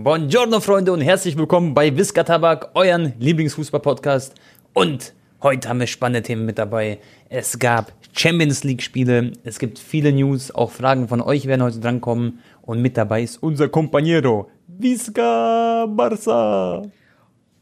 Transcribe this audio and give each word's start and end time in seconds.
Buongiorno, 0.00 0.60
Freunde, 0.60 0.92
und 0.92 1.00
herzlich 1.00 1.36
willkommen 1.36 1.74
bei 1.74 1.96
Visca 1.96 2.22
Tabak, 2.22 2.70
euren 2.74 3.14
Lieblingsfußball-Podcast. 3.18 4.32
Und 4.72 5.12
heute 5.42 5.68
haben 5.68 5.80
wir 5.80 5.88
spannende 5.88 6.22
Themen 6.22 6.46
mit 6.46 6.56
dabei. 6.56 7.00
Es 7.28 7.58
gab 7.58 7.92
Champions 8.12 8.62
League-Spiele, 8.62 9.32
es 9.42 9.58
gibt 9.58 9.80
viele 9.80 10.12
News, 10.12 10.54
auch 10.54 10.70
Fragen 10.70 11.08
von 11.08 11.20
euch 11.20 11.46
werden 11.46 11.64
heute 11.64 11.80
drankommen. 11.80 12.38
Und 12.62 12.80
mit 12.80 12.96
dabei 12.96 13.24
ist 13.24 13.42
unser 13.42 13.64
Compañero, 13.64 14.46
Visca 14.68 15.84
Barça. 15.88 16.88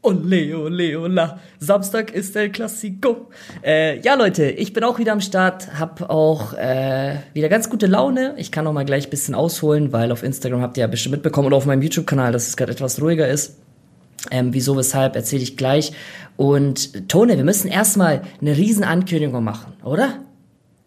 Ole, 0.07 0.57
ole, 0.57 0.97
ola. 0.97 1.39
Samstag 1.59 2.13
ist 2.13 2.33
der 2.33 2.47
Klassiko. 2.47 3.27
Äh, 3.61 3.99
ja, 3.99 4.13
Leute, 4.13 4.49
ich 4.49 4.71
bin 4.71 4.85
auch 4.85 4.99
wieder 4.99 5.11
am 5.11 5.19
Start, 5.19 5.77
hab 5.77 6.09
auch 6.09 6.53
äh, 6.53 7.15
wieder 7.33 7.49
ganz 7.49 7.69
gute 7.69 7.87
Laune. 7.87 8.33
Ich 8.37 8.49
kann 8.49 8.65
auch 8.67 8.71
mal 8.71 8.85
gleich 8.85 9.07
ein 9.07 9.09
bisschen 9.09 9.35
ausholen, 9.35 9.91
weil 9.91 10.13
auf 10.13 10.23
Instagram 10.23 10.61
habt 10.61 10.77
ihr 10.77 10.81
ja 10.83 10.87
bestimmt 10.87 11.11
mitbekommen 11.11 11.47
oder 11.47 11.57
auf 11.57 11.65
meinem 11.65 11.81
YouTube-Kanal, 11.81 12.31
dass 12.31 12.47
es 12.47 12.55
gerade 12.55 12.71
etwas 12.71 13.01
ruhiger 13.01 13.27
ist. 13.27 13.57
Ähm, 14.31 14.53
wieso, 14.53 14.77
weshalb, 14.77 15.17
erzähle 15.17 15.43
ich 15.43 15.57
gleich. 15.57 15.91
Und 16.37 17.09
Tone, 17.09 17.35
wir 17.35 17.43
müssen 17.43 17.67
erstmal 17.67 18.21
eine 18.39 18.55
riesen 18.55 18.85
Ankündigung 18.85 19.43
machen, 19.43 19.73
oder? 19.83 20.19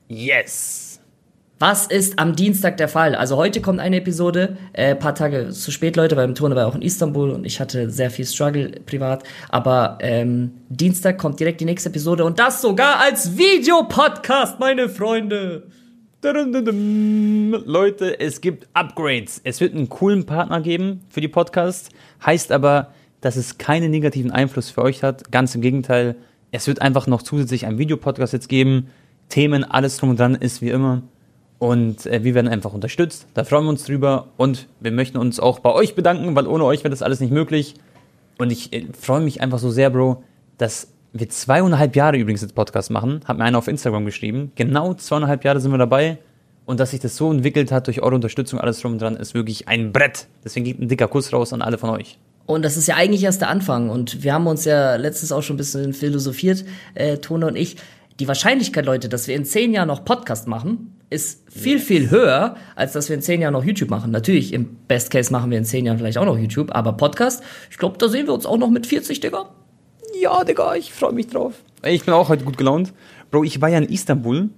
Yes! 0.08 0.79
Was 1.62 1.84
ist 1.84 2.18
am 2.18 2.34
Dienstag 2.34 2.78
der 2.78 2.88
Fall? 2.88 3.14
Also 3.14 3.36
heute 3.36 3.60
kommt 3.60 3.80
eine 3.80 3.98
Episode, 3.98 4.56
äh, 4.72 4.94
paar 4.94 5.14
Tage 5.14 5.50
zu 5.50 5.70
spät, 5.70 5.94
Leute, 5.94 6.16
weil 6.16 6.24
im 6.24 6.34
Turner 6.34 6.56
war 6.56 6.66
auch 6.66 6.74
in 6.74 6.80
Istanbul 6.80 7.28
und 7.28 7.44
ich 7.44 7.60
hatte 7.60 7.90
sehr 7.90 8.10
viel 8.10 8.24
Struggle 8.24 8.80
privat. 8.86 9.24
Aber 9.50 9.98
ähm, 10.00 10.52
Dienstag 10.70 11.18
kommt 11.18 11.38
direkt 11.38 11.60
die 11.60 11.66
nächste 11.66 11.90
Episode 11.90 12.24
und 12.24 12.38
das 12.38 12.62
sogar 12.62 13.00
als 13.00 13.36
Videopodcast, 13.36 14.58
meine 14.58 14.88
Freunde. 14.88 15.64
Leute, 16.22 18.18
es 18.18 18.40
gibt 18.40 18.66
Upgrades. 18.72 19.42
Es 19.44 19.60
wird 19.60 19.74
einen 19.74 19.90
coolen 19.90 20.24
Partner 20.24 20.62
geben 20.62 21.02
für 21.10 21.20
die 21.20 21.28
Podcasts. 21.28 21.90
Heißt 22.24 22.52
aber, 22.52 22.94
dass 23.20 23.36
es 23.36 23.58
keinen 23.58 23.90
negativen 23.90 24.30
Einfluss 24.30 24.70
für 24.70 24.80
euch 24.80 25.02
hat. 25.02 25.30
Ganz 25.30 25.54
im 25.54 25.60
Gegenteil. 25.60 26.16
Es 26.52 26.66
wird 26.66 26.80
einfach 26.80 27.06
noch 27.06 27.20
zusätzlich 27.20 27.66
einen 27.66 27.76
Videopodcast 27.76 28.32
jetzt 28.32 28.48
geben. 28.48 28.86
Themen, 29.28 29.62
alles 29.62 29.98
drum 29.98 30.08
und 30.08 30.18
dran 30.18 30.34
ist 30.36 30.62
wie 30.62 30.70
immer. 30.70 31.02
Und 31.60 32.06
äh, 32.06 32.24
wir 32.24 32.34
werden 32.34 32.48
einfach 32.48 32.72
unterstützt. 32.72 33.26
Da 33.34 33.44
freuen 33.44 33.64
wir 33.64 33.68
uns 33.70 33.84
drüber. 33.84 34.28
Und 34.38 34.66
wir 34.80 34.90
möchten 34.90 35.18
uns 35.18 35.38
auch 35.38 35.58
bei 35.58 35.70
euch 35.70 35.94
bedanken, 35.94 36.34
weil 36.34 36.46
ohne 36.46 36.64
euch 36.64 36.80
wäre 36.80 36.90
das 36.90 37.02
alles 37.02 37.20
nicht 37.20 37.32
möglich. 37.32 37.74
Und 38.38 38.50
ich 38.50 38.72
äh, 38.72 38.86
freue 38.98 39.20
mich 39.20 39.42
einfach 39.42 39.58
so 39.58 39.70
sehr, 39.70 39.90
Bro, 39.90 40.24
dass 40.56 40.88
wir 41.12 41.28
zweieinhalb 41.28 41.94
Jahre 41.94 42.16
übrigens 42.16 42.40
jetzt 42.40 42.54
Podcast 42.54 42.90
machen. 42.90 43.20
Hat 43.26 43.36
mir 43.36 43.44
einer 43.44 43.58
auf 43.58 43.68
Instagram 43.68 44.06
geschrieben. 44.06 44.52
Genau 44.54 44.94
zweieinhalb 44.94 45.44
Jahre 45.44 45.60
sind 45.60 45.70
wir 45.70 45.76
dabei. 45.76 46.16
Und 46.64 46.80
dass 46.80 46.92
sich 46.92 47.00
das 47.00 47.14
so 47.16 47.30
entwickelt 47.30 47.70
hat 47.72 47.88
durch 47.88 48.00
eure 48.00 48.14
Unterstützung, 48.14 48.58
alles 48.58 48.80
drum 48.80 48.92
und 48.92 49.02
dran, 49.02 49.16
ist 49.16 49.34
wirklich 49.34 49.68
ein 49.68 49.92
Brett. 49.92 50.28
Deswegen 50.42 50.64
geht 50.64 50.80
ein 50.80 50.88
dicker 50.88 51.08
Kuss 51.08 51.30
raus 51.30 51.52
an 51.52 51.60
alle 51.60 51.76
von 51.76 51.90
euch. 51.90 52.18
Und 52.46 52.64
das 52.64 52.78
ist 52.78 52.88
ja 52.88 52.96
eigentlich 52.96 53.22
erst 53.22 53.42
der 53.42 53.50
Anfang. 53.50 53.90
Und 53.90 54.22
wir 54.22 54.32
haben 54.32 54.46
uns 54.46 54.64
ja 54.64 54.96
letztens 54.96 55.30
auch 55.30 55.42
schon 55.42 55.56
ein 55.56 55.58
bisschen 55.58 55.92
philosophiert, 55.92 56.64
äh, 56.94 57.18
Tone 57.18 57.46
und 57.48 57.56
ich. 57.56 57.76
Die 58.18 58.28
Wahrscheinlichkeit, 58.28 58.86
Leute, 58.86 59.10
dass 59.10 59.28
wir 59.28 59.36
in 59.36 59.44
zehn 59.44 59.74
Jahren 59.74 59.88
noch 59.88 60.06
Podcast 60.06 60.48
machen, 60.48 60.99
ist 61.10 61.42
viel, 61.50 61.80
viel 61.80 62.10
höher, 62.10 62.56
als 62.76 62.92
dass 62.92 63.08
wir 63.08 63.16
in 63.16 63.22
zehn 63.22 63.40
Jahren 63.40 63.52
noch 63.52 63.64
YouTube 63.64 63.90
machen. 63.90 64.12
Natürlich, 64.12 64.52
im 64.52 64.76
Best 64.86 65.10
Case 65.10 65.32
machen 65.32 65.50
wir 65.50 65.58
in 65.58 65.64
zehn 65.64 65.84
Jahren 65.84 65.98
vielleicht 65.98 66.18
auch 66.18 66.24
noch 66.24 66.38
YouTube, 66.38 66.74
aber 66.74 66.92
Podcast, 66.92 67.42
ich 67.68 67.78
glaube, 67.78 67.98
da 67.98 68.08
sehen 68.08 68.26
wir 68.26 68.32
uns 68.32 68.46
auch 68.46 68.56
noch 68.56 68.70
mit 68.70 68.86
40, 68.86 69.18
Digga. 69.18 69.50
Ja, 70.20 70.44
Digga, 70.44 70.76
ich 70.76 70.92
freue 70.92 71.12
mich 71.12 71.26
drauf. 71.26 71.54
Ich 71.84 72.04
bin 72.04 72.14
auch 72.14 72.28
heute 72.28 72.44
gut 72.44 72.56
gelaunt. 72.56 72.92
Bro, 73.30 73.44
ich 73.44 73.60
war 73.60 73.68
ja 73.68 73.78
in 73.78 73.88
Istanbul 73.88 74.50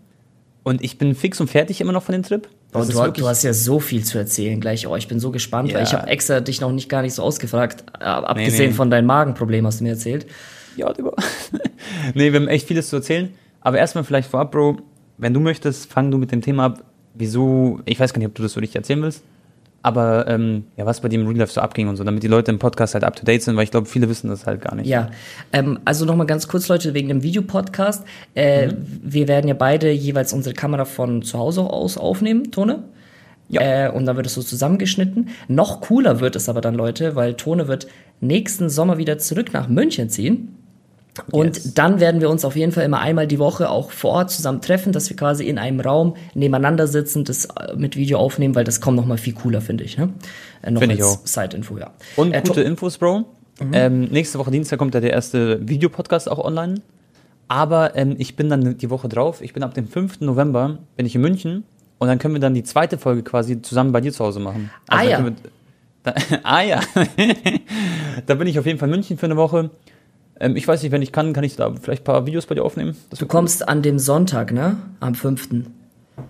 und 0.63 0.83
ich 0.83 0.99
bin 0.99 1.15
fix 1.15 1.41
und 1.41 1.49
fertig 1.49 1.81
immer 1.81 1.93
noch 1.93 2.03
von 2.03 2.13
dem 2.13 2.23
Trip. 2.23 2.49
Das 2.71 2.89
du, 2.89 3.11
du, 3.11 3.29
hast 3.29 3.43
ja 3.43 3.53
so 3.53 3.81
viel 3.81 4.05
zu 4.05 4.19
erzählen 4.19 4.61
gleich. 4.61 4.87
Oh, 4.87 4.97
ich 4.97 5.09
bin 5.09 5.21
so 5.21 5.31
gespannt, 5.31 5.71
ja. 5.71 5.77
weil 5.77 5.85
ich 5.85 5.93
habe 5.93 6.09
extra 6.09 6.41
dich 6.41 6.61
noch 6.61 6.73
nicht 6.73 6.89
gar 6.89 7.03
nicht 7.03 7.15
so 7.15 7.23
ausgefragt. 7.23 7.85
Abgesehen 8.01 8.59
nee, 8.59 8.67
nee. 8.69 8.73
von 8.73 8.91
deinem 8.91 9.07
Magenproblem 9.07 9.67
hast 9.67 9.81
du 9.81 9.85
mir 9.85 9.91
erzählt. 9.91 10.27
Ja, 10.77 10.93
Digga. 10.93 11.13
nee, 12.15 12.33
wir 12.33 12.41
haben 12.41 12.49
echt 12.49 12.67
vieles 12.67 12.89
zu 12.89 12.97
erzählen. 12.97 13.35
Aber 13.61 13.79
erstmal 13.79 14.05
vielleicht 14.05 14.31
vorab, 14.31 14.53
Bro, 14.53 14.79
wenn 15.23 15.33
du 15.33 15.41
möchtest, 15.41 15.91
fang 15.91 16.11
du 16.11 16.19
mit 16.19 16.33
dem 16.33 16.43
Thema 16.43 16.67
ab, 16.67 16.85
wieso, 17.15 17.81
ich 17.85 17.99
weiß 17.99 18.13
gar 18.13 18.19
nicht, 18.19 18.29
ob 18.29 18.35
du 18.35 18.43
das 18.43 18.53
so 18.53 18.61
richtig 18.61 18.77
erzählen 18.77 19.01
willst, 19.03 19.23
aber 19.83 20.27
ähm, 20.29 20.65
ja, 20.77 20.85
was 20.85 21.01
bei 21.01 21.09
im 21.09 21.27
Real 21.27 21.39
Life 21.39 21.53
so 21.53 21.61
abging 21.61 21.89
und 21.89 21.97
so, 21.97 22.03
damit 22.03 22.23
die 22.25 22.29
Leute 22.29 22.51
im 22.51 22.59
Podcast 22.59 22.95
halt 22.95 23.05
up 23.05 23.15
to 23.15 23.25
date 23.25 23.43
sind, 23.43 23.57
weil 23.57 23.65
ich 23.65 23.71
glaube, 23.71 23.87
viele 23.87 24.09
wissen 24.09 24.29
das 24.29 24.47
halt 24.47 24.61
gar 24.61 24.75
nicht. 24.75 24.87
Ja, 24.87 25.11
ähm, 25.53 25.79
also 25.85 26.05
nochmal 26.05 26.27
ganz 26.27 26.49
kurz, 26.49 26.69
Leute, 26.69 26.93
wegen 26.95 27.09
dem 27.09 27.23
Videopodcast. 27.23 28.05
Äh, 28.35 28.69
mhm. 28.69 29.01
Wir 29.03 29.29
werden 29.29 29.47
ja 29.47 29.55
beide 29.55 29.91
jeweils 29.93 30.33
unsere 30.33 30.55
Kamera 30.55 30.85
von 30.85 31.23
zu 31.23 31.39
Hause 31.39 31.63
aus 31.63 31.99
aufnehmen, 31.99 32.51
Tone. 32.51 32.85
Ja. 33.49 33.87
Äh, 33.87 33.91
und 33.91 34.07
dann 34.07 34.17
wird 34.17 34.27
es 34.27 34.35
so 34.35 34.43
zusammengeschnitten. 34.43 35.29
Noch 35.47 35.81
cooler 35.81 36.21
wird 36.21 36.35
es 36.37 36.49
aber 36.49 36.61
dann, 36.61 36.75
Leute, 36.75 37.17
weil 37.17 37.35
Tone 37.35 37.69
wird 37.69 37.87
nächsten 38.21 38.71
Sommer 38.71 38.99
wieder 38.99 39.19
zurück 39.19 39.53
nach 39.53 39.69
München 39.69 40.09
ziehen. 40.09 40.62
Und 41.31 41.57
yes. 41.57 41.75
dann 41.75 42.01
werden 42.01 42.21
wir 42.23 42.31
uns 42.31 42.45
auf 42.45 42.57
jeden 42.57 42.73
Fall 42.73 42.85
immer 42.85 43.01
einmal 43.01 43.27
die 43.27 43.39
Woche 43.39 43.69
auch 43.69 43.91
vor 43.91 44.13
Ort 44.13 44.31
zusammen 44.31 44.63
treffen, 44.63 44.93
dass 44.93 45.11
wir 45.11 45.17
quasi 45.17 45.45
in 45.45 45.59
einem 45.59 45.81
Raum 45.81 46.17
nebeneinander 46.35 46.87
sitzen, 46.87 47.25
das 47.25 47.47
äh, 47.47 47.77
mit 47.77 47.97
Video 47.97 48.19
aufnehmen, 48.19 48.55
weil 48.55 48.65
das 48.65 48.81
kommt 48.81 48.97
noch 48.97 49.05
mal 49.05 49.19
viel 49.19 49.35
cooler, 49.35 49.61
finde 49.61 49.85
ich. 49.85 49.99
Ne? 49.99 50.09
Äh, 50.63 50.71
noch 50.71 50.81
find 50.81 51.01
als 51.01 51.21
Side-Info, 51.25 51.77
ja. 51.77 51.91
Und 52.17 52.33
äh, 52.33 52.43
gute 52.47 52.63
Infos, 52.63 52.97
Bro. 52.97 53.27
Mhm. 53.61 53.71
Ähm, 53.73 54.05
nächste 54.05 54.39
Woche 54.39 54.51
Dienstag 54.51 54.79
kommt 54.79 54.95
ja 54.95 55.01
der 55.01 55.11
erste 55.11 55.69
Videopodcast 55.69 56.31
auch 56.31 56.43
online. 56.43 56.81
Aber 57.49 57.95
ähm, 57.97 58.15
ich 58.19 58.35
bin 58.35 58.49
dann 58.49 58.79
die 58.79 58.89
Woche 58.89 59.09
drauf, 59.09 59.43
ich 59.43 59.53
bin 59.53 59.63
ab 59.63 59.75
dem 59.75 59.87
5. 59.87 60.23
November, 60.23 60.79
bin 60.97 61.05
ich 61.05 61.15
in 61.15 61.21
München 61.21 61.65
und 61.99 62.09
dann 62.09 62.19
können 62.19 62.33
wir 62.33 62.41
dann 62.41 62.55
die 62.55 62.63
zweite 62.63 62.97
Folge 62.97 63.23
quasi 63.23 63.61
zusammen 63.61 63.93
bei 63.93 64.01
dir 64.01 64.13
zu 64.13 64.25
Hause 64.25 64.41
machen. 64.41 64.71
Also 64.89 65.07
ah 65.07 65.11
ja. 65.11 65.25
Wir, 65.25 65.35
da, 66.03 66.15
ah 66.43 66.63
ja. 66.63 66.81
da 68.27 68.35
bin 68.35 68.47
ich 68.47 68.59
auf 68.59 68.65
jeden 68.65 68.79
Fall 68.79 68.89
in 68.89 68.95
München 68.95 69.19
für 69.19 69.27
eine 69.27 69.37
Woche. 69.37 69.71
Ähm, 70.43 70.57
ich 70.57 70.67
weiß 70.67 70.83
nicht, 70.83 70.93
wenn 70.93 71.03
ich 71.03 71.13
kann, 71.13 71.33
kann 71.33 71.45
ich 71.45 71.57
da 71.57 71.73
vielleicht 71.81 72.03
ein 72.03 72.05
paar 72.05 72.27
Videos 72.27 72.47
bei 72.47 72.57
dir 72.57 72.65
aufnehmen. 72.65 72.97
du 73.17 73.27
kommst 73.27 73.67
an 73.69 73.81
dem 73.81 73.99
Sonntag, 73.99 74.53
ne? 74.53 74.77
Am 75.01 75.15
5. 75.15 75.49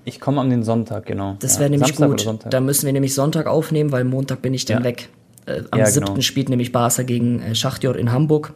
Ich 0.04 0.20
komme 0.20 0.40
an 0.40 0.50
den 0.50 0.62
Sonntag, 0.62 1.06
genau. 1.06 1.36
Das 1.40 1.58
wäre 1.58 1.64
ja, 1.64 1.70
nämlich 1.70 1.96
Samstag 1.96 2.40
gut. 2.40 2.52
Da 2.52 2.60
müssen 2.60 2.86
wir 2.86 2.92
nämlich 2.92 3.14
Sonntag 3.14 3.46
aufnehmen, 3.46 3.90
weil 3.90 4.04
Montag 4.04 4.42
bin 4.42 4.54
ich 4.54 4.66
dann 4.66 4.78
ja. 4.78 4.84
weg. 4.84 5.08
Äh, 5.46 5.62
am 5.70 5.80
ja, 5.80 5.86
7. 5.86 6.06
Genau. 6.06 6.20
spielt 6.20 6.50
nämlich 6.50 6.72
Barca 6.72 7.02
gegen 7.02 7.40
äh, 7.40 7.54
Schachtjord 7.54 7.96
in 7.96 8.12
Hamburg. 8.12 8.52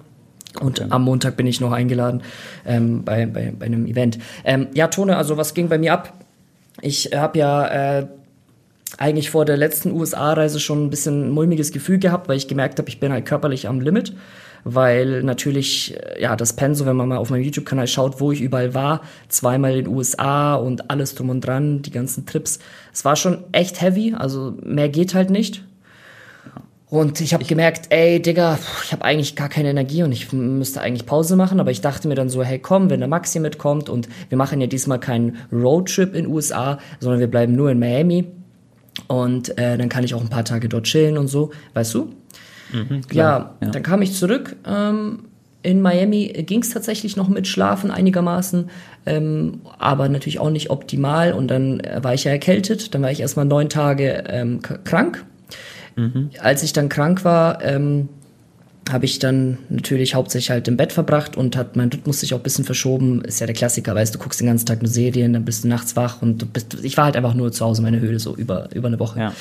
Und 0.60 0.80
okay. 0.80 0.90
am 0.90 1.02
Montag 1.02 1.36
bin 1.36 1.46
ich 1.46 1.60
noch 1.60 1.72
eingeladen 1.72 2.22
ähm, 2.64 3.02
bei, 3.04 3.26
bei, 3.26 3.52
bei 3.58 3.66
einem 3.66 3.86
Event. 3.86 4.18
Ähm, 4.44 4.68
ja, 4.74 4.88
Tone, 4.88 5.16
also 5.16 5.36
was 5.36 5.54
ging 5.54 5.68
bei 5.68 5.78
mir 5.78 5.92
ab? 5.92 6.12
Ich 6.80 7.10
habe 7.14 7.38
ja 7.38 7.98
äh, 7.98 8.06
eigentlich 8.98 9.30
vor 9.30 9.44
der 9.44 9.56
letzten 9.56 9.90
USA-Reise 9.90 10.60
schon 10.60 10.86
ein 10.86 10.90
bisschen 10.90 11.28
ein 11.28 11.30
mulmiges 11.30 11.72
Gefühl 11.72 11.98
gehabt, 11.98 12.28
weil 12.28 12.36
ich 12.36 12.48
gemerkt 12.48 12.78
habe, 12.78 12.88
ich 12.88 13.00
bin 13.00 13.12
halt 13.12 13.26
körperlich 13.26 13.68
am 13.68 13.80
Limit 13.80 14.14
weil 14.68 15.22
natürlich, 15.22 15.96
äh, 15.96 16.20
ja, 16.20 16.34
das 16.34 16.54
Pensum, 16.54 16.88
wenn 16.88 16.96
man 16.96 17.08
mal 17.08 17.18
auf 17.18 17.30
meinem 17.30 17.44
YouTube-Kanal 17.44 17.86
schaut, 17.86 18.20
wo 18.20 18.32
ich 18.32 18.40
überall 18.40 18.74
war, 18.74 19.02
zweimal 19.28 19.70
in 19.76 19.84
den 19.84 19.94
USA 19.94 20.56
und 20.56 20.90
alles 20.90 21.14
drum 21.14 21.30
und 21.30 21.40
dran, 21.40 21.82
die 21.82 21.92
ganzen 21.92 22.26
Trips, 22.26 22.58
es 22.92 23.04
war 23.04 23.14
schon 23.14 23.44
echt 23.52 23.80
heavy, 23.80 24.14
also 24.18 24.54
mehr 24.64 24.88
geht 24.88 25.14
halt 25.14 25.30
nicht. 25.30 25.62
Und 26.88 27.20
ich 27.20 27.32
habe 27.32 27.44
gemerkt, 27.44 27.86
ey, 27.90 28.20
Digga, 28.20 28.58
ich 28.84 28.92
habe 28.92 29.04
eigentlich 29.04 29.36
gar 29.36 29.48
keine 29.48 29.70
Energie 29.70 30.02
und 30.02 30.10
ich 30.10 30.32
müsste 30.32 30.80
eigentlich 30.80 31.06
Pause 31.06 31.36
machen, 31.36 31.60
aber 31.60 31.70
ich 31.70 31.80
dachte 31.80 32.08
mir 32.08 32.14
dann 32.16 32.28
so, 32.28 32.42
hey, 32.42 32.58
komm, 32.58 32.90
wenn 32.90 33.00
der 33.00 33.08
Maxi 33.08 33.38
mitkommt 33.38 33.88
und 33.88 34.08
wir 34.28 34.38
machen 34.38 34.60
ja 34.60 34.66
diesmal 34.66 34.98
keinen 34.98 35.36
Roadtrip 35.52 36.14
in 36.14 36.24
den 36.24 36.32
USA, 36.32 36.78
sondern 36.98 37.20
wir 37.20 37.30
bleiben 37.30 37.54
nur 37.54 37.70
in 37.70 37.78
Miami 37.78 38.26
und 39.06 39.56
äh, 39.58 39.78
dann 39.78 39.88
kann 39.88 40.02
ich 40.02 40.14
auch 40.14 40.20
ein 40.20 40.28
paar 40.28 40.44
Tage 40.44 40.68
dort 40.68 40.84
chillen 40.84 41.18
und 41.18 41.28
so, 41.28 41.50
weißt 41.74 41.94
du? 41.94 42.12
Mhm, 42.72 43.02
ja, 43.12 43.54
ja, 43.60 43.68
dann 43.70 43.82
kam 43.82 44.02
ich 44.02 44.12
zurück. 44.12 44.56
Ähm, 44.66 45.20
in 45.62 45.82
Miami 45.82 46.28
ging 46.46 46.62
es 46.62 46.70
tatsächlich 46.70 47.16
noch 47.16 47.28
mit 47.28 47.48
Schlafen 47.48 47.90
einigermaßen, 47.90 48.70
ähm, 49.04 49.60
aber 49.78 50.08
natürlich 50.08 50.38
auch 50.38 50.50
nicht 50.50 50.70
optimal. 50.70 51.32
Und 51.32 51.48
dann 51.48 51.80
äh, 51.80 51.98
war 52.02 52.14
ich 52.14 52.24
ja 52.24 52.30
erkältet. 52.30 52.94
Dann 52.94 53.02
war 53.02 53.10
ich 53.10 53.20
erstmal 53.20 53.46
neun 53.46 53.68
Tage 53.68 54.24
ähm, 54.28 54.60
krank. 54.62 55.24
Mhm. 55.96 56.30
Als 56.38 56.62
ich 56.62 56.72
dann 56.72 56.88
krank 56.88 57.24
war, 57.24 57.64
ähm, 57.64 58.08
habe 58.90 59.04
ich 59.04 59.18
dann 59.18 59.58
natürlich 59.68 60.14
hauptsächlich 60.14 60.50
halt 60.50 60.68
im 60.68 60.76
Bett 60.76 60.92
verbracht 60.92 61.36
und 61.36 61.56
hat 61.56 61.74
mein 61.76 61.88
Rhythmus 61.88 62.20
sich 62.20 62.34
auch 62.34 62.38
ein 62.38 62.42
bisschen 62.42 62.64
verschoben. 62.64 63.22
Ist 63.22 63.40
ja 63.40 63.46
der 63.46 63.54
Klassiker, 63.54 63.94
weißt 63.94 64.14
du, 64.14 64.18
guckst 64.18 64.40
den 64.40 64.46
ganzen 64.46 64.66
Tag 64.66 64.82
nur 64.82 64.90
Serien, 64.90 65.32
dann 65.32 65.44
bist 65.44 65.64
du 65.64 65.68
nachts 65.68 65.96
wach 65.96 66.22
und 66.22 66.52
bist, 66.52 66.76
ich 66.84 66.96
war 66.96 67.06
halt 67.06 67.16
einfach 67.16 67.34
nur 67.34 67.50
zu 67.50 67.64
Hause 67.64 67.80
in 67.80 67.84
meiner 67.84 68.00
Höhle 68.00 68.20
so 68.20 68.36
über, 68.36 68.68
über 68.74 68.86
eine 68.86 69.00
Woche. 69.00 69.18
Ja, 69.18 69.32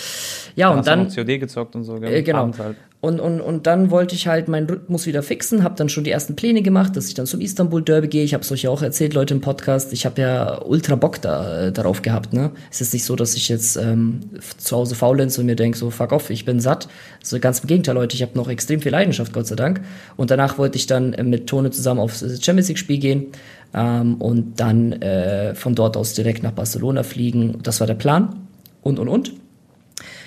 ja 0.56 0.70
und 0.70 0.88
dann. 0.88 1.10
COD 1.10 1.40
gezockt 1.40 1.76
und 1.76 1.84
so, 1.84 2.00
gell? 2.00 2.12
Äh, 2.12 2.24
genau. 2.24 2.50
Halt. 2.58 2.78
Und, 3.06 3.20
und, 3.20 3.40
und 3.40 3.68
dann 3.68 3.92
wollte 3.92 4.16
ich 4.16 4.26
halt 4.26 4.48
meinen 4.48 4.68
Rhythmus 4.68 5.06
wieder 5.06 5.22
fixen, 5.22 5.64
habe 5.64 5.76
dann 5.76 5.90
schon 5.90 6.04
die 6.04 6.10
ersten 6.10 6.36
Pläne 6.36 6.64
gemacht, 6.64 6.96
dass 6.96 7.08
ich 7.08 7.14
dann 7.14 7.28
zum 7.28 7.40
Istanbul 7.40 7.84
Derby 7.84 8.08
gehe. 8.08 8.24
Ich 8.24 8.34
habe 8.34 8.42
es 8.42 8.52
euch 8.52 8.64
ja 8.64 8.72
auch 8.72 8.82
erzählt, 8.82 9.14
Leute 9.14 9.36
im 9.36 9.42
Podcast. 9.42 9.94
Ich 9.94 10.08
habe 10.08 10.20
ja 10.20 10.60
ultra 10.64 10.96
Bock 10.96 11.22
da, 11.22 11.68
äh, 11.68 11.72
darauf 11.72 12.02
gehabt. 12.02 12.34
Ne? 12.34 12.50
Es 12.72 12.82
ist 12.82 12.94
nicht 12.94 13.06
so, 13.06 13.16
dass 13.16 13.36
ich 13.36 13.48
jetzt 13.48 13.78
ähm, 13.78 14.22
zu 14.58 14.76
Hause 14.76 14.96
faulenze 14.96 15.40
und 15.40 15.46
mir 15.46 15.56
denke, 15.56 15.78
so 15.78 15.92
fuck 15.92 16.14
off, 16.14 16.32
ich 16.32 16.46
bin 16.46 16.60
satt. 16.60 16.88
So 17.22 17.40
ganz 17.40 17.60
im 17.60 17.68
Gegenteil, 17.68 17.94
Leute. 17.94 18.16
Ich 18.16 18.24
habe 18.24 18.32
noch 18.34 18.50
extrem 18.50 18.82
viel 18.82 18.92
Leidenschaft, 18.92 19.34
Gott 19.34 19.46
sei 19.46 19.56
Dank. 19.56 19.82
Und 20.18 20.32
danach 20.32 20.58
wollte 20.58 20.80
ich 20.80 20.88
dann 20.88 21.12
mit 21.30 21.46
Tone 21.46 21.70
zusammen 21.70 22.00
aufs 22.00 22.22
Champions 22.44 22.70
League 22.70 22.80
Spiel 22.80 22.98
gehen 22.98 23.28
ähm, 23.76 24.16
und 24.16 24.60
dann 24.60 24.94
äh, 24.94 25.54
von 25.54 25.76
dort 25.76 25.96
aus 25.96 26.14
direkt 26.16 26.42
nach 26.42 26.54
Barcelona 26.54 27.04
fliegen. 27.04 27.60
Das 27.62 27.82
war 27.82 27.86
der 27.86 27.94
Plan. 27.94 28.48
Und 28.82 28.98
und 28.98 29.10
und. 29.10 29.45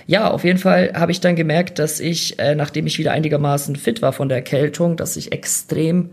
Ja, 0.08 0.31
auf 0.31 0.43
jeden 0.43 0.58
Fall 0.58 0.93
habe 0.94 1.12
ich 1.12 1.20
dann 1.20 1.37
gemerkt, 1.37 1.78
dass 1.78 2.00
ich, 2.00 2.38
äh, 2.38 2.55
nachdem 2.55 2.87
ich 2.87 2.99
wieder 2.99 3.12
einigermaßen 3.12 3.76
fit 3.76 4.00
war 4.00 4.14
von 4.14 4.31
der 4.31 4.38
Erkältung, 4.38 4.96
dass 4.96 5.19
ich 5.19 5.32
extrem 5.32 6.08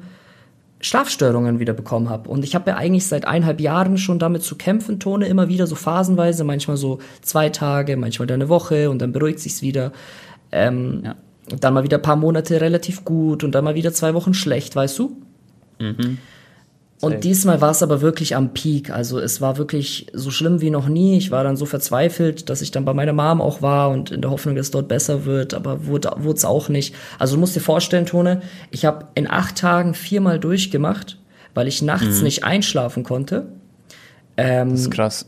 Schlafstörungen 0.81 1.59
wieder 1.59 1.71
bekommen 1.71 2.09
habe. 2.09 2.30
Und 2.30 2.44
ich 2.44 2.56
habe 2.56 2.71
ja 2.71 2.75
eigentlich 2.75 3.07
seit 3.07 3.25
eineinhalb 3.25 3.62
Jahren 3.62 3.97
schon 3.97 4.19
damit 4.19 4.44
zu 4.44 4.57
kämpfen, 4.57 5.00
Tone 5.00 5.27
immer 5.27 5.47
wieder 5.47 5.65
so 5.65 5.75
phasenweise, 5.75 6.44
manchmal 6.44 6.75
so 6.75 7.00
zwei 7.21 7.47
Tage, 7.47 7.95
manchmal 7.95 8.27
dann 8.27 8.42
eine 8.42 8.50
Woche 8.50 8.89
und 8.89 9.01
dann 9.01 9.13
beruhigt 9.13 9.39
sich's 9.39 9.62
wieder. 9.62 9.94
Ähm, 10.51 11.01
ja. 11.06 11.15
Dann 11.62 11.74
mal 11.74 11.86
wieder 11.86 11.98
ein 11.98 12.03
paar 12.03 12.18
Monate 12.18 12.59
relativ 12.59 13.06
gut 13.06 13.45
und 13.45 13.56
dann 13.56 13.63
mal 13.63 13.75
wieder 13.75 13.94
zwei 13.94 14.13
Wochen 14.13 14.33
schlecht, 14.33 14.75
weißt 14.75 15.00
du? 15.00 15.15
Mhm. 15.80 16.18
Und 17.05 17.23
diesmal 17.23 17.61
war 17.61 17.71
es 17.71 17.83
aber 17.83 18.01
wirklich 18.01 18.35
am 18.35 18.53
Peak. 18.53 18.89
Also 18.89 19.19
es 19.19 19.41
war 19.41 19.57
wirklich 19.57 20.07
so 20.13 20.31
schlimm 20.31 20.61
wie 20.61 20.69
noch 20.69 20.87
nie. 20.87 21.17
Ich 21.17 21.31
war 21.31 21.43
dann 21.43 21.55
so 21.55 21.65
verzweifelt, 21.65 22.49
dass 22.49 22.61
ich 22.61 22.71
dann 22.71 22.85
bei 22.85 22.93
meiner 22.93 23.13
Mom 23.13 23.41
auch 23.41 23.61
war 23.61 23.89
und 23.89 24.11
in 24.11 24.21
der 24.21 24.31
Hoffnung, 24.31 24.55
dass 24.55 24.67
es 24.67 24.71
dort 24.71 24.87
besser 24.87 25.25
wird, 25.25 25.53
aber 25.53 25.85
wurde 25.85 26.09
es 26.33 26.45
auch 26.45 26.69
nicht. 26.69 26.95
Also 27.19 27.35
du 27.35 27.39
musst 27.39 27.55
dir 27.55 27.61
vorstellen, 27.61 28.05
Tone, 28.05 28.41
ich 28.71 28.85
habe 28.85 29.07
in 29.15 29.29
acht 29.29 29.57
Tagen 29.57 29.93
viermal 29.93 30.39
durchgemacht, 30.39 31.17
weil 31.53 31.67
ich 31.67 31.81
nachts 31.81 32.17
mhm. 32.17 32.23
nicht 32.23 32.43
einschlafen 32.43 33.03
konnte. 33.03 33.47
Ähm, 34.37 34.71
das 34.71 34.81
ist 34.81 34.91
krass. 34.91 35.25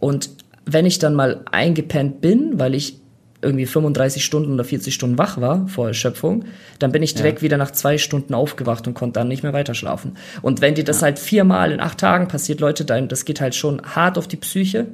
Und 0.00 0.30
wenn 0.64 0.86
ich 0.86 0.98
dann 0.98 1.14
mal 1.14 1.42
eingepennt 1.50 2.20
bin, 2.20 2.58
weil 2.58 2.74
ich 2.74 3.00
irgendwie 3.40 3.66
35 3.66 4.24
Stunden 4.24 4.52
oder 4.52 4.64
40 4.64 4.92
Stunden 4.92 5.16
wach 5.16 5.40
war 5.40 5.68
vor 5.68 5.88
Erschöpfung, 5.88 6.44
dann 6.78 6.90
bin 6.90 7.02
ich 7.02 7.14
direkt 7.14 7.38
ja. 7.38 7.42
wieder 7.42 7.56
nach 7.56 7.70
zwei 7.70 7.96
Stunden 7.98 8.34
aufgewacht 8.34 8.86
und 8.88 8.94
konnte 8.94 9.20
dann 9.20 9.28
nicht 9.28 9.42
mehr 9.42 9.52
weiter 9.52 9.74
schlafen. 9.74 10.16
Und 10.42 10.60
wenn 10.60 10.74
dir 10.74 10.84
das 10.84 11.00
ja. 11.00 11.04
halt 11.04 11.18
viermal 11.18 11.70
in 11.70 11.80
acht 11.80 11.98
Tagen 11.98 12.26
passiert, 12.28 12.60
Leute, 12.60 12.84
dann, 12.84 13.08
das 13.08 13.24
geht 13.24 13.40
halt 13.40 13.54
schon 13.54 13.80
hart 13.82 14.18
auf 14.18 14.26
die 14.26 14.36
Psyche. 14.36 14.86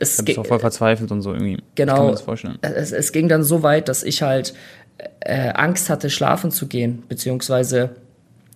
Es 0.00 0.22
bist 0.24 0.38
auch 0.38 0.46
voll 0.46 0.58
verzweifelt 0.58 1.12
und 1.12 1.22
so 1.22 1.32
irgendwie. 1.32 1.62
Genau. 1.76 2.12
Ich 2.12 2.20
vorstellen. 2.20 2.58
Es, 2.62 2.90
es 2.90 3.12
ging 3.12 3.28
dann 3.28 3.44
so 3.44 3.62
weit, 3.62 3.88
dass 3.88 4.02
ich 4.02 4.22
halt 4.22 4.54
äh, 5.20 5.50
Angst 5.50 5.88
hatte, 5.88 6.10
schlafen 6.10 6.50
zu 6.50 6.66
gehen, 6.66 7.04
beziehungsweise 7.08 7.90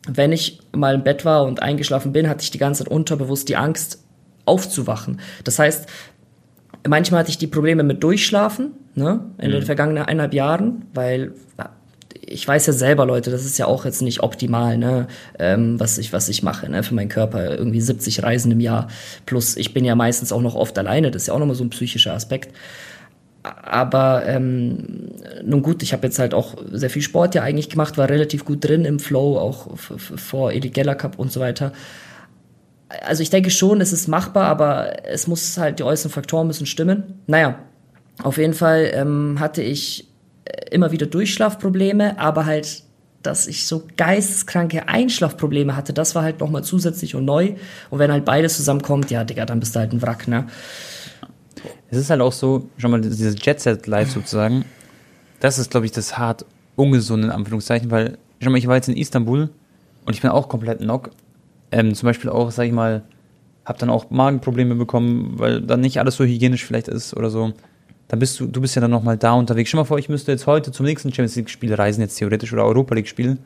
wenn 0.08 0.32
ich 0.32 0.60
mal 0.72 0.96
im 0.96 1.04
Bett 1.04 1.24
war 1.24 1.44
und 1.44 1.62
eingeschlafen 1.62 2.12
bin, 2.12 2.28
hatte 2.28 2.42
ich 2.42 2.50
die 2.50 2.58
ganze 2.58 2.84
Zeit 2.84 2.92
unterbewusst 2.92 3.48
die 3.48 3.56
Angst, 3.56 4.00
aufzuwachen. 4.46 5.20
Das 5.44 5.58
heißt, 5.58 5.86
manchmal 6.88 7.20
hatte 7.20 7.30
ich 7.30 7.38
die 7.38 7.46
Probleme 7.46 7.82
mit 7.82 8.02
Durchschlafen, 8.02 8.72
ne, 8.94 9.20
in 9.38 9.48
mhm. 9.48 9.52
den 9.52 9.62
vergangenen 9.62 10.04
eineinhalb 10.04 10.34
Jahren, 10.34 10.86
weil 10.94 11.32
ich 12.28 12.46
weiß 12.46 12.66
ja 12.66 12.72
selber, 12.72 13.06
Leute, 13.06 13.30
das 13.30 13.44
ist 13.44 13.56
ja 13.56 13.66
auch 13.66 13.84
jetzt 13.84 14.02
nicht 14.02 14.22
optimal, 14.22 14.76
ne, 14.76 15.06
ähm, 15.38 15.78
was 15.78 15.96
ich, 15.98 16.12
was 16.12 16.28
ich 16.28 16.42
mache, 16.42 16.68
ne, 16.68 16.82
für 16.82 16.94
meinen 16.94 17.08
Körper. 17.08 17.56
Irgendwie 17.56 17.80
70 17.80 18.22
Reisen 18.22 18.50
im 18.50 18.60
Jahr. 18.60 18.88
Plus, 19.26 19.56
ich 19.56 19.72
bin 19.72 19.84
ja 19.84 19.94
meistens 19.94 20.32
auch 20.32 20.42
noch 20.42 20.56
oft 20.56 20.76
alleine, 20.78 21.10
das 21.10 21.22
ist 21.22 21.28
ja 21.28 21.34
auch 21.34 21.38
nochmal 21.38 21.56
so 21.56 21.64
ein 21.64 21.70
psychischer 21.70 22.14
Aspekt. 22.14 22.52
Aber 23.44 24.26
ähm, 24.26 25.08
nun 25.44 25.62
gut, 25.62 25.84
ich 25.84 25.92
habe 25.92 26.04
jetzt 26.04 26.18
halt 26.18 26.34
auch 26.34 26.56
sehr 26.72 26.90
viel 26.90 27.02
Sport 27.02 27.36
ja 27.36 27.42
eigentlich 27.42 27.70
gemacht, 27.70 27.96
war 27.96 28.08
relativ 28.08 28.44
gut 28.44 28.64
drin 28.64 28.84
im 28.84 28.98
Flow, 28.98 29.38
auch 29.38 29.76
vor 29.76 30.50
Eli 30.50 30.70
Geller 30.70 30.96
Cup 30.96 31.20
und 31.20 31.30
so 31.30 31.38
weiter 31.38 31.72
also 32.88 33.22
ich 33.22 33.30
denke 33.30 33.50
schon, 33.50 33.80
es 33.80 33.92
ist 33.92 34.08
machbar, 34.08 34.46
aber 34.46 35.04
es 35.06 35.26
muss 35.26 35.58
halt, 35.58 35.78
die 35.78 35.82
äußeren 35.82 36.10
Faktoren 36.10 36.46
müssen 36.46 36.66
stimmen. 36.66 37.20
Naja, 37.26 37.58
auf 38.22 38.38
jeden 38.38 38.54
Fall 38.54 38.90
ähm, 38.94 39.36
hatte 39.40 39.62
ich 39.62 40.08
äh, 40.44 40.70
immer 40.70 40.92
wieder 40.92 41.06
Durchschlafprobleme, 41.06 42.18
aber 42.18 42.46
halt, 42.46 42.82
dass 43.22 43.46
ich 43.46 43.66
so 43.66 43.82
geisteskranke 43.96 44.88
Einschlafprobleme 44.88 45.74
hatte, 45.76 45.92
das 45.92 46.14
war 46.14 46.22
halt 46.22 46.40
nochmal 46.40 46.62
zusätzlich 46.62 47.14
und 47.14 47.24
neu. 47.24 47.54
Und 47.90 47.98
wenn 47.98 48.12
halt 48.12 48.24
beides 48.24 48.56
zusammenkommt, 48.56 49.10
ja, 49.10 49.24
Digga, 49.24 49.46
dann 49.46 49.60
bist 49.60 49.74
du 49.74 49.80
halt 49.80 49.92
ein 49.92 50.00
Wrack, 50.02 50.28
ne? 50.28 50.46
Es 51.90 51.98
ist 51.98 52.10
halt 52.10 52.20
auch 52.20 52.32
so, 52.32 52.68
schon 52.78 52.90
mal 52.90 53.00
dieses 53.00 53.34
Jet-Set-Life 53.44 54.12
sozusagen, 54.12 54.64
das 55.40 55.58
ist, 55.58 55.70
glaube 55.70 55.86
ich, 55.86 55.92
das 55.92 56.16
hart 56.16 56.44
ungesunde, 56.76 57.28
in 57.28 57.32
Anführungszeichen, 57.32 57.90
weil, 57.90 58.18
schon 58.40 58.52
mal, 58.52 58.58
ich 58.58 58.66
war 58.66 58.76
jetzt 58.76 58.88
in 58.88 58.96
Istanbul 58.96 59.50
und 60.04 60.14
ich 60.14 60.20
bin 60.20 60.30
auch 60.30 60.48
komplett 60.48 60.78
knock 60.78 61.10
ähm, 61.70 61.94
zum 61.94 62.06
Beispiel 62.06 62.30
auch, 62.30 62.50
sag 62.50 62.64
ich 62.64 62.72
mal, 62.72 63.02
habe 63.64 63.78
dann 63.78 63.90
auch 63.90 64.10
Magenprobleme 64.10 64.74
bekommen, 64.76 65.34
weil 65.36 65.60
dann 65.60 65.80
nicht 65.80 65.98
alles 65.98 66.16
so 66.16 66.24
hygienisch 66.24 66.64
vielleicht 66.64 66.88
ist 66.88 67.16
oder 67.16 67.30
so. 67.30 67.52
Dann 68.08 68.20
bist 68.20 68.38
du, 68.38 68.46
du 68.46 68.60
bist 68.60 68.76
ja 68.76 68.80
dann 68.80 68.92
nochmal 68.92 69.16
da 69.16 69.32
unterwegs. 69.32 69.70
Stell 69.70 69.80
mal 69.80 69.84
vor, 69.84 69.98
ich 69.98 70.08
müsste 70.08 70.30
jetzt 70.30 70.46
heute 70.46 70.70
zum 70.70 70.86
nächsten 70.86 71.08
Champions 71.10 71.34
League-Spiel 71.34 71.74
reisen, 71.74 72.00
jetzt 72.00 72.16
theoretisch, 72.16 72.52
oder 72.52 72.64
Europa 72.64 72.94
League-Spiel. 72.94 73.38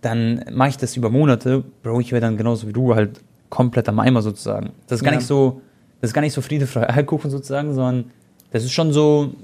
Dann 0.00 0.44
mache 0.50 0.70
ich 0.70 0.76
das 0.78 0.96
über 0.96 1.10
Monate, 1.10 1.62
Bro, 1.82 2.00
ich 2.00 2.10
wäre 2.10 2.22
dann 2.22 2.38
genauso 2.38 2.66
wie 2.66 2.72
du 2.72 2.94
halt 2.94 3.20
komplett 3.50 3.88
am 3.88 4.00
Eimer 4.00 4.22
sozusagen. 4.22 4.70
Das 4.86 5.00
ist 5.00 5.04
gar 5.04 5.12
ja. 5.12 5.18
nicht 5.18 5.26
so, 5.26 5.60
das 6.00 6.10
ist 6.10 6.14
gar 6.14 6.22
nicht 6.22 6.32
so 6.32 6.40
friedefrei 6.40 6.88
Eierkuchen 6.88 7.30
sozusagen, 7.30 7.74
sondern 7.74 8.06
das 8.50 8.64
ist 8.64 8.72
schon 8.72 8.92
so, 8.92 9.34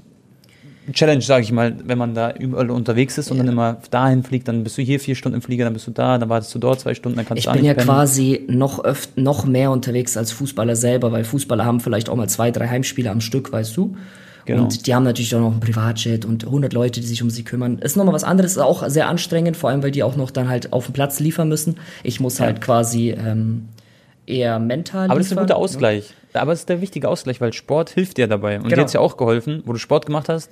Challenge, 0.93 1.21
sage 1.21 1.43
ich 1.43 1.51
mal, 1.51 1.75
wenn 1.83 1.97
man 1.97 2.13
da 2.13 2.31
überall 2.31 2.69
unterwegs 2.69 3.17
ist 3.17 3.31
und 3.31 3.37
ja. 3.37 3.43
dann 3.43 3.53
immer 3.53 3.77
dahin 3.91 4.23
fliegt, 4.23 4.47
dann 4.47 4.63
bist 4.63 4.77
du 4.77 4.81
hier 4.81 4.99
vier 4.99 5.15
Stunden 5.15 5.35
im 5.35 5.41
Flieger, 5.41 5.65
dann 5.65 5.73
bist 5.73 5.87
du 5.87 5.91
da, 5.91 6.17
dann 6.17 6.29
wartest 6.29 6.53
du 6.55 6.59
dort 6.59 6.79
zwei 6.79 6.93
Stunden, 6.93 7.17
dann 7.17 7.25
kannst 7.25 7.39
ich 7.39 7.45
du 7.45 7.51
Ich 7.51 7.57
bin 7.57 7.65
ja 7.65 7.73
pennen. 7.73 7.85
quasi 7.85 8.45
noch 8.47 8.83
öft, 8.83 9.17
noch 9.17 9.45
mehr 9.45 9.71
unterwegs 9.71 10.17
als 10.17 10.31
Fußballer 10.31 10.75
selber, 10.75 11.11
weil 11.11 11.23
Fußballer 11.23 11.65
haben 11.65 11.79
vielleicht 11.79 12.09
auch 12.09 12.15
mal 12.15 12.29
zwei, 12.29 12.51
drei 12.51 12.67
Heimspiele 12.67 13.09
am 13.09 13.21
Stück, 13.21 13.51
weißt 13.51 13.75
du? 13.75 13.95
Genau. 14.45 14.63
Und 14.63 14.87
die 14.87 14.95
haben 14.95 15.03
natürlich 15.03 15.35
auch 15.35 15.41
noch 15.41 15.53
ein 15.53 15.59
Privatjet 15.59 16.25
und 16.25 16.45
100 16.45 16.73
Leute, 16.73 17.01
die 17.01 17.05
sich 17.05 17.21
um 17.21 17.29
sie 17.29 17.43
kümmern. 17.43 17.79
Ist 17.79 17.97
nochmal 17.97 18.13
was 18.13 18.23
anderes, 18.23 18.53
ist 18.53 18.57
auch 18.57 18.87
sehr 18.89 19.07
anstrengend, 19.07 19.57
vor 19.57 19.69
allem, 19.69 19.83
weil 19.83 19.91
die 19.91 20.01
auch 20.01 20.15
noch 20.15 20.31
dann 20.31 20.49
halt 20.49 20.73
auf 20.73 20.85
dem 20.85 20.93
Platz 20.93 21.19
liefern 21.19 21.49
müssen. 21.49 21.77
Ich 22.03 22.19
muss 22.19 22.39
ja. 22.39 22.45
halt 22.45 22.61
quasi 22.61 23.11
ähm, 23.11 23.67
eher 24.25 24.57
mental 24.57 25.05
Aber 25.05 25.15
liefern, 25.15 25.17
das 25.19 25.25
ist 25.27 25.37
ein 25.37 25.43
guter? 25.43 25.55
Ausgleich. 25.57 26.13
Ne? 26.33 26.41
Aber 26.41 26.53
es 26.53 26.61
ist 26.61 26.69
der 26.69 26.81
wichtige 26.81 27.09
Ausgleich, 27.09 27.41
weil 27.41 27.53
Sport 27.53 27.91
hilft 27.91 28.17
dir 28.17 28.27
dabei. 28.27 28.55
Und 28.55 28.63
genau. 28.63 28.75
dir 28.75 28.81
hat 28.81 28.87
es 28.87 28.93
ja 28.93 29.01
auch 29.01 29.17
geholfen, 29.17 29.61
wo 29.65 29.73
du 29.73 29.79
Sport 29.79 30.05
gemacht 30.05 30.29
hast 30.29 30.49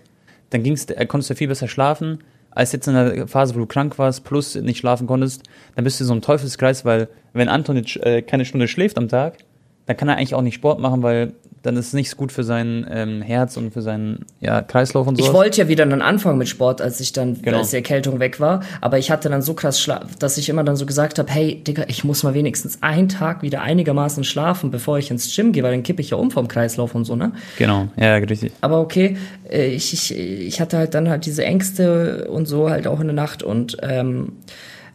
dann 0.49 0.63
ging's, 0.63 0.88
konntest 1.07 1.29
du 1.29 1.35
viel 1.35 1.47
besser 1.47 1.67
schlafen, 1.67 2.19
als 2.51 2.71
jetzt 2.71 2.88
in 2.88 2.94
der 2.95 3.27
Phase, 3.27 3.53
wo 3.55 3.59
du 3.59 3.65
krank 3.65 3.99
warst, 3.99 4.23
plus 4.23 4.55
nicht 4.55 4.79
schlafen 4.79 5.05
konntest. 5.05 5.44
Dann 5.75 5.83
bist 5.83 5.99
du 5.99 6.05
so 6.05 6.13
ein 6.13 6.21
Teufelskreis, 6.21 6.85
weil 6.85 7.07
wenn 7.33 7.49
Anton 7.49 7.77
jetzt 7.77 7.97
äh, 7.97 8.21
keine 8.21 8.45
Stunde 8.45 8.67
schläft 8.67 8.97
am 8.97 9.09
Tag, 9.09 9.38
dann 9.85 9.95
kann 9.95 10.09
er 10.09 10.17
eigentlich 10.17 10.33
auch 10.33 10.41
nicht 10.41 10.55
Sport 10.55 10.79
machen, 10.79 11.03
weil 11.03 11.33
dann 11.67 11.75
ist 11.75 11.87
es 11.87 11.93
nicht 11.93 12.15
gut 12.15 12.31
für 12.31 12.45
sein 12.45 12.87
ähm, 12.89 13.21
Herz 13.21 13.57
und 13.57 13.73
für 13.73 13.81
seinen 13.81 14.25
ja, 14.39 14.61
Kreislauf 14.61 15.05
und 15.05 15.17
so. 15.17 15.23
Ich 15.23 15.33
wollte 15.33 15.61
ja 15.61 15.67
wieder 15.67 15.85
dann 15.85 16.01
anfangen 16.01 16.37
mit 16.37 16.47
Sport, 16.47 16.81
als 16.81 17.01
ich 17.01 17.11
dann, 17.11 17.41
genau. 17.41 17.57
als 17.57 17.71
die 17.71 17.75
Erkältung 17.75 18.21
weg 18.21 18.39
war. 18.39 18.61
Aber 18.79 18.97
ich 18.97 19.11
hatte 19.11 19.27
dann 19.27 19.41
so 19.41 19.53
krass 19.53 19.81
Schlaf, 19.81 20.15
dass 20.15 20.37
ich 20.37 20.47
immer 20.47 20.63
dann 20.63 20.77
so 20.77 20.85
gesagt 20.85 21.19
habe, 21.19 21.29
hey, 21.29 21.61
Digga, 21.61 21.83
ich 21.89 22.05
muss 22.05 22.23
mal 22.23 22.33
wenigstens 22.33 22.81
einen 22.81 23.09
Tag 23.09 23.41
wieder 23.41 23.61
einigermaßen 23.61 24.23
schlafen, 24.23 24.71
bevor 24.71 24.97
ich 24.97 25.11
ins 25.11 25.35
Gym 25.35 25.51
gehe, 25.51 25.61
weil 25.61 25.71
dann 25.71 25.83
kippe 25.83 26.01
ich 26.01 26.11
ja 26.11 26.17
um 26.17 26.31
vom 26.31 26.47
Kreislauf 26.47 26.95
und 26.95 27.03
so, 27.03 27.17
ne? 27.17 27.33
Genau, 27.57 27.89
ja, 27.97 28.15
richtig. 28.15 28.53
Aber 28.61 28.79
okay, 28.79 29.17
äh, 29.51 29.67
ich, 29.67 29.91
ich, 29.91 30.17
ich 30.17 30.61
hatte 30.61 30.77
halt 30.77 30.93
dann 30.93 31.09
halt 31.09 31.25
diese 31.25 31.43
Ängste 31.43 32.29
und 32.29 32.47
so 32.47 32.69
halt 32.69 32.87
auch 32.87 33.01
in 33.01 33.07
der 33.07 33.15
Nacht 33.15 33.43
und 33.43 33.75
ähm, 33.81 34.37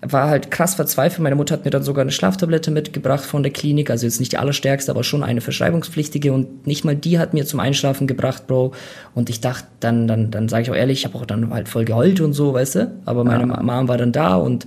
war 0.05 0.29
halt 0.29 0.51
krass 0.51 0.75
verzweifelt. 0.75 1.23
Meine 1.23 1.37
Mutter 1.37 1.55
hat 1.55 1.65
mir 1.65 1.71
dann 1.71 1.85
sogar 1.85 2.03
eine 2.03 2.11
Schlaftablette 2.11 2.73
mitgebracht 2.73 3.25
von 3.25 3.45
der 3.45 3.53
Klinik, 3.53 3.89
also 3.89 4.05
jetzt 4.05 4.19
nicht 4.19 4.33
die 4.33 4.39
allerstärkste, 4.39 4.91
aber 4.91 5.05
schon 5.05 5.23
eine 5.23 5.41
verschreibungspflichtige 5.41 6.33
und 6.33 6.67
nicht 6.67 6.85
mal 6.85 6.97
die 6.97 7.21
hat 7.21 7.35
mir 7.35 7.47
zum 7.47 7.61
Einschlafen 7.61 8.09
gebracht, 8.09 8.49
Bro. 8.49 8.73
Und 9.15 9.31
ich 9.31 9.41
dachte, 9.41 9.69
dann, 9.79 10.09
dann, 10.09 10.33
dann 10.33 10.49
sage 10.49 10.65
ich 10.65 10.71
auch 10.71 10.75
ehrlich, 10.75 11.01
ich 11.01 11.05
habe 11.05 11.17
auch 11.17 11.25
dann 11.25 11.51
halt 11.51 11.69
voll 11.69 11.85
geheult 11.85 12.21
und 12.21 12.33
so, 12.33 12.53
weißt 12.53 12.75
du. 12.75 12.91
Aber 13.05 13.23
meine 13.23 13.47
ja. 13.47 13.63
Mom 13.63 13.87
war 13.87 13.97
dann 13.97 14.11
da 14.11 14.35
und 14.35 14.67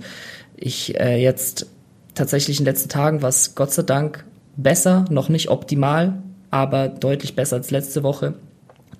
ich 0.56 0.98
äh, 0.98 1.22
jetzt 1.22 1.66
tatsächlich 2.14 2.58
in 2.58 2.64
den 2.64 2.72
letzten 2.72 2.88
Tagen 2.88 3.20
war 3.20 3.28
es 3.28 3.54
Gott 3.54 3.72
sei 3.72 3.82
Dank 3.82 4.24
besser, 4.56 5.04
noch 5.10 5.28
nicht 5.28 5.50
optimal, 5.50 6.14
aber 6.50 6.88
deutlich 6.88 7.36
besser 7.36 7.56
als 7.56 7.70
letzte 7.70 8.02
Woche. 8.02 8.34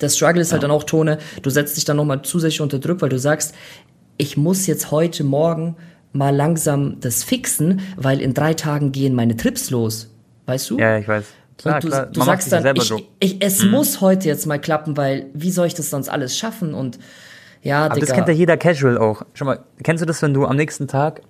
Der 0.03 0.11
Struggle 0.11 0.43
ist 0.43 0.53
halt 0.53 0.63
ja. 0.63 0.69
halt 0.69 0.71
dann 0.71 0.77
auch 0.79 0.85
Tone, 0.85 1.17
du 1.41 1.49
setzt 1.49 1.79
dich 1.79 1.87
dann 1.87 1.97
nochmal 1.97 2.21
zusätzlich 2.21 2.61
unter 2.61 2.79
Druck, 2.79 3.01
weil 3.01 3.09
du 3.09 3.19
sagst, 3.19 3.55
ich 4.19 4.37
muss 4.37 4.67
jetzt 4.67 4.91
heute 4.91 5.25
Morgen 5.25 5.77
mal 6.17 6.35
langsam 6.35 6.99
das 7.01 7.23
fixen, 7.23 7.81
weil 7.97 8.21
in 8.21 8.35
drei 8.35 8.55
Tagen 8.55 8.93
gehen 8.93 9.15
meine 9.15 9.37
Trips 9.37 9.71
los. 9.71 10.11
Weißt 10.47 10.71
du? 10.71 10.79
Ja, 10.79 10.99
ich 10.99 11.09
weiß. 11.09 11.25
Klar, 11.59 11.77
und 11.77 11.85
du, 11.85 12.09
du 12.13 12.23
sagst 12.23 12.53
dann, 12.53 12.77
ich, 12.77 12.93
ich, 13.19 13.37
es 13.41 13.63
mhm. 13.63 13.71
muss 13.71 14.01
heute 14.01 14.29
jetzt 14.29 14.47
mal 14.47 14.61
klappen, 14.61 14.97
weil 14.97 15.27
wie 15.33 15.51
soll 15.51 15.67
ich 15.67 15.75
das 15.75 15.91
sonst 15.91 16.09
alles 16.09 16.37
schaffen? 16.37 16.75
Und 16.75 16.99
ja, 17.63 17.87
Aber 17.87 17.95
Digga. 17.95 18.07
das 18.07 18.15
kennt 18.15 18.29
ja 18.29 18.35
jeder 18.35 18.57
Casual 18.57 18.99
auch. 18.99 19.23
Schau 19.35 19.47
mal, 19.47 19.61
kennst 19.83 20.03
du 20.03 20.07
das, 20.07 20.21
wenn 20.23 20.35
du 20.35 20.45
am 20.45 20.57
nächsten 20.57 20.87
Tag, 20.87 21.23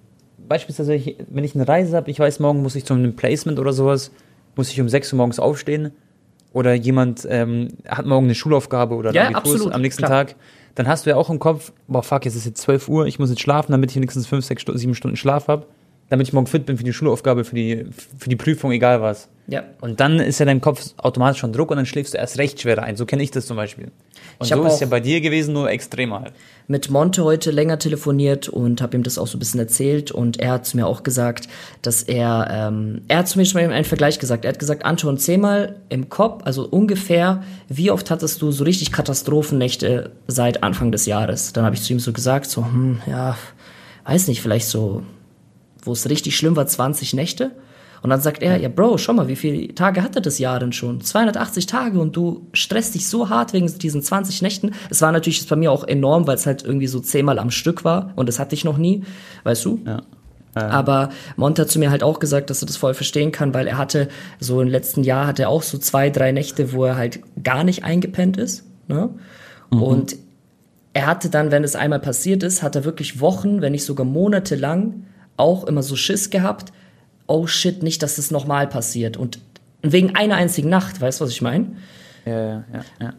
beispielsweise, 0.49 1.01
wenn 1.29 1.45
ich 1.45 1.55
eine 1.55 1.67
Reise 1.67 1.97
habe, 1.97 2.11
ich 2.11 2.19
weiß, 2.19 2.41
morgen 2.41 2.63
muss 2.63 2.75
ich 2.75 2.85
zu 2.85 2.95
einem 2.95 3.15
Placement 3.15 3.59
oder 3.59 3.73
sowas, 3.73 4.11
muss 4.57 4.71
ich 4.71 4.81
um 4.81 4.89
6 4.89 5.13
Uhr 5.13 5.19
morgens 5.19 5.39
aufstehen 5.39 5.93
oder 6.53 6.75
jemand 6.75 7.27
ähm, 7.29 7.69
hat 7.87 8.07
morgen 8.07 8.27
eine 8.27 8.35
Schulaufgabe 8.35 8.95
oder 8.95 9.13
ja, 9.13 9.29
absolut, 9.29 9.73
am 9.73 9.83
nächsten 9.83 10.05
klar. 10.05 10.27
Tag, 10.27 10.37
dann 10.77 10.87
hast 10.87 11.07
du 11.07 11.11
ja 11.11 11.17
auch 11.17 11.31
im 11.31 11.39
Kopf, 11.39 11.73
boah 11.89 12.03
fuck, 12.03 12.25
jetzt 12.25 12.37
ist 12.37 12.47
jetzt 12.47 12.61
12 12.63 12.89
Uhr, 12.89 13.07
ich 13.07 13.19
muss 13.19 13.31
jetzt 13.31 13.41
schlafen, 13.41 13.73
damit 13.73 13.91
ich 13.91 13.97
wenigstens 13.97 14.27
5, 14.27 14.45
6, 14.45 14.65
7 14.75 14.95
Stunden 14.95 15.17
Schlaf 15.17 15.49
habe. 15.49 15.67
damit 16.09 16.29
ich 16.29 16.33
morgen 16.33 16.47
fit 16.47 16.67
bin 16.67 16.77
für 16.77 16.85
die 16.85 16.93
Schulaufgabe, 16.93 17.45
für 17.45 17.57
die, 17.57 17.87
für 18.17 18.29
die 18.29 18.37
Prüfung, 18.37 18.71
egal 18.71 19.03
was. 19.03 19.29
Ja. 19.49 19.63
Und 19.81 20.01
dann 20.01 20.19
ist 20.19 20.41
ja 20.41 20.47
dein 20.47 20.61
Kopf 20.61 20.93
automatisch 20.97 21.41
schon 21.41 21.53
Druck 21.53 21.71
und 21.71 21.77
dann 21.77 21.87
schläfst 21.87 22.15
du 22.15 22.19
erst 22.19 22.39
recht 22.39 22.61
schwerer 22.61 22.83
ein. 22.83 22.97
So 22.97 23.07
kenne 23.07 23.23
ich 23.23 23.31
das 23.31 23.47
zum 23.47 23.57
Beispiel. 23.57 23.93
Und 24.39 24.49
so 24.49 24.65
ist 24.65 24.75
es 24.75 24.81
ja 24.81 24.87
bei 24.87 25.01
dir 25.01 25.21
gewesen, 25.21 25.55
nur 25.55 25.71
extremer 25.71 26.21
halt. 26.21 26.33
Mit 26.67 26.91
Monte 26.91 27.23
heute 27.23 27.53
länger 27.53 27.79
telefoniert 27.79 28.49
und 28.49 28.83
habe 28.83 28.97
ihm 28.97 29.05
das 29.05 29.19
auch 29.19 29.29
so 29.29 29.37
ein 29.37 29.39
bisschen 29.39 29.61
erzählt 29.61 30.11
und 30.11 30.41
er 30.41 30.53
hat 30.53 30.67
zu 30.67 30.77
mir 30.77 30.87
auch 30.87 31.05
gesagt, 31.05 31.49
dass 31.83 32.03
er, 32.03 32.49
ähm, 32.51 33.03
er 33.07 33.19
hat 33.19 33.29
zu 33.29 33.39
mir 33.39 33.47
schon 33.47 33.63
mal 33.63 33.73
einen 33.73 33.85
Vergleich 33.85 34.19
gesagt. 34.19 34.45
Er 34.45 34.49
hat 34.51 34.59
gesagt, 34.59 34.85
Anton, 34.85 35.17
zehnmal 35.17 35.77
im 35.89 36.09
Kopf, 36.09 36.43
also 36.45 36.67
ungefähr, 36.67 37.45
wie 37.69 37.93
oft 37.93 38.11
hattest 38.11 38.43
du 38.43 38.51
so 38.51 38.65
richtig 38.65 38.91
Katastrophennächte 38.91 40.11
seit 40.27 40.65
Anfang 40.65 40.91
des 40.91 41.07
Jahres? 41.07 41.53
Dann 41.53 41.65
habe 41.65 41.77
ich 41.77 41.83
zu 41.83 41.93
ihm 41.93 42.01
so 42.01 42.13
gesagt, 42.13 42.47
so, 42.51 42.65
hm, 42.65 43.01
ja, 43.07 43.39
weiß 44.05 44.27
nicht, 44.27 44.43
vielleicht 44.43 44.67
so, 44.67 45.03
wo 45.83 45.93
es 45.93 46.11
richtig 46.11 46.37
schlimm 46.37 46.57
war, 46.57 46.67
20 46.67 47.15
Nächte. 47.15 47.53
Und 48.07 48.11
dann 48.11 48.21
sagt 48.21 48.41
er, 48.41 48.57
ja, 48.57 48.69
Bro, 48.69 48.99
schau 48.99 49.15
mal, 49.15 49.27
wie 49.27 49.35
viele 49.35 49.75
Tage 49.75 50.01
hatte 50.01 50.23
das 50.23 50.39
Jahr 50.39 50.61
denn 50.61 50.73
schon? 50.73 51.01
280 51.01 51.67
Tage 51.67 51.99
und 51.99 52.15
du 52.15 52.47
stresst 52.53 52.95
dich 52.95 53.09
so 53.09 53.31
hart 53.31 53.53
wegen 53.53 53.67
diesen 53.67 54.01
20 54.01 54.43
Nächten. 54.43 54.75
Es 54.91 55.03
war 55.03 55.11
natürlich 55.11 55.45
bei 55.49 55.57
mir 55.57 55.73
auch 55.73 55.83
enorm, 55.83 56.29
weil 56.29 56.37
es 56.37 56.47
halt 56.47 56.63
irgendwie 56.63 56.87
so 56.87 57.01
zehnmal 57.01 57.41
am 57.41 57.51
Stück 57.51 57.83
war 57.83 58.13
und 58.15 58.29
das 58.29 58.39
hatte 58.39 58.55
ich 58.55 58.65
noch 58.65 58.79
nie, 58.79 59.03
weißt 59.43 59.65
du? 59.65 59.81
Ja. 59.85 60.03
Aber 60.55 61.09
Monte 61.35 61.63
hat 61.63 61.69
zu 61.69 61.81
mir 61.81 61.91
halt 61.91 62.05
auch 62.05 62.21
gesagt, 62.21 62.49
dass 62.49 62.63
er 62.63 62.67
das 62.67 62.77
voll 62.77 62.95
verstehen 62.95 63.33
kann, 63.33 63.53
weil 63.53 63.67
er 63.67 63.77
hatte 63.77 64.07
so 64.39 64.61
im 64.61 64.69
letzten 64.69 65.03
Jahr 65.03 65.27
hat 65.27 65.41
er 65.41 65.49
auch 65.49 65.65
so 65.65 65.77
zwei, 65.77 66.09
drei 66.09 66.31
Nächte, 66.31 66.73
wo 66.73 66.85
er 66.85 66.95
halt 66.95 67.19
gar 67.43 67.65
nicht 67.65 67.83
eingepennt 67.83 68.37
ist. 68.37 68.63
Ne? 68.87 69.11
Mhm. 69.73 69.83
Und 69.83 70.17
er 70.93 71.07
hatte 71.09 71.29
dann, 71.29 71.51
wenn 71.51 71.65
es 71.65 71.75
einmal 71.75 71.99
passiert 71.99 72.45
ist, 72.45 72.63
hat 72.63 72.77
er 72.77 72.85
wirklich 72.85 73.21
Wochen, 73.21 73.63
wenn 73.63 73.73
nicht 73.73 73.85
sogar 73.85 74.07
Monate 74.07 74.55
lang 74.55 75.07
auch 75.37 75.65
immer 75.65 75.83
so 75.83 75.97
Schiss 75.97 76.31
gehabt, 76.31 76.73
oh 77.27 77.47
shit, 77.47 77.83
nicht, 77.83 78.03
dass 78.03 78.17
das 78.17 78.31
nochmal 78.31 78.67
passiert. 78.67 79.17
Und 79.17 79.39
wegen 79.83 80.17
einer 80.17 80.37
einzigen 80.37 80.69
Nacht, 80.69 81.01
weißt 81.01 81.21
du, 81.21 81.25
was 81.25 81.31
ich 81.31 81.43
meine? 81.43 81.67
Ja, 82.25 82.41
ja, 82.41 82.65
ja, 82.73 82.85
ja. 83.01 83.13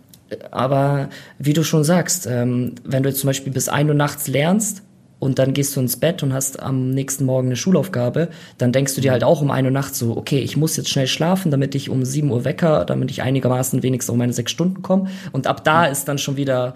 Aber 0.51 1.09
wie 1.39 1.53
du 1.53 1.63
schon 1.63 1.83
sagst, 1.83 2.27
ähm, 2.27 2.75
wenn 2.83 3.03
du 3.03 3.09
jetzt 3.09 3.19
zum 3.19 3.27
Beispiel 3.27 3.53
bis 3.53 3.69
ein 3.69 3.87
Uhr 3.87 3.95
nachts 3.95 4.27
lernst 4.27 4.83
und 5.19 5.39
dann 5.39 5.53
gehst 5.53 5.75
du 5.75 5.79
ins 5.79 5.97
Bett 5.97 6.21
und 6.21 6.33
hast 6.33 6.61
am 6.61 6.89
nächsten 6.91 7.23
Morgen 7.23 7.47
eine 7.47 7.55
Schulaufgabe, 7.55 8.29
dann 8.57 8.73
denkst 8.73 8.95
du 8.95 9.01
dir 9.01 9.11
halt 9.11 9.23
auch 9.23 9.41
um 9.41 9.51
ein 9.51 9.65
Uhr 9.65 9.71
nachts 9.71 9.99
so, 9.99 10.17
okay, 10.17 10.39
ich 10.39 10.57
muss 10.57 10.75
jetzt 10.75 10.89
schnell 10.89 11.07
schlafen, 11.07 11.49
damit 11.49 11.75
ich 11.75 11.89
um 11.89 12.03
sieben 12.03 12.29
Uhr 12.31 12.43
wecker, 12.43 12.83
damit 12.83 13.09
ich 13.09 13.21
einigermaßen 13.21 13.83
wenigstens 13.83 14.11
um 14.11 14.17
meine 14.17 14.33
sechs 14.33 14.51
Stunden 14.51 14.81
komme. 14.81 15.09
Und 15.31 15.47
ab 15.47 15.63
da 15.63 15.85
ist 15.85 16.09
dann 16.09 16.17
schon 16.17 16.35
wieder 16.35 16.73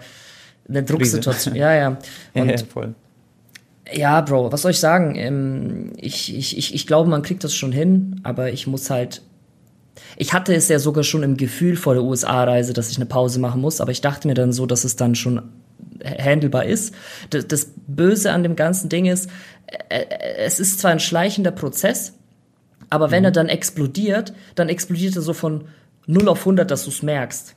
eine 0.68 0.82
Drucksituation. 0.82 1.54
Ja, 1.62 1.74
ja. 1.74 1.88
Und 1.88 1.98
ja, 2.34 2.44
ja, 2.44 2.56
voll. 2.72 2.94
Ja, 3.90 4.20
Bro, 4.20 4.52
was 4.52 4.62
soll 4.62 4.70
ich 4.70 4.80
sagen? 4.80 5.14
Ähm, 5.16 5.92
ich, 5.96 6.36
ich, 6.36 6.56
ich, 6.56 6.74
ich 6.74 6.86
glaube, 6.86 7.10
man 7.10 7.22
kriegt 7.22 7.42
das 7.44 7.54
schon 7.54 7.72
hin, 7.72 8.20
aber 8.22 8.52
ich 8.52 8.66
muss 8.66 8.90
halt. 8.90 9.22
Ich 10.16 10.32
hatte 10.32 10.54
es 10.54 10.68
ja 10.68 10.78
sogar 10.78 11.04
schon 11.04 11.22
im 11.22 11.36
Gefühl 11.36 11.76
vor 11.76 11.94
der 11.94 12.02
USA-Reise, 12.02 12.72
dass 12.72 12.90
ich 12.90 12.96
eine 12.96 13.06
Pause 13.06 13.38
machen 13.40 13.60
muss, 13.60 13.80
aber 13.80 13.90
ich 13.90 14.00
dachte 14.00 14.26
mir 14.26 14.34
dann 14.34 14.52
so, 14.52 14.64
dass 14.64 14.84
es 14.84 14.96
dann 14.96 15.14
schon 15.14 15.42
handelbar 16.04 16.64
ist. 16.64 16.94
Das, 17.30 17.46
das 17.46 17.72
Böse 17.86 18.32
an 18.32 18.42
dem 18.42 18.56
ganzen 18.56 18.88
Ding 18.88 19.06
ist, 19.06 19.28
es 20.38 20.60
ist 20.60 20.80
zwar 20.80 20.92
ein 20.92 21.00
schleichender 21.00 21.50
Prozess, 21.50 22.14
aber 22.90 23.10
wenn 23.10 23.20
mhm. 23.20 23.26
er 23.26 23.30
dann 23.32 23.48
explodiert, 23.48 24.32
dann 24.54 24.68
explodiert 24.68 25.16
er 25.16 25.22
so 25.22 25.32
von 25.32 25.64
0 26.06 26.28
auf 26.28 26.40
100, 26.40 26.70
dass 26.70 26.84
du 26.84 26.90
es 26.90 27.02
merkst. 27.02 27.54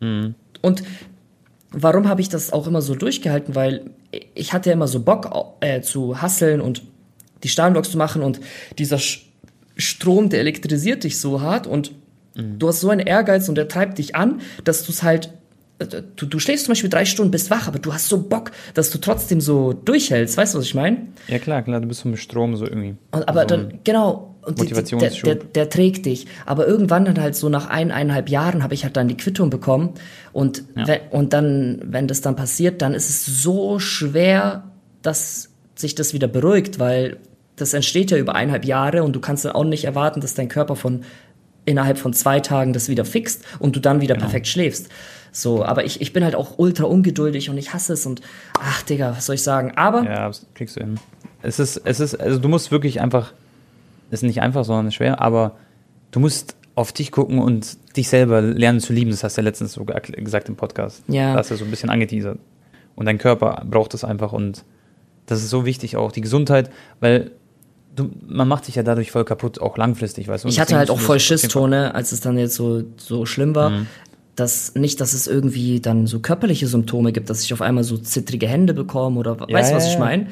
Mhm. 0.00 0.34
Und 0.62 0.82
warum 1.70 2.08
habe 2.08 2.20
ich 2.20 2.28
das 2.28 2.52
auch 2.52 2.66
immer 2.66 2.82
so 2.82 2.94
durchgehalten? 2.94 3.54
Weil 3.54 3.90
ich 4.34 4.52
hatte 4.52 4.70
ja 4.70 4.74
immer 4.74 4.88
so 4.88 5.00
Bock 5.00 5.30
äh, 5.60 5.80
zu 5.80 6.20
hasseln 6.20 6.60
und 6.60 6.82
die 7.42 7.48
Stahlblocks 7.48 7.90
zu 7.90 7.98
machen 7.98 8.22
und 8.22 8.40
dieser 8.78 8.98
Sch 8.98 9.24
Strom, 9.80 10.28
der 10.28 10.40
elektrisiert 10.40 11.04
dich 11.04 11.20
so 11.20 11.40
hart 11.40 11.68
und 11.68 11.92
mhm. 12.34 12.58
du 12.58 12.66
hast 12.66 12.80
so 12.80 12.90
einen 12.90 13.06
Ehrgeiz 13.06 13.48
und 13.48 13.54
der 13.54 13.68
treibt 13.68 13.98
dich 13.98 14.16
an, 14.16 14.40
dass 14.64 14.82
du 14.84 14.90
es 14.90 15.04
halt 15.04 15.32
Du, 15.78 16.26
du 16.26 16.38
schläfst 16.40 16.64
zum 16.64 16.72
Beispiel 16.72 16.90
drei 16.90 17.04
Stunden, 17.04 17.30
bist 17.30 17.50
wach, 17.50 17.68
aber 17.68 17.78
du 17.78 17.94
hast 17.94 18.08
so 18.08 18.20
Bock, 18.20 18.50
dass 18.74 18.90
du 18.90 18.98
trotzdem 18.98 19.40
so 19.40 19.72
durchhältst. 19.72 20.36
Weißt 20.36 20.54
du, 20.54 20.58
was 20.58 20.64
ich 20.64 20.74
meine? 20.74 21.06
Ja, 21.28 21.38
klar, 21.38 21.62
klar, 21.62 21.80
du 21.80 21.86
bist 21.86 22.02
vom 22.02 22.16
Strom 22.16 22.56
so 22.56 22.64
irgendwie. 22.64 22.96
Und, 23.12 23.28
aber 23.28 23.42
so 23.42 23.46
dann, 23.46 23.78
genau, 23.84 24.34
und 24.44 24.60
die, 24.60 24.66
der, 24.66 24.82
der, 24.82 25.34
der, 25.36 25.68
trägt 25.68 26.06
dich. 26.06 26.26
Aber 26.46 26.66
irgendwann 26.66 27.04
dann 27.04 27.20
halt 27.20 27.36
so 27.36 27.48
nach 27.48 27.68
ein, 27.68 27.92
eineinhalb 27.92 28.28
Jahren 28.28 28.64
habe 28.64 28.74
ich 28.74 28.82
halt 28.82 28.96
dann 28.96 29.06
die 29.06 29.16
Quittung 29.16 29.50
bekommen. 29.50 29.90
Und, 30.32 30.64
ja. 30.74 30.88
wenn, 30.88 31.00
und 31.10 31.32
dann, 31.32 31.80
wenn 31.84 32.08
das 32.08 32.22
dann 32.22 32.34
passiert, 32.34 32.82
dann 32.82 32.94
ist 32.94 33.08
es 33.08 33.42
so 33.42 33.78
schwer, 33.78 34.64
dass 35.02 35.50
sich 35.76 35.94
das 35.94 36.12
wieder 36.12 36.26
beruhigt, 36.26 36.78
weil 36.78 37.18
das 37.56 37.74
entsteht 37.74 38.10
ja 38.10 38.18
über 38.18 38.34
eineinhalb 38.34 38.64
Jahre 38.64 39.02
und 39.02 39.14
du 39.14 39.20
kannst 39.20 39.44
dann 39.44 39.52
auch 39.52 39.64
nicht 39.64 39.84
erwarten, 39.84 40.20
dass 40.20 40.34
dein 40.34 40.48
Körper 40.48 40.76
von 40.76 41.02
innerhalb 41.64 41.98
von 41.98 42.14
zwei 42.14 42.40
Tagen 42.40 42.72
das 42.72 42.88
wieder 42.88 43.04
fixt 43.04 43.44
und 43.58 43.76
du 43.76 43.80
dann 43.80 44.00
wieder 44.00 44.14
genau. 44.14 44.26
perfekt 44.26 44.46
schläfst. 44.46 44.88
So, 45.32 45.64
aber 45.64 45.84
ich, 45.84 46.00
ich 46.00 46.12
bin 46.12 46.24
halt 46.24 46.34
auch 46.34 46.58
ultra 46.58 46.84
ungeduldig 46.84 47.50
und 47.50 47.58
ich 47.58 47.72
hasse 47.72 47.92
es 47.92 48.06
und 48.06 48.20
ach 48.60 48.82
Digga, 48.82 49.14
was 49.16 49.26
soll 49.26 49.34
ich 49.34 49.42
sagen? 49.42 49.72
Aber. 49.76 50.04
Ja, 50.04 50.30
kriegst 50.54 50.76
du 50.76 50.80
hin. 50.80 50.98
Es 51.42 51.58
ist, 51.58 51.76
es 51.84 52.00
ist, 52.00 52.18
also 52.18 52.38
du 52.38 52.48
musst 52.48 52.70
wirklich 52.70 53.00
einfach 53.00 53.32
ist 54.10 54.22
nicht 54.22 54.40
einfach, 54.40 54.64
sondern 54.64 54.92
schwer, 54.92 55.20
aber 55.20 55.56
du 56.10 56.20
musst 56.20 56.56
auf 56.74 56.92
dich 56.92 57.10
gucken 57.10 57.40
und 57.40 57.76
dich 57.96 58.08
selber 58.08 58.40
lernen 58.40 58.80
zu 58.80 58.92
lieben. 58.92 59.10
Das 59.10 59.24
hast 59.24 59.36
du 59.36 59.40
ja 59.40 59.44
letztens 59.44 59.72
so 59.72 59.84
gesagt 59.84 60.48
im 60.48 60.56
Podcast. 60.56 61.02
Ja. 61.08 61.32
Da 61.32 61.38
hast 61.38 61.50
du 61.50 61.56
so 61.56 61.64
ein 61.64 61.70
bisschen 61.70 61.90
angeteasert. 61.90 62.38
Und 62.94 63.06
dein 63.06 63.18
Körper 63.18 63.64
braucht 63.68 63.94
es 63.94 64.04
einfach 64.04 64.32
und 64.32 64.64
das 65.26 65.42
ist 65.42 65.50
so 65.50 65.66
wichtig 65.66 65.96
auch, 65.96 66.10
die 66.10 66.20
Gesundheit, 66.20 66.70
weil 67.00 67.32
du, 67.94 68.10
man 68.26 68.48
macht 68.48 68.64
sich 68.64 68.76
ja 68.76 68.82
dadurch 68.82 69.10
voll 69.10 69.24
kaputt, 69.24 69.60
auch 69.60 69.76
langfristig, 69.76 70.26
weißt 70.26 70.44
du. 70.44 70.48
Ich 70.48 70.58
hatte 70.58 70.76
halt 70.76 70.90
auch 70.90 70.98
voll 70.98 71.20
Schisstone, 71.20 71.94
als 71.94 72.12
es 72.12 72.20
dann 72.20 72.38
jetzt 72.38 72.54
so, 72.54 72.82
so 72.96 73.26
schlimm 73.26 73.54
war. 73.54 73.70
Mhm. 73.70 73.86
Dass 74.38 74.74
nicht, 74.74 75.00
dass 75.00 75.14
es 75.14 75.26
irgendwie 75.26 75.80
dann 75.80 76.06
so 76.06 76.20
körperliche 76.20 76.66
Symptome 76.66 77.12
gibt, 77.12 77.28
dass 77.28 77.42
ich 77.42 77.52
auf 77.52 77.60
einmal 77.60 77.84
so 77.84 77.98
zittrige 77.98 78.46
Hände 78.46 78.72
bekomme 78.74 79.18
oder 79.18 79.36
ja, 79.48 79.54
weißt 79.54 79.72
du, 79.72 79.76
was 79.76 79.86
ja, 79.86 79.92
ich 79.92 79.98
meine? 79.98 80.28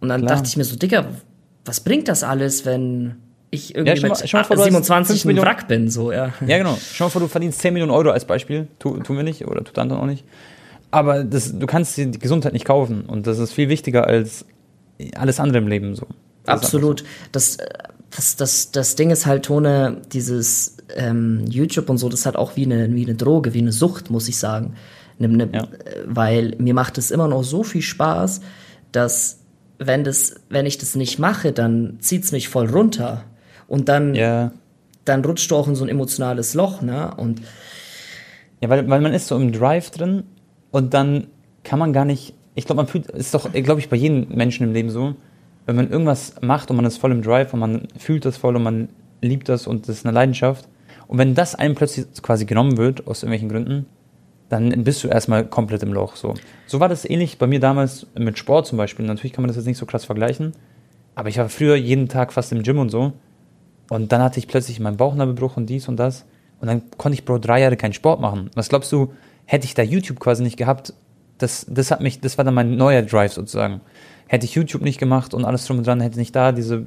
Und 0.00 0.08
dann 0.08 0.22
Klar. 0.22 0.36
dachte 0.36 0.48
ich 0.48 0.56
mir 0.56 0.64
so, 0.64 0.76
Dicker, 0.76 1.06
was 1.64 1.80
bringt 1.80 2.08
das 2.08 2.22
alles, 2.22 2.64
wenn 2.64 3.16
ich 3.50 3.74
irgendwie 3.74 4.00
ja, 4.00 4.08
mit 4.08 4.32
mal, 4.32 4.44
vor, 4.44 4.56
27 4.56 5.26
ein 5.26 5.36
Wrack 5.36 5.68
bin, 5.68 5.90
so, 5.90 6.10
ja. 6.10 6.32
Ja, 6.46 6.58
genau. 6.58 6.78
Schau 6.92 7.04
mal 7.04 7.10
vor, 7.10 7.20
du 7.20 7.28
verdienst 7.28 7.60
10 7.60 7.74
Millionen 7.74 7.92
Euro 7.92 8.10
als 8.10 8.24
Beispiel. 8.24 8.68
Tu, 8.78 8.98
tun 9.00 9.16
wir 9.16 9.22
nicht, 9.22 9.46
oder 9.46 9.62
tut 9.62 9.78
Anton 9.78 9.98
auch 9.98 10.06
nicht. 10.06 10.24
Aber 10.90 11.24
das, 11.24 11.58
du 11.58 11.66
kannst 11.66 11.96
die 11.96 12.10
Gesundheit 12.12 12.52
nicht 12.52 12.64
kaufen. 12.64 13.02
Und 13.02 13.26
das 13.26 13.38
ist 13.38 13.52
viel 13.52 13.68
wichtiger 13.68 14.06
als 14.06 14.46
alles 15.14 15.38
andere 15.40 15.58
im 15.58 15.68
Leben, 15.68 15.94
so. 15.94 16.06
Das 16.44 16.62
Absolut. 16.62 17.00
So. 17.00 17.06
Das, 17.32 17.58
das, 18.14 18.36
das, 18.36 18.70
das 18.70 18.94
Ding 18.96 19.10
ist 19.10 19.26
halt, 19.26 19.44
Tone, 19.44 20.02
dieses 20.12 20.76
ähm, 20.94 21.44
YouTube 21.48 21.88
und 21.88 21.98
so, 21.98 22.08
das 22.08 22.26
hat 22.26 22.36
auch 22.36 22.56
wie 22.56 22.64
eine, 22.64 22.94
wie 22.94 23.04
eine 23.04 23.14
Droge, 23.14 23.54
wie 23.54 23.60
eine 23.60 23.72
Sucht, 23.72 24.10
muss 24.10 24.28
ich 24.28 24.38
sagen. 24.38 24.74
Ne, 25.18 25.28
ne, 25.28 25.48
ja. 25.52 25.68
Weil 26.06 26.54
mir 26.58 26.74
macht 26.74 26.98
es 26.98 27.10
immer 27.10 27.28
noch 27.28 27.42
so 27.42 27.62
viel 27.62 27.82
Spaß, 27.82 28.40
dass 28.92 29.38
wenn 29.78 30.04
das, 30.04 30.34
wenn 30.48 30.66
ich 30.66 30.78
das 30.78 30.94
nicht 30.94 31.18
mache, 31.18 31.52
dann 31.52 31.98
zieht's 32.00 32.32
mich 32.32 32.48
voll 32.48 32.68
runter. 32.68 33.24
Und 33.66 33.88
dann, 33.88 34.14
ja. 34.14 34.52
dann 35.04 35.24
rutscht 35.24 35.50
du 35.50 35.56
auch 35.56 35.66
in 35.66 35.74
so 35.74 35.84
ein 35.84 35.88
emotionales 35.88 36.54
Loch, 36.54 36.82
ne? 36.82 37.14
Und 37.16 37.40
ja, 38.60 38.68
weil, 38.68 38.88
weil 38.88 39.00
man 39.00 39.14
ist 39.14 39.26
so 39.26 39.36
im 39.36 39.52
Drive 39.52 39.90
drin 39.90 40.24
und 40.70 40.94
dann 40.94 41.28
kann 41.64 41.78
man 41.78 41.92
gar 41.92 42.04
nicht, 42.04 42.34
ich 42.54 42.66
glaube, 42.66 42.82
man 42.82 42.86
fühlt, 42.86 43.10
ist 43.10 43.34
doch, 43.34 43.50
glaube 43.52 43.80
ich, 43.80 43.88
bei 43.88 43.96
jedem 43.96 44.28
Menschen 44.28 44.66
im 44.66 44.72
Leben 44.72 44.90
so, 44.90 45.16
wenn 45.66 45.76
man 45.76 45.90
irgendwas 45.90 46.34
macht 46.40 46.70
und 46.70 46.76
man 46.76 46.84
ist 46.84 46.98
voll 46.98 47.12
im 47.12 47.22
Drive 47.22 47.52
und 47.54 47.60
man 47.60 47.88
fühlt 47.96 48.24
das 48.24 48.36
voll 48.36 48.56
und 48.56 48.62
man 48.62 48.88
liebt 49.20 49.48
das 49.48 49.66
und 49.66 49.88
das 49.88 49.98
ist 49.98 50.06
eine 50.06 50.14
Leidenschaft. 50.14 50.68
Und 51.06 51.18
wenn 51.18 51.34
das 51.34 51.54
einem 51.54 51.74
plötzlich 51.74 52.06
quasi 52.22 52.44
genommen 52.44 52.76
wird, 52.76 53.06
aus 53.06 53.22
irgendwelchen 53.22 53.48
Gründen, 53.48 53.86
dann 54.48 54.84
bist 54.84 55.02
du 55.02 55.08
erstmal 55.08 55.46
komplett 55.46 55.82
im 55.82 55.92
Loch. 55.92 56.16
So. 56.16 56.34
so 56.66 56.80
war 56.80 56.88
das 56.88 57.08
ähnlich 57.08 57.38
bei 57.38 57.46
mir 57.46 57.60
damals 57.60 58.06
mit 58.14 58.38
Sport 58.38 58.66
zum 58.66 58.76
Beispiel. 58.76 59.06
Natürlich 59.06 59.32
kann 59.32 59.42
man 59.42 59.48
das 59.48 59.56
jetzt 59.56 59.66
nicht 59.66 59.78
so 59.78 59.86
krass 59.86 60.04
vergleichen, 60.04 60.52
aber 61.14 61.28
ich 61.28 61.38
war 61.38 61.48
früher 61.48 61.76
jeden 61.76 62.08
Tag 62.08 62.32
fast 62.32 62.52
im 62.52 62.62
Gym 62.62 62.78
und 62.78 62.90
so. 62.90 63.12
Und 63.88 64.12
dann 64.12 64.22
hatte 64.22 64.38
ich 64.38 64.48
plötzlich 64.48 64.80
meinen 64.80 64.96
Bauchnabelbruch 64.96 65.56
und 65.56 65.66
dies 65.66 65.88
und 65.88 65.96
das. 65.96 66.24
Und 66.60 66.68
dann 66.68 66.82
konnte 66.96 67.14
ich, 67.14 67.24
Bro, 67.24 67.38
drei 67.38 67.60
Jahre 67.60 67.76
keinen 67.76 67.92
Sport 67.92 68.20
machen. 68.20 68.50
Was 68.54 68.68
glaubst 68.68 68.92
du, 68.92 69.12
hätte 69.46 69.64
ich 69.64 69.74
da 69.74 69.82
YouTube 69.82 70.20
quasi 70.20 70.42
nicht 70.42 70.56
gehabt, 70.56 70.94
das, 71.38 71.66
das 71.68 71.90
hat 71.90 72.00
mich, 72.00 72.20
das 72.20 72.38
war 72.38 72.44
dann 72.44 72.54
mein 72.54 72.76
neuer 72.76 73.02
Drive 73.02 73.32
sozusagen. 73.32 73.80
Hätte 74.32 74.46
ich 74.46 74.54
YouTube 74.54 74.80
nicht 74.80 74.98
gemacht 74.98 75.34
und 75.34 75.44
alles 75.44 75.66
drum 75.66 75.76
und 75.76 75.86
dran, 75.86 76.00
hätte 76.00 76.18
nicht 76.18 76.34
da 76.34 76.52
diese, 76.52 76.86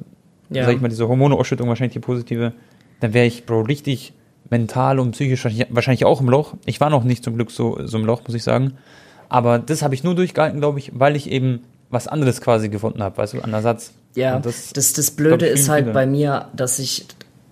ja. 0.50 0.64
sag 0.64 0.74
ich 0.74 0.80
mal, 0.80 0.88
diese 0.88 1.06
Hormoneausschüttung, 1.06 1.68
wahrscheinlich 1.68 1.92
die 1.92 2.00
positive, 2.00 2.52
dann 2.98 3.14
wäre 3.14 3.24
ich, 3.24 3.46
Bro, 3.46 3.60
richtig 3.60 4.14
mental 4.50 4.98
und 4.98 5.12
psychisch 5.12 5.44
wahrscheinlich 5.70 6.04
auch 6.04 6.20
im 6.20 6.28
Loch. 6.28 6.54
Ich 6.64 6.80
war 6.80 6.90
noch 6.90 7.04
nicht 7.04 7.22
zum 7.22 7.36
Glück 7.36 7.52
so, 7.52 7.78
so 7.86 7.98
im 7.98 8.04
Loch, 8.04 8.22
muss 8.26 8.34
ich 8.34 8.42
sagen. 8.42 8.72
Aber 9.28 9.60
das 9.60 9.82
habe 9.82 9.94
ich 9.94 10.02
nur 10.02 10.16
durchgehalten, 10.16 10.58
glaube 10.58 10.80
ich, 10.80 10.90
weil 10.98 11.14
ich 11.14 11.30
eben 11.30 11.60
was 11.88 12.08
anderes 12.08 12.40
quasi 12.40 12.68
gefunden 12.68 13.00
habe, 13.00 13.16
weißt 13.16 13.34
du, 13.34 13.40
an 13.42 13.52
der 13.52 13.62
Satz. 13.62 13.92
Ja, 14.16 14.40
das, 14.40 14.72
das, 14.72 14.92
das 14.94 15.12
Blöde 15.12 15.46
ist 15.46 15.68
halt 15.68 15.84
viele. 15.84 15.94
bei 15.94 16.04
mir, 16.04 16.48
dass 16.52 16.80
ich 16.80 17.06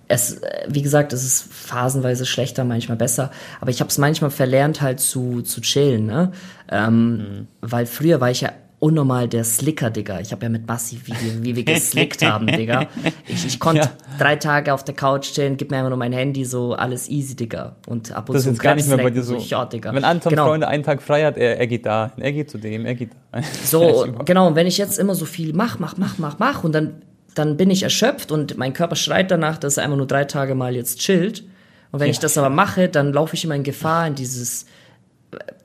es, 0.09 0.41
wie 0.67 0.81
gesagt, 0.81 1.13
es 1.13 1.23
ist 1.23 1.53
phasenweise 1.53 2.25
schlechter, 2.25 2.65
manchmal 2.65 2.97
besser, 2.97 3.31
aber 3.61 3.71
ich 3.71 3.79
habe 3.79 3.89
es 3.89 3.97
manchmal 3.97 4.29
verlernt, 4.29 4.81
halt 4.81 4.99
zu, 4.99 5.41
zu 5.41 5.61
chillen, 5.61 6.05
ne? 6.05 6.33
Ähm, 6.69 7.17
mhm. 7.17 7.47
Weil 7.61 7.85
früher 7.85 8.19
war 8.19 8.29
ich 8.29 8.41
ja 8.41 8.51
unnormal 8.85 9.27
der 9.27 9.43
Slicker, 9.43 9.89
Digga. 9.89 10.19
Ich 10.19 10.31
habe 10.31 10.43
ja 10.43 10.49
mit 10.49 10.67
Bassi, 10.67 10.99
wie, 11.05 11.43
wie 11.43 11.55
wir 11.55 11.63
geslickt 11.63 12.23
haben, 12.23 12.45
Digga. 12.45 12.87
Ich, 13.27 13.43
ich 13.43 13.59
konnte 13.59 13.81
ja. 13.81 13.91
drei 14.19 14.35
Tage 14.35 14.71
auf 14.71 14.83
der 14.83 14.93
Couch 14.93 15.33
chillen, 15.33 15.57
gib 15.57 15.71
mir 15.71 15.77
einfach 15.77 15.89
nur 15.89 15.97
mein 15.97 16.13
Handy, 16.13 16.45
so 16.45 16.73
alles 16.73 17.09
easy, 17.09 17.35
Digga. 17.35 17.77
Und 17.87 18.11
ab 18.11 18.29
und 18.29 18.35
das 18.35 18.43
zu 18.43 18.51
ist 18.51 18.59
gar 18.59 18.75
nicht 18.75 18.87
mehr 18.87 18.97
bei 18.97 19.09
dir 19.09 19.23
so. 19.23 19.37
Ja, 19.37 19.65
Digga. 19.65 19.91
Wenn 19.91 20.03
Anton 20.03 20.29
genau. 20.29 20.45
Freunde 20.45 20.67
einen 20.67 20.83
Tag 20.83 21.01
frei 21.01 21.25
hat, 21.25 21.35
er, 21.35 21.57
er 21.57 21.65
geht 21.65 21.87
da, 21.87 22.11
er 22.15 22.31
geht 22.31 22.51
zu 22.51 22.59
dem, 22.59 22.85
er 22.85 22.93
geht 22.93 23.09
da. 23.31 23.41
So, 23.63 24.05
genau. 24.23 24.47
Und 24.47 24.55
wenn 24.55 24.67
ich 24.67 24.77
jetzt 24.77 24.99
immer 24.99 25.15
so 25.15 25.25
viel 25.25 25.53
mach, 25.53 25.79
mach, 25.79 25.97
mach, 25.97 26.19
mach, 26.19 26.37
mach 26.37 26.63
und 26.63 26.73
dann, 26.73 27.01
dann 27.33 27.57
bin 27.57 27.71
ich 27.71 27.81
erschöpft 27.81 28.31
und 28.31 28.55
mein 28.57 28.73
Körper 28.73 28.95
schreit 28.95 29.31
danach, 29.31 29.57
dass 29.57 29.77
er 29.77 29.83
einfach 29.83 29.97
nur 29.97 30.07
drei 30.07 30.25
Tage 30.25 30.53
mal 30.53 30.75
jetzt 30.75 30.99
chillt. 30.99 31.43
Und 31.91 32.01
wenn 32.01 32.07
ja. 32.07 32.11
ich 32.11 32.19
das 32.19 32.37
aber 32.37 32.51
mache, 32.51 32.87
dann 32.87 33.13
laufe 33.13 33.35
ich 33.35 33.43
immer 33.45 33.55
in 33.55 33.63
Gefahr 33.63 34.05
in 34.05 34.13
dieses 34.13 34.67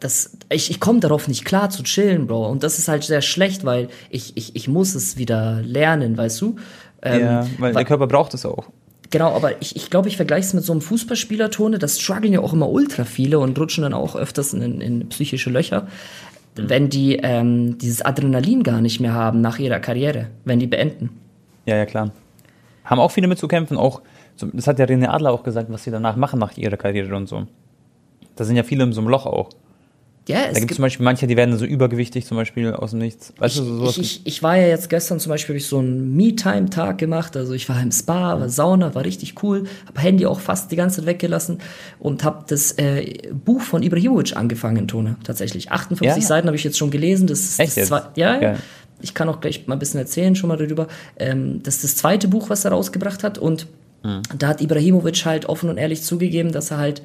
das, 0.01 0.37
ich, 0.51 0.71
ich 0.71 0.81
komme 0.81 1.01
darauf 1.01 1.29
nicht 1.29 1.45
klar 1.45 1.71
zu 1.71 1.83
chillen, 1.83 2.27
Bro. 2.27 2.49
Und 2.49 2.63
das 2.63 2.79
ist 2.79 2.89
halt 2.89 3.05
sehr 3.05 3.23
schlecht, 3.23 3.65
weil 3.65 3.89
ich, 4.11 4.37
ich, 4.37 4.57
ich 4.57 4.69
muss 4.69 4.95
es 4.95 5.17
wieder 5.17 5.61
lernen, 5.63 6.17
weißt 6.17 6.41
du? 6.41 6.57
Ähm, 7.03 7.21
ja, 7.21 7.47
weil, 7.59 7.75
weil 7.75 7.75
der 7.75 7.85
Körper 7.85 8.07
braucht 8.07 8.35
es 8.35 8.45
auch. 8.45 8.67
Genau, 9.11 9.35
aber 9.35 9.61
ich, 9.61 9.75
ich 9.75 9.91
glaube, 9.91 10.09
ich 10.09 10.17
vergleiche 10.17 10.47
es 10.47 10.55
mit 10.55 10.65
so 10.65 10.73
einem 10.73 10.81
Fußballspielertone. 10.83 11.79
Das 11.79 12.01
strugglen 12.01 12.33
ja 12.33 12.41
auch 12.41 12.53
immer 12.53 12.71
ultra 12.71 13.05
viele 13.05 13.41
und 13.41 13.59
rutschen 13.59 13.83
dann 13.83 13.93
auch 13.93 14.15
öfters 14.15 14.55
in, 14.55 14.81
in 14.81 15.09
psychische 15.09 15.51
Löcher, 15.51 15.89
mhm. 16.57 16.71
wenn 16.71 16.89
die 16.91 17.17
ähm, 17.17 17.77
dieses 17.79 18.03
Adrenalin 18.03 18.63
gar 18.63 18.81
nicht 18.81 19.01
mehr 19.01 19.13
haben 19.13 19.41
nach 19.41 19.59
ihrer 19.59 19.81
Karriere, 19.81 20.29
wenn 20.45 20.61
die 20.61 20.69
beenden. 20.69 21.11
Ja, 21.67 21.77
ja, 21.77 21.87
klar. 21.87 22.13
Haben 22.85 23.01
auch 23.01 23.11
viele 23.11 23.27
mitzukämpfen, 23.27 23.77
auch, 23.77 24.01
das 24.41 24.67
hat 24.67 24.79
ja 24.79 24.85
René 24.85 25.09
Adler 25.09 25.33
auch 25.33 25.43
gesagt, 25.43 25.71
was 25.71 25.85
sie 25.85 25.91
danach 25.91 26.17
machen 26.17 26.39
nach 26.39 26.57
ihrer 26.57 26.77
Karriere 26.77 27.15
und 27.17 27.29
so. 27.29 27.47
Da 28.41 28.47
sind 28.47 28.57
ja 28.57 28.63
viele 28.63 28.85
in 28.85 28.95
so 28.95 29.03
einem 29.03 29.11
Loch 29.11 29.27
auch. 29.27 29.51
Ja, 30.27 30.45
es 30.47 30.55
da 30.55 30.61
gibt 30.61 30.71
es 30.71 30.77
zum 30.77 30.83
Beispiel 30.85 31.05
manche, 31.05 31.27
die 31.27 31.37
werden 31.37 31.59
so 31.59 31.67
übergewichtig 31.67 32.25
zum 32.25 32.39
Beispiel 32.39 32.73
aus 32.73 32.93
dem 32.93 33.01
Nichts. 33.01 33.35
Weißt 33.37 33.57
ich, 33.57 33.61
du, 33.61 33.67
sowas 33.67 33.99
ich, 33.99 34.21
ich, 34.21 34.27
ich, 34.27 34.43
war 34.43 34.57
ja 34.57 34.67
jetzt 34.67 34.89
gestern 34.89 35.21
zum 35.21 35.29
Beispiel 35.29 35.57
ich 35.57 35.67
so 35.67 35.79
einen 35.79 36.17
Me-Time-Tag 36.17 36.97
gemacht. 36.97 37.37
Also 37.37 37.53
ich 37.53 37.69
war 37.69 37.79
im 37.83 37.93
Spa, 37.93 38.41
war 38.41 38.49
Sauna, 38.49 38.95
war 38.95 39.05
richtig 39.05 39.43
cool. 39.43 39.65
Habe 39.87 40.01
Handy 40.01 40.25
auch 40.25 40.41
fast 40.41 40.73
die 40.73 40.77
ganze 40.77 41.01
Zeit 41.01 41.07
weggelassen 41.07 41.59
und 41.99 42.25
habe 42.25 42.47
das 42.49 42.73
äh, 42.79 43.19
Buch 43.45 43.61
von 43.61 43.83
Ibrahimovic 43.83 44.35
angefangen, 44.35 44.89
Tone. 44.89 45.17
Tatsächlich. 45.23 45.71
58 45.71 46.23
ja. 46.23 46.27
Seiten 46.27 46.47
habe 46.47 46.57
ich 46.57 46.65
jetzt 46.65 46.79
schon 46.79 46.91
gelesen. 46.91 47.27
Das 47.27 47.41
ist 47.41 47.61
Echt 47.61 47.77
das 47.77 47.89
zwei, 47.89 48.01
ja, 48.15 48.41
ja. 48.41 48.57
Ich 49.03 49.13
kann 49.13 49.29
auch 49.29 49.43
gleich 49.43 49.67
mal 49.67 49.75
ein 49.75 49.79
bisschen 49.79 50.01
erzählen 50.01 50.35
schon 50.35 50.49
mal 50.49 50.57
darüber. 50.57 50.89
Ähm, 51.19 51.63
das 51.63 51.75
ist 51.75 51.85
das 51.85 51.97
zweite 51.97 52.27
Buch, 52.27 52.49
was 52.49 52.65
er 52.65 52.71
rausgebracht 52.71 53.23
hat. 53.23 53.37
Und 53.37 53.67
mhm. 54.03 54.23
da 54.39 54.49
hat 54.49 54.63
Ibrahimovic 54.63 55.27
halt 55.27 55.45
offen 55.45 55.69
und 55.69 55.77
ehrlich 55.77 56.01
zugegeben, 56.01 56.53
dass 56.53 56.71
er 56.71 56.79
halt 56.79 57.03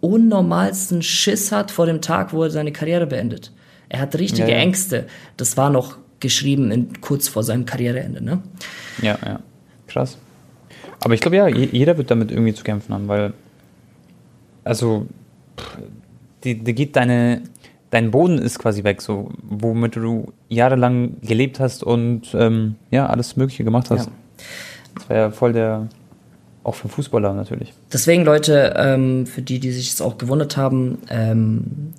unnormalsten 0.00 1.02
Schiss 1.02 1.52
hat 1.52 1.70
vor 1.70 1.86
dem 1.86 2.00
Tag, 2.00 2.32
wo 2.32 2.42
er 2.42 2.50
seine 2.50 2.72
Karriere 2.72 3.06
beendet. 3.06 3.52
Er 3.88 4.00
hat 4.00 4.14
richtige 4.16 4.48
ja, 4.48 4.56
ja. 4.56 4.62
Ängste. 4.62 5.06
Das 5.36 5.56
war 5.56 5.70
noch 5.70 5.96
geschrieben 6.20 6.70
in, 6.70 7.00
kurz 7.00 7.28
vor 7.28 7.42
seinem 7.42 7.66
Karriereende, 7.66 8.22
ne? 8.22 8.42
Ja, 9.02 9.18
ja. 9.24 9.40
Krass. 9.86 10.18
Aber 11.04 11.14
ich 11.14 11.20
glaube 11.20 11.36
ja, 11.36 11.46
jeder 11.46 11.98
wird 11.98 12.10
damit 12.10 12.30
irgendwie 12.30 12.54
zu 12.54 12.64
kämpfen 12.64 12.94
haben, 12.94 13.08
weil, 13.08 13.32
also, 14.64 15.06
die, 16.42 16.56
die 16.56 16.74
geht 16.74 16.96
deine, 16.96 17.42
dein 17.90 18.10
Boden 18.10 18.38
ist 18.38 18.58
quasi 18.58 18.82
weg, 18.82 19.02
so, 19.02 19.30
womit 19.42 19.96
du 19.96 20.32
jahrelang 20.48 21.20
gelebt 21.20 21.60
hast 21.60 21.84
und 21.84 22.34
ähm, 22.34 22.76
ja, 22.90 23.06
alles 23.06 23.36
Mögliche 23.36 23.62
gemacht 23.62 23.90
hast. 23.90 24.06
Ja. 24.06 24.12
Das 24.94 25.08
wäre 25.08 25.20
ja 25.20 25.30
voll 25.30 25.52
der, 25.52 25.88
auch 26.66 26.74
für 26.74 26.88
Fußballer 26.88 27.32
natürlich. 27.32 27.72
Deswegen, 27.92 28.24
Leute, 28.24 28.74
ähm, 28.76 29.26
für 29.26 29.42
die, 29.42 29.60
die 29.60 29.70
sich 29.70 29.88
jetzt 29.88 30.02
auch 30.02 30.18
gewundert 30.18 30.56
haben, 30.56 30.98
ähm, 31.08 31.92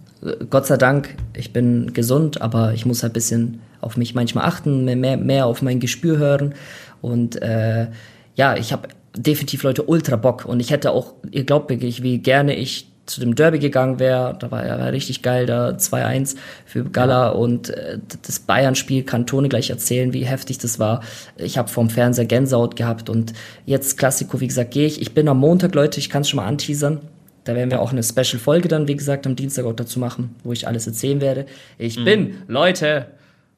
Gott 0.49 0.65
sei 0.65 0.77
Dank, 0.77 1.15
ich 1.35 1.53
bin 1.53 1.93
gesund, 1.93 2.41
aber 2.41 2.73
ich 2.73 2.85
muss 2.85 3.03
halt 3.03 3.11
ein 3.11 3.13
bisschen 3.13 3.61
auf 3.81 3.97
mich 3.97 4.15
manchmal 4.15 4.45
achten, 4.45 4.85
mehr, 4.85 5.17
mehr 5.17 5.45
auf 5.45 5.61
mein 5.61 5.79
Gespür 5.79 6.17
hören. 6.17 6.55
Und 7.01 7.41
äh, 7.41 7.87
ja, 8.35 8.55
ich 8.57 8.73
habe 8.73 8.89
definitiv 9.15 9.63
Leute 9.63 9.83
ultra 9.83 10.15
Bock. 10.15 10.45
Und 10.45 10.59
ich 10.59 10.71
hätte 10.71 10.91
auch, 10.91 11.13
ihr 11.31 11.43
glaubt 11.43 11.69
wirklich, 11.69 12.03
wie 12.03 12.17
gerne 12.17 12.55
ich 12.55 12.91
zu 13.07 13.21
dem 13.21 13.33
Derby 13.35 13.57
gegangen 13.57 13.99
wäre. 13.99 14.35
Da 14.37 14.51
war 14.51 14.63
er 14.63 14.91
richtig 14.91 15.23
geil, 15.23 15.45
da 15.45 15.69
2-1 15.69 16.35
für 16.65 16.83
Gala 16.83 17.29
und 17.29 17.69
äh, 17.69 17.97
das 18.21 18.39
Bayern-Spiel 18.39 19.03
kann 19.03 19.25
Tone 19.25 19.49
gleich 19.49 19.69
erzählen, 19.69 20.13
wie 20.13 20.25
heftig 20.25 20.59
das 20.59 20.77
war. 20.77 21.01
Ich 21.37 21.57
habe 21.57 21.69
vom 21.69 21.89
Fernseher 21.89 22.25
Gänsehaut 22.25 22.75
gehabt 22.75 23.09
und 23.09 23.33
jetzt 23.65 23.97
Klassiko, 23.97 24.39
wie 24.39 24.47
gesagt, 24.47 24.71
gehe 24.71 24.85
ich. 24.85 25.01
Ich 25.01 25.13
bin 25.13 25.27
am 25.27 25.39
Montag, 25.39 25.73
Leute, 25.73 25.99
ich 25.99 26.09
kann 26.09 26.21
es 26.21 26.29
schon 26.29 26.37
mal 26.37 26.45
anteasern. 26.45 26.99
Da 27.45 27.55
werden 27.55 27.71
wir 27.71 27.81
auch 27.81 27.93
eine 27.93 28.03
Special-Folge 28.03 28.67
dann, 28.67 28.89
wie 28.89 28.97
gesagt, 28.97 29.25
am 29.25 29.37
Dienstag 29.37 29.65
auch 29.65 29.73
dazu 29.73 29.99
machen, 29.99 30.35
wo 30.43 30.51
ich 30.51 30.67
alles 30.67 30.85
erzählen 30.85 31.21
werde. 31.21 31.45
Ich 31.77 31.97
mhm. 31.97 32.05
bin, 32.05 32.37
Leute, 32.47 33.07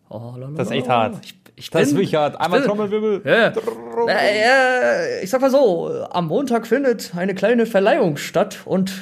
oh, 0.09 0.35
das 0.55 0.67
ist 0.67 0.73
echt 0.73 0.89
hart. 0.89 1.17
Ich, 1.23 1.33
ich 1.55 1.69
das 1.71 1.81
bin, 1.81 1.89
ist 1.89 1.95
wirklich 1.95 2.15
hart. 2.15 2.39
Einmal 2.39 2.61
Trommelwirbel. 2.61 3.21
Ja. 3.25 3.51
Äh, 4.07 5.23
ich 5.23 5.29
sag 5.31 5.41
mal 5.41 5.49
so, 5.49 5.89
am 6.11 6.27
Montag 6.27 6.67
findet 6.67 7.13
eine 7.15 7.33
kleine 7.33 7.65
Verleihung 7.65 8.17
statt 8.17 8.59
und 8.65 8.93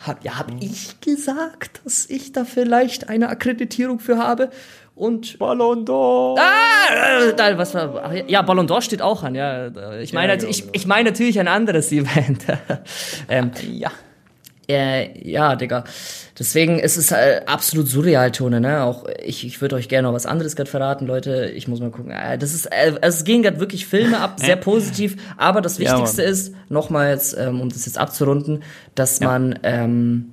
hab, 0.00 0.24
ja, 0.24 0.38
habe 0.38 0.54
ich 0.60 1.00
gesagt, 1.00 1.82
dass 1.84 2.08
ich 2.08 2.32
da 2.32 2.44
vielleicht 2.44 3.08
eine 3.08 3.28
Akkreditierung 3.28 4.00
für 4.00 4.18
habe? 4.18 4.50
Und 4.94 5.38
Ballon 5.38 5.86
d'Or. 5.86 6.38
Ah, 6.38 7.32
da, 7.34 7.56
was 7.56 7.72
war, 7.72 8.14
ja, 8.28 8.42
Ballon 8.42 8.66
d'Or 8.66 8.82
steht 8.82 9.00
auch 9.00 9.22
an. 9.22 9.34
Ja, 9.34 9.68
ich 9.98 10.12
meine, 10.12 10.36
ja, 10.36 10.48
ich, 10.48 10.64
ich 10.72 10.86
meine 10.86 11.10
natürlich 11.10 11.40
ein 11.40 11.48
anderes 11.48 11.90
Event. 11.92 12.44
ähm, 13.28 13.50
ja. 13.70 13.90
Äh, 14.68 15.28
ja, 15.28 15.56
Digga. 15.56 15.84
Deswegen 16.40 16.78
ist 16.78 16.96
es 16.96 17.12
äh, 17.12 17.42
absolut 17.44 17.88
surreal, 17.88 18.32
Tone, 18.32 18.62
ne? 18.62 18.82
Auch 18.82 19.04
ich, 19.22 19.46
ich 19.46 19.60
würde 19.60 19.76
euch 19.76 19.90
gerne 19.90 20.08
noch 20.08 20.14
was 20.14 20.24
anderes 20.24 20.56
gerade 20.56 20.70
verraten, 20.70 21.06
Leute. 21.06 21.52
Ich 21.54 21.68
muss 21.68 21.80
mal 21.80 21.90
gucken. 21.90 22.12
Äh, 22.12 22.38
das 22.38 22.54
ist, 22.54 22.64
äh, 22.64 22.94
es 23.02 23.24
gehen 23.24 23.42
gerade 23.42 23.60
wirklich 23.60 23.84
Filme 23.84 24.18
ab, 24.18 24.40
sehr 24.40 24.56
positiv. 24.56 25.16
Aber 25.36 25.60
das 25.60 25.78
Wichtigste 25.78 26.22
ja, 26.22 26.28
ist, 26.30 26.54
nochmals, 26.70 27.34
ähm, 27.34 27.60
um 27.60 27.68
das 27.68 27.84
jetzt 27.84 27.98
abzurunden, 27.98 28.62
dass 28.94 29.20
ja. 29.20 29.26
man, 29.26 29.58
ähm, 29.64 30.32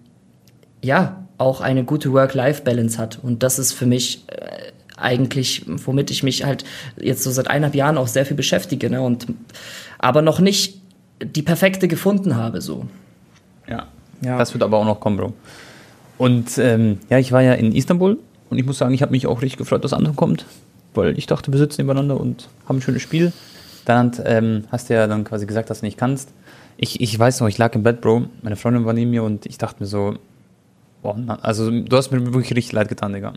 ja, 0.81 1.25
auch 1.37 1.59
eine 1.59 1.83
gute 1.83 2.13
Work-Life-Balance 2.13 2.97
hat. 2.97 3.19
Und 3.21 3.43
das 3.43 3.59
ist 3.59 3.73
für 3.73 3.85
mich 3.85 4.23
äh, 4.27 4.71
eigentlich, 4.95 5.65
womit 5.67 6.09
ich 6.09 6.23
mich 6.23 6.45
halt 6.45 6.63
jetzt 6.95 7.21
so 7.21 7.31
seit 7.31 7.49
eineinhalb 7.49 7.75
Jahren 7.75 7.97
auch 7.97 8.07
sehr 8.07 8.25
viel 8.25 8.37
beschäftige, 8.37 8.89
ne? 8.89 9.01
Und, 9.01 9.27
aber 9.99 10.21
noch 10.21 10.39
nicht 10.39 10.81
die 11.21 11.41
perfekte 11.41 11.89
gefunden 11.89 12.37
habe, 12.37 12.61
so. 12.61 12.85
Ja. 13.67 13.87
Ja. 14.21 14.37
Das 14.37 14.53
wird 14.53 14.63
aber 14.63 14.77
auch 14.77 14.85
noch 14.85 15.01
kommen, 15.01 15.17
Bro. 15.17 15.33
Und 16.17 16.57
ähm, 16.57 16.99
ja, 17.09 17.19
ich 17.19 17.31
war 17.31 17.41
ja 17.41 17.53
in 17.53 17.73
Istanbul 17.73 18.17
und 18.49 18.57
ich 18.57 18.65
muss 18.65 18.77
sagen, 18.77 18.93
ich 18.93 19.01
habe 19.01 19.11
mich 19.11 19.27
auch 19.27 19.41
richtig 19.41 19.57
gefreut, 19.57 19.83
dass 19.83 19.93
Anton 19.93 20.15
kommt, 20.15 20.45
weil 20.93 21.17
ich 21.17 21.27
dachte, 21.27 21.51
wir 21.51 21.59
sitzen 21.59 21.81
nebeneinander 21.81 22.19
und 22.19 22.49
haben 22.67 22.77
ein 22.77 22.81
schönes 22.81 23.01
Spiel. 23.01 23.33
Dann 23.85 24.11
ähm, 24.25 24.65
hast 24.71 24.89
du 24.89 24.95
ja 24.95 25.07
dann 25.07 25.23
quasi 25.23 25.45
gesagt, 25.45 25.69
dass 25.69 25.79
du 25.79 25.85
nicht 25.85 25.97
kannst. 25.97 26.29
Ich, 26.77 27.01
ich 27.01 27.17
weiß 27.17 27.39
noch, 27.39 27.47
ich 27.47 27.57
lag 27.57 27.73
im 27.75 27.83
Bett, 27.83 28.01
Bro, 28.01 28.25
meine 28.41 28.55
Freundin 28.55 28.85
war 28.85 28.93
neben 28.93 29.11
mir 29.11 29.23
und 29.23 29.45
ich 29.45 29.57
dachte 29.57 29.81
mir 29.81 29.87
so, 29.87 30.15
boah, 31.01 31.17
also 31.41 31.71
du 31.71 31.97
hast 31.97 32.11
mir 32.11 32.23
wirklich 32.33 32.55
richtig 32.55 32.73
leid 32.73 32.89
getan, 32.89 33.13
Digga. 33.13 33.33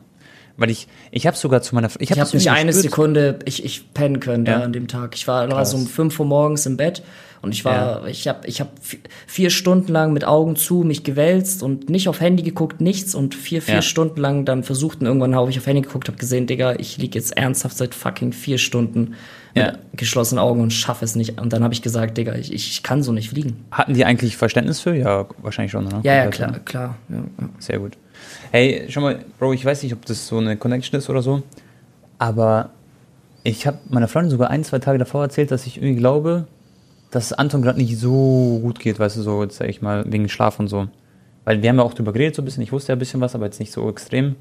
Weil 0.56 0.70
ich, 0.70 0.88
ich 1.10 1.26
habe 1.26 1.36
sogar 1.36 1.62
zu 1.62 1.74
meiner, 1.74 1.88
ich 1.98 2.10
habe 2.10 2.20
hab 2.20 2.34
nicht 2.34 2.50
eine 2.50 2.72
Sekunde, 2.72 3.38
ich, 3.44 3.64
ich 3.64 3.94
pennen 3.94 4.20
können 4.20 4.44
da 4.44 4.60
an 4.60 4.72
dem 4.72 4.88
Tag. 4.88 5.14
Ich 5.14 5.26
war, 5.26 5.50
war 5.50 5.64
so 5.64 5.76
um 5.76 5.86
5 5.86 6.18
Uhr 6.20 6.26
morgens 6.26 6.66
im 6.66 6.76
Bett 6.76 7.02
und 7.42 7.52
ich 7.52 7.64
war, 7.64 8.02
ja. 8.02 8.06
ich 8.06 8.28
habe 8.28 8.46
ich 8.46 8.60
hab 8.60 8.70
vier 9.26 9.50
Stunden 9.50 9.90
lang 9.90 10.12
mit 10.12 10.26
Augen 10.26 10.56
zu 10.56 10.82
mich 10.82 11.04
gewälzt 11.04 11.62
und 11.62 11.88
nicht 11.88 12.08
auf 12.08 12.20
Handy 12.20 12.42
geguckt, 12.42 12.80
nichts 12.80 13.14
und 13.14 13.34
vier, 13.34 13.62
vier 13.62 13.76
ja. 13.76 13.82
Stunden 13.82 14.20
lang 14.20 14.44
dann 14.44 14.62
versucht 14.62 15.00
und 15.00 15.06
irgendwann 15.06 15.34
habe 15.34 15.50
ich 15.50 15.58
auf 15.58 15.66
Handy 15.66 15.80
geguckt, 15.80 16.08
habe 16.08 16.18
gesehen, 16.18 16.46
Digga, 16.46 16.74
ich 16.78 16.98
lieg 16.98 17.14
jetzt 17.14 17.36
ernsthaft 17.36 17.78
seit 17.78 17.94
fucking 17.94 18.32
vier 18.32 18.58
Stunden 18.58 19.14
ja. 19.54 19.72
mit 19.72 19.78
geschlossenen 19.94 20.42
Augen 20.42 20.60
und 20.60 20.72
schaffe 20.72 21.04
es 21.04 21.16
nicht. 21.16 21.40
Und 21.40 21.52
dann 21.52 21.64
habe 21.64 21.72
ich 21.72 21.82
gesagt, 21.82 22.18
Digga, 22.18 22.34
ich, 22.34 22.52
ich 22.52 22.82
kann 22.82 23.02
so 23.02 23.12
nicht 23.12 23.30
fliegen. 23.30 23.64
Hatten 23.70 23.94
die 23.94 24.04
eigentlich 24.04 24.36
Verständnis 24.36 24.80
für? 24.80 24.94
Ja, 24.94 25.26
wahrscheinlich 25.38 25.72
schon, 25.72 25.84
ne? 25.84 26.00
Ja, 26.02 26.14
ja, 26.14 26.26
klar, 26.28 26.58
klar. 26.60 26.96
Ja, 27.08 27.24
Sehr 27.58 27.78
gut. 27.78 27.96
Hey, 28.52 28.84
schau 28.88 29.00
mal, 29.00 29.18
Bro, 29.38 29.54
ich 29.54 29.64
weiß 29.64 29.82
nicht, 29.82 29.94
ob 29.94 30.04
das 30.04 30.26
so 30.26 30.38
eine 30.38 30.56
Connection 30.56 30.98
ist 30.98 31.08
oder 31.08 31.22
so, 31.22 31.42
aber 32.18 32.70
ich 33.44 33.66
habe 33.66 33.78
meiner 33.88 34.08
Freundin 34.08 34.30
sogar 34.30 34.50
ein, 34.50 34.64
zwei 34.64 34.78
Tage 34.78 34.98
davor 34.98 35.22
erzählt, 35.22 35.50
dass 35.50 35.66
ich 35.66 35.78
irgendwie 35.78 35.96
glaube, 35.96 36.46
dass 37.10 37.32
Anton 37.32 37.62
gerade 37.62 37.78
nicht 37.78 37.98
so 37.98 38.60
gut 38.62 38.78
geht, 38.78 38.98
weißt 38.98 39.16
du, 39.16 39.22
so, 39.22 39.42
jetzt 39.42 39.56
sag 39.56 39.68
ich 39.68 39.82
mal, 39.82 40.04
wegen 40.10 40.28
Schlaf 40.28 40.60
und 40.60 40.68
so. 40.68 40.86
Weil 41.44 41.62
wir 41.62 41.68
haben 41.68 41.76
ja 41.76 41.82
auch 41.82 41.94
drüber 41.94 42.12
geredet 42.12 42.36
so 42.36 42.42
ein 42.42 42.44
bisschen, 42.44 42.62
ich 42.62 42.72
wusste 42.72 42.92
ja 42.92 42.96
ein 42.96 42.98
bisschen 42.98 43.20
was, 43.20 43.34
aber 43.34 43.46
jetzt 43.46 43.58
nicht 43.58 43.72
so 43.72 43.88
extrem. 43.88 44.36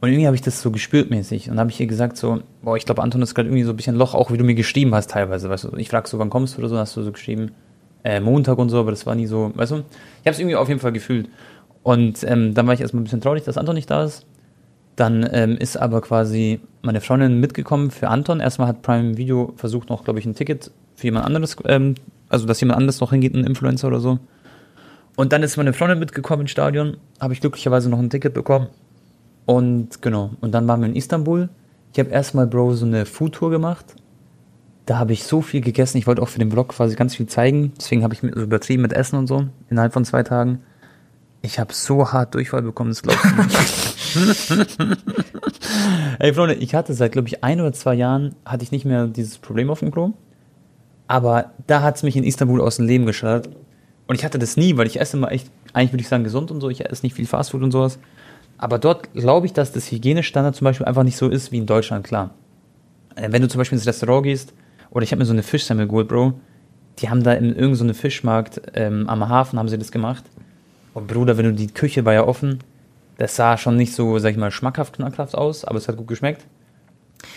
Und 0.00 0.10
irgendwie 0.10 0.26
habe 0.26 0.36
ich 0.36 0.42
das 0.42 0.60
so 0.60 0.70
gespürt 0.70 1.10
mäßig. 1.10 1.50
Und 1.50 1.58
habe 1.58 1.70
ich 1.70 1.80
ihr 1.80 1.86
gesagt 1.86 2.16
so, 2.16 2.40
boah, 2.62 2.76
ich 2.76 2.84
glaube, 2.84 3.02
Anton 3.02 3.22
ist 3.22 3.34
gerade 3.34 3.48
irgendwie 3.48 3.64
so 3.64 3.70
ein 3.70 3.76
bisschen 3.76 3.96
Loch, 3.96 4.14
auch 4.14 4.30
wie 4.30 4.36
du 4.36 4.44
mir 4.44 4.54
geschrieben 4.54 4.94
hast 4.94 5.10
teilweise, 5.10 5.48
weißt 5.48 5.64
du. 5.64 5.76
Ich 5.76 5.88
frage 5.88 6.08
so, 6.08 6.18
wann 6.18 6.30
kommst 6.30 6.54
du 6.54 6.58
oder 6.58 6.68
so, 6.68 6.78
hast 6.78 6.96
du 6.96 7.02
so 7.02 7.10
geschrieben, 7.10 7.52
äh, 8.04 8.20
Montag 8.20 8.58
und 8.58 8.68
so, 8.68 8.78
aber 8.78 8.90
das 8.90 9.06
war 9.06 9.14
nie 9.14 9.26
so, 9.26 9.52
weißt 9.54 9.72
du. 9.72 9.76
Ich 9.76 10.26
habe 10.26 10.30
es 10.30 10.38
irgendwie 10.38 10.56
auf 10.56 10.68
jeden 10.68 10.80
Fall 10.80 10.92
gefühlt. 10.92 11.28
Und 11.82 12.22
ähm, 12.24 12.54
dann 12.54 12.66
war 12.66 12.74
ich 12.74 12.80
erstmal 12.80 13.00
ein 13.00 13.04
bisschen 13.04 13.20
traurig, 13.20 13.44
dass 13.44 13.56
Anton 13.56 13.74
nicht 13.74 13.90
da 13.90 14.04
ist. 14.04 14.26
Dann 14.96 15.28
ähm, 15.32 15.56
ist 15.56 15.76
aber 15.76 16.00
quasi 16.00 16.60
meine 16.82 17.00
Freundin 17.00 17.40
mitgekommen 17.40 17.90
für 17.90 18.08
Anton. 18.08 18.40
Erstmal 18.40 18.68
hat 18.68 18.82
Prime 18.82 19.16
Video 19.16 19.52
versucht, 19.56 19.88
noch, 19.88 20.04
glaube 20.04 20.18
ich, 20.18 20.26
ein 20.26 20.34
Ticket 20.34 20.70
für 20.96 21.06
jemand 21.06 21.26
anderes, 21.26 21.56
ähm, 21.66 21.94
also 22.28 22.46
dass 22.46 22.60
jemand 22.60 22.78
anderes 22.78 23.00
noch 23.00 23.10
hingeht, 23.10 23.34
ein 23.34 23.44
Influencer 23.44 23.88
oder 23.88 24.00
so. 24.00 24.18
Und 25.14 25.32
dann 25.32 25.42
ist 25.42 25.56
meine 25.56 25.72
Freundin 25.72 25.98
mitgekommen 25.98 26.42
ins 26.42 26.50
Stadion, 26.50 26.96
habe 27.20 27.32
ich 27.32 27.40
glücklicherweise 27.40 27.88
noch 27.88 27.98
ein 27.98 28.10
Ticket 28.10 28.34
bekommen. 28.34 28.68
Und 29.46 30.02
genau, 30.02 30.30
und 30.40 30.52
dann 30.52 30.66
waren 30.66 30.80
wir 30.80 30.88
in 30.88 30.96
Istanbul. 30.96 31.48
Ich 31.92 31.98
habe 31.98 32.10
erstmal, 32.10 32.46
Bro, 32.46 32.74
so 32.74 32.84
eine 32.84 33.06
Foodtour 33.06 33.50
gemacht. 33.50 33.86
Da 34.84 34.98
habe 34.98 35.12
ich 35.12 35.24
so 35.24 35.40
viel 35.40 35.62
gegessen. 35.62 35.96
Ich 35.98 36.06
wollte 36.06 36.20
auch 36.20 36.28
für 36.28 36.38
den 36.38 36.50
Vlog 36.50 36.68
quasi 36.68 36.94
ganz 36.94 37.14
viel 37.14 37.26
zeigen. 37.26 37.72
Deswegen 37.78 38.02
habe 38.02 38.14
ich 38.14 38.20
so 38.20 38.26
übertrieben 38.26 38.82
mit 38.82 38.92
Essen 38.92 39.18
und 39.18 39.26
so 39.26 39.46
innerhalb 39.70 39.92
von 39.92 40.04
zwei 40.04 40.22
Tagen. 40.22 40.60
Ich 41.42 41.58
habe 41.58 41.72
so 41.72 42.12
hart 42.12 42.34
Durchfall 42.34 42.62
bekommen, 42.62 42.90
das 42.90 43.02
glaubst 43.02 43.24
du 43.24 44.60
nicht. 44.60 44.78
Ey, 46.18 46.34
Freunde, 46.34 46.54
ich 46.54 46.74
hatte 46.74 46.92
seit, 46.94 47.12
glaube 47.12 47.28
ich, 47.28 47.44
ein 47.44 47.60
oder 47.60 47.72
zwei 47.72 47.94
Jahren, 47.94 48.34
hatte 48.44 48.64
ich 48.64 48.72
nicht 48.72 48.84
mehr 48.84 49.06
dieses 49.06 49.38
Problem 49.38 49.70
auf 49.70 49.80
dem 49.80 49.92
Klo. 49.92 50.12
Aber 51.08 51.52
da 51.66 51.82
hat 51.82 51.96
es 51.96 52.02
mich 52.02 52.16
in 52.16 52.24
Istanbul 52.24 52.60
aus 52.60 52.76
dem 52.76 52.86
Leben 52.86 53.06
geschallert. 53.06 53.48
Und 54.06 54.14
ich 54.14 54.24
hatte 54.24 54.38
das 54.38 54.56
nie, 54.56 54.76
weil 54.76 54.86
ich 54.86 55.00
esse 55.00 55.16
immer 55.16 55.32
echt, 55.32 55.50
eigentlich 55.72 55.92
würde 55.92 56.02
ich 56.02 56.08
sagen, 56.08 56.24
gesund 56.24 56.50
und 56.50 56.60
so. 56.60 56.70
Ich 56.70 56.84
esse 56.84 57.04
nicht 57.04 57.14
viel 57.14 57.26
Fastfood 57.26 57.62
und 57.62 57.72
sowas. 57.72 57.98
Aber 58.58 58.78
dort 58.78 59.12
glaube 59.12 59.46
ich, 59.46 59.52
dass 59.52 59.72
das 59.72 59.90
Hygienestandard 59.90 60.56
zum 60.56 60.64
Beispiel 60.64 60.86
einfach 60.86 61.02
nicht 61.02 61.16
so 61.16 61.28
ist 61.28 61.52
wie 61.52 61.58
in 61.58 61.66
Deutschland, 61.66 62.04
klar. 62.04 62.30
Äh, 63.14 63.32
wenn 63.32 63.42
du 63.42 63.48
zum 63.48 63.58
Beispiel 63.58 63.76
ins 63.76 63.86
Restaurant 63.86 64.24
gehst, 64.24 64.54
oder 64.90 65.02
ich 65.02 65.12
habe 65.12 65.18
mir 65.18 65.26
so 65.26 65.32
eine 65.32 65.42
Fischsemmel 65.42 65.86
geholt, 65.86 66.08
Bro, 66.08 66.34
die 66.98 67.10
haben 67.10 67.22
da 67.22 67.34
in 67.34 67.54
irgendeinem 67.54 67.88
so 67.88 67.94
Fischmarkt 67.94 68.62
ähm, 68.74 69.08
am 69.08 69.28
Hafen 69.28 69.58
haben 69.58 69.68
sie 69.68 69.78
das 69.78 69.92
gemacht. 69.92 70.24
Und 70.94 71.08
Bruder, 71.08 71.36
wenn 71.36 71.44
du 71.44 71.52
die 71.52 71.66
Küche 71.66 72.04
war 72.04 72.14
ja 72.14 72.26
offen, 72.26 72.60
das 73.18 73.36
sah 73.36 73.58
schon 73.58 73.76
nicht 73.76 73.94
so, 73.94 74.18
sag 74.18 74.30
ich 74.30 74.36
mal, 74.36 74.50
schmackhaft, 74.50 74.94
knackhaft 74.94 75.34
aus, 75.34 75.64
aber 75.64 75.78
es 75.78 75.88
hat 75.88 75.96
gut 75.96 76.06
geschmeckt. 76.06 76.46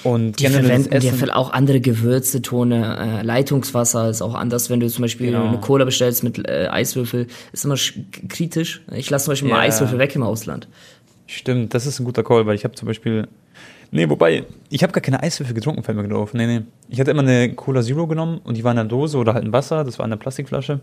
Und 0.03 0.39
die 0.39 0.47
verwenden 0.47 0.99
dir 0.99 1.35
auch 1.35 1.51
andere 1.51 1.81
Gewürze, 1.81 2.41
Tone, 2.41 3.19
äh, 3.19 3.23
Leitungswasser 3.23 4.09
ist 4.09 4.21
auch 4.21 4.33
anders, 4.33 4.69
wenn 4.69 4.79
du 4.79 4.87
zum 4.87 5.01
Beispiel 5.01 5.31
genau. 5.31 5.47
eine 5.47 5.59
Cola 5.59 5.85
bestellst 5.85 6.23
mit 6.23 6.47
äh, 6.47 6.67
Eiswürfel, 6.69 7.27
ist 7.51 7.65
immer 7.65 7.75
kritisch. 8.29 8.81
Ich 8.93 9.09
lasse 9.09 9.25
zum 9.25 9.33
Beispiel 9.33 9.49
ja. 9.49 9.55
mal 9.55 9.61
Eiswürfel 9.61 9.99
weg 9.99 10.15
im 10.15 10.23
Ausland. 10.23 10.67
Stimmt, 11.27 11.73
das 11.73 11.85
ist 11.85 11.99
ein 11.99 12.05
guter 12.05 12.23
Call, 12.23 12.45
weil 12.45 12.55
ich 12.55 12.63
habe 12.63 12.75
zum 12.75 12.87
Beispiel, 12.87 13.27
nee, 13.91 14.09
wobei, 14.09 14.45
ich 14.69 14.83
habe 14.83 14.93
gar 14.93 15.01
keine 15.01 15.21
Eiswürfel 15.21 15.53
getrunken, 15.53 15.83
fällt 15.83 15.97
mir 15.97 16.03
gerade 16.03 16.19
auf. 16.19 16.33
Nee, 16.33 16.47
nee. 16.47 16.61
Ich 16.87 16.99
hatte 16.99 17.11
immer 17.11 17.21
eine 17.21 17.53
Cola 17.53 17.81
Zero 17.81 18.07
genommen 18.07 18.39
und 18.43 18.57
die 18.57 18.63
war 18.63 18.71
in 18.71 18.79
einer 18.79 18.89
Dose 18.89 19.17
oder 19.17 19.33
halt 19.33 19.43
ein 19.43 19.53
Wasser, 19.53 19.83
das 19.83 19.99
war 19.99 20.05
in 20.05 20.13
einer 20.13 20.19
Plastikflasche. 20.19 20.79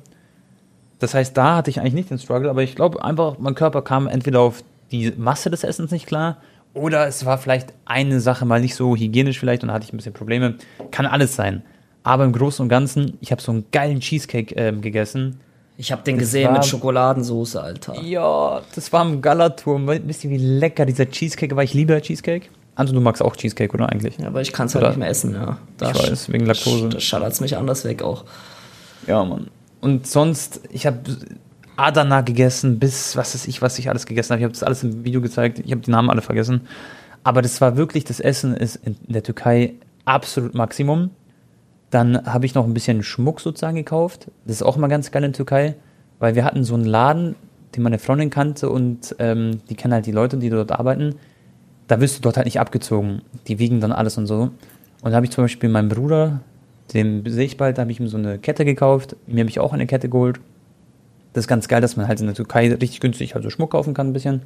Das 0.98 1.14
heißt, 1.14 1.36
da 1.36 1.56
hatte 1.56 1.70
ich 1.70 1.80
eigentlich 1.80 1.94
nicht 1.94 2.10
den 2.10 2.18
Struggle, 2.18 2.50
aber 2.50 2.62
ich 2.62 2.74
glaube 2.74 3.02
einfach, 3.04 3.38
mein 3.38 3.54
Körper 3.54 3.82
kam 3.82 4.06
entweder 4.06 4.40
auf 4.40 4.62
die 4.92 5.12
Masse 5.16 5.50
des 5.50 5.64
Essens 5.64 5.90
nicht 5.90 6.06
klar 6.06 6.38
oder 6.76 7.06
es 7.06 7.24
war 7.24 7.38
vielleicht 7.38 7.72
eine 7.86 8.20
Sache 8.20 8.44
mal 8.44 8.60
nicht 8.60 8.74
so 8.74 8.94
hygienisch 8.94 9.40
vielleicht 9.40 9.62
und 9.62 9.68
da 9.68 9.74
hatte 9.74 9.86
ich 9.86 9.92
ein 9.92 9.96
bisschen 9.96 10.12
Probleme. 10.12 10.56
Kann 10.90 11.06
alles 11.06 11.34
sein. 11.34 11.62
Aber 12.02 12.24
im 12.24 12.32
Großen 12.32 12.62
und 12.62 12.68
Ganzen, 12.68 13.16
ich 13.20 13.32
habe 13.32 13.42
so 13.42 13.50
einen 13.50 13.64
geilen 13.72 14.00
Cheesecake 14.00 14.54
ähm, 14.54 14.82
gegessen. 14.82 15.40
Ich 15.78 15.90
habe 15.90 16.02
den 16.02 16.16
das 16.16 16.24
gesehen 16.24 16.48
war, 16.48 16.52
mit 16.52 16.64
Schokoladensoße, 16.64 17.60
Alter. 17.60 18.00
Ja, 18.02 18.62
das 18.74 18.92
war 18.92 19.04
im 19.04 19.20
Galaturm. 19.20 19.88
Wisst 19.88 20.24
ihr, 20.24 20.30
wie 20.30 20.36
lecker 20.36 20.86
dieser 20.86 21.10
Cheesecake 21.10 21.56
war? 21.56 21.64
Ich 21.64 21.74
liebe 21.74 22.00
Cheesecake. 22.00 22.48
Also 22.76 22.92
du 22.92 23.00
magst 23.00 23.22
auch 23.22 23.34
Cheesecake, 23.36 23.72
oder 23.72 23.90
eigentlich? 23.90 24.18
Ja, 24.18 24.28
aber 24.28 24.42
ich 24.42 24.52
kann 24.52 24.66
es 24.66 24.74
halt 24.74 24.86
nicht 24.86 24.98
mehr 24.98 25.08
essen, 25.08 25.32
ja. 25.32 25.58
Da 25.78 25.90
ich 25.90 26.10
weiß, 26.10 26.30
wegen 26.30 26.46
Laktose. 26.46 26.90
Da 26.90 27.00
schallert 27.00 27.40
mich 27.40 27.56
anders 27.56 27.84
weg 27.84 28.02
auch. 28.02 28.24
Ja, 29.06 29.24
Mann. 29.24 29.48
Und 29.80 30.06
sonst, 30.06 30.60
ich 30.70 30.86
habe 30.86 30.98
Adana 31.76 32.22
gegessen, 32.22 32.78
bis 32.78 33.16
was 33.16 33.34
weiß 33.34 33.46
ich, 33.48 33.62
was 33.62 33.78
ich 33.78 33.88
alles 33.88 34.06
gegessen 34.06 34.30
habe. 34.32 34.40
Ich 34.40 34.44
habe 34.44 34.52
das 34.52 34.62
alles 34.62 34.82
im 34.82 35.04
Video 35.04 35.20
gezeigt. 35.20 35.60
Ich 35.64 35.70
habe 35.70 35.82
die 35.82 35.90
Namen 35.90 36.10
alle 36.10 36.22
vergessen. 36.22 36.62
Aber 37.22 37.42
das 37.42 37.60
war 37.60 37.76
wirklich, 37.76 38.04
das 38.04 38.20
Essen 38.20 38.54
ist 38.54 38.76
in 38.76 38.96
der 39.08 39.22
Türkei 39.22 39.74
absolut 40.04 40.54
Maximum. 40.54 41.10
Dann 41.90 42.24
habe 42.26 42.46
ich 42.46 42.54
noch 42.54 42.64
ein 42.64 42.74
bisschen 42.74 43.02
Schmuck 43.02 43.40
sozusagen 43.40 43.76
gekauft. 43.76 44.30
Das 44.44 44.56
ist 44.56 44.62
auch 44.62 44.76
immer 44.76 44.88
ganz 44.88 45.10
geil 45.10 45.24
in 45.24 45.32
der 45.32 45.36
Türkei, 45.36 45.74
weil 46.18 46.34
wir 46.34 46.44
hatten 46.44 46.64
so 46.64 46.74
einen 46.74 46.84
Laden, 46.84 47.36
den 47.74 47.82
meine 47.82 47.98
Freundin 47.98 48.30
kannte 48.30 48.70
und 48.70 49.14
ähm, 49.18 49.60
die 49.68 49.74
kennen 49.74 49.94
halt 49.94 50.06
die 50.06 50.12
Leute, 50.12 50.36
die 50.38 50.50
dort 50.50 50.72
arbeiten. 50.72 51.16
Da 51.88 52.00
wirst 52.00 52.18
du 52.18 52.22
dort 52.22 52.36
halt 52.36 52.46
nicht 52.46 52.60
abgezogen. 52.60 53.22
Die 53.46 53.58
wiegen 53.58 53.80
dann 53.80 53.92
alles 53.92 54.16
und 54.18 54.26
so. 54.26 54.50
Und 55.02 55.10
da 55.10 55.14
habe 55.14 55.26
ich 55.26 55.32
zum 55.32 55.44
Beispiel 55.44 55.68
meinem 55.68 55.88
Bruder, 55.88 56.40
dem 56.94 57.28
sehe 57.28 57.44
ich 57.44 57.56
bald, 57.56 57.78
da 57.78 57.82
habe 57.82 57.92
ich 57.92 58.00
ihm 58.00 58.08
so 58.08 58.16
eine 58.16 58.38
Kette 58.38 58.64
gekauft. 58.64 59.16
Mir 59.26 59.40
habe 59.40 59.50
ich 59.50 59.60
auch 59.60 59.72
eine 59.72 59.86
Kette 59.86 60.08
geholt. 60.08 60.40
Das 61.36 61.42
ist 61.42 61.48
ganz 61.48 61.68
geil, 61.68 61.82
dass 61.82 61.98
man 61.98 62.08
halt 62.08 62.18
in 62.18 62.24
der 62.24 62.34
Türkei 62.34 62.66
richtig 62.72 62.98
günstig 63.00 63.34
halt 63.34 63.44
so 63.44 63.50
Schmuck 63.50 63.72
kaufen 63.72 63.92
kann 63.92 64.08
ein 64.08 64.14
bisschen. 64.14 64.40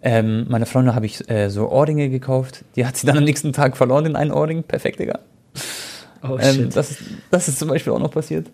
Ähm, 0.00 0.46
meine 0.48 0.64
Freundin 0.64 0.94
habe 0.94 1.06
ich 1.06 1.28
äh, 1.28 1.48
so 1.48 1.68
Ohrringe 1.68 2.08
gekauft. 2.08 2.64
Die 2.76 2.86
hat 2.86 2.96
sie 2.96 3.04
dann 3.04 3.18
am 3.18 3.24
nächsten 3.24 3.52
Tag 3.52 3.76
verloren 3.76 4.06
in 4.06 4.14
einen 4.14 4.30
Ohrring. 4.30 4.62
Perfekt, 4.62 5.00
Digga. 5.00 5.18
Oh, 6.22 6.38
ähm, 6.38 6.54
shit. 6.54 6.76
Das, 6.76 6.92
ist, 6.92 7.00
das 7.32 7.48
ist 7.48 7.58
zum 7.58 7.68
Beispiel 7.68 7.92
auch 7.92 7.98
noch 7.98 8.12
passiert. 8.12 8.48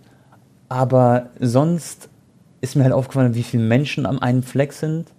Aber 0.71 1.29
sonst 1.39 2.09
ist 2.63 2.77
mir 2.77 2.85
halt 2.85 2.95
aufgefallen, 2.95 3.35
wie 3.35 3.43
viele 3.43 3.63
Menschen 3.63 4.07
am 4.07 4.21
einen 4.21 4.43
Fleck 4.43 4.73
sind. 4.73 5.13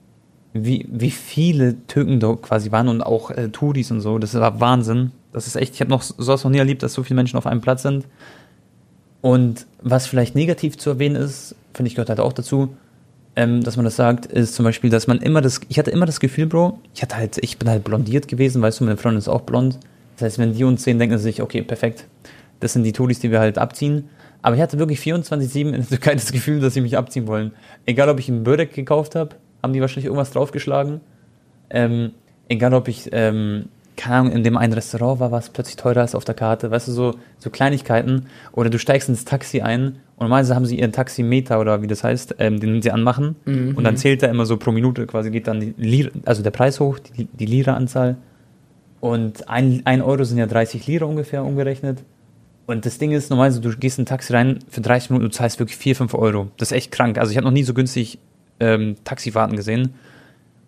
Wie, 0.53 0.87
wie 0.89 1.11
viele 1.11 1.75
Türken 1.85 2.19
da 2.19 2.33
quasi 2.33 2.71
waren 2.71 2.87
und 2.87 3.03
auch 3.03 3.29
äh, 3.29 3.49
Touris 3.49 3.91
und 3.91 4.01
so. 4.01 4.17
Das 4.17 4.33
war 4.33 4.59
Wahnsinn. 4.59 5.11
Das 5.31 5.45
ist 5.45 5.55
echt, 5.55 5.75
ich 5.75 5.81
habe 5.81 5.91
noch 5.91 6.01
sowas 6.01 6.43
noch 6.43 6.49
nie 6.49 6.57
erlebt, 6.57 6.81
dass 6.81 6.93
so 6.93 7.03
viele 7.03 7.17
Menschen 7.17 7.37
auf 7.37 7.45
einem 7.45 7.61
Platz 7.61 7.83
sind. 7.83 8.05
Und 9.21 9.65
was 9.81 10.07
vielleicht 10.07 10.35
negativ 10.35 10.77
zu 10.77 10.91
erwähnen 10.91 11.15
ist, 11.15 11.55
finde 11.73 11.87
ich 11.87 11.95
gehört 11.95 12.09
halt 12.09 12.19
auch 12.19 12.33
dazu, 12.33 12.69
ähm, 13.35 13.63
dass 13.63 13.75
man 13.75 13.85
das 13.85 13.95
sagt, 13.95 14.25
ist 14.25 14.55
zum 14.55 14.65
Beispiel, 14.65 14.89
dass 14.89 15.07
man 15.07 15.19
immer 15.19 15.41
das, 15.41 15.61
ich 15.69 15.77
hatte 15.77 15.91
immer 15.91 16.05
das 16.05 16.19
Gefühl, 16.19 16.45
Bro, 16.45 16.79
ich 16.93 17.01
hatte 17.01 17.17
halt, 17.17 17.37
ich 17.41 17.57
bin 17.57 17.69
halt 17.69 17.83
blondiert 17.83 18.27
gewesen, 18.27 18.61
weißt 18.61 18.79
du, 18.79 18.85
meine 18.85 18.97
Freundin 18.97 19.19
ist 19.19 19.27
auch 19.27 19.41
blond. 19.41 19.79
Das 20.15 20.25
heißt, 20.25 20.39
wenn 20.39 20.53
die 20.53 20.63
uns 20.63 20.83
sehen, 20.83 20.99
denken 20.99 21.17
sie 21.17 21.23
sich, 21.23 21.41
okay, 21.41 21.61
perfekt, 21.61 22.05
das 22.59 22.73
sind 22.73 22.83
die 22.83 22.91
Tudis, 22.91 23.19
die 23.19 23.31
wir 23.31 23.39
halt 23.39 23.57
abziehen. 23.57 24.09
Aber 24.41 24.55
ich 24.55 24.61
hatte 24.61 24.79
wirklich 24.79 24.99
24-7 24.99 25.59
in 25.59 25.71
der 25.71 25.87
Türkei 25.87 26.15
das 26.15 26.31
Gefühl, 26.31 26.59
dass 26.59 26.73
sie 26.73 26.81
mich 26.81 26.97
abziehen 26.97 27.27
wollen. 27.27 27.51
Egal, 27.85 28.09
ob 28.09 28.19
ich 28.19 28.29
einen 28.29 28.43
Börek 28.43 28.73
gekauft 28.73 29.15
habe, 29.15 29.35
haben 29.61 29.73
die 29.73 29.81
wahrscheinlich 29.81 30.05
irgendwas 30.05 30.31
draufgeschlagen. 30.31 31.01
Ähm, 31.69 32.11
egal, 32.47 32.73
ob 32.73 32.87
ich 32.87 33.09
ähm, 33.11 33.65
keine 33.99 34.15
Ahnung, 34.15 34.31
in 34.31 34.43
dem 34.43 34.55
einen 34.55 34.71
Restaurant 34.71 35.19
war, 35.19 35.31
was 35.31 35.49
plötzlich 35.49 35.75
teurer 35.75 36.05
ist 36.05 36.15
auf 36.15 36.23
der 36.23 36.33
Karte, 36.33 36.71
weißt 36.71 36.87
du, 36.87 36.93
so, 36.93 37.15
so 37.37 37.49
Kleinigkeiten. 37.49 38.27
Oder 38.53 38.69
du 38.69 38.79
steigst 38.79 39.09
ins 39.09 39.25
Taxi 39.25 39.59
ein 39.59 39.87
und 40.15 40.21
normalerweise 40.21 40.55
haben 40.55 40.65
sie 40.65 40.79
ihren 40.79 40.93
Taximeter 40.93 41.59
oder 41.59 41.81
wie 41.81 41.87
das 41.87 42.05
heißt, 42.05 42.35
ähm, 42.39 42.61
den 42.61 42.81
sie 42.81 42.91
anmachen 42.91 43.35
mhm. 43.43 43.75
und 43.75 43.83
dann 43.83 43.97
zählt 43.97 44.23
er 44.23 44.29
immer 44.29 44.45
so 44.45 44.55
pro 44.55 44.71
Minute 44.71 45.05
quasi, 45.05 45.31
geht 45.31 45.47
dann 45.47 45.59
die 45.59 45.73
Lira, 45.77 46.11
also 46.23 46.41
der 46.41 46.51
Preis 46.51 46.79
hoch, 46.79 46.97
die, 46.99 47.25
die 47.25 47.45
Lira-Anzahl. 47.45 48.15
Und 49.01 49.49
ein, 49.49 49.81
ein 49.83 50.01
Euro 50.01 50.23
sind 50.23 50.37
ja 50.37 50.45
30 50.45 50.87
Lira 50.87 51.05
ungefähr 51.05 51.43
umgerechnet. 51.43 51.99
Und 52.67 52.85
das 52.85 52.99
Ding 52.99 53.11
ist, 53.11 53.29
normalerweise, 53.29 53.59
du 53.59 53.75
gehst 53.75 53.97
in 53.97 54.03
ein 54.03 54.05
Taxi 54.05 54.31
rein 54.31 54.59
für 54.69 54.79
30 54.79 55.09
Minuten, 55.09 55.29
du 55.29 55.35
zahlst 55.35 55.59
wirklich 55.59 55.77
4, 55.77 55.95
5 55.97 56.13
Euro. 56.13 56.47
Das 56.55 56.71
ist 56.71 56.77
echt 56.77 56.91
krank. 56.93 57.17
Also 57.17 57.31
ich 57.31 57.37
habe 57.37 57.45
noch 57.45 57.51
nie 57.51 57.63
so 57.63 57.73
günstig 57.73 58.19
ähm, 58.61 58.95
Taxifahrten 59.03 59.57
gesehen. 59.57 59.93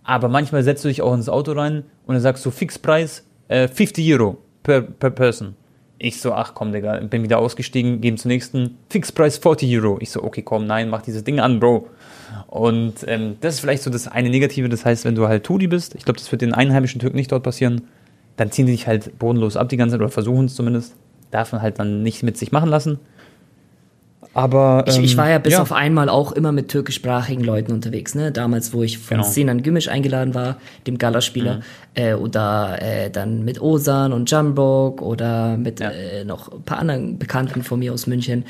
Aber 0.03 0.27
manchmal 0.27 0.63
setzt 0.63 0.83
du 0.83 0.87
dich 0.87 1.01
auch 1.01 1.13
ins 1.13 1.29
Auto 1.29 1.51
rein 1.51 1.83
und 2.05 2.15
dann 2.15 2.21
sagst 2.21 2.45
du 2.45 2.51
Fixpreis 2.51 3.23
äh, 3.47 3.67
50 3.67 4.11
Euro 4.13 4.37
per, 4.63 4.81
per 4.81 5.11
Person. 5.11 5.55
Ich 5.97 6.19
so, 6.19 6.33
ach 6.33 6.55
komm, 6.55 6.71
Digga, 6.71 6.99
bin 7.01 7.21
wieder 7.21 7.37
ausgestiegen, 7.37 8.01
geben 8.01 8.17
zum 8.17 8.29
nächsten 8.29 8.77
Fixpreis 8.89 9.37
40 9.37 9.75
Euro. 9.77 9.97
Ich 10.01 10.09
so, 10.09 10.23
okay, 10.23 10.41
komm, 10.41 10.65
nein, 10.65 10.89
mach 10.89 11.03
dieses 11.03 11.23
Ding 11.23 11.39
an, 11.39 11.59
Bro. 11.59 11.89
Und 12.47 13.05
ähm, 13.07 13.35
das 13.41 13.55
ist 13.55 13.59
vielleicht 13.59 13.83
so 13.83 13.91
das 13.91 14.07
eine 14.07 14.29
Negative, 14.29 14.67
das 14.67 14.83
heißt, 14.83 15.05
wenn 15.05 15.13
du 15.13 15.27
halt 15.27 15.43
Tudi 15.43 15.67
bist, 15.67 15.93
ich 15.93 16.03
glaube, 16.03 16.17
das 16.19 16.31
wird 16.31 16.41
den 16.41 16.53
einheimischen 16.53 16.99
Türken 16.99 17.17
nicht 17.17 17.31
dort 17.31 17.43
passieren, 17.43 17.83
dann 18.35 18.51
ziehen 18.51 18.65
die 18.65 18.71
dich 18.71 18.87
halt 18.87 19.19
bodenlos 19.19 19.57
ab 19.57 19.69
die 19.69 19.77
ganze 19.77 19.93
Zeit 19.93 20.01
oder 20.01 20.09
versuchen 20.09 20.45
es 20.45 20.55
zumindest. 20.55 20.95
Darf 21.29 21.51
man 21.51 21.61
halt 21.61 21.77
dann 21.77 22.01
nicht 22.01 22.23
mit 22.23 22.37
sich 22.37 22.51
machen 22.51 22.69
lassen. 22.69 22.99
Aber 24.33 24.85
ähm, 24.87 24.93
ich, 24.93 25.11
ich, 25.11 25.17
war 25.17 25.29
ja 25.29 25.35
ähm, 25.37 25.41
bis 25.41 25.53
ja. 25.53 25.61
auf 25.61 25.73
einmal 25.73 26.07
auch 26.07 26.31
immer 26.31 26.51
mit 26.51 26.69
türkischsprachigen 26.69 27.43
Leuten 27.43 27.73
unterwegs, 27.73 28.15
ne? 28.15 28.31
Damals, 28.31 28.73
wo 28.73 28.81
ich 28.81 28.97
von 28.97 29.17
genau. 29.17 29.29
Sinan 29.29 29.61
Gümüş 29.61 29.89
eingeladen 29.89 30.33
war, 30.33 30.57
dem 30.87 30.97
Gala-Spieler, 30.97 31.55
mhm. 31.55 31.61
äh, 31.95 32.13
oder 32.13 32.77
äh, 32.81 33.09
dann 33.09 33.43
mit 33.43 33.61
Osan 33.61 34.13
und 34.13 34.31
Jambok 34.31 35.01
oder 35.01 35.57
mit 35.57 35.81
ja. 35.81 35.89
äh, 35.89 36.23
noch 36.23 36.51
ein 36.51 36.63
paar 36.63 36.79
anderen 36.79 37.19
Bekannten 37.19 37.63
von 37.63 37.79
mir 37.79 37.93
aus 37.93 38.07
München. 38.07 38.45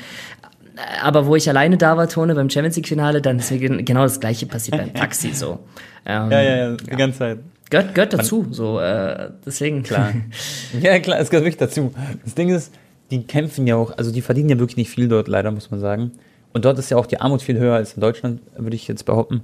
Aber 1.02 1.26
wo 1.26 1.36
ich 1.36 1.48
alleine 1.48 1.76
da 1.76 1.96
war, 1.96 2.08
Tone, 2.08 2.34
beim 2.34 2.48
Champions 2.48 2.76
League-Finale, 2.76 3.20
dann 3.20 3.38
ist 3.38 3.50
genau 3.50 4.02
das 4.02 4.20
gleiche 4.20 4.46
passiert 4.46 4.78
beim 4.78 4.94
Taxi 4.94 5.32
so. 5.32 5.58
Ähm, 6.06 6.30
ja, 6.30 6.42
ja, 6.42 6.56
ja, 6.56 6.76
die 6.76 6.90
ja. 6.90 6.96
ganze 6.96 7.18
Zeit. 7.18 7.38
Gehört, 7.70 7.94
gehört 7.94 8.12
dazu, 8.12 8.46
so, 8.50 8.80
äh, 8.80 9.30
deswegen. 9.46 9.82
Klar. 9.82 10.12
ja, 10.80 10.98
klar, 11.00 11.18
es 11.18 11.30
gehört 11.30 11.44
wirklich 11.44 11.56
dazu. 11.56 11.92
Das 12.22 12.34
Ding 12.34 12.50
ist, 12.50 12.70
die 13.12 13.22
kämpfen 13.24 13.66
ja 13.66 13.76
auch, 13.76 13.96
also 13.96 14.10
die 14.10 14.22
verdienen 14.22 14.48
ja 14.48 14.58
wirklich 14.58 14.78
nicht 14.78 14.90
viel 14.90 15.06
dort, 15.06 15.28
leider, 15.28 15.50
muss 15.50 15.70
man 15.70 15.78
sagen. 15.78 16.12
Und 16.52 16.64
dort 16.64 16.78
ist 16.78 16.90
ja 16.90 16.96
auch 16.96 17.06
die 17.06 17.20
Armut 17.20 17.42
viel 17.42 17.58
höher 17.58 17.74
als 17.74 17.94
in 17.94 18.00
Deutschland, 18.00 18.40
würde 18.56 18.74
ich 18.74 18.88
jetzt 18.88 19.04
behaupten, 19.04 19.42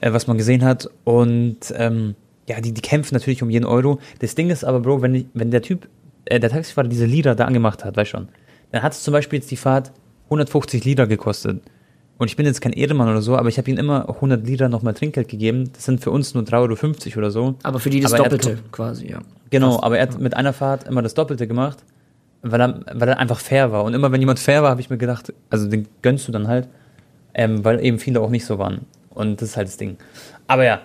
äh, 0.00 0.12
was 0.12 0.26
man 0.26 0.38
gesehen 0.38 0.64
hat. 0.64 0.88
Und 1.02 1.58
ähm, 1.76 2.14
ja, 2.48 2.60
die, 2.60 2.72
die 2.72 2.80
kämpfen 2.80 3.14
natürlich 3.14 3.42
um 3.42 3.50
jeden 3.50 3.66
Euro. 3.66 3.98
Das 4.20 4.34
Ding 4.34 4.50
ist 4.50 4.64
aber, 4.64 4.80
Bro, 4.80 5.02
wenn, 5.02 5.28
wenn 5.34 5.50
der 5.50 5.62
Typ, 5.62 5.88
äh, 6.24 6.38
der 6.38 6.50
Taxifahrer 6.50 6.88
diese 6.88 7.04
Lira 7.04 7.34
da 7.34 7.44
angemacht 7.44 7.84
hat, 7.84 7.96
weißt 7.96 8.10
schon, 8.10 8.28
dann 8.70 8.82
hat 8.82 8.92
es 8.92 9.02
zum 9.02 9.12
Beispiel 9.12 9.40
jetzt 9.40 9.50
die 9.50 9.56
Fahrt 9.56 9.92
150 10.26 10.84
Lira 10.84 11.04
gekostet. 11.04 11.60
Und 12.16 12.28
ich 12.28 12.36
bin 12.36 12.46
jetzt 12.46 12.60
kein 12.60 12.72
Ehrenmann 12.72 13.08
oder 13.08 13.22
so, 13.22 13.36
aber 13.36 13.48
ich 13.48 13.58
habe 13.58 13.68
ihm 13.70 13.76
immer 13.76 14.08
100 14.08 14.46
Lira 14.46 14.68
nochmal 14.68 14.94
Trinkgeld 14.94 15.28
gegeben. 15.28 15.70
Das 15.72 15.84
sind 15.84 16.00
für 16.00 16.12
uns 16.12 16.32
nur 16.34 16.44
3,50 16.44 17.08
Euro 17.08 17.18
oder 17.18 17.30
so. 17.32 17.56
Aber 17.64 17.80
für 17.80 17.90
die 17.90 18.00
das 18.00 18.12
aber 18.12 18.22
Doppelte 18.22 18.52
hat, 18.52 18.72
quasi, 18.72 19.08
ja. 19.08 19.20
Genau, 19.50 19.72
Fast, 19.72 19.84
aber 19.84 19.98
er 19.98 20.02
hat 20.04 20.14
ja. 20.14 20.20
mit 20.20 20.34
einer 20.34 20.52
Fahrt 20.52 20.86
immer 20.86 21.02
das 21.02 21.14
Doppelte 21.14 21.48
gemacht 21.48 21.84
weil 22.44 22.60
er, 22.60 22.80
weil 22.92 23.08
er 23.08 23.18
einfach 23.18 23.40
fair 23.40 23.72
war. 23.72 23.84
Und 23.84 23.94
immer 23.94 24.12
wenn 24.12 24.20
jemand 24.20 24.38
fair 24.38 24.62
war, 24.62 24.70
habe 24.70 24.80
ich 24.80 24.90
mir 24.90 24.98
gedacht, 24.98 25.32
also 25.50 25.68
den 25.68 25.88
gönnst 26.02 26.28
du 26.28 26.32
dann 26.32 26.46
halt, 26.46 26.68
ähm, 27.34 27.64
weil 27.64 27.84
eben 27.84 27.98
viele 27.98 28.20
auch 28.20 28.30
nicht 28.30 28.44
so 28.46 28.58
waren. 28.58 28.86
Und 29.10 29.40
das 29.40 29.50
ist 29.50 29.56
halt 29.56 29.68
das 29.68 29.76
Ding. 29.76 29.96
Aber 30.46 30.64
ja, 30.64 30.80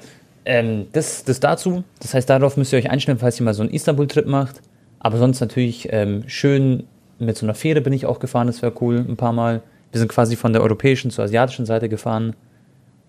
Ähm, 0.45 0.87
das, 0.93 1.23
das 1.25 1.39
dazu. 1.39 1.83
Das 1.99 2.13
heißt, 2.13 2.27
darauf 2.29 2.57
müsst 2.57 2.73
ihr 2.73 2.79
euch 2.79 2.89
einstellen, 2.89 3.19
falls 3.19 3.39
ihr 3.39 3.43
mal 3.43 3.53
so 3.53 3.61
einen 3.61 3.71
Istanbul-Trip 3.71 4.25
macht. 4.25 4.61
Aber 4.99 5.17
sonst 5.17 5.41
natürlich 5.41 5.89
ähm, 5.91 6.23
schön 6.27 6.85
mit 7.19 7.37
so 7.37 7.45
einer 7.45 7.53
Fähre 7.53 7.81
bin 7.81 7.93
ich 7.93 8.05
auch 8.05 8.19
gefahren, 8.19 8.47
das 8.47 8.61
wäre 8.61 8.73
cool, 8.81 9.05
ein 9.07 9.17
paar 9.17 9.33
Mal. 9.33 9.61
Wir 9.91 9.99
sind 9.99 10.07
quasi 10.07 10.35
von 10.37 10.53
der 10.53 10.63
europäischen 10.63 11.11
zur 11.11 11.25
asiatischen 11.25 11.65
Seite 11.65 11.87
gefahren. 11.89 12.35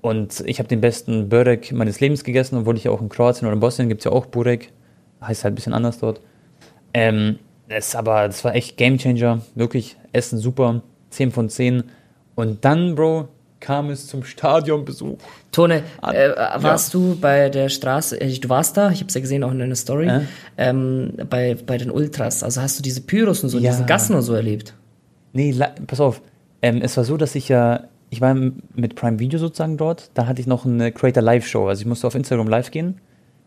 Und 0.02 0.42
ich 0.46 0.58
habe 0.58 0.68
den 0.68 0.80
besten 0.80 1.28
Börek 1.28 1.72
meines 1.72 2.00
Lebens 2.00 2.24
gegessen, 2.24 2.58
obwohl 2.58 2.76
ich 2.76 2.88
auch 2.88 3.00
in 3.00 3.08
Kroatien 3.08 3.46
oder 3.46 3.54
in 3.54 3.60
Bosnien 3.60 3.88
gibt 3.88 4.00
es 4.00 4.06
ja 4.06 4.12
auch 4.12 4.26
Burek. 4.26 4.72
Heißt 5.22 5.44
halt 5.44 5.52
ein 5.52 5.54
bisschen 5.54 5.72
anders 5.72 5.98
dort. 5.98 6.20
Ähm, 6.92 7.38
das, 7.70 7.94
aber 7.94 8.26
das 8.26 8.44
war 8.44 8.54
echt 8.54 8.76
Gamechanger. 8.76 9.40
Wirklich, 9.54 9.96
Essen 10.12 10.38
super. 10.38 10.82
10 11.10 11.32
von 11.32 11.48
10. 11.48 11.84
Und 12.34 12.64
dann, 12.64 12.94
Bro, 12.94 13.28
kam 13.60 13.90
es 13.90 14.06
zum 14.06 14.24
Stadionbesuch. 14.24 15.18
Tone, 15.52 15.82
äh, 16.02 16.30
warst 16.56 16.94
ja. 16.94 17.00
du 17.00 17.16
bei 17.20 17.48
der 17.48 17.68
Straße, 17.68 18.20
äh, 18.20 18.38
du 18.38 18.48
warst 18.48 18.76
da, 18.76 18.90
ich 18.90 19.00
habe 19.00 19.08
es 19.08 19.14
ja 19.14 19.20
gesehen 19.20 19.44
auch 19.44 19.52
in 19.52 19.58
deiner 19.58 19.76
Story, 19.76 20.08
äh? 20.08 20.22
ähm, 20.56 21.12
bei, 21.28 21.56
bei 21.66 21.76
den 21.76 21.90
Ultras. 21.90 22.42
Also 22.42 22.60
hast 22.60 22.78
du 22.78 22.82
diese 22.82 23.02
Pyros 23.02 23.42
und 23.42 23.50
so, 23.50 23.58
ja. 23.58 23.70
diesen 23.70 23.86
Gassen 23.86 24.14
und 24.14 24.22
so 24.22 24.34
erlebt? 24.34 24.74
Nee, 25.32 25.54
pass 25.86 26.00
auf. 26.00 26.22
Ähm, 26.62 26.80
es 26.82 26.96
war 26.96 27.04
so, 27.04 27.16
dass 27.16 27.34
ich 27.34 27.48
ja, 27.48 27.84
ich 28.08 28.20
war 28.20 28.34
mit 28.34 28.96
Prime 28.96 29.18
Video 29.18 29.38
sozusagen 29.38 29.76
dort, 29.76 30.10
da 30.14 30.26
hatte 30.26 30.40
ich 30.40 30.46
noch 30.46 30.64
eine 30.64 30.90
Creator 30.92 31.22
Live 31.22 31.46
Show, 31.46 31.68
also 31.68 31.80
ich 31.80 31.86
musste 31.86 32.06
auf 32.06 32.14
Instagram 32.14 32.48
live 32.48 32.70
gehen. 32.70 33.00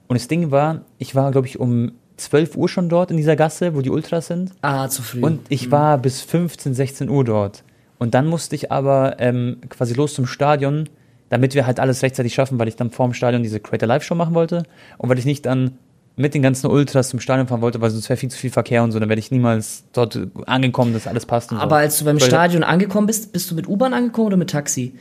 Und 0.07 0.19
das 0.19 0.27
Ding 0.27 0.51
war, 0.51 0.81
ich 0.97 1.15
war, 1.15 1.31
glaube 1.31 1.47
ich, 1.47 1.59
um 1.59 1.93
12 2.17 2.56
Uhr 2.56 2.69
schon 2.69 2.89
dort 2.89 3.12
in 3.12 3.17
dieser 3.17 3.36
Gasse, 3.36 3.76
wo 3.76 3.82
die 3.82 3.89
Ultras 3.89 4.28
sind. 4.28 4.52
Ah, 4.62 4.88
zu 4.88 5.02
früh. 5.02 5.21
Und 5.21 5.41
ich 5.49 5.67
mhm. 5.67 5.71
war 5.71 5.97
bis 5.97 6.21
15, 6.21 6.73
16 6.73 7.10
Uhr 7.10 7.23
dort. 7.23 7.63
Und 7.97 8.13
dann 8.13 8.28
musste 8.28 8.56
ich 8.56 8.71
aber 8.71 9.15
ähm, 9.19 9.58
quasi 9.69 9.93
los 9.93 10.13
zum 10.13 10.26
Stadion, 10.26 10.89
damit 11.30 11.56
wir 11.56 11.65
halt 11.65 11.80
alles 11.80 12.04
rechtzeitig 12.04 12.34
schaffen, 12.34 12.60
weil 12.60 12.67
ich 12.67 12.76
dann 12.76 12.91
vorm 12.91 13.13
Stadion 13.13 13.43
diese 13.43 13.60
Creator 13.60 13.88
Live 13.88 14.04
Show 14.04 14.15
machen 14.15 14.36
wollte 14.36 14.63
und 14.97 15.10
weil 15.10 15.17
ich 15.17 15.26
nicht 15.26 15.45
dann 15.45 15.78
mit 16.15 16.34
den 16.36 16.41
ganzen 16.41 16.67
Ultras 16.67 17.10
zum 17.10 17.19
Stadion 17.19 17.47
fahren 17.47 17.62
wollte, 17.62 17.82
weil 17.82 17.89
sonst 17.89 18.08
wäre 18.10 18.17
viel 18.17 18.30
zu 18.30 18.38
viel 18.38 18.52
Verkehr 18.52 18.84
und 18.84 18.91
so, 18.91 18.99
dann 18.99 19.10
werde 19.10 19.19
ich 19.19 19.32
niemals 19.32 19.84
dort 19.93 20.19
angekommen, 20.45 20.93
dass 20.93 21.08
alles 21.08 21.26
passt. 21.26 21.52
aber 21.52 21.69
so. 21.69 21.76
als 21.76 21.97
du 21.97 22.06
beim 22.06 22.21
weil 22.21 22.28
Stadion 22.28 22.63
angekommen 22.63 23.08
bist, 23.08 23.34
bist 23.34 23.49
du 23.49 23.56
mit 23.56 23.67
U-Bahn 23.67 23.93
angekommen 23.93 24.28
oder 24.28 24.38
mit 24.38 24.52
Taxi? 24.52 24.93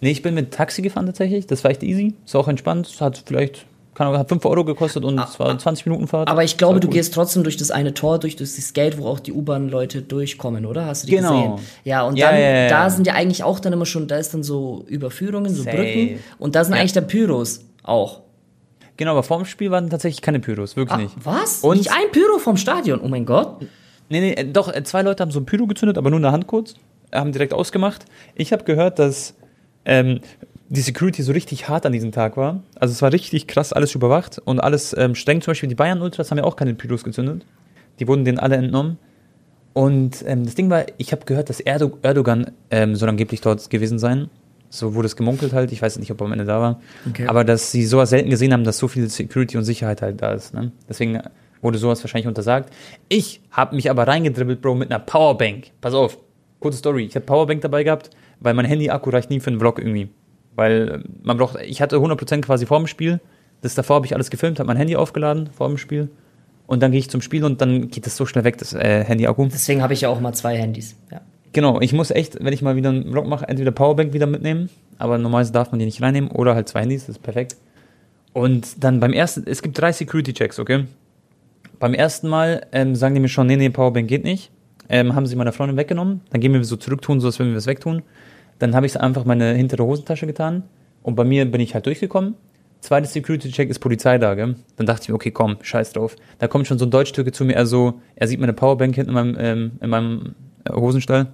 Nee, 0.00 0.10
ich 0.10 0.22
bin 0.22 0.34
mit 0.34 0.52
Taxi 0.52 0.82
gefahren 0.82 1.06
tatsächlich. 1.06 1.46
Das 1.46 1.64
war 1.64 1.70
echt 1.70 1.82
easy. 1.82 2.14
Ist 2.24 2.36
auch 2.36 2.46
entspannt. 2.46 2.94
Hat 3.00 3.22
vielleicht 3.26 3.66
hat 3.98 4.28
5 4.28 4.44
Euro 4.44 4.64
gekostet 4.64 5.04
und 5.04 5.18
ah, 5.18 5.28
es 5.30 5.38
war 5.38 5.56
20 5.56 5.86
Minuten 5.86 6.08
Fahrt. 6.08 6.28
Aber 6.28 6.44
ich 6.44 6.56
glaube, 6.56 6.80
du 6.80 6.88
gehst 6.88 7.14
trotzdem 7.14 7.44
durch 7.44 7.56
das 7.56 7.70
eine 7.70 7.94
Tor, 7.94 8.18
durch 8.18 8.36
das 8.36 8.72
Gate, 8.72 8.98
wo 8.98 9.06
auch 9.06 9.20
die 9.20 9.32
U-Bahn-Leute 9.32 10.02
durchkommen, 10.02 10.66
oder? 10.66 10.86
Hast 10.86 11.04
du 11.04 11.06
die 11.06 11.16
genau. 11.16 11.56
gesehen? 11.56 11.68
Ja, 11.84 12.02
und 12.02 12.16
ja, 12.16 12.30
dann, 12.30 12.40
ja, 12.40 12.48
ja, 12.48 12.68
da 12.68 12.90
sind 12.90 13.06
ja 13.06 13.14
eigentlich 13.14 13.44
auch 13.44 13.60
dann 13.60 13.72
immer 13.72 13.86
schon, 13.86 14.08
da 14.08 14.16
ist 14.16 14.34
dann 14.34 14.42
so 14.42 14.84
Überführungen, 14.88 15.54
so 15.54 15.62
Safe. 15.62 15.76
Brücken. 15.76 16.18
Und 16.38 16.54
da 16.54 16.64
sind 16.64 16.74
eigentlich 16.74 16.92
dann 16.92 17.06
Pyros 17.06 17.64
auch. 17.82 18.20
Genau, 18.96 19.12
aber 19.12 19.22
vorm 19.22 19.44
Spiel 19.44 19.70
waren 19.70 19.90
tatsächlich 19.90 20.22
keine 20.22 20.40
Pyros, 20.40 20.76
wirklich 20.76 20.94
Ach, 20.94 21.02
nicht. 21.02 21.14
Was? 21.24 21.60
Und 21.60 21.78
nicht 21.78 21.90
ein 21.90 22.10
Pyro 22.12 22.38
vom 22.38 22.56
Stadion, 22.56 23.00
oh 23.00 23.08
mein 23.08 23.26
Gott. 23.26 23.62
Nee, 24.08 24.20
nee, 24.20 24.32
äh, 24.32 24.44
doch, 24.44 24.72
äh, 24.72 24.82
zwei 24.84 25.02
Leute 25.02 25.22
haben 25.22 25.30
so 25.30 25.40
ein 25.40 25.46
Pyro 25.46 25.66
gezündet, 25.66 25.98
aber 25.98 26.10
nur 26.10 26.18
in 26.18 26.22
der 26.22 26.32
Hand 26.32 26.46
kurz. 26.46 26.74
Haben 27.12 27.32
direkt 27.32 27.52
ausgemacht. 27.52 28.04
Ich 28.34 28.52
habe 28.52 28.64
gehört, 28.64 28.98
dass 28.98 29.34
ähm, 29.84 30.20
die 30.68 30.80
Security 30.80 31.22
so 31.22 31.32
richtig 31.32 31.68
hart 31.68 31.86
an 31.86 31.92
diesem 31.92 32.12
Tag 32.12 32.36
war. 32.36 32.62
Also 32.76 32.92
es 32.92 33.02
war 33.02 33.12
richtig 33.12 33.46
krass, 33.46 33.72
alles 33.72 33.94
überwacht 33.94 34.40
und 34.44 34.60
alles 34.60 34.94
ähm, 34.96 35.14
streng. 35.14 35.40
Zum 35.40 35.52
Beispiel 35.52 35.68
die 35.68 35.74
Bayern 35.74 36.00
Ultras 36.00 36.30
haben 36.30 36.38
ja 36.38 36.44
auch 36.44 36.56
keine 36.56 36.74
Pyros 36.74 37.04
gezündet. 37.04 37.44
Die 38.00 38.08
wurden 38.08 38.24
denen 38.24 38.38
alle 38.38 38.56
entnommen. 38.56 38.98
Und 39.72 40.24
ähm, 40.26 40.44
das 40.44 40.54
Ding 40.54 40.70
war, 40.70 40.86
ich 40.98 41.12
habe 41.12 41.24
gehört, 41.24 41.50
dass 41.50 41.60
Erdo 41.60 41.98
Erdogan 42.02 42.52
ähm, 42.70 42.96
soll 42.96 43.08
angeblich 43.08 43.40
dort 43.40 43.68
gewesen 43.70 43.98
sein. 43.98 44.30
So 44.70 44.94
wurde 44.94 45.06
es 45.06 45.16
gemunkelt 45.16 45.52
halt. 45.52 45.70
Ich 45.72 45.82
weiß 45.82 45.98
nicht, 45.98 46.10
ob 46.10 46.20
er 46.20 46.26
am 46.26 46.32
Ende 46.32 46.44
da 46.44 46.60
war. 46.60 46.80
Okay. 47.08 47.26
Aber 47.26 47.44
dass 47.44 47.70
sie 47.70 47.84
sowas 47.84 48.10
selten 48.10 48.30
gesehen 48.30 48.52
haben, 48.52 48.64
dass 48.64 48.78
so 48.78 48.88
viel 48.88 49.08
Security 49.08 49.56
und 49.56 49.64
Sicherheit 49.64 50.02
halt 50.02 50.22
da 50.22 50.32
ist. 50.32 50.54
Ne? 50.54 50.72
Deswegen 50.88 51.20
wurde 51.60 51.78
sowas 51.78 52.02
wahrscheinlich 52.02 52.26
untersagt. 52.26 52.72
Ich 53.08 53.40
habe 53.50 53.76
mich 53.76 53.90
aber 53.90 54.06
reingedribbelt, 54.06 54.60
Bro, 54.60 54.76
mit 54.76 54.90
einer 54.90 55.00
Powerbank. 55.00 55.66
Pass 55.80 55.94
auf, 55.94 56.18
kurze 56.60 56.78
Story. 56.78 57.04
Ich 57.04 57.14
habe 57.14 57.26
Powerbank 57.26 57.60
dabei 57.60 57.84
gehabt, 57.84 58.10
weil 58.40 58.54
mein 58.54 58.66
Handy-Akku 58.66 59.10
reicht 59.10 59.30
nie 59.30 59.40
für 59.40 59.50
einen 59.50 59.60
Vlog 59.60 59.78
irgendwie. 59.78 60.08
Weil 60.56 60.88
äh, 60.88 60.98
man 61.22 61.36
braucht, 61.36 61.60
ich 61.60 61.82
hatte 61.82 61.96
100% 61.96 62.42
quasi 62.42 62.66
vor 62.66 62.78
dem 62.78 62.86
Spiel. 62.86 63.20
Das 63.60 63.74
davor 63.74 63.96
habe 63.96 64.06
ich 64.06 64.14
alles 64.14 64.30
gefilmt, 64.30 64.58
habe 64.58 64.66
mein 64.66 64.76
Handy 64.76 64.96
aufgeladen 64.96 65.48
vor 65.52 65.68
dem 65.68 65.78
Spiel. 65.78 66.10
Und 66.66 66.82
dann 66.82 66.92
gehe 66.92 67.00
ich 67.00 67.10
zum 67.10 67.20
Spiel 67.20 67.44
und 67.44 67.60
dann 67.60 67.88
geht 67.88 68.06
das 68.06 68.16
so 68.16 68.26
schnell 68.26 68.44
weg, 68.44 68.58
das 68.58 68.72
äh, 68.72 69.04
Handy-Akku. 69.04 69.48
Deswegen 69.52 69.82
habe 69.82 69.92
ich 69.92 70.02
ja 70.02 70.08
auch 70.08 70.20
mal 70.20 70.32
zwei 70.32 70.56
Handys. 70.56 70.96
Ja. 71.10 71.20
Genau, 71.52 71.80
ich 71.80 71.92
muss 71.92 72.10
echt, 72.10 72.42
wenn 72.42 72.52
ich 72.52 72.62
mal 72.62 72.74
wieder 72.74 72.88
einen 72.88 73.10
Vlog 73.10 73.26
mache, 73.26 73.48
entweder 73.48 73.70
Powerbank 73.70 74.12
wieder 74.12 74.26
mitnehmen, 74.26 74.70
aber 74.98 75.18
normalerweise 75.18 75.52
darf 75.52 75.70
man 75.70 75.78
die 75.78 75.84
nicht 75.84 76.02
reinnehmen, 76.02 76.30
oder 76.30 76.54
halt 76.54 76.68
zwei 76.68 76.80
Handys, 76.80 77.06
das 77.06 77.16
ist 77.16 77.22
perfekt. 77.22 77.56
Und 78.32 78.82
dann 78.82 78.98
beim 78.98 79.12
ersten, 79.12 79.44
es 79.46 79.62
gibt 79.62 79.78
drei 79.78 79.92
Security-Checks, 79.92 80.58
okay? 80.58 80.86
Beim 81.78 81.94
ersten 81.94 82.28
Mal 82.28 82.66
ähm, 82.72 82.96
sagen 82.96 83.14
die 83.14 83.20
mir 83.20 83.28
schon, 83.28 83.46
nee, 83.46 83.56
nee, 83.56 83.70
Powerbank 83.70 84.08
geht 84.08 84.24
nicht. 84.24 84.50
Ähm, 84.88 85.14
haben 85.14 85.26
sie 85.26 85.36
meiner 85.36 85.52
Freundin 85.52 85.76
weggenommen. 85.76 86.22
Dann 86.30 86.40
gehen 86.40 86.52
wir 86.52 86.64
so 86.64 86.76
zurücktun, 86.76 87.20
so 87.20 87.28
als 87.28 87.38
würden 87.38 87.50
wir 87.50 87.56
was 87.56 87.66
wegtun. 87.66 88.02
Dann 88.58 88.74
habe 88.74 88.86
ich 88.86 88.92
es 88.92 88.96
einfach 88.96 89.24
meine 89.24 89.54
hintere 89.54 89.84
Hosentasche 89.84 90.26
getan 90.26 90.64
und 91.02 91.14
bei 91.14 91.24
mir 91.24 91.50
bin 91.50 91.60
ich 91.60 91.74
halt 91.74 91.86
durchgekommen. 91.86 92.34
Zweites 92.80 93.14
Security-Check 93.14 93.70
ist 93.70 93.78
Polizei 93.78 94.18
da, 94.18 94.34
gell? 94.34 94.56
Dann 94.76 94.86
dachte 94.86 95.04
ich 95.04 95.08
mir, 95.08 95.14
okay, 95.14 95.30
komm, 95.30 95.56
scheiß 95.62 95.92
drauf. 95.92 96.16
Da 96.38 96.48
kommt 96.48 96.66
schon 96.66 96.78
so 96.78 96.84
ein 96.84 96.90
Deutsch-Türke 96.90 97.32
zu 97.32 97.44
mir, 97.44 97.54
er 97.54 97.66
so, 97.66 98.00
er 98.14 98.28
sieht 98.28 98.40
meine 98.40 98.52
Powerbank 98.52 98.94
hinten 98.94 99.10
in 99.10 99.14
meinem, 99.14 99.36
ähm, 99.38 99.72
in 99.80 99.90
meinem 99.90 100.34
äh, 100.64 100.72
Hosenstall. 100.72 101.28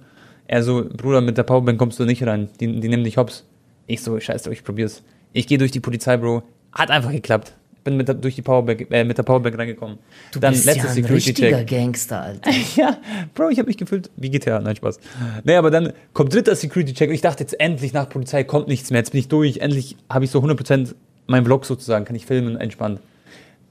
Er 0.47 0.63
so, 0.63 0.85
Bruder, 0.85 1.21
mit 1.21 1.37
der 1.37 1.43
Powerbank 1.43 1.77
kommst 1.77 1.99
du 1.99 2.05
nicht 2.05 2.25
rein, 2.25 2.49
die, 2.59 2.79
die 2.79 2.89
nehmen 2.89 3.03
dich 3.03 3.17
hops. 3.17 3.45
Ich 3.87 4.01
so, 4.01 4.19
scheiß 4.19 4.43
drauf, 4.43 4.53
ich 4.53 4.63
probier's. 4.63 5.03
Ich 5.33 5.47
gehe 5.47 5.57
durch 5.57 5.71
die 5.71 5.79
Polizei, 5.79 6.17
Bro. 6.17 6.43
Hat 6.73 6.89
einfach 6.89 7.11
geklappt 7.11 7.53
bin 7.83 7.97
mit 7.97 8.07
der, 8.07 8.15
durch 8.15 8.35
die 8.35 8.41
Powerbank, 8.41 8.87
äh, 8.91 9.03
mit 9.03 9.17
der 9.17 9.23
Powerbank 9.23 9.57
reingekommen. 9.57 9.97
Du 10.31 10.39
Dann 10.39 10.53
bist 10.53 10.65
letztes 10.65 10.95
ja 10.95 11.03
ein 11.03 11.11
richtiger 11.11 11.57
Check. 11.57 11.67
Gangster, 11.67 12.21
Alter. 12.21 12.51
ja, 12.75 12.97
Bro, 13.33 13.49
ich 13.49 13.57
habe 13.57 13.67
mich 13.67 13.77
gefühlt 13.77 14.09
wie 14.17 14.29
GTA, 14.29 14.59
nein, 14.59 14.75
Spaß. 14.75 14.99
Nee, 15.43 15.55
aber 15.55 15.71
dann 15.71 15.93
kommt 16.13 16.33
dritter 16.33 16.55
Security 16.55 16.93
Check 16.93 17.09
und 17.09 17.15
ich 17.15 17.21
dachte 17.21 17.43
jetzt 17.43 17.59
endlich 17.59 17.93
nach 17.93 18.09
Polizei 18.09 18.43
kommt 18.43 18.67
nichts 18.67 18.91
mehr, 18.91 18.99
jetzt 18.99 19.11
bin 19.11 19.19
ich 19.19 19.27
durch, 19.27 19.57
endlich 19.57 19.97
habe 20.09 20.25
ich 20.25 20.31
so 20.31 20.39
100% 20.39 20.93
mein 21.27 21.45
Vlog 21.45 21.65
sozusagen, 21.65 22.05
kann 22.05 22.15
ich 22.15 22.25
filmen, 22.25 22.57
entspannt. 22.57 22.99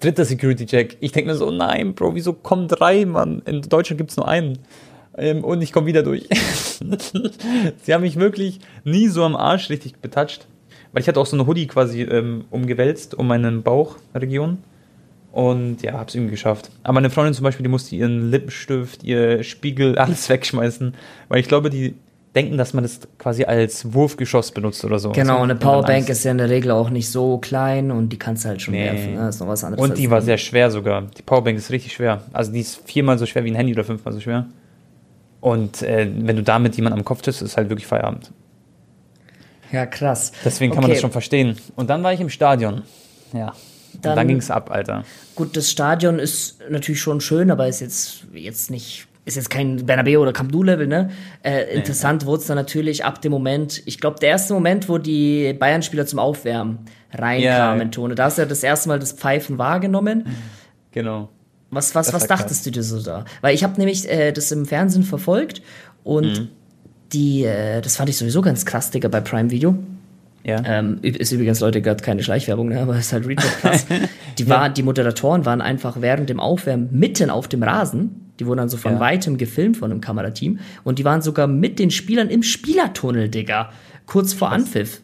Dritter 0.00 0.24
Security 0.24 0.64
Check. 0.64 0.96
Ich 1.00 1.12
denke 1.12 1.30
mir 1.30 1.36
so, 1.36 1.50
nein, 1.50 1.94
Bro, 1.94 2.14
wieso 2.14 2.32
kommen 2.32 2.68
drei, 2.68 3.04
Mann? 3.04 3.42
In 3.44 3.60
Deutschland 3.62 3.98
gibt 3.98 4.10
es 4.10 4.16
nur 4.16 4.26
einen. 4.26 4.58
Ähm, 5.16 5.44
und 5.44 5.60
ich 5.60 5.72
komme 5.72 5.86
wieder 5.86 6.02
durch. 6.02 6.26
Sie 7.82 7.94
haben 7.94 8.00
mich 8.02 8.16
wirklich 8.16 8.60
nie 8.84 9.08
so 9.08 9.24
am 9.24 9.36
Arsch 9.36 9.68
richtig 9.68 9.96
betatscht. 9.96 10.46
Weil 10.92 11.02
ich 11.02 11.08
hatte 11.08 11.20
auch 11.20 11.26
so 11.26 11.36
eine 11.36 11.46
Hoodie 11.46 11.66
quasi 11.66 12.02
ähm, 12.02 12.44
umgewälzt 12.50 13.14
um 13.14 13.26
meine 13.26 13.50
Bauchregion. 13.52 14.58
Und 15.32 15.82
ja, 15.82 15.92
hab's 15.92 16.14
irgendwie 16.16 16.32
geschafft. 16.32 16.70
Aber 16.82 16.94
meine 16.94 17.10
Freundin 17.10 17.34
zum 17.34 17.44
Beispiel, 17.44 17.62
die 17.62 17.70
musste 17.70 17.94
ihren 17.94 18.30
Lippenstift, 18.30 19.04
ihr 19.04 19.44
Spiegel, 19.44 19.96
alles 19.96 20.28
wegschmeißen. 20.28 20.94
Weil 21.28 21.38
ich 21.38 21.46
glaube, 21.46 21.70
die 21.70 21.94
denken, 22.34 22.58
dass 22.58 22.74
man 22.74 22.84
das 22.84 23.00
quasi 23.18 23.44
als 23.44 23.92
Wurfgeschoss 23.92 24.52
benutzt 24.52 24.84
oder 24.84 24.98
so. 24.98 25.10
Genau, 25.12 25.42
eine 25.42 25.56
Powerbank 25.56 26.08
ist 26.08 26.24
ja 26.24 26.30
in 26.30 26.38
der 26.38 26.48
Regel 26.48 26.70
auch 26.70 26.90
nicht 26.90 27.10
so 27.10 27.38
klein 27.38 27.90
und 27.90 28.10
die 28.10 28.18
kannst 28.18 28.44
du 28.44 28.48
halt 28.48 28.62
schon 28.62 28.74
nee. 28.74 28.84
werfen. 28.84 29.14
Ne? 29.14 29.20
Das 29.20 29.36
ist 29.36 29.40
noch 29.40 29.48
was 29.48 29.64
anderes. 29.64 29.88
Und 29.88 29.98
die 29.98 30.10
war 30.10 30.22
sehr 30.22 30.38
schwer 30.38 30.70
sogar. 30.70 31.02
Die 31.16 31.22
Powerbank 31.22 31.58
ist 31.58 31.70
richtig 31.70 31.92
schwer. 31.92 32.22
Also 32.32 32.52
die 32.52 32.60
ist 32.60 32.80
viermal 32.88 33.18
so 33.18 33.26
schwer 33.26 33.44
wie 33.44 33.50
ein 33.50 33.56
Handy 33.56 33.72
oder 33.72 33.84
fünfmal 33.84 34.14
so 34.14 34.20
schwer. 34.20 34.46
Und 35.40 35.82
äh, 35.82 36.08
wenn 36.18 36.36
du 36.36 36.42
damit 36.42 36.76
jemanden 36.76 36.98
am 36.98 37.04
Kopf 37.04 37.22
triffst, 37.22 37.42
ist 37.42 37.56
halt 37.56 37.68
wirklich 37.68 37.86
Feierabend. 37.86 38.30
Ja, 39.72 39.86
krass. 39.86 40.32
Deswegen 40.44 40.72
kann 40.72 40.78
okay. 40.78 40.88
man 40.88 40.90
das 40.92 41.00
schon 41.00 41.12
verstehen. 41.12 41.56
Und 41.76 41.90
dann 41.90 42.02
war 42.02 42.12
ich 42.12 42.20
im 42.20 42.30
Stadion. 42.30 42.82
Ja. 43.32 43.52
Dann, 44.00 44.16
dann 44.16 44.28
ging 44.28 44.38
es 44.38 44.50
ab, 44.50 44.70
Alter. 44.70 45.04
Gut, 45.34 45.56
das 45.56 45.70
Stadion 45.70 46.18
ist 46.18 46.58
natürlich 46.70 47.00
schon 47.00 47.20
schön, 47.20 47.50
aber 47.50 47.68
ist 47.68 47.80
jetzt, 47.80 48.24
jetzt 48.32 48.70
nicht, 48.70 49.06
ist 49.24 49.36
jetzt 49.36 49.50
kein 49.50 49.84
Bernabeu 49.84 50.20
oder 50.20 50.32
Camp 50.32 50.52
Nou-Level, 50.52 50.86
ne? 50.86 51.10
Äh, 51.42 51.74
interessant 51.74 52.24
wurde 52.24 52.40
es 52.40 52.46
dann 52.46 52.56
natürlich 52.56 53.04
ab 53.04 53.20
dem 53.20 53.32
Moment, 53.32 53.82
ich 53.86 54.00
glaube, 54.00 54.18
der 54.20 54.30
erste 54.30 54.54
Moment, 54.54 54.88
wo 54.88 54.98
die 54.98 55.52
Bayern-Spieler 55.52 56.06
zum 56.06 56.18
Aufwärmen 56.18 56.78
reinkamen, 57.12 57.88
ja. 57.88 57.90
Tone. 57.90 58.14
Da 58.14 58.24
hast 58.24 58.38
du 58.38 58.42
ja 58.42 58.48
das 58.48 58.62
erste 58.62 58.88
Mal 58.88 58.98
das 58.98 59.12
Pfeifen 59.12 59.58
wahrgenommen. 59.58 60.24
Genau. 60.92 61.28
Was, 61.70 61.94
was, 61.94 62.12
was 62.12 62.26
dachtest 62.26 62.48
krass. 62.48 62.62
du 62.64 62.70
dir 62.70 62.82
so 62.82 63.02
da? 63.02 63.24
Weil 63.42 63.54
ich 63.54 63.62
habe 63.62 63.74
nämlich 63.78 64.08
äh, 64.08 64.32
das 64.32 64.50
im 64.50 64.66
Fernsehen 64.66 65.04
verfolgt 65.04 65.62
und 66.02 66.40
mhm 66.40 66.48
die, 67.12 67.44
äh, 67.44 67.80
das 67.80 67.96
fand 67.96 68.08
ich 68.08 68.16
sowieso 68.16 68.42
ganz 68.42 68.64
krass, 68.64 68.90
Digga, 68.90 69.08
bei 69.08 69.20
Prime 69.20 69.50
Video. 69.50 69.76
Ja. 70.44 70.62
Ähm, 70.64 70.98
ist 71.02 71.32
übrigens, 71.32 71.60
Leute, 71.60 71.82
gerade 71.82 72.02
keine 72.02 72.22
Schleichwerbung, 72.22 72.68
ne? 72.68 72.80
aber 72.80 72.96
ist 72.98 73.12
halt 73.12 73.26
Retail 73.26 73.50
krass. 73.60 73.86
die, 74.38 74.48
war, 74.48 74.66
ja. 74.66 74.68
die 74.70 74.82
Moderatoren 74.82 75.44
waren 75.44 75.60
einfach 75.60 76.00
während 76.00 76.30
dem 76.30 76.40
Aufwärmen 76.40 76.88
mitten 76.92 77.28
auf 77.30 77.46
dem 77.46 77.62
Rasen. 77.62 78.32
Die 78.38 78.46
wurden 78.46 78.58
dann 78.58 78.68
so 78.70 78.78
von 78.78 78.94
ja. 78.94 79.00
weitem 79.00 79.36
gefilmt 79.36 79.76
von 79.76 79.90
einem 79.90 80.00
Kamerateam. 80.00 80.60
Und 80.82 80.98
die 80.98 81.04
waren 81.04 81.20
sogar 81.20 81.46
mit 81.46 81.78
den 81.78 81.90
Spielern 81.90 82.30
im 82.30 82.42
Spielertunnel, 82.42 83.28
Digga. 83.28 83.70
Kurz 84.06 84.32
vor 84.32 84.48
krass. 84.48 84.60
Anpfiff. 84.60 85.00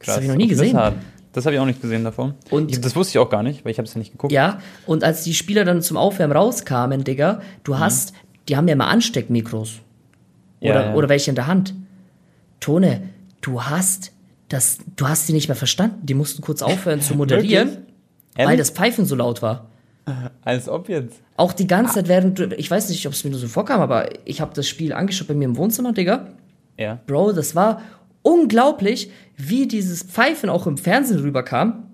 Krass. 0.00 0.06
Das 0.06 0.14
habe 0.16 0.24
ich 0.24 0.30
noch 0.30 0.36
nie 0.36 0.48
gesehen. 0.48 0.76
Das, 0.76 0.92
das 1.32 1.46
habe 1.46 1.54
ich 1.54 1.60
auch 1.60 1.66
nicht 1.66 1.80
gesehen 1.80 2.04
davon. 2.04 2.34
Und 2.50 2.70
ich, 2.70 2.80
das 2.80 2.94
wusste 2.94 3.12
ich 3.12 3.18
auch 3.18 3.30
gar 3.30 3.42
nicht, 3.42 3.64
weil 3.64 3.72
ich 3.72 3.78
habe 3.78 3.88
es 3.88 3.94
ja 3.94 3.98
nicht 3.98 4.12
geguckt. 4.12 4.32
Ja, 4.32 4.60
und 4.86 5.02
als 5.02 5.24
die 5.24 5.32
Spieler 5.32 5.64
dann 5.64 5.80
zum 5.80 5.96
Aufwärmen 5.96 6.36
rauskamen, 6.36 7.04
Digga, 7.04 7.40
du 7.64 7.72
mhm. 7.72 7.78
hast, 7.78 8.12
die 8.50 8.56
haben 8.56 8.68
ja 8.68 8.74
immer 8.74 8.88
Ansteckmikros 8.88 9.80
oder, 10.60 10.74
ja, 10.74 10.86
ja. 10.90 10.94
oder 10.94 11.08
welche 11.08 11.30
in 11.30 11.34
der 11.34 11.46
Hand. 11.46 11.74
Tone, 12.60 13.02
du 13.40 13.62
hast 13.62 14.12
das, 14.48 14.78
du 14.96 15.06
hast 15.06 15.28
die 15.28 15.32
nicht 15.32 15.48
mehr 15.48 15.56
verstanden. 15.56 16.04
Die 16.04 16.14
mussten 16.14 16.42
kurz 16.42 16.62
aufhören 16.62 17.00
zu 17.00 17.14
moderieren, 17.16 17.78
weil 18.36 18.56
das 18.56 18.70
Pfeifen 18.70 19.04
so 19.04 19.14
laut 19.14 19.42
war. 19.42 19.66
Als 20.42 20.68
ob 20.68 20.88
jetzt. 20.88 21.20
Auch 21.36 21.52
die 21.52 21.66
ganze 21.66 21.94
Zeit 21.94 22.08
während, 22.08 22.40
ich 22.54 22.70
weiß 22.70 22.88
nicht, 22.88 23.06
ob 23.06 23.12
es 23.12 23.24
mir 23.24 23.30
nur 23.30 23.38
so 23.38 23.46
vorkam, 23.46 23.80
aber 23.80 24.08
ich 24.26 24.40
habe 24.40 24.54
das 24.54 24.66
Spiel 24.66 24.92
angeschaut 24.92 25.28
bei 25.28 25.34
mir 25.34 25.44
im 25.44 25.56
Wohnzimmer, 25.56 25.92
Digga. 25.92 26.28
Ja. 26.78 26.98
Bro, 27.06 27.32
das 27.32 27.54
war 27.54 27.82
unglaublich, 28.22 29.10
wie 29.36 29.68
dieses 29.68 30.02
Pfeifen 30.02 30.48
auch 30.48 30.66
im 30.66 30.78
Fernsehen 30.78 31.20
rüberkam. 31.20 31.90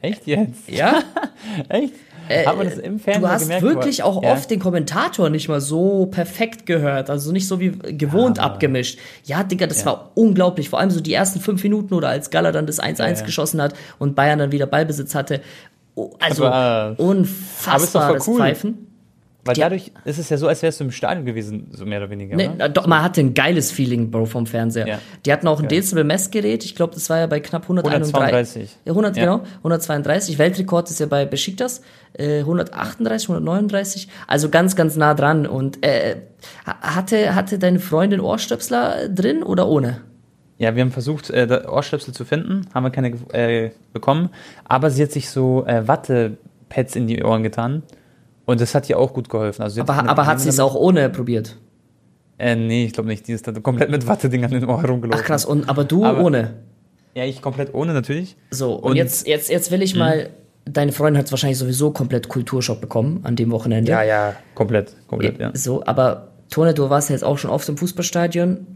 Echt 0.00 0.26
jetzt? 0.26 0.68
Ja. 0.68 1.02
Echt? 1.68 1.94
Äh, 2.30 2.46
Hat 2.46 2.56
man 2.56 2.66
das 2.68 2.78
im 2.78 2.98
Fernsehen 2.98 3.22
Du 3.22 3.28
hast 3.28 3.42
gemerkt, 3.42 3.62
wirklich 3.64 4.02
auch 4.02 4.22
ja. 4.22 4.32
oft 4.32 4.50
den 4.50 4.60
Kommentator 4.60 5.30
nicht 5.30 5.48
mal 5.48 5.60
so 5.60 6.06
perfekt 6.06 6.64
gehört, 6.66 7.10
also 7.10 7.32
nicht 7.32 7.48
so 7.48 7.58
wie 7.60 7.70
gewohnt 7.70 8.38
Ja. 8.38 8.44
abgemischt. 8.44 8.98
Ja, 9.24 9.42
Digga, 9.42 9.66
das 9.66 9.80
Ja. 9.80 9.86
war 9.86 10.12
unglaublich. 10.14 10.68
Vor 10.68 10.78
allem 10.78 10.90
so 10.90 11.00
die 11.00 11.12
ersten 11.12 11.40
fünf 11.40 11.62
Minuten 11.62 11.92
oder 11.94 12.08
als 12.08 12.30
Gala 12.30 12.52
dann 12.52 12.66
das 12.66 12.78
1-1 12.78 12.98
Ja, 13.18 13.20
ja. 13.20 13.26
geschossen 13.26 13.60
hat 13.60 13.74
und 13.98 14.14
Bayern 14.14 14.38
dann 14.38 14.52
wieder 14.52 14.66
Ballbesitz 14.66 15.14
hatte. 15.14 15.40
Oh, 15.96 16.12
Also 16.20 16.46
Aber, 16.46 16.96
äh, 16.98 17.02
aber 17.98 18.18
cool. 18.26 18.38
Pfeifen. 18.38 18.86
Weil 19.44 19.54
Die- 19.54 19.60
dadurch 19.62 19.90
ist 20.04 20.18
es 20.18 20.28
ja 20.28 20.36
so, 20.36 20.48
als 20.48 20.62
wärst 20.62 20.80
du 20.80 20.84
im 20.84 20.90
Stadion 20.90 21.24
gewesen, 21.24 21.68
so 21.72 21.86
mehr 21.86 21.98
oder 21.98 22.10
weniger. 22.10 22.36
Nee, 22.36 22.50
doch, 22.74 22.86
man 22.86 23.02
hatte 23.02 23.20
ein 23.22 23.32
geiles 23.32 23.72
Feeling, 23.72 24.10
Bro, 24.10 24.26
vom 24.26 24.46
Fernseher. 24.46 24.86
Ja. 24.86 24.98
Die 25.24 25.32
hatten 25.32 25.48
auch 25.48 25.62
ein. 25.62 25.68
Dezibel-Messgerät. 25.68 26.64
Ich 26.64 26.74
glaube, 26.74 26.92
das 26.94 27.08
war 27.08 27.18
ja 27.20 27.26
bei 27.26 27.40
knapp 27.40 27.62
131. 27.62 28.14
132. 28.14 28.76
Ja, 28.84 28.92
100, 28.92 29.16
Ja. 29.16 29.22
genau. 29.24 29.40
132. 29.62 30.38
Weltrekord 30.38 30.90
ist 30.90 31.00
ja 31.00 31.06
bei 31.06 31.24
Besiktas. 31.24 31.80
Äh, 32.12 32.40
138, 32.40 33.28
139. 33.28 34.08
Also 34.26 34.50
ganz, 34.50 34.76
ganz 34.76 34.96
nah 34.96 35.14
dran. 35.14 35.46
Und 35.46 35.84
äh, 35.86 36.16
hatte, 36.66 37.34
hatte 37.34 37.58
deine 37.58 37.78
Freundin 37.78 38.20
Ohrstöpsler 38.20 39.08
drin 39.08 39.42
oder 39.42 39.68
ohne? 39.68 40.02
Ja, 40.58 40.74
wir 40.74 40.82
haben 40.82 40.90
versucht, 40.92 41.30
äh, 41.30 41.62
Ohrstöpsel 41.66 42.12
zu 42.12 42.26
finden, 42.26 42.66
haben 42.74 42.82
wir 42.84 42.90
keine 42.90 43.12
äh, 43.32 43.70
bekommen, 43.94 44.28
aber 44.66 44.90
sie 44.90 45.02
hat 45.02 45.10
sich 45.10 45.30
so 45.30 45.64
äh, 45.66 45.88
Wattepads 45.88 46.96
in 46.96 47.06
die 47.06 47.22
Ohren 47.24 47.42
getan 47.42 47.82
und 48.50 48.60
das 48.60 48.74
hat 48.74 48.88
ihr 48.90 48.98
auch 48.98 49.12
gut 49.12 49.28
geholfen. 49.28 49.62
Also 49.62 49.80
Aber, 49.80 50.08
aber 50.08 50.26
hat 50.26 50.40
sie 50.40 50.48
es 50.48 50.60
auch 50.60 50.74
ohne 50.74 51.08
probiert? 51.10 51.56
Äh, 52.38 52.56
nee, 52.56 52.84
ich 52.86 52.92
glaube 52.92 53.08
nicht. 53.08 53.26
Die 53.28 53.32
ist 53.32 53.46
dann 53.46 53.62
komplett 53.62 53.90
mit 53.90 54.06
Watteding 54.06 54.44
an 54.44 54.50
den 54.50 54.64
Ohren 54.64 54.84
rumgelaufen. 54.84 55.20
Ach 55.22 55.26
krass, 55.26 55.44
und, 55.44 55.68
aber 55.68 55.84
du 55.84 56.04
Aber- 56.04 56.22
ohne? 56.22 56.54
Ja, 57.14 57.24
ich 57.24 57.42
komplett 57.42 57.74
ohne 57.74 57.92
natürlich. 57.92 58.36
So, 58.50 58.74
und, 58.74 58.90
Und- 58.92 58.96
jetzt, 58.96 59.26
jetzt, 59.26 59.50
jetzt 59.50 59.70
will 59.72 59.82
ich 59.82 59.96
mal, 59.96 60.30
deine 60.64 60.92
Freundin 60.92 61.18
hat 61.20 61.30
wahrscheinlich 61.32 61.58
sowieso 61.58 61.90
komplett 61.90 62.28
Kulturschock 62.28 62.80
bekommen 62.80 63.20
an 63.24 63.34
dem 63.36 63.50
Wochenende. 63.50 63.90
Ja, 63.90 64.02
ja, 64.02 64.36
komplett, 64.54 64.94
komplett, 65.08 65.38
ja. 65.40 65.50
So, 65.54 65.84
aber 65.84 66.28
Tone, 66.50 66.72
du 66.72 66.88
warst 66.88 67.08
ja 67.10 67.14
jetzt 67.14 67.24
auch 67.24 67.36
schon 67.36 67.50
oft 67.50 67.68
im 67.68 67.76
Fußballstadion. 67.76 68.66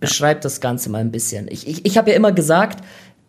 Beschreib 0.00 0.40
das 0.40 0.60
Ganze 0.60 0.90
mal 0.90 0.98
ein 0.98 1.10
bisschen. 1.12 1.46
Ich, 1.48 1.66
ich, 1.68 1.86
ich 1.86 1.96
habe 1.98 2.10
ja 2.10 2.16
immer 2.16 2.32
gesagt, 2.32 2.82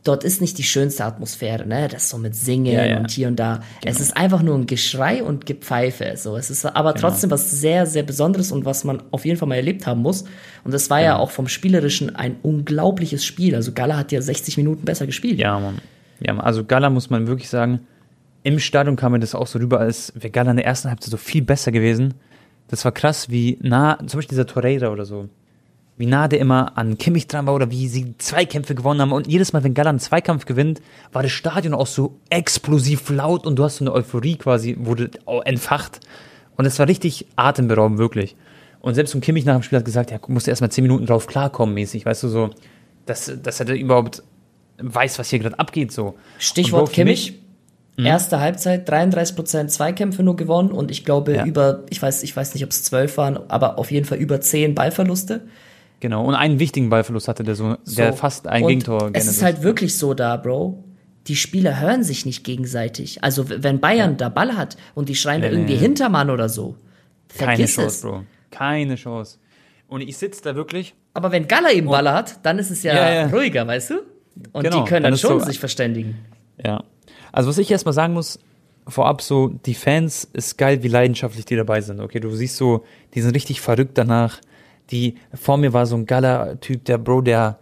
dort 0.06 0.24
ist 0.24 0.40
nicht 0.40 0.58
die 0.58 0.64
schönste 0.64 1.04
Atmosphäre, 1.04 1.66
ne? 1.68 1.90
Das 1.90 2.10
so 2.10 2.18
mit 2.18 2.34
Singen 2.36 2.72
Ja, 2.74 2.86
ja. 2.86 2.98
und 3.00 3.12
hier 3.12 3.28
und 3.28 3.36
da. 3.38 3.60
Es 3.84 4.00
ist 4.00 4.16
einfach 4.16 4.42
nur 4.42 4.56
ein 4.58 4.68
Geschrei 4.68 5.22
und 5.24 5.46
Gepfeife. 5.46 6.14
So, 6.16 6.38
es 6.38 6.50
ist 6.50 6.66
aber 6.66 6.94
Genau. 6.94 7.08
trotzdem 7.10 7.32
was 7.32 7.52
sehr, 7.52 7.86
sehr 7.86 8.04
Besonderes 8.04 8.52
und 8.54 8.64
was 8.64 8.84
man 8.86 9.04
auf 9.12 9.26
jeden 9.26 9.38
Fall 9.38 9.50
mal 9.50 9.56
erlebt 9.56 9.86
haben 9.86 10.02
muss. 10.02 10.24
Und 10.64 10.74
das 10.74 10.90
war 10.90 11.00
Genau. 11.00 11.10
ja 11.10 11.18
auch 11.18 11.32
vom 11.32 11.48
Spielerischen 11.50 12.16
ein 12.16 12.38
unglaubliches 12.44 13.26
Spiel. 13.26 13.56
Also 13.56 13.74
Gala 13.74 13.98
hat 13.98 14.12
ja 14.14 14.22
60 14.22 14.56
Minuten 14.58 14.86
besser 14.86 15.06
gespielt. 15.06 15.40
Ja, 15.40 15.60
Mann. 15.60 15.80
Ja, 16.22 16.34
Mann. 16.34 16.46
also 16.46 16.64
Gala 16.64 16.90
muss 16.90 17.10
man 17.10 17.28
wirklich 17.28 17.50
sagen, 17.50 17.82
im 18.44 18.60
Stadion 18.60 18.96
kam 18.96 19.12
mir 19.12 19.20
das 19.20 19.34
auch 19.36 19.48
so 19.48 19.58
rüber, 19.60 19.80
als 19.80 20.14
wäre 20.16 20.30
Gala 20.30 20.52
in 20.52 20.58
der 20.58 20.66
ersten 20.68 20.88
Halbzeit 20.90 21.10
so 21.12 21.18
viel 21.18 21.42
besser 21.42 21.72
gewesen. 21.72 22.14
Das 22.68 22.86
war 22.86 22.92
krass, 22.92 23.30
wie 23.30 23.58
nah, 23.62 23.98
zum 24.00 24.20
Beispiel 24.20 24.30
dieser 24.36 24.46
Torreira 24.46 24.90
oder 24.90 25.06
so, 25.06 25.30
wie 25.98 26.06
nah 26.08 26.28
der 26.28 26.40
immer 26.40 26.78
an 26.78 26.98
Kimmich 26.98 27.28
dran 27.28 27.48
war 27.48 27.54
oder 27.56 27.72
wie 27.72 27.88
sie 27.88 28.16
Zweikämpfe 28.18 28.76
gewonnen 28.76 29.00
haben. 29.02 29.12
Und 29.14 29.28
jedes 29.28 29.54
Mal, 29.54 29.64
wenn 29.64 29.74
Gala 29.74 29.90
einen 29.92 30.00
Zweikampf 30.00 30.46
gewinnt, 30.46 30.82
war 31.14 31.24
das 31.24 31.32
Stadion 31.32 31.74
auch 31.74 31.88
so 31.88 32.20
explosiv 32.30 33.10
laut 33.10 33.46
und 33.46 33.56
du 33.58 33.64
hast 33.64 33.78
so 33.78 33.86
eine 33.86 33.94
Euphorie 33.94 34.36
quasi, 34.36 34.76
wurde 34.80 35.12
entfacht. 35.46 36.02
Und 36.58 36.66
es 36.66 36.78
war 36.80 36.88
richtig 36.88 37.26
atemberaubend, 37.36 37.98
wirklich. 37.98 38.36
Und 38.82 38.94
selbst 38.96 39.16
um 39.16 39.22
Kimmich 39.22 39.46
nach 39.46 39.56
dem 39.56 39.64
Spiel 39.64 39.78
hat 39.80 39.86
gesagt, 39.86 40.12
ja, 40.12 40.20
musste 40.28 40.52
erst 40.52 40.62
mal 40.62 40.70
zehn 40.70 40.84
Minuten 40.84 41.06
drauf 41.06 41.28
klarkommen, 41.28 41.74
mäßig, 41.74 42.06
weißt 42.06 42.24
du, 42.24 42.28
so, 42.28 42.50
dass, 43.06 43.32
dass 43.42 43.60
er 43.60 43.74
überhaupt 43.74 44.22
weiß, 44.82 45.18
was 45.20 45.30
hier 45.30 45.40
gerade 45.40 45.58
abgeht, 45.60 45.92
so. 45.92 46.16
Stichwort 46.40 46.92
Kimmich. 46.92 47.32
mich- 47.98 48.06
Erste 48.06 48.42
Halbzeit 48.42 48.90
33% 48.90 49.68
Zweikämpfe 49.70 50.22
nur 50.22 50.36
gewonnen 50.36 50.72
und 50.72 50.92
ich 50.92 51.06
glaube 51.06 51.34
Ja. 51.36 51.46
über, 51.46 51.84
ich 51.90 52.02
weiß, 52.02 52.24
ich 52.24 52.36
weiß 52.36 52.54
nicht, 52.54 52.66
ob 52.66 52.72
es 52.72 52.84
12 52.84 53.16
waren, 53.18 53.40
aber 53.50 53.80
auf 53.80 53.90
jeden 53.90 54.06
Fall 54.06 54.18
über 54.18 54.42
10 54.42 54.76
Ballverluste. 54.76 55.48
Genau, 56.00 56.24
und 56.26 56.36
einen 56.36 56.60
wichtigen 56.60 56.90
Ballverlust 56.90 57.28
hatte 57.28 57.44
der 57.44 57.56
so, 57.56 57.76
der 57.86 58.12
So. 58.12 58.16
fast 58.18 58.48
ein 58.48 58.64
Und 58.64 58.70
Gegentor 58.70 59.10
Es 59.14 59.28
ist 59.28 59.42
halt 59.42 59.64
wirklich 59.64 59.98
so 59.98 60.14
da, 60.14 60.38
Bro. 60.38 60.84
Die 61.28 61.36
Spieler 61.36 61.80
hören 61.80 62.04
sich 62.04 62.26
nicht 62.26 62.44
gegenseitig. 62.44 63.24
Also 63.24 63.50
wenn 63.50 63.80
Bayern 63.80 64.18
da 64.18 64.30
Ball 64.30 64.56
hat 64.56 64.78
und 64.94 65.10
die 65.10 65.16
schreien 65.16 65.42
da 65.42 65.48
Nee, 65.48 65.56
irgendwie 65.56 65.74
nee. 65.74 65.80
Hintermann 65.80 66.30
oder 66.30 66.50
so, 66.50 66.76
Keine 67.38 67.66
Chance, 67.66 67.82
es. 67.88 68.02
Bro. 68.02 68.24
Keine 68.52 68.96
Chance. 68.96 69.38
Und 69.88 70.02
ich 70.02 70.18
sitze 70.18 70.42
da 70.44 70.56
wirklich, 70.56 70.94
Aber 71.14 71.32
wenn 71.32 71.48
Gala 71.48 71.72
eben 71.72 71.88
Ball 71.88 72.12
hat, 72.12 72.40
dann 72.46 72.60
ist 72.60 72.70
es 72.72 72.84
ja, 72.84 72.94
Ja, 72.94 73.14
ja. 73.14 73.26
ruhiger, 73.28 73.66
weißt 73.66 73.92
du? 73.92 73.94
Und 74.52 74.64
Genau, 74.64 74.84
die 74.84 74.90
können 74.90 75.04
dann 75.04 75.14
dann 75.14 75.18
schon 75.20 75.40
so- 75.40 75.46
sich 75.46 75.60
verständigen. 75.60 76.18
ja. 76.64 76.84
Also 77.32 77.50
was 77.50 77.58
ich 77.58 77.70
erstmal 77.72 77.94
sagen 77.94 78.14
muss, 78.14 78.40
vorab 78.88 79.22
so, 79.22 79.48
die 79.50 79.74
Fans 79.74 80.26
ist 80.32 80.58
geil, 80.58 80.84
wie 80.84 80.88
leidenschaftlich 80.88 81.44
die 81.46 81.56
dabei 81.58 81.82
sind. 81.82 82.00
Okay, 82.00 82.20
du 82.22 82.30
siehst 82.34 82.56
so, 82.58 82.86
die 83.14 83.22
sind 83.22 83.36
richtig 83.36 83.60
verrückt 83.62 83.98
danach. 83.98 84.40
Die, 84.92 85.16
vor 85.34 85.58
mir 85.58 85.74
war 85.74 85.86
so 85.86 85.96
ein 85.96 86.06
Gala-Typ, 86.06 86.86
der 86.86 86.98
Bro, 86.98 87.22
der, 87.22 87.58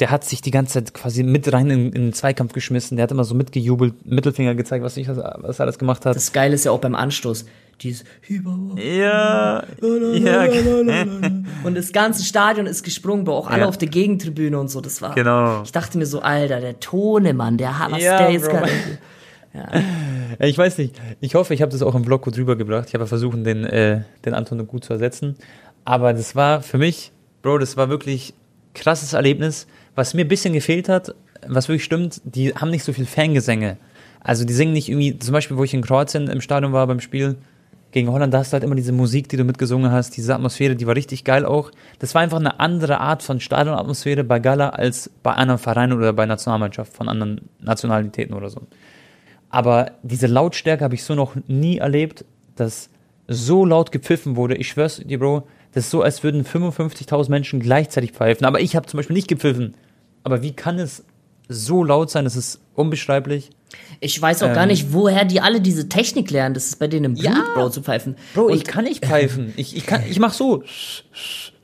der 0.00 0.10
hat 0.10 0.24
sich 0.24 0.40
die 0.42 0.50
ganze 0.50 0.74
Zeit 0.74 0.92
quasi 0.94 1.22
mit 1.22 1.52
rein 1.52 1.70
in, 1.70 1.86
in 1.86 2.02
den 2.06 2.12
Zweikampf 2.12 2.52
geschmissen. 2.52 2.96
Der 2.96 3.04
hat 3.04 3.12
immer 3.12 3.24
so 3.24 3.34
mitgejubelt, 3.34 4.06
Mittelfinger 4.06 4.54
gezeigt, 4.54 4.84
was 4.84 4.96
ich, 4.96 5.08
was 5.08 5.18
er 5.18 5.60
alles 5.60 5.78
gemacht 5.78 6.04
hat. 6.04 6.16
Das 6.16 6.32
Geile 6.32 6.54
ist 6.54 6.64
ja 6.64 6.72
auch 6.72 6.80
beim 6.80 6.94
Anstoß. 6.94 7.44
Dieses 7.80 8.04
ja, 8.76 9.64
ja, 9.82 10.44
Und 11.64 11.74
das 11.76 11.92
ganze 11.92 12.22
Stadion 12.24 12.66
ist 12.66 12.84
gesprungen, 12.84 13.24
Bro. 13.24 13.36
Auch 13.36 13.50
alle 13.50 13.62
Ja. 13.62 13.68
auf 13.68 13.78
der 13.78 13.88
Gegentribüne 13.88 14.58
und 14.58 14.68
so. 14.68 14.80
Das 14.80 15.02
war. 15.02 15.14
Genau. 15.14 15.62
Ich 15.64 15.72
dachte 15.72 15.98
mir 15.98 16.06
so, 16.06 16.20
Alter, 16.20 16.60
der 16.60 16.78
Tonemann, 16.78 17.56
der 17.56 17.78
hat 17.78 17.90
was 17.92 18.02
Ja, 18.02 18.18
der 18.18 18.30
jetzt 18.30 18.48
Bro. 18.48 18.58
gerade. 18.58 18.72
Ich 20.40 20.58
weiß 20.58 20.78
nicht. 20.78 21.00
Ich 21.20 21.36
hoffe, 21.36 21.54
ich 21.54 21.62
habe 21.62 21.70
das 21.70 21.80
auch 21.82 21.94
im 21.94 22.02
Vlog 22.04 22.22
gut 22.22 22.36
rübergebracht. 22.36 22.88
Ich 22.88 22.94
habe 22.94 23.06
versucht, 23.06 23.46
den, 23.46 23.64
äh, 23.64 24.00
den 24.24 24.34
Anton 24.34 24.66
gut 24.66 24.84
zu 24.84 24.92
ersetzen. 24.92 25.36
Aber 25.84 26.12
das 26.12 26.34
war 26.34 26.62
für 26.62 26.78
mich, 26.78 27.12
Bro, 27.42 27.58
das 27.58 27.76
war 27.76 27.88
wirklich 27.88 28.34
krasses 28.74 29.12
Erlebnis. 29.12 29.66
Was 29.94 30.14
mir 30.14 30.24
ein 30.24 30.28
bisschen 30.28 30.54
gefehlt 30.54 30.88
hat, 30.88 31.14
was 31.46 31.68
wirklich 31.68 31.84
stimmt, 31.84 32.20
die 32.24 32.54
haben 32.54 32.70
nicht 32.70 32.84
so 32.84 32.92
viel 32.92 33.06
Fangesänge. 33.06 33.76
Also 34.20 34.44
die 34.44 34.54
singen 34.54 34.72
nicht 34.72 34.88
irgendwie, 34.88 35.18
zum 35.18 35.32
Beispiel, 35.32 35.56
wo 35.56 35.64
ich 35.64 35.74
in 35.74 35.82
Kroatien 35.82 36.28
im 36.28 36.40
Stadion 36.40 36.72
war 36.72 36.86
beim 36.86 37.00
Spiel 37.00 37.36
gegen 37.92 38.10
Holland, 38.10 38.34
da 38.34 38.38
hast 38.38 38.52
du 38.52 38.54
halt 38.54 38.64
immer 38.64 38.74
diese 38.74 38.90
Musik, 38.90 39.28
die 39.28 39.36
du 39.36 39.44
mitgesungen 39.44 39.92
hast, 39.92 40.16
diese 40.16 40.34
Atmosphäre, 40.34 40.74
die 40.74 40.86
war 40.86 40.96
richtig 40.96 41.22
geil 41.22 41.44
auch. 41.46 41.70
Das 42.00 42.14
war 42.14 42.22
einfach 42.22 42.40
eine 42.40 42.58
andere 42.58 42.98
Art 42.98 43.22
von 43.22 43.38
Stadionatmosphäre 43.38 44.24
bei 44.24 44.40
Gala 44.40 44.70
als 44.70 45.10
bei 45.22 45.32
anderen 45.32 45.60
Vereinen 45.60 45.92
oder 45.92 46.12
bei 46.12 46.26
Nationalmannschaft 46.26 46.92
von 46.92 47.08
anderen 47.08 47.42
Nationalitäten 47.60 48.34
oder 48.34 48.50
so. 48.50 48.62
Aber 49.48 49.92
diese 50.02 50.26
Lautstärke 50.26 50.82
habe 50.82 50.96
ich 50.96 51.04
so 51.04 51.14
noch 51.14 51.36
nie 51.46 51.78
erlebt, 51.78 52.24
dass 52.56 52.90
so 53.28 53.64
laut 53.64 53.92
gepfiffen 53.92 54.34
wurde. 54.34 54.56
Ich 54.56 54.68
schwör's 54.68 54.96
dir, 54.96 55.20
Bro, 55.20 55.46
das 55.74 55.84
ist 55.84 55.90
so, 55.90 56.02
als 56.02 56.22
würden 56.22 56.44
55.000 56.44 57.30
Menschen 57.30 57.60
gleichzeitig 57.60 58.12
pfeifen. 58.12 58.46
Aber 58.46 58.60
ich 58.60 58.76
habe 58.76 58.86
zum 58.86 58.98
Beispiel 58.98 59.14
nicht 59.14 59.28
gepfiffen. 59.28 59.74
Aber 60.22 60.42
wie 60.42 60.52
kann 60.52 60.78
es 60.78 61.04
so 61.48 61.82
laut 61.84 62.10
sein? 62.10 62.24
Das 62.24 62.36
ist 62.36 62.60
unbeschreiblich. 62.74 63.50
Ich 64.00 64.20
weiß 64.20 64.44
auch 64.44 64.54
gar 64.54 64.66
nicht, 64.66 64.92
woher 64.92 65.24
die 65.24 65.40
alle 65.40 65.60
diese 65.60 65.88
Technik 65.88 66.30
lernen. 66.30 66.54
Das 66.54 66.66
ist 66.66 66.78
bei 66.78 66.86
denen 66.86 67.04
im 67.06 67.14
Blut, 67.14 67.24
Ja. 67.24 67.44
Bro, 67.54 67.70
zu 67.70 67.82
pfeifen. 67.82 68.16
Bro, 68.34 68.46
Und 68.46 68.54
ich 68.54 68.64
kann 68.64 68.84
nicht 68.84 69.04
pfeifen. 69.04 69.52
Ich, 69.56 69.76
ich, 69.76 69.84
kann, 69.84 70.02
ich 70.08 70.18
mach 70.18 70.32
so. 70.32 70.62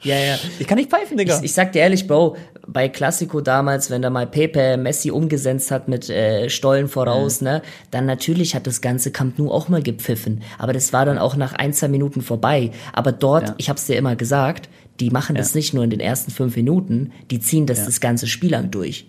Ja, 0.02 0.16
ja. 0.16 0.38
Ich 0.58 0.66
kann 0.66 0.78
nicht 0.78 0.88
pfeifen, 0.88 1.18
Digga. 1.18 1.36
Ich, 1.36 1.44
ich 1.44 1.52
sag 1.52 1.72
dir 1.72 1.80
ehrlich, 1.80 2.06
Bro, 2.06 2.38
bei 2.72 2.88
Classico 2.88 3.40
damals, 3.40 3.90
wenn 3.90 4.00
da 4.02 4.10
mal 4.10 4.26
Pepe 4.26 4.76
Messi 4.76 5.10
umgesetzt 5.10 5.70
hat 5.70 5.88
mit 5.88 6.08
äh, 6.08 6.48
Stollen 6.48 6.88
voraus, 6.88 7.40
ne, 7.40 7.62
dann 7.90 8.06
natürlich 8.06 8.54
hat 8.54 8.66
das 8.66 8.80
ganze 8.80 9.10
Camp 9.10 9.38
Nou 9.38 9.50
auch 9.50 9.68
mal 9.68 9.82
gepfiffen. 9.82 10.42
Aber 10.58 10.72
das 10.72 10.92
war 10.92 11.04
dann 11.04 11.18
auch 11.18 11.34
nach 11.36 11.52
ein, 11.52 11.72
zwei 11.72 11.88
Minuten 11.88 12.22
vorbei. 12.22 12.70
Aber 12.92 13.12
dort, 13.12 13.48
Ja. 13.48 13.54
ich 13.58 13.68
hab's 13.70 13.86
dir 13.86 13.96
immer 13.96 14.14
gesagt, 14.14 14.68
die 15.00 15.10
machen 15.10 15.34
das 15.34 15.54
nicht 15.54 15.74
nur 15.74 15.82
in 15.82 15.90
den 15.90 16.00
ersten 16.00 16.30
fünf 16.30 16.54
Minuten, 16.56 17.12
die 17.30 17.40
ziehen 17.40 17.66
das 17.66 17.84
das 17.86 18.00
ganze 18.00 18.26
Spiel 18.26 18.50
lang 18.52 18.70
durch. 18.70 19.06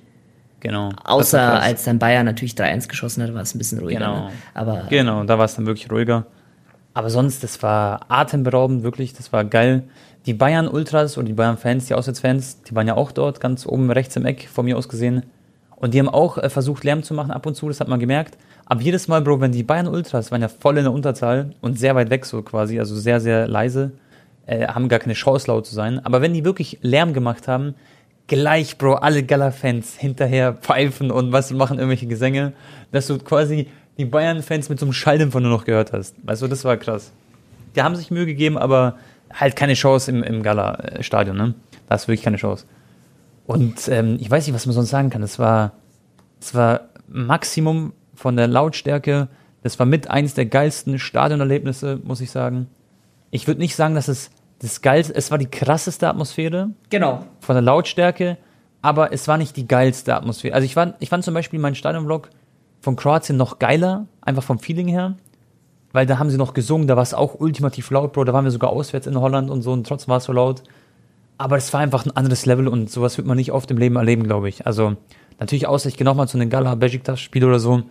genau. 0.59 0.89
Außer 1.03 1.61
als 1.61 1.83
dann 1.83 1.99
Bayern 1.99 2.25
natürlich 2.25 2.53
3-1 2.53 2.87
geschossen 2.87 3.21
hat, 3.23 3.33
war 3.33 3.41
es 3.41 3.53
ein 3.53 3.57
bisschen 3.57 3.79
ruhiger. 3.79 3.99
Genau. 3.99 4.25
Ne? 4.27 4.31
Aber 4.53 4.83
Genau, 4.89 5.23
da 5.23 5.37
war 5.37 5.45
es 5.45 5.55
dann 5.55 5.65
wirklich 5.65 5.91
ruhiger. 5.91 6.25
Aber 6.93 7.09
sonst, 7.09 7.43
das 7.43 7.61
war 7.63 8.05
atemberaubend, 8.09 8.83
wirklich, 8.83 9.13
das 9.13 9.31
war 9.31 9.43
geil. 9.45 9.83
Die 10.25 10.33
Bayern-Ultras 10.33 11.17
und 11.17 11.25
die 11.25 11.33
Bayern-Fans, 11.33 11.87
die 11.87 11.95
Auswärtsfans, 11.95 12.61
die 12.63 12.75
waren 12.75 12.87
ja 12.87 12.95
auch 12.95 13.11
dort, 13.11 13.39
ganz 13.39 13.65
oben 13.65 13.89
rechts 13.89 14.15
im 14.15 14.25
Eck, 14.25 14.47
von 14.51 14.65
mir 14.65 14.77
aus 14.77 14.87
gesehen. 14.87 15.23
Und 15.75 15.95
die 15.95 15.99
haben 15.99 16.09
auch 16.09 16.37
äh, 16.37 16.49
versucht, 16.49 16.83
Lärm 16.83 17.01
zu 17.01 17.15
machen 17.15 17.31
ab 17.31 17.47
und 17.47 17.55
zu, 17.55 17.67
das 17.67 17.79
hat 17.79 17.87
man 17.87 17.99
gemerkt. 17.99 18.37
Aber 18.65 18.81
jedes 18.81 19.07
Mal, 19.07 19.21
Bro, 19.21 19.41
wenn 19.41 19.51
die 19.51 19.63
Bayern-Ultras 19.63 20.31
waren 20.31 20.41
ja 20.41 20.47
voll 20.47 20.77
in 20.77 20.83
der 20.83 20.93
Unterzahl 20.93 21.55
und 21.61 21.79
sehr 21.79 21.95
weit 21.95 22.11
weg 22.11 22.25
so 22.25 22.43
quasi, 22.43 22.79
also 22.79 22.95
sehr, 22.95 23.19
sehr 23.19 23.47
leise, 23.47 23.93
äh, 24.45 24.67
haben 24.67 24.89
gar 24.89 24.99
keine 24.99 25.15
Chance 25.15 25.47
laut 25.47 25.65
zu 25.65 25.73
sein. 25.73 25.99
Aber 26.05 26.21
wenn 26.21 26.33
die 26.33 26.45
wirklich 26.45 26.77
Lärm 26.83 27.13
gemacht 27.13 27.47
haben, 27.47 27.73
gleich, 28.27 28.77
Bro, 28.77 28.93
alle 28.95 29.23
Gala-Fans 29.23 29.97
hinterher 29.97 30.53
pfeifen 30.53 31.09
und 31.09 31.31
was 31.31 31.51
machen 31.51 31.79
irgendwelche 31.79 32.07
Gesänge, 32.07 32.53
dass 32.91 33.07
du 33.07 33.17
quasi 33.17 33.67
die 33.97 34.05
Bayern-Fans 34.05 34.69
mit 34.69 34.79
so 34.79 34.85
einem 34.85 34.93
Schalldämpfer 34.93 35.39
nur 35.39 35.51
noch 35.51 35.65
gehört 35.65 35.93
hast. 35.93 36.15
Weißt 36.23 36.43
du, 36.43 36.47
das 36.47 36.63
war 36.63 36.77
krass. 36.77 37.11
Die 37.75 37.81
haben 37.81 37.95
sich 37.95 38.11
Mühe 38.11 38.25
gegeben, 38.25 38.57
aber 38.57 38.97
halt 39.33 39.55
keine 39.55 39.73
Chance 39.73 40.11
im, 40.11 40.23
im 40.23 40.43
Gala-Stadion, 40.43 41.35
ne? 41.35 41.53
Da 41.87 41.95
ist 41.95 42.07
wirklich 42.07 42.23
keine 42.23 42.37
Chance. 42.37 42.65
Und 43.45 43.87
ähm, 43.89 44.17
ich 44.19 44.29
weiß 44.29 44.45
nicht, 44.45 44.55
was 44.55 44.65
man 44.65 44.75
sonst 44.75 44.89
sagen 44.89 45.09
kann. 45.09 45.23
Es 45.23 45.39
war, 45.39 45.73
es 46.39 46.55
war 46.55 46.89
Maximum 47.07 47.93
von 48.15 48.37
der 48.37 48.47
Lautstärke. 48.47 49.27
Das 49.63 49.77
war 49.79 49.85
mit 49.85 50.09
eins 50.09 50.33
der 50.33 50.45
geilsten 50.45 50.99
Stadionerlebnisse, 50.99 51.99
muss 52.03 52.21
ich 52.21 52.31
sagen. 52.31 52.67
Ich 53.29 53.47
würde 53.47 53.59
nicht 53.59 53.75
sagen, 53.75 53.95
dass 53.95 54.07
es 54.07 54.31
das 54.59 54.81
geilste, 54.81 55.15
es 55.15 55.31
war 55.31 55.37
die 55.37 55.49
krasseste 55.49 56.07
Atmosphäre. 56.07 56.69
Genau. 56.89 57.25
Von 57.39 57.55
der 57.55 57.61
Lautstärke, 57.61 58.37
aber 58.81 59.11
es 59.11 59.27
war 59.27 59.37
nicht 59.37 59.57
die 59.57 59.67
geilste 59.67 60.15
Atmosphäre. 60.15 60.53
Also 60.53 60.65
ich 60.65 60.75
fand, 60.75 60.95
ich 60.99 61.09
fand 61.09 61.23
zum 61.23 61.33
Beispiel 61.33 61.59
meinen 61.59 61.75
Stadionvlog 61.75 62.29
von 62.79 62.95
Kroatien 62.95 63.37
noch 63.37 63.59
geiler, 63.59 64.07
einfach 64.21 64.43
vom 64.43 64.59
Feeling 64.59 64.87
her. 64.87 65.15
Weil 65.93 66.05
da 66.05 66.19
haben 66.19 66.29
sie 66.29 66.37
noch 66.37 66.53
gesungen, 66.53 66.87
da 66.87 66.95
war 66.95 67.03
es 67.03 67.13
auch 67.13 67.39
ultimativ 67.39 67.89
laut, 67.91 68.13
Bro. 68.13 68.23
Da 68.25 68.33
waren 68.33 68.45
wir 68.45 68.51
sogar 68.51 68.71
auswärts 68.71 69.07
in 69.07 69.19
Holland 69.19 69.49
und 69.49 69.61
so 69.61 69.71
und 69.71 69.85
trotzdem 69.87 70.09
war 70.09 70.17
es 70.17 70.25
so 70.25 70.33
laut. 70.33 70.63
Aber 71.37 71.57
es 71.57 71.73
war 71.73 71.79
einfach 71.79 72.05
ein 72.05 72.15
anderes 72.15 72.45
Level 72.45 72.67
und 72.67 72.89
sowas 72.89 73.17
wird 73.17 73.27
man 73.27 73.37
nicht 73.37 73.51
oft 73.51 73.69
im 73.71 73.77
Leben 73.77 73.95
erleben, 73.95 74.23
glaube 74.23 74.47
ich. 74.47 74.65
Also 74.65 74.95
natürlich 75.39 75.67
außer 75.67 75.89
ich 75.89 75.97
gehe 75.97 76.05
nochmal 76.05 76.27
zu 76.27 76.37
einem 76.37 76.49
Gala 76.49 76.75
Besiktas-Spiel 76.75 77.43
oder 77.43 77.59
so. 77.59 77.83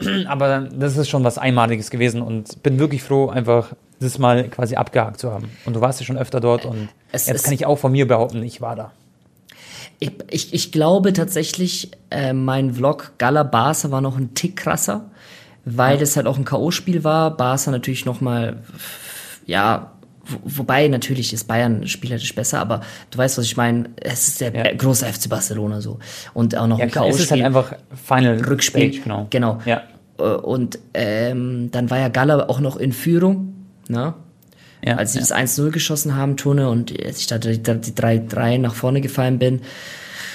Aber 0.26 0.68
das 0.72 0.96
ist 0.96 1.08
schon 1.08 1.24
was 1.24 1.38
Einmaliges 1.38 1.90
gewesen 1.90 2.22
und 2.22 2.62
bin 2.62 2.78
wirklich 2.78 3.02
froh, 3.02 3.28
einfach 3.28 3.74
das 4.00 4.18
mal 4.18 4.48
quasi 4.48 4.76
abgehakt 4.76 5.20
zu 5.20 5.30
haben. 5.30 5.50
Und 5.66 5.76
du 5.76 5.80
warst 5.80 6.00
ja 6.00 6.06
schon 6.06 6.18
öfter 6.18 6.40
dort 6.40 6.64
und 6.64 6.88
es, 7.12 7.26
jetzt 7.26 7.44
kann 7.44 7.52
ich 7.52 7.66
auch 7.66 7.76
von 7.76 7.92
mir 7.92 8.08
behaupten, 8.08 8.42
ich 8.42 8.60
war 8.60 8.76
da. 8.76 8.92
Ich, 9.98 10.12
ich, 10.30 10.54
ich 10.54 10.72
glaube 10.72 11.12
tatsächlich, 11.12 11.90
äh, 12.10 12.32
mein 12.32 12.74
Vlog 12.74 13.12
Gala 13.18 13.42
Barca 13.42 13.90
war 13.90 14.00
noch 14.00 14.16
ein 14.16 14.34
Tick 14.34 14.56
krasser, 14.56 15.10
weil 15.76 15.98
das 15.98 16.16
halt 16.16 16.26
auch 16.26 16.38
ein 16.38 16.44
K.O.-Spiel 16.44 17.04
war. 17.04 17.36
Barca 17.36 17.70
natürlich 17.70 18.04
nochmal, 18.04 18.58
ja, 19.46 19.92
wobei 20.44 20.88
natürlich 20.88 21.32
ist 21.32 21.44
Bayern 21.44 21.86
spielerisch 21.86 22.34
besser, 22.34 22.60
aber 22.60 22.82
du 23.10 23.18
weißt, 23.18 23.38
was 23.38 23.44
ich 23.44 23.56
meine. 23.56 23.90
Es 23.96 24.28
ist 24.28 24.40
der 24.40 24.54
ja. 24.54 24.74
große 24.74 25.04
FC 25.04 25.28
Barcelona 25.28 25.80
so. 25.80 25.98
Und 26.34 26.56
auch 26.56 26.66
noch 26.66 26.78
ja, 26.78 26.84
ein 26.84 26.90
K.O.-Spiel. 26.90 27.14
Es 27.14 27.20
ist 27.20 27.30
halt 27.30 27.42
einfach 27.42 27.74
Final 28.04 28.44
Rückspiel. 28.44 28.92
Stage, 28.92 29.02
genau. 29.02 29.26
genau. 29.30 29.60
Ja. 29.64 29.82
Äh, 30.18 30.22
und 30.22 30.78
ähm, 30.94 31.70
dann 31.70 31.90
war 31.90 31.98
ja 31.98 32.08
Gala 32.08 32.48
auch 32.48 32.60
noch 32.60 32.76
in 32.76 32.92
Führung 32.92 33.50
ne? 33.90 34.14
Ja, 34.82 34.96
Als 34.96 35.12
sie 35.12 35.18
ja. 35.18 35.26
das 35.28 35.34
1-0 35.34 35.70
geschossen 35.72 36.16
haben, 36.16 36.38
Tone, 36.38 36.70
und 36.70 36.90
ich 36.90 37.26
da 37.26 37.36
die 37.36 37.58
3-3 37.58 38.58
nach 38.58 38.74
vorne 38.74 39.02
gefallen 39.02 39.38
bin. 39.38 39.60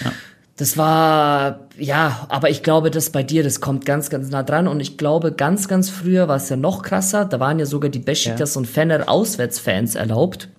Ja. 0.04 0.12
Das 0.58 0.78
war, 0.78 1.68
ja, 1.78 2.26
aber 2.30 2.50
ich 2.50 2.64
glaube, 2.64 2.90
dass 2.90 3.10
bei 3.10 3.24
dir, 3.24 3.44
das 3.44 3.60
kommt 3.60 3.86
ganz, 3.86 4.10
ganz 4.10 4.30
nah 4.30 4.42
dran. 4.42 4.70
Und 4.70 4.80
ich 4.80 4.98
glaube, 4.98 5.34
ganz, 5.34 5.68
ganz 5.68 5.90
früher 5.90 6.30
war 6.30 6.38
es 6.38 6.48
ja 6.48 6.56
noch 6.56 6.82
krasser. 6.82 7.26
Da 7.26 7.42
waren 7.42 7.60
ja 7.60 7.66
sogar 7.66 7.90
die 7.90 8.00
Besiktas 8.00 8.56
ja. 8.56 8.60
und 8.60 8.66
Fenner 8.66 9.10
Auswärtsfans 9.10 9.96
erlaubt. 9.96 10.50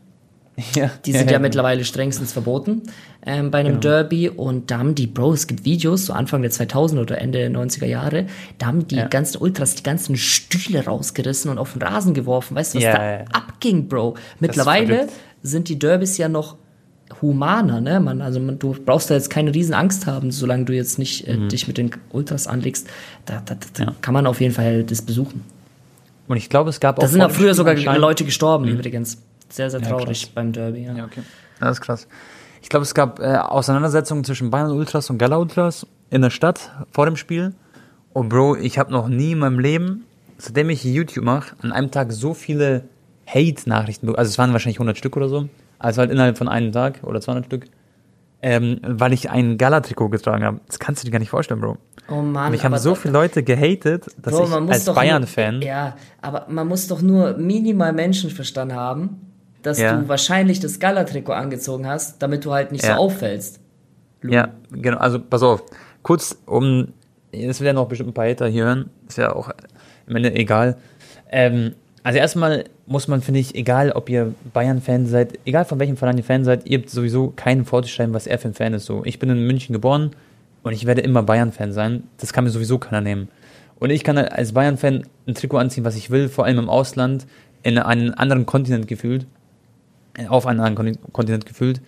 Ja, 0.75 0.91
die 1.05 1.13
sind 1.13 1.27
ja, 1.27 1.35
ja 1.35 1.39
mittlerweile 1.39 1.85
strengstens 1.85 2.33
verboten 2.33 2.83
ähm, 3.27 3.51
bei 3.51 3.59
einem 3.59 3.81
genau. 3.81 3.81
Derby. 3.81 4.29
Und 4.31 4.71
da 4.71 4.79
haben 4.79 4.95
die, 4.95 5.07
Bro, 5.07 5.35
es 5.35 5.47
gibt 5.47 5.65
Videos, 5.65 6.07
so 6.07 6.13
Anfang 6.15 6.43
der 6.43 6.51
2000er 6.51 7.01
oder 7.01 7.19
Ende 7.21 7.39
der 7.39 7.51
90er 7.51 7.85
Jahre, 7.85 8.27
da 8.59 8.67
haben 8.67 8.89
die 8.89 8.97
ja. 8.97 9.07
ganzen 9.07 9.39
Ultras 9.39 9.75
die 9.75 9.83
ganzen 9.83 10.17
Stühle 10.17 10.85
rausgerissen 10.85 11.51
und 11.51 11.59
auf 11.59 11.75
den 11.75 11.83
Rasen 11.83 12.15
geworfen. 12.15 12.57
Weißt 12.57 12.75
du, 12.75 12.79
was 12.79 12.85
da 12.85 13.25
abging, 13.33 13.89
Bro? 13.89 14.17
Mittlerweile 14.41 15.09
sind 15.43 15.69
die 15.69 15.79
Derbys 15.79 16.17
ja 16.17 16.29
noch 16.29 16.57
humaner, 17.23 17.81
ne? 17.81 18.01
Man, 18.01 18.21
also 18.21 18.41
man, 18.41 18.59
du 18.59 18.75
brauchst 18.85 19.11
da 19.11 19.15
jetzt 19.15 19.31
keine 19.31 19.55
riesen 19.55 19.75
Angst 19.75 20.07
haben, 20.07 20.31
solange 20.31 20.65
du 20.65 20.73
jetzt 20.75 20.99
nicht 20.99 21.27
äh, 21.27 21.37
mhm. 21.37 21.49
dich 21.49 21.67
mit 21.67 21.79
den 21.79 21.91
Ultras 22.11 22.47
anlegst. 22.47 22.89
Da, 23.25 23.43
da, 23.45 23.57
da 23.75 23.95
kann 24.01 24.15
man 24.15 24.27
auf 24.27 24.41
jeden 24.41 24.55
Fall 24.55 24.85
das 24.85 25.03
besuchen. 25.03 25.45
Und 26.29 26.37
ich 26.37 26.49
glaube, 26.49 26.71
es 26.71 26.81
gab 26.81 26.99
auch. 26.99 27.03
Da 27.03 27.09
sind 27.09 27.23
auch 27.23 27.31
früher 27.31 27.55
sogar 27.55 27.75
Leute 27.99 28.25
gestorben, 28.25 28.67
mhm. 28.67 28.73
übrigens. 28.73 29.19
Sehr, 29.49 29.71
sehr 29.71 29.81
traurig 29.81 30.23
ja, 30.23 30.29
beim 30.35 30.53
Derby. 30.53 30.83
Ja. 30.83 30.95
ja, 30.95 31.05
okay. 31.05 31.23
Das 31.61 31.79
ist 31.79 31.81
krass. 31.81 32.09
Ich 32.63 32.69
glaube, 32.69 32.83
es 32.83 32.95
gab 32.95 33.21
äh, 33.21 33.37
Auseinandersetzungen 33.37 34.25
zwischen 34.25 34.51
Bayern 34.51 34.73
Ultras 34.73 35.09
und 35.09 35.19
Gala 35.19 35.37
Ultras 35.37 35.87
in 36.11 36.23
der 36.23 36.31
Stadt 36.31 36.73
vor 36.91 37.07
dem 37.07 37.17
Spiel. 37.17 37.55
Und 38.13 38.29
Bro, 38.29 38.57
ich 38.57 38.79
habe 38.79 38.91
noch 38.91 39.09
nie 39.09 39.33
in 39.33 39.39
meinem 39.39 39.61
Leben, 39.61 40.05
seitdem 40.39 40.71
ich 40.71 40.83
YouTube 40.83 41.25
mache, 41.25 41.55
an 41.63 41.71
einem 41.71 41.91
Tag 41.91 42.13
so 42.13 42.35
viele 42.35 42.89
Hate-Nachrichten 43.27 44.07
bekommen. 44.07 44.19
Also 44.19 44.31
es 44.31 44.39
waren 44.39 44.53
wahrscheinlich 44.53 44.79
100 44.79 44.99
Stück 44.99 45.17
oder 45.17 45.29
so. 45.29 45.49
Also 45.79 46.01
halt 46.01 46.11
innerhalb 46.11 46.39
von 46.39 46.49
einem 46.49 46.73
Tag 46.73 47.01
oder 47.03 47.21
200 47.21 47.47
Stück. 47.47 47.67
Ähm, 48.43 48.81
weil 48.83 49.13
ich 49.13 49.31
ein 49.31 49.59
Gala-Trikot 49.59 50.11
getragen 50.11 50.45
habe. 50.45 50.61
Das 50.67 50.79
kannst 50.79 51.03
du 51.03 51.07
dir 51.07 51.13
gar 51.13 51.19
nicht 51.19 51.31
vorstellen, 51.31 51.61
Bro. 51.61 51.79
Oh 52.09 52.21
Mann. 52.21 52.53
Mich 52.53 52.65
haben 52.65 52.77
so 52.79 52.95
viele 52.95 53.13
Leute 53.13 53.43
gehatet, 53.43 54.07
dass 54.21 54.35
Bro, 54.35 54.45
ich 54.45 54.71
als 54.71 54.85
Bayern-Fan. 54.85 55.63
Ja, 55.63 55.97
aber 56.21 56.47
man 56.49 56.69
muss 56.69 56.87
doch 56.87 57.03
nur 57.03 57.37
minimal 57.39 57.93
Menschenverstand 57.93 58.73
haben, 58.73 59.33
dass 59.63 59.79
ja. 59.79 59.97
du 59.97 60.09
wahrscheinlich 60.09 60.61
das 60.61 60.79
Gala-Trikot 60.79 61.33
angezogen 61.33 61.87
hast, 61.87 62.23
damit 62.23 62.45
du 62.45 62.53
halt 62.53 62.73
nicht 62.73 62.85
ja. 62.85 62.95
so 62.95 63.01
auffällst. 63.01 63.59
Lu. 64.21 64.33
Ja, 64.33 64.51
genau. 64.71 64.99
Also 64.99 65.19
pass 65.19 65.43
auf. 65.43 65.65
Kurz, 66.03 66.39
um, 66.47 66.89
das 67.33 67.61
will 67.61 67.67
ja 67.67 67.73
noch 67.73 67.89
bestimmt 67.89 68.11
ein 68.11 68.15
paar 68.15 68.29
Hater 68.29 68.47
hier 68.47 68.65
hören, 68.65 68.91
ist 69.09 69.19
ja 69.19 69.35
auch 69.35 69.51
am 70.09 70.17
Ende 70.17 70.35
egal. 70.35 70.77
Ähm, 71.31 71.75
also 72.07 72.21
erstmal 72.21 72.65
muss 72.87 73.09
man, 73.09 73.21
finde 73.21 73.41
ich, 73.41 73.57
egal 73.57 73.91
ob 73.91 74.09
ihr 74.09 74.33
Bayern-Fan 74.53 75.07
seid, 75.07 75.41
egal 75.45 75.65
von 75.65 75.81
welchem 75.81 75.97
Verein 75.97 76.17
ihr 76.17 76.23
Fan 76.23 76.45
seid, 76.45 76.65
ihr 76.65 76.79
habt 76.79 76.89
sowieso 76.89 77.33
keinen 77.35 77.65
vorzustellen, 77.65 78.15
was 78.15 78.29
er 78.29 78.39
für 78.39 78.47
ein 78.47 78.55
Fan 78.55 78.75
ist. 78.75 78.87
So, 78.87 79.05
ich 79.05 79.19
bin 79.19 79.29
in 79.29 79.45
München 79.45 79.73
geboren 79.73 80.13
und 80.63 80.73
ich 80.73 80.87
werde 80.87 81.01
immer 81.01 81.25
Bayern-Fan 81.25 81.73
sein. 81.73 82.05
Das 82.19 82.33
kann 82.33 82.45
mir 82.45 82.51
sowieso 82.51 82.79
keiner 82.79 83.01
nehmen. 83.01 83.29
Und 83.81 83.91
ich 83.91 84.05
kann 84.05 84.19
als 84.19 84.53
Bayern-Fan 84.53 85.03
ein 85.27 85.35
Trikot 85.35 85.59
anziehen, 85.59 85.85
was 85.85 85.97
ich 85.97 86.11
will, 86.11 86.29
vor 86.29 86.45
allem 86.45 86.61
im 86.61 86.69
Ausland, 86.69 87.27
in 87.65 87.77
einen 87.77 88.15
anderen 88.15 88.47
Kontinent 88.47 88.87
gefühlt 88.87 89.27
auf 90.29 90.47
einen 90.47 90.61
anderen 90.61 90.97
Kontinent 91.13 91.45
gefühlt, 91.45 91.81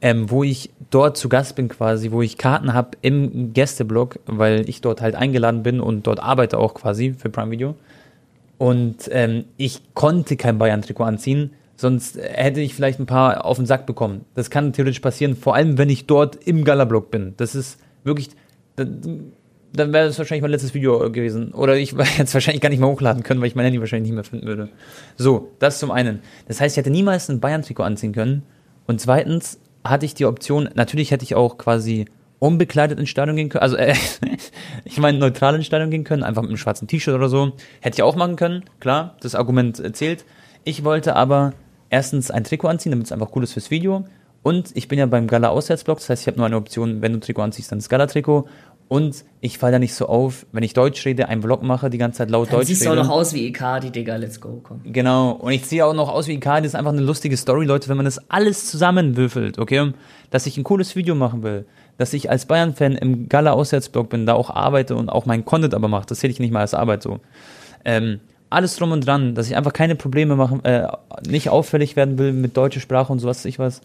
ähm, 0.00 0.30
wo 0.30 0.44
ich 0.44 0.70
dort 0.90 1.16
zu 1.16 1.28
Gast 1.28 1.56
bin 1.56 1.68
quasi, 1.68 2.12
wo 2.12 2.22
ich 2.22 2.38
Karten 2.38 2.72
habe 2.72 2.90
im 3.02 3.52
Gästeblog, 3.52 4.20
weil 4.26 4.68
ich 4.68 4.80
dort 4.80 5.00
halt 5.00 5.14
eingeladen 5.14 5.62
bin 5.62 5.80
und 5.80 6.06
dort 6.06 6.20
arbeite 6.20 6.58
auch 6.58 6.74
quasi 6.74 7.14
für 7.18 7.30
Prime 7.30 7.50
Video. 7.50 7.74
Und 8.58 9.08
ähm, 9.10 9.44
ich 9.56 9.82
konnte 9.94 10.36
kein 10.36 10.58
Bayern-Trikot 10.58 11.04
anziehen, 11.04 11.50
sonst 11.76 12.16
hätte 12.18 12.60
ich 12.60 12.74
vielleicht 12.74 12.98
ein 12.98 13.06
paar 13.06 13.44
auf 13.44 13.58
den 13.58 13.66
Sack 13.66 13.86
bekommen. 13.86 14.24
Das 14.34 14.50
kann 14.50 14.72
theoretisch 14.72 15.00
passieren, 15.00 15.36
vor 15.36 15.54
allem 15.54 15.76
wenn 15.78 15.90
ich 15.90 16.06
dort 16.06 16.36
im 16.46 16.64
Gala-Blog 16.64 17.10
bin. 17.10 17.34
Das 17.36 17.54
ist 17.54 17.78
wirklich, 18.02 18.30
dann 18.76 19.32
wäre 19.74 20.06
das 20.06 20.18
wahrscheinlich 20.18 20.42
mein 20.42 20.50
letztes 20.50 20.72
Video 20.72 20.98
gewesen. 21.12 21.52
Oder 21.52 21.76
ich 21.76 21.92
hätte 21.92 22.22
es 22.22 22.32
wahrscheinlich 22.32 22.62
gar 22.62 22.70
nicht 22.70 22.80
mehr 22.80 22.88
hochladen 22.88 23.22
können, 23.22 23.40
weil 23.40 23.48
ich 23.48 23.54
mein 23.54 23.64
Handy 23.66 23.78
wahrscheinlich 23.78 24.10
nicht 24.10 24.14
mehr 24.14 24.24
finden 24.24 24.46
würde. 24.46 24.70
So, 25.16 25.52
das 25.58 25.78
zum 25.78 25.90
einen. 25.90 26.20
Das 26.48 26.60
heißt, 26.60 26.74
ich 26.74 26.78
hätte 26.78 26.90
niemals 26.90 27.28
ein 27.28 27.40
Bayern-Trikot 27.40 27.82
anziehen 27.82 28.12
können. 28.12 28.42
Und 28.86 29.00
zweitens 29.00 29.58
hatte 29.84 30.06
ich 30.06 30.14
die 30.14 30.24
Option, 30.24 30.68
natürlich 30.74 31.10
hätte 31.10 31.24
ich 31.24 31.34
auch 31.34 31.58
quasi 31.58 32.06
unbekleidet 32.38 32.98
ins 32.98 33.08
Stadion 33.08 33.36
gehen 33.36 33.48
können. 33.48 33.62
Also, 33.62 33.76
äh, 33.76 33.94
ich 34.84 34.98
meine, 34.98 35.18
neutral 35.18 35.54
ins 35.54 35.66
Stadion 35.66 35.90
gehen 35.90 36.04
können, 36.04 36.22
einfach 36.22 36.42
mit 36.42 36.50
einem 36.50 36.58
schwarzen 36.58 36.88
T-Shirt 36.88 37.14
oder 37.14 37.28
so. 37.28 37.52
Hätte 37.80 37.96
ich 37.96 38.02
auch 38.02 38.16
machen 38.16 38.36
können, 38.36 38.64
klar, 38.80 39.16
das 39.20 39.34
Argument 39.34 39.96
zählt. 39.96 40.24
Ich 40.64 40.84
wollte 40.84 41.16
aber 41.16 41.52
erstens 41.90 42.30
ein 42.30 42.44
Trikot 42.44 42.68
anziehen, 42.68 42.92
damit 42.92 43.06
es 43.06 43.12
einfach 43.12 43.30
cool 43.34 43.44
ist 43.44 43.52
fürs 43.52 43.70
Video. 43.70 44.04
Und 44.42 44.76
ich 44.76 44.86
bin 44.86 44.98
ja 44.98 45.06
beim 45.06 45.26
Gala 45.26 45.48
Auswärtsblock, 45.48 45.98
das 45.98 46.08
heißt, 46.08 46.22
ich 46.22 46.28
habe 46.28 46.36
nur 46.36 46.46
eine 46.46 46.56
Option, 46.56 47.02
wenn 47.02 47.12
du 47.12 47.18
Trikot 47.18 47.42
anziehst, 47.42 47.72
dann 47.72 47.80
das 47.80 47.88
Gala-Trikot. 47.88 48.46
Und 48.88 49.24
ich 49.40 49.58
falle 49.58 49.72
da 49.72 49.78
nicht 49.80 49.94
so 49.94 50.06
auf, 50.06 50.46
wenn 50.52 50.62
ich 50.62 50.72
Deutsch 50.72 51.04
rede, 51.04 51.28
einen 51.28 51.42
Vlog 51.42 51.64
mache, 51.64 51.90
die 51.90 51.98
ganze 51.98 52.18
Zeit 52.18 52.30
laut 52.30 52.46
Dann 52.48 52.58
Deutsch 52.58 52.68
siehst 52.68 52.82
rede. 52.82 52.90
siehst 52.92 52.96
du 52.96 53.00
auch 53.02 53.08
noch 53.08 53.12
aus 53.12 53.34
wie 53.34 53.44
Icardi, 53.48 53.90
Digga, 53.90 54.14
let's 54.14 54.40
go, 54.40 54.60
komm. 54.62 54.82
Genau, 54.84 55.32
und 55.32 55.50
ich 55.50 55.66
sehe 55.66 55.84
auch 55.84 55.94
noch 55.94 56.08
aus 56.08 56.28
wie 56.28 56.34
Icardi, 56.34 56.62
das 56.62 56.74
ist 56.74 56.74
einfach 56.76 56.92
eine 56.92 57.00
lustige 57.00 57.36
Story, 57.36 57.66
Leute, 57.66 57.88
wenn 57.88 57.96
man 57.96 58.06
das 58.06 58.30
alles 58.30 58.70
zusammenwürfelt, 58.70 59.58
okay? 59.58 59.92
Dass 60.30 60.46
ich 60.46 60.56
ein 60.56 60.62
cooles 60.62 60.94
Video 60.94 61.16
machen 61.16 61.42
will, 61.42 61.66
dass 61.98 62.12
ich 62.12 62.30
als 62.30 62.46
Bayern-Fan 62.46 62.96
im 62.96 63.28
Gala-Auswärtsblog 63.28 64.10
bin, 64.10 64.26
da 64.26 64.34
auch 64.34 64.50
arbeite 64.50 64.96
und 64.96 65.08
auch 65.08 65.26
meinen 65.26 65.44
Content 65.44 65.74
aber 65.74 65.88
mache, 65.88 66.06
das 66.06 66.20
sehe 66.20 66.30
ich 66.30 66.40
nicht 66.40 66.52
mal 66.52 66.60
als 66.60 66.74
Arbeit 66.74 67.02
so. 67.02 67.20
Ähm, 67.84 68.20
alles 68.50 68.76
drum 68.76 68.92
und 68.92 69.06
dran, 69.06 69.34
dass 69.34 69.48
ich 69.48 69.56
einfach 69.56 69.72
keine 69.72 69.96
Probleme 69.96 70.36
machen, 70.36 70.64
äh, 70.64 70.88
nicht 71.26 71.50
auffällig 71.50 71.96
werden 71.96 72.18
will 72.18 72.32
mit 72.32 72.56
deutscher 72.56 72.80
Sprache 72.80 73.12
und 73.12 73.18
sowas, 73.18 73.44
ich 73.44 73.58
was, 73.58 73.80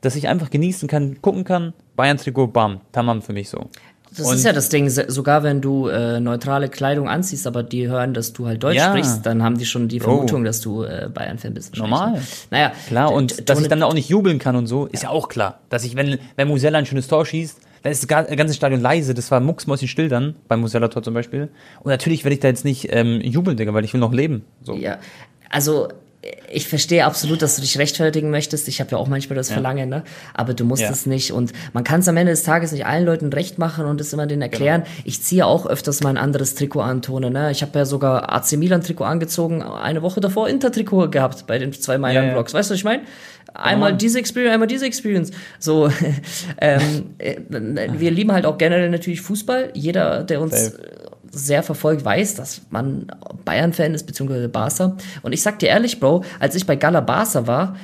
dass 0.00 0.16
ich 0.16 0.28
einfach 0.28 0.50
genießen 0.50 0.88
kann, 0.88 1.20
gucken 1.20 1.44
kann, 1.44 1.72
Bayern-Trikot, 1.96 2.48
bam, 2.48 2.80
tamam 2.92 3.22
für 3.22 3.32
mich 3.32 3.48
so. 3.48 3.68
Das 4.16 4.26
und 4.26 4.34
ist 4.34 4.44
ja 4.44 4.52
das 4.52 4.68
Ding, 4.68 4.88
sogar 4.88 5.42
wenn 5.42 5.60
du 5.60 5.88
äh, 5.88 6.20
neutrale 6.20 6.68
Kleidung 6.68 7.08
anziehst, 7.08 7.46
aber 7.46 7.62
die 7.62 7.88
hören, 7.88 8.14
dass 8.14 8.32
du 8.32 8.46
halt 8.46 8.62
Deutsch 8.62 8.76
ja. 8.76 8.90
sprichst, 8.90 9.24
dann 9.24 9.42
haben 9.42 9.58
die 9.58 9.66
schon 9.66 9.88
die 9.88 10.00
Vermutung, 10.00 10.42
oh. 10.42 10.44
dass 10.44 10.60
du 10.60 10.84
äh, 10.84 11.08
Bayern-Fan 11.12 11.54
bist. 11.54 11.76
Normal. 11.76 12.12
Ne? 12.12 12.22
Naja. 12.50 12.72
Klar, 12.86 13.12
und 13.12 13.48
dass 13.48 13.60
ich 13.60 13.68
dann 13.68 13.82
auch 13.82 13.94
nicht 13.94 14.08
jubeln 14.08 14.38
kann 14.38 14.56
und 14.56 14.66
so, 14.66 14.86
ist 14.86 15.04
ja, 15.04 15.10
auch 15.10 15.28
klar. 15.28 15.60
Dass 15.68 15.84
ich, 15.84 15.96
wenn, 15.96 16.18
wenn 16.36 16.48
Musella 16.48 16.78
ein 16.78 16.86
schönes 16.86 17.08
Tor 17.08 17.26
schießt, 17.26 17.60
dann 17.82 17.92
ist 17.92 18.10
das 18.10 18.36
ganze 18.36 18.54
Stadion 18.54 18.80
leise. 18.80 19.14
Das 19.14 19.30
war 19.30 19.40
mucksmäuschen 19.40 20.08
dann, 20.08 20.34
beim 20.48 20.60
Musella-Tor 20.60 21.02
zum 21.02 21.14
Beispiel. 21.14 21.48
Und 21.80 21.90
natürlich 21.90 22.24
werde 22.24 22.34
ich 22.34 22.40
da 22.40 22.48
jetzt 22.48 22.64
nicht 22.64 22.88
ähm, 22.90 23.20
jubeln, 23.20 23.56
Digga, 23.56 23.72
weil 23.74 23.84
ich 23.84 23.92
will 23.92 24.00
noch 24.00 24.12
leben. 24.12 24.44
So. 24.62 24.74
Ja, 24.74 24.98
also 25.50 25.88
ich 26.50 26.66
verstehe 26.66 27.04
absolut, 27.04 27.42
dass 27.42 27.56
du 27.56 27.62
dich 27.62 27.78
rechtfertigen 27.78 28.30
möchtest. 28.30 28.66
Ich 28.66 28.80
habe 28.80 28.90
ja 28.90 28.98
auch 28.98 29.06
manchmal 29.06 29.36
das 29.36 29.50
ja. 29.50 29.54
Verlangen, 29.54 29.88
ne? 29.88 30.02
Aber 30.34 30.52
du 30.52 30.64
musst 30.64 30.82
ja. 30.82 30.90
es 30.90 31.06
nicht. 31.06 31.32
Und 31.32 31.52
man 31.72 31.84
kann 31.84 32.00
es 32.00 32.08
am 32.08 32.16
Ende 32.16 32.32
des 32.32 32.42
Tages 32.42 32.72
nicht 32.72 32.86
allen 32.86 33.04
Leuten 33.04 33.32
recht 33.32 33.58
machen 33.58 33.86
und 33.86 34.00
es 34.00 34.12
immer 34.12 34.26
denen 34.26 34.42
erklären. 34.42 34.82
Genau. 34.82 34.94
Ich 35.04 35.22
ziehe 35.22 35.46
auch 35.46 35.66
öfters 35.66 36.02
mal 36.02 36.10
ein 36.10 36.16
anderes 36.16 36.54
Trikot 36.56 36.80
an, 36.80 37.02
Tone, 37.02 37.30
ne? 37.30 37.52
Ich 37.52 37.62
habe 37.62 37.78
ja 37.78 37.84
sogar 37.84 38.32
AC 38.32 38.52
Milan 38.52 38.82
Trikot 38.82 39.04
angezogen, 39.04 39.62
eine 39.62 40.02
Woche 40.02 40.20
davor 40.20 40.48
Inter-Trikot 40.48 41.10
gehabt 41.10 41.46
bei 41.46 41.58
den 41.58 41.72
zwei 41.72 41.98
Mailand-Vlogs. 41.98 42.52
Ja, 42.52 42.58
weißt 42.58 42.70
du, 42.70 42.72
was 42.72 42.78
ich 42.78 42.84
meine? 42.84 43.02
Einmal 43.54 43.96
diese 43.96 44.18
Experience, 44.18 44.54
einmal 44.54 44.68
diese 44.68 44.86
Experience. 44.86 45.30
So, 45.58 45.88
ähm, 46.60 47.14
äh, 47.18 47.36
wir 47.48 48.10
lieben 48.10 48.32
halt 48.32 48.44
auch 48.44 48.58
generell 48.58 48.90
natürlich 48.90 49.20
Fußball. 49.20 49.70
Jeder, 49.74 50.24
der 50.24 50.40
uns 50.40 50.64
Safe 50.64 51.07
sehr 51.30 51.62
verfolgt, 51.62 52.04
weiß, 52.04 52.34
dass 52.34 52.62
man 52.70 53.06
Bayern-Fan 53.44 53.94
ist, 53.94 54.06
beziehungsweise 54.06 54.48
Barca. 54.48 54.96
Und 55.22 55.32
ich 55.32 55.42
sag 55.42 55.58
dir 55.58 55.68
ehrlich, 55.68 56.00
Bro, 56.00 56.24
als 56.40 56.54
ich 56.54 56.66
bei 56.66 56.76
Gala 56.76 57.00
Barca 57.00 57.46
war, 57.46 57.76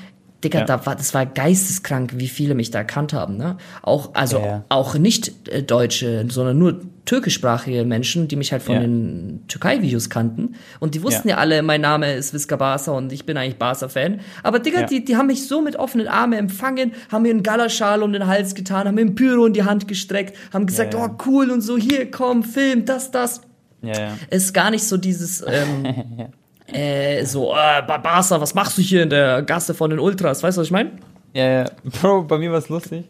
Digga, 0.44 0.60
ja. 0.60 0.64
da 0.64 0.86
war, 0.86 0.94
das 0.94 1.14
war 1.14 1.26
geisteskrank, 1.26 2.12
wie 2.16 2.28
viele 2.28 2.54
mich 2.54 2.70
da 2.70 2.78
erkannt 2.78 3.12
haben, 3.12 3.36
ne? 3.36 3.56
Auch, 3.82 4.14
also, 4.14 4.38
ja, 4.38 4.46
ja. 4.46 4.64
auch 4.68 4.94
nicht 4.96 5.48
äh, 5.48 5.62
Deutsche, 5.62 6.26
sondern 6.28 6.58
nur 6.58 6.80
türkischsprachige 7.06 7.84
Menschen, 7.84 8.28
die 8.28 8.36
mich 8.36 8.52
halt 8.52 8.62
von 8.62 8.80
den 8.80 9.44
Türkei-Videos 9.48 10.08
kannten. 10.08 10.54
Und 10.80 10.94
die 10.94 11.02
wussten 11.02 11.28
ja. 11.28 11.36
alle, 11.36 11.62
mein 11.62 11.80
Name 11.80 12.14
ist 12.14 12.32
Visca 12.32 12.56
Barca 12.56 12.92
und 12.92 13.12
ich 13.12 13.26
bin 13.26 13.36
eigentlich 13.36 13.58
Barca-Fan. 13.58 14.20
Aber 14.42 14.58
Digga, 14.58 14.84
die, 14.84 15.04
die 15.04 15.16
haben 15.16 15.26
mich 15.26 15.46
so 15.46 15.60
mit 15.60 15.76
offenen 15.76 16.08
Armen 16.08 16.38
empfangen, 16.38 16.92
haben 17.10 17.22
mir 17.22 17.30
einen 17.30 17.42
Galaschal 17.42 18.02
um 18.02 18.12
den 18.12 18.26
Hals 18.26 18.54
getan, 18.54 18.86
haben 18.86 18.94
mir 18.94 19.02
ein 19.02 19.14
Pyro 19.14 19.46
in 19.46 19.52
die 19.52 19.64
Hand 19.64 19.86
gestreckt, 19.86 20.36
haben 20.52 20.66
gesagt, 20.66 20.94
oh 20.94 21.08
cool 21.26 21.50
und 21.50 21.60
so, 21.60 21.76
hier, 21.76 22.10
komm, 22.10 22.42
Film, 22.42 22.84
das, 22.84 23.10
das. 23.10 23.42
Ja, 23.82 23.98
ja. 23.98 24.18
Ist 24.30 24.54
gar 24.54 24.70
nicht 24.70 24.84
so 24.84 24.96
dieses, 24.96 25.44
ähm, 25.46 26.30
äh, 26.66 27.24
so, 27.24 27.52
äh, 27.52 27.82
Barca, 27.86 28.40
was 28.40 28.54
machst 28.54 28.78
du 28.78 28.82
hier 28.82 29.02
in 29.02 29.10
der 29.10 29.42
Gasse 29.42 29.74
von 29.74 29.90
den 29.90 29.98
Ultras? 29.98 30.42
Weißt 30.42 30.56
du, 30.56 30.60
was 30.60 30.68
ich 30.68 30.72
meine? 30.72 30.92
Ja, 31.32 31.48
ja. 31.48 31.64
Bro, 32.00 32.24
bei 32.24 32.38
mir 32.38 32.50
war 32.50 32.58
es 32.58 32.68
lustig. 32.68 33.04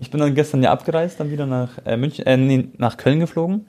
Ich 0.00 0.10
bin 0.10 0.20
dann 0.20 0.34
gestern 0.34 0.62
ja 0.62 0.70
abgereist, 0.70 1.18
dann 1.18 1.30
wieder 1.30 1.46
nach 1.46 1.70
äh, 1.84 1.96
München, 1.96 2.26
äh, 2.26 2.36
nee, 2.36 2.68
nach 2.76 2.96
Köln 2.96 3.20
geflogen. 3.20 3.66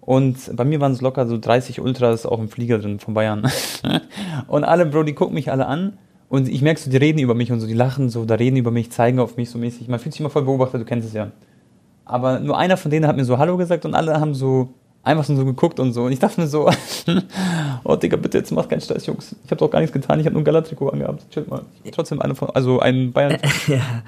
Und 0.00 0.54
bei 0.54 0.64
mir 0.64 0.80
waren 0.80 0.92
es 0.92 1.00
locker 1.00 1.26
so 1.26 1.36
30 1.36 1.80
Ultras 1.80 2.26
auch 2.26 2.38
im 2.38 2.48
Flieger 2.48 2.78
drin 2.78 3.00
von 3.00 3.14
Bayern. 3.14 3.50
und 4.46 4.64
alle, 4.64 4.86
Bro, 4.86 5.02
die 5.02 5.14
gucken 5.14 5.34
mich 5.34 5.50
alle 5.50 5.66
an. 5.66 5.98
Und 6.28 6.48
ich 6.48 6.62
merke 6.62 6.80
so, 6.80 6.90
die 6.90 6.96
reden 6.96 7.18
über 7.18 7.34
mich 7.34 7.52
und 7.52 7.60
so, 7.60 7.66
die 7.66 7.74
lachen 7.74 8.08
so, 8.08 8.24
da 8.24 8.34
reden 8.36 8.56
über 8.56 8.70
mich, 8.70 8.90
zeigen 8.90 9.18
auf 9.18 9.36
mich 9.36 9.50
so 9.50 9.58
mäßig. 9.58 9.88
Man 9.88 9.98
fühlt 9.98 10.12
sich 10.12 10.20
immer 10.20 10.30
voll 10.30 10.42
beobachtet, 10.42 10.80
du 10.80 10.84
kennst 10.84 11.08
es 11.08 11.14
ja. 11.14 11.30
Aber 12.04 12.38
nur 12.38 12.56
einer 12.56 12.76
von 12.76 12.90
denen 12.90 13.06
hat 13.06 13.16
mir 13.16 13.24
so 13.24 13.38
Hallo 13.38 13.56
gesagt 13.56 13.84
und 13.84 13.94
alle 13.94 14.20
haben 14.20 14.34
so 14.34 14.74
einfach 15.06 15.24
so 15.24 15.44
geguckt 15.44 15.78
und 15.78 15.92
so. 15.92 16.04
Und 16.04 16.12
ich 16.12 16.18
dachte 16.18 16.40
mir 16.40 16.48
so, 16.48 16.68
oh 17.84 17.96
Digga, 17.96 18.16
bitte 18.16 18.38
jetzt 18.38 18.50
mach 18.50 18.68
keinen 18.68 18.80
Stress, 18.80 19.06
Jungs. 19.06 19.34
Ich 19.44 19.50
habe 19.50 19.58
doch 19.58 19.70
gar 19.70 19.80
nichts 19.80 19.92
getan, 19.92 20.18
ich 20.18 20.26
habe 20.26 20.34
nur 20.34 20.42
ein 20.42 20.44
Galatrikot 20.44 20.90
angehabt. 20.90 21.30
Chill 21.30 21.46
mal. 21.48 21.62
Trotzdem 21.92 22.20
eine 22.20 22.34
von, 22.34 22.50
also 22.50 22.80
ein 22.80 23.12
Bayern. 23.12 23.38
ja. 23.68 24.02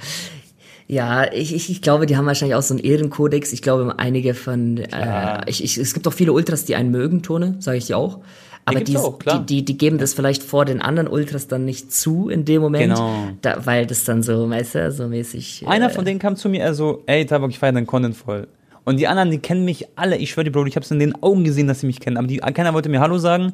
Ja, 0.91 1.31
ich, 1.31 1.55
ich, 1.55 1.71
ich 1.71 1.83
glaube, 1.83 2.07
die 2.07 2.17
haben 2.17 2.25
wahrscheinlich 2.25 2.55
auch 2.55 2.63
so 2.63 2.73
einen 2.73 2.83
Ehrenkodex. 2.83 3.53
Ich 3.53 3.61
glaube, 3.61 3.99
einige 3.99 4.33
von, 4.33 4.79
äh, 4.79 5.43
ich, 5.47 5.63
ich, 5.63 5.77
es 5.77 5.93
gibt 5.93 6.09
auch 6.09 6.15
viele 6.15 6.33
Ultras, 6.33 6.65
die 6.65 6.77
einen 6.77 6.91
mögen, 6.91 7.23
Tone, 7.23 7.57
sage 7.59 7.77
ich 7.77 7.87
dir 7.87 7.99
auch. 7.99 8.21
Aber 8.65 8.81
die, 8.81 8.97
auch, 8.97 9.19
die, 9.19 9.45
die, 9.45 9.65
die, 9.67 9.79
geben 9.79 9.99
das 9.99 10.15
vielleicht 10.15 10.43
vor 10.43 10.65
den 10.65 10.81
anderen 10.81 11.09
Ultras 11.09 11.47
dann 11.47 11.67
nicht 11.67 11.93
zu 11.93 12.31
in 12.31 12.47
dem 12.47 12.63
Moment, 12.63 12.95
genau. 12.95 13.29
da, 13.43 13.67
weil 13.67 13.87
das 13.87 14.05
dann 14.05 14.23
so, 14.23 14.49
weißt 14.49 14.75
du, 14.77 14.93
so 14.93 15.09
mäßig. 15.09 15.65
Einer 15.67 15.91
äh, 15.91 15.91
von 15.91 16.07
denen 16.07 16.19
kam 16.19 16.37
zu 16.37 16.49
mir, 16.49 16.63
er 16.63 16.75
so, 16.75 17.03
ey, 17.07 17.27
Tabak, 17.27 17.51
ich 17.51 17.59
feiere 17.59 17.73
deinen 17.73 17.87
Content 17.87 18.17
voll. 18.17 18.49
Und 18.89 18.97
die 18.97 19.07
anderen, 19.07 19.31
die 19.31 19.39
kennen 19.39 19.67
mich 19.67 19.87
alle. 19.97 20.17
Ich 20.17 20.31
schwöre 20.31 20.45
dir, 20.45 20.51
Bro, 20.51 20.65
ich 20.65 20.75
habe 20.75 20.83
es 20.83 20.91
in 20.91 20.99
den 20.99 21.23
Augen 21.23 21.45
gesehen, 21.45 21.69
dass 21.69 21.81
sie 21.81 21.87
mich 21.87 22.01
kennen. 22.01 22.17
Aber 22.17 22.27
die, 22.27 22.39
keiner 22.39 22.73
wollte 22.73 22.89
mir 22.89 23.01
Hallo 23.01 23.19
sagen, 23.19 23.53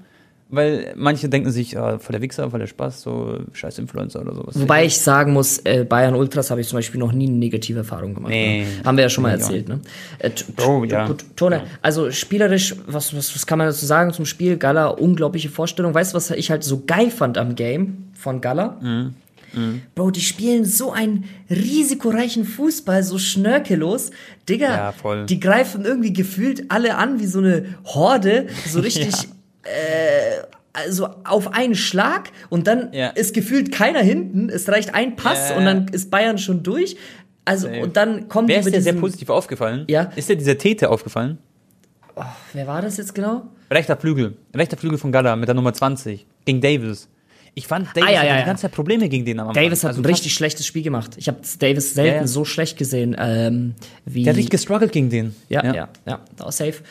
weil 0.49 0.93
manche 0.95 1.29
denken 1.29 1.51
sich, 1.51 1.77
oh, 1.77 1.99
voll 1.99 2.13
der 2.13 2.23
Wichser, 2.23 2.49
voll 2.53 2.61
der 2.61 2.69
Spaß, 2.69 3.03
so 3.03 3.41
scheiß 3.53 3.81
Influencer 3.81 4.21
oder 4.21 4.33
sowas. 4.33 4.61
Wobei 4.61 4.85
ich 4.85 4.97
sagen 4.97 5.33
muss, 5.33 5.59
äh, 5.65 5.85
Bayern 5.89 6.15
Ultras 6.15 6.53
habe 6.53 6.61
ich 6.61 6.69
zum 6.69 6.79
Beispiel 6.79 7.01
noch 7.01 7.11
nie 7.11 7.27
eine 7.27 7.37
negative 7.37 7.81
Erfahrung 7.81 8.15
gemacht. 8.15 8.31
Nee, 8.31 8.61
ne? 8.61 8.85
Haben 8.85 8.97
wir 8.97 9.03
ja 9.03 9.09
schon 9.09 9.23
mal 9.23 9.33
erzählt. 9.33 9.69
Ne? 9.69 9.81
Äh, 10.21 10.31
Bro, 10.55 10.85
ja. 10.85 11.13
Tone, 11.35 11.65
also 11.83 12.13
spielerisch, 12.13 12.77
was, 12.87 13.13
was, 13.17 13.35
was 13.35 13.45
kann 13.45 13.59
man 13.59 13.67
dazu 13.67 13.87
sagen 13.87 14.13
zum 14.13 14.27
Spiel? 14.27 14.57
Gala, 14.57 14.87
unglaubliche 14.87 15.49
Vorstellung. 15.49 15.95
Weißt 15.95 16.13
du, 16.13 16.17
was 16.17 16.31
ich 16.31 16.53
halt 16.53 16.63
so 16.63 16.85
geil 16.87 17.11
fand 17.11 17.39
am 17.39 17.57
Game 17.57 18.05
von 18.13 18.41
Gala? 18.41 18.79
Mhm. 18.81 19.15
Mhm. 19.57 19.83
Bro, 19.95 20.11
die 20.11 20.21
spielen 20.21 20.65
so 20.65 20.93
einen 20.93 21.25
risikoreichen 21.51 22.45
Fußball, 22.45 23.03
so 23.03 23.19
schnörkellos. 23.19 24.11
Digga, 24.49 24.69
ja, 24.69 24.93
voll. 24.93 25.27
die 25.27 25.41
greifen 25.41 25.85
irgendwie 25.85 26.13
gefühlt 26.13 26.71
alle 26.71 26.97
an 26.97 27.21
wie 27.21 27.27
so 27.27 27.39
eine 27.39 27.77
Horde, 27.85 28.47
so 28.67 28.81
richtig, 28.81 29.15
ja. 29.15 29.71
äh, 29.71 30.43
also 30.73 31.09
auf 31.25 31.53
einen 31.53 31.77
Schlag 31.77 32.31
und 32.51 32.67
dann 32.67 32.93
ja. 32.93 33.09
ist 33.11 33.33
gefühlt 33.33 33.73
keiner 33.73 34.01
hinten. 34.01 34.49
Es 34.49 34.69
reicht 34.69 34.95
ein 34.95 35.17
Pass 35.17 35.53
und 35.53 35.65
dann 35.65 35.89
ist 35.89 36.11
Bayern 36.11 36.39
schon 36.39 36.63
durch. 36.63 36.97
Also, 37.45 37.69
Safe. 37.69 37.81
und 37.81 37.97
dann 37.97 38.29
kommt 38.29 38.49
Wer 38.49 38.61
ist 38.61 38.73
dir 38.73 38.81
sehr 38.81 38.95
positiv 38.95 39.29
aufgefallen? 39.29 39.85
Ja. 39.89 40.11
Ist 40.17 40.29
dir 40.29 40.37
dieser 40.37 40.59
Tete 40.59 40.91
aufgefallen? 40.91 41.39
Oh, 42.17 42.23
wer 42.53 42.67
war 42.67 42.83
das 42.83 42.97
jetzt 42.97 43.15
genau? 43.15 43.49
Rechter 43.71 43.97
Flügel. 43.97 44.37
Rechter 44.55 44.77
Flügel 44.77 44.99
von 44.99 45.13
Gala 45.13 45.37
mit 45.37 45.49
der 45.49 45.55
Nummer 45.55 45.73
20. 45.73 46.27
Gegen 46.45 46.61
Davis. 46.61 47.09
Ich 47.57 47.69
fand 47.69 47.89
Davis 47.95 48.09
ah, 48.09 48.13
ja, 48.13 48.25
ja, 48.25 48.39
die 48.39 48.47
ganze 48.47 48.63
Zeit 48.63 48.73
Probleme 48.73 49.09
gegen 49.09 49.25
den 49.25 49.39
am 49.39 49.49
Anfang. 49.49 49.63
Davis 49.63 49.85
hat 49.85 49.91
also 49.91 50.03
ein 50.03 50.07
richtig 50.07 50.35
schlechtes 50.35 50.67
Spiel 50.67 50.83
gemacht. 50.83 51.13
Ich 51.17 51.29
habe 51.29 51.39
Davis 51.59 51.95
selten 51.95 52.23
ja, 52.23 52.27
so 52.27 52.45
schlecht 52.45 52.77
gesehen. 52.77 53.15
Ähm, 53.19 53.75
wie 54.05 54.25
Der 54.25 54.33
hat 54.33 54.39
richtig 54.39 54.51
gestruggelt 54.51 54.91
gegen 54.91 55.09
den. 55.09 55.37
Ja, 55.49 55.65
ja, 55.65 55.75
ja, 55.75 55.89
ja 56.05 56.21
da 56.37 56.45
war 56.45 56.53
safe. 56.53 56.83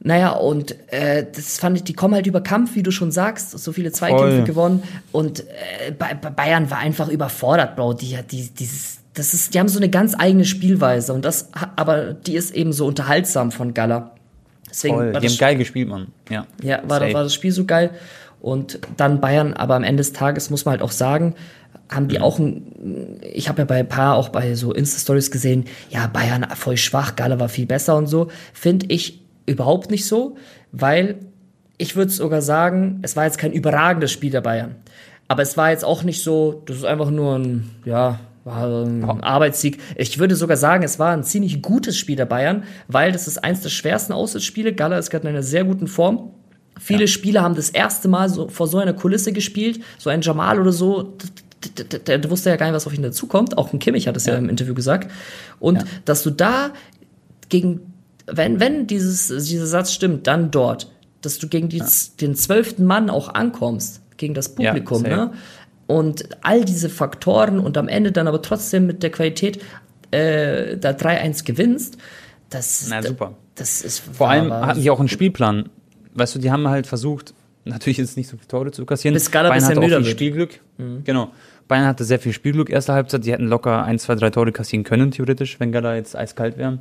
Naja, 0.00 0.32
und 0.32 0.76
äh, 0.92 1.24
das 1.34 1.58
fand 1.58 1.78
ich, 1.78 1.84
die 1.84 1.94
kommen 1.94 2.14
halt 2.14 2.26
über 2.26 2.42
Kampf, 2.42 2.74
wie 2.74 2.82
du 2.82 2.90
schon 2.90 3.10
sagst, 3.10 3.52
so 3.52 3.72
viele 3.72 3.90
Zweikämpfe 3.90 4.36
Voll. 4.36 4.44
gewonnen. 4.44 4.82
Und 5.12 5.40
äh, 5.40 5.92
Bayern 5.92 6.70
war 6.70 6.78
einfach 6.78 7.08
überfordert, 7.08 7.76
Bro. 7.76 7.94
Die, 7.94 8.18
die, 8.30 8.50
dieses, 8.50 8.98
das 9.14 9.32
ist, 9.32 9.54
die 9.54 9.60
haben 9.60 9.68
so 9.68 9.78
eine 9.78 9.88
ganz 9.88 10.14
eigene 10.18 10.44
Spielweise 10.44 11.14
und 11.14 11.24
das, 11.24 11.48
aber 11.76 12.12
die 12.12 12.34
ist 12.34 12.54
eben 12.54 12.72
so 12.72 12.86
unterhaltsam 12.86 13.52
von 13.52 13.72
Gala. 13.72 14.10
Deswegen 14.68 14.96
Voll, 14.96 15.12
die 15.12 15.28
haben 15.28 15.38
geil 15.38 15.56
gespielt, 15.56 15.88
Mann. 15.88 16.08
Ja, 16.28 16.46
ja 16.60 16.82
war, 16.84 17.00
war 17.00 17.22
das 17.22 17.32
Spiel 17.32 17.52
so 17.52 17.64
geil. 17.64 17.90
Und 18.44 18.78
dann 18.98 19.22
Bayern, 19.22 19.54
aber 19.54 19.74
am 19.74 19.84
Ende 19.84 20.02
des 20.02 20.12
Tages 20.12 20.50
muss 20.50 20.66
man 20.66 20.72
halt 20.72 20.82
auch 20.82 20.90
sagen, 20.90 21.34
haben 21.88 22.08
die 22.08 22.20
auch 22.20 22.38
ein, 22.38 23.18
ich 23.22 23.48
habe 23.48 23.62
ja 23.62 23.64
bei 23.64 23.76
ein 23.76 23.88
paar 23.88 24.16
auch 24.16 24.28
bei 24.28 24.54
so 24.54 24.74
Insta-Stories 24.74 25.30
gesehen, 25.30 25.64
ja, 25.88 26.08
Bayern 26.08 26.46
voll 26.54 26.76
schwach, 26.76 27.16
Galle 27.16 27.40
war 27.40 27.48
viel 27.48 27.64
besser 27.64 27.96
und 27.96 28.06
so. 28.06 28.28
Finde 28.52 28.84
ich 28.90 29.22
überhaupt 29.46 29.90
nicht 29.90 30.06
so, 30.06 30.36
weil 30.72 31.20
ich 31.78 31.96
würde 31.96 32.10
sogar 32.10 32.42
sagen, 32.42 32.98
es 33.00 33.16
war 33.16 33.24
jetzt 33.24 33.38
kein 33.38 33.50
überragendes 33.50 34.12
Spiel 34.12 34.30
der 34.30 34.42
Bayern. 34.42 34.74
Aber 35.26 35.40
es 35.40 35.56
war 35.56 35.70
jetzt 35.70 35.86
auch 35.86 36.02
nicht 36.02 36.22
so, 36.22 36.64
das 36.66 36.76
ist 36.76 36.84
einfach 36.84 37.10
nur 37.10 37.38
ein, 37.38 37.70
ja, 37.86 38.20
war 38.44 38.84
ein 38.84 39.22
Arbeitssieg. 39.22 39.80
Ich 39.96 40.18
würde 40.18 40.36
sogar 40.36 40.58
sagen, 40.58 40.84
es 40.84 40.98
war 40.98 41.12
ein 41.12 41.24
ziemlich 41.24 41.62
gutes 41.62 41.96
Spiel 41.96 42.16
der 42.16 42.26
Bayern, 42.26 42.64
weil 42.88 43.10
das 43.10 43.26
ist 43.26 43.42
eins 43.42 43.62
der 43.62 43.70
schwersten 43.70 44.12
Auswärtsspiele. 44.12 44.74
Gala 44.74 44.98
ist 44.98 45.08
gerade 45.08 45.26
in 45.26 45.30
einer 45.30 45.42
sehr 45.42 45.64
guten 45.64 45.86
Form. 45.86 46.30
Viele 46.78 47.02
ja. 47.02 47.06
Spieler 47.06 47.42
haben 47.42 47.54
das 47.54 47.70
erste 47.70 48.08
Mal 48.08 48.28
so, 48.28 48.48
vor 48.48 48.66
so 48.66 48.78
einer 48.78 48.92
Kulisse 48.92 49.32
gespielt, 49.32 49.80
so 49.98 50.10
ein 50.10 50.22
Jamal 50.22 50.60
oder 50.60 50.72
so, 50.72 51.14
der, 52.06 52.30
wusste 52.30 52.50
ja 52.50 52.56
gar 52.56 52.66
nicht, 52.66 52.74
was 52.74 52.86
auf 52.86 52.94
ihn 52.94 53.02
dazukommt. 53.02 53.56
Auch 53.56 53.72
ein 53.72 53.78
Kimmich 53.78 54.06
hat 54.08 54.16
es 54.16 54.26
ja. 54.26 54.34
ja. 54.34 54.38
im 54.38 54.48
Interview 54.48 54.74
gesagt. 54.74 55.10
Und 55.60 55.76
ja. 55.76 55.84
dass 56.04 56.22
du 56.22 56.30
da 56.30 56.72
gegen, 57.48 57.92
wenn, 58.26 58.60
wenn 58.60 58.86
dieses, 58.86 59.28
dieser 59.46 59.66
Satz 59.66 59.92
stimmt, 59.92 60.26
dann 60.26 60.50
dort, 60.50 60.90
dass 61.22 61.38
du 61.38 61.48
gegen 61.48 61.68
die, 61.68 61.82
den 62.20 62.34
zwölften 62.34 62.84
Mann 62.84 63.10
auch 63.10 63.32
ankommst, 63.32 64.02
gegen 64.16 64.34
das 64.34 64.54
Publikum, 64.54 65.02
ne? 65.02 65.32
Und 65.86 66.28
all 66.40 66.64
diese 66.64 66.88
Faktoren 66.88 67.58
und 67.58 67.76
am 67.76 67.88
Ende 67.88 68.10
dann 68.10 68.26
aber 68.26 68.40
trotzdem 68.40 68.86
mit 68.86 69.02
der 69.02 69.10
Qualität 69.10 69.60
äh, 70.12 70.78
da 70.78 70.90
3-1 70.90 71.44
gewinnst, 71.44 71.98
das, 72.48 72.86
Na, 72.88 73.02
super. 73.02 73.34
das 73.54 73.82
ist 73.82 73.98
Vor 73.98 74.30
allem 74.30 74.52
hatten 74.52 74.80
die 74.80 74.90
auch 74.90 75.00
einen 75.00 75.08
Spielplan 75.08 75.68
weißt 76.14 76.34
du, 76.34 76.38
die 76.38 76.50
haben 76.50 76.66
halt 76.68 76.86
versucht, 76.86 77.34
natürlich 77.64 77.98
ist 77.98 78.10
es 78.10 78.16
nicht 78.16 78.28
so 78.28 78.36
viele 78.36 78.48
Tore 78.48 78.70
zu 78.70 78.84
kassieren. 78.86 79.14
Bis 79.14 79.30
Bayern 79.30 79.64
hatte 79.64 79.80
auch 79.80 79.84
viel 79.84 80.04
Spielglück. 80.04 80.60
Mhm. 80.78 81.04
Genau. 81.04 81.30
Bayern 81.68 81.86
hatte 81.86 82.04
sehr 82.04 82.18
viel 82.18 82.32
Spielglück 82.32 82.70
erste 82.70 82.92
Halbzeit. 82.92 83.24
Die 83.24 83.32
hätten 83.32 83.46
locker 83.46 83.84
ein, 83.84 83.98
zwei, 83.98 84.14
drei 84.14 84.30
Tore 84.30 84.52
kassieren 84.52 84.84
können, 84.84 85.10
theoretisch, 85.10 85.58
wenn 85.60 85.72
Gala 85.72 85.96
jetzt 85.96 86.16
eiskalt 86.16 86.58
wäre. 86.58 86.78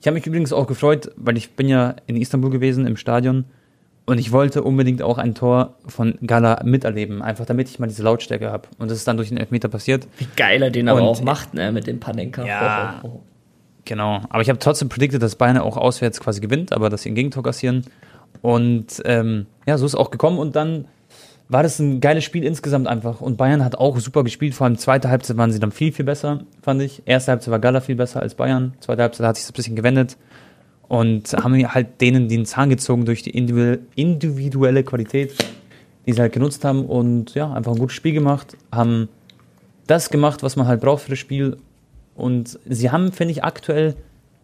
Ich 0.00 0.06
habe 0.06 0.14
mich 0.14 0.26
übrigens 0.26 0.52
auch 0.52 0.66
gefreut, 0.66 1.12
weil 1.16 1.36
ich 1.36 1.52
bin 1.52 1.68
ja 1.68 1.94
in 2.06 2.16
Istanbul 2.16 2.50
gewesen, 2.50 2.86
im 2.86 2.96
Stadion. 2.96 3.44
Und 4.04 4.18
ich 4.18 4.32
wollte 4.32 4.62
unbedingt 4.62 5.00
auch 5.00 5.16
ein 5.16 5.34
Tor 5.34 5.76
von 5.86 6.18
Gala 6.26 6.62
miterleben, 6.64 7.22
einfach 7.22 7.46
damit 7.46 7.68
ich 7.68 7.78
mal 7.78 7.86
diese 7.86 8.02
Lautstärke 8.02 8.50
habe. 8.50 8.66
Und 8.78 8.90
das 8.90 8.98
ist 8.98 9.06
dann 9.06 9.16
durch 9.16 9.28
den 9.28 9.38
Elfmeter 9.38 9.68
passiert. 9.68 10.08
Wie 10.18 10.26
geil 10.36 10.60
er 10.60 10.70
den 10.70 10.88
aber 10.88 11.02
auch 11.02 11.22
macht, 11.22 11.54
ne, 11.54 11.70
mit 11.70 11.86
dem 11.86 12.00
Panenka. 12.00 12.44
Ja, 12.44 13.00
oh, 13.02 13.06
oh, 13.06 13.10
oh. 13.14 13.20
Genau. 13.84 14.22
Aber 14.28 14.42
ich 14.42 14.48
habe 14.48 14.58
trotzdem 14.58 14.88
prediktet, 14.88 15.22
dass 15.22 15.36
Bayern 15.36 15.58
auch 15.58 15.76
auswärts 15.76 16.20
quasi 16.20 16.40
gewinnt, 16.40 16.72
aber 16.72 16.90
dass 16.90 17.02
sie 17.02 17.10
ein 17.10 17.14
Gegentor 17.14 17.42
kassieren. 17.44 17.84
Und 18.40 19.02
ähm, 19.04 19.46
ja, 19.66 19.78
so 19.78 19.86
ist 19.86 19.92
es 19.92 19.98
auch 19.98 20.10
gekommen. 20.10 20.38
Und 20.38 20.56
dann 20.56 20.86
war 21.48 21.62
das 21.62 21.78
ein 21.78 22.00
geiles 22.00 22.24
Spiel 22.24 22.44
insgesamt 22.44 22.88
einfach. 22.88 23.20
Und 23.20 23.36
Bayern 23.36 23.64
hat 23.64 23.76
auch 23.76 23.98
super 23.98 24.24
gespielt. 24.24 24.54
Vor 24.54 24.66
allem 24.66 24.78
zweite 24.78 25.10
Halbzeit 25.10 25.36
waren 25.36 25.52
sie 25.52 25.60
dann 25.60 25.72
viel, 25.72 25.92
viel 25.92 26.04
besser, 26.04 26.40
fand 26.62 26.80
ich. 26.82 27.02
Erste 27.04 27.32
Halbzeit 27.32 27.52
war 27.52 27.58
Gala 27.58 27.80
viel 27.80 27.96
besser 27.96 28.20
als 28.22 28.34
Bayern. 28.34 28.74
Zweite 28.80 29.02
Halbzeit 29.02 29.26
hat 29.26 29.36
sich 29.36 29.44
das 29.44 29.52
ein 29.52 29.56
bisschen 29.56 29.76
gewendet. 29.76 30.16
Und 30.88 31.32
haben 31.34 31.54
halt 31.72 32.00
denen 32.00 32.28
den 32.28 32.44
Zahn 32.46 32.70
gezogen 32.70 33.04
durch 33.04 33.22
die 33.22 33.30
individuelle 33.30 34.82
Qualität. 34.82 35.34
die 36.06 36.12
sie 36.12 36.20
halt 36.20 36.32
genutzt 36.32 36.64
haben 36.64 36.86
und 36.86 37.34
ja, 37.34 37.52
einfach 37.52 37.72
ein 37.72 37.78
gutes 37.78 37.96
Spiel 37.96 38.12
gemacht, 38.12 38.56
haben 38.72 39.08
das 39.86 40.10
gemacht, 40.10 40.42
was 40.42 40.56
man 40.56 40.66
halt 40.66 40.80
braucht 40.80 41.04
für 41.04 41.10
das 41.10 41.18
Spiel. 41.18 41.56
Und 42.14 42.58
sie 42.66 42.90
haben, 42.90 43.12
finde 43.12 43.32
ich, 43.32 43.44
aktuell 43.44 43.94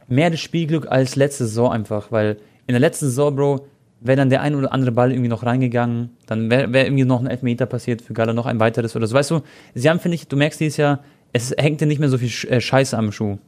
mehr 0.07 0.31
das 0.31 0.41
Spielglück 0.41 0.91
als 0.91 1.17
letzte 1.17 1.47
Saison 1.47 1.71
einfach, 1.71 2.13
weil 2.13 2.39
in 2.67 2.73
der 2.73 2.81
letzten 2.81 3.07
Saison, 3.07 3.35
Bro, 3.35 3.67
wäre 4.01 4.17
dann 4.17 4.31
der 4.31 4.43
ein 4.43 4.55
oder 4.55 4.73
andere 4.73 4.93
Ball 4.93 5.11
irgendwie 5.11 5.29
noch 5.29 5.45
reingegangen, 5.45 6.11
dann 6.27 6.51
wäre 6.51 6.73
wär 6.73 6.87
irgendwie 6.87 7.05
noch 7.05 7.21
ein 7.21 7.27
Elfmeter 7.27 7.67
passiert 7.67 8.03
für 8.03 8.13
Gala, 8.13 8.33
noch 8.33 8.47
ein 8.47 8.61
weiteres 8.61 8.95
oder 8.95 9.07
so. 9.07 9.15
Weißt 9.15 9.31
du, 9.31 9.41
sie 9.75 9.89
haben, 9.91 10.01
finde 10.01 10.15
ich, 10.15 10.29
du 10.29 10.37
merkst 10.37 10.61
dieses 10.61 10.77
Jahr, 10.77 11.01
es 11.33 11.55
hängt 11.57 11.81
dir 11.81 11.87
nicht 11.87 11.99
mehr 11.99 12.09
so 12.09 12.19
viel 12.19 12.31
äh, 12.51 12.61
Scheiße 12.61 12.97
am 12.97 13.13
Schuh, 13.13 13.39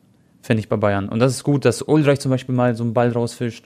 finde 0.42 0.60
ich 0.60 0.68
bei 0.68 0.76
Bayern. 0.76 1.08
Und 1.08 1.20
das 1.20 1.32
ist 1.32 1.44
gut, 1.44 1.64
dass 1.64 1.82
Ulreich 1.82 2.20
zum 2.20 2.30
Beispiel 2.30 2.54
mal 2.54 2.74
so 2.74 2.82
einen 2.82 2.94
Ball 2.94 3.10
rausfischt. 3.10 3.64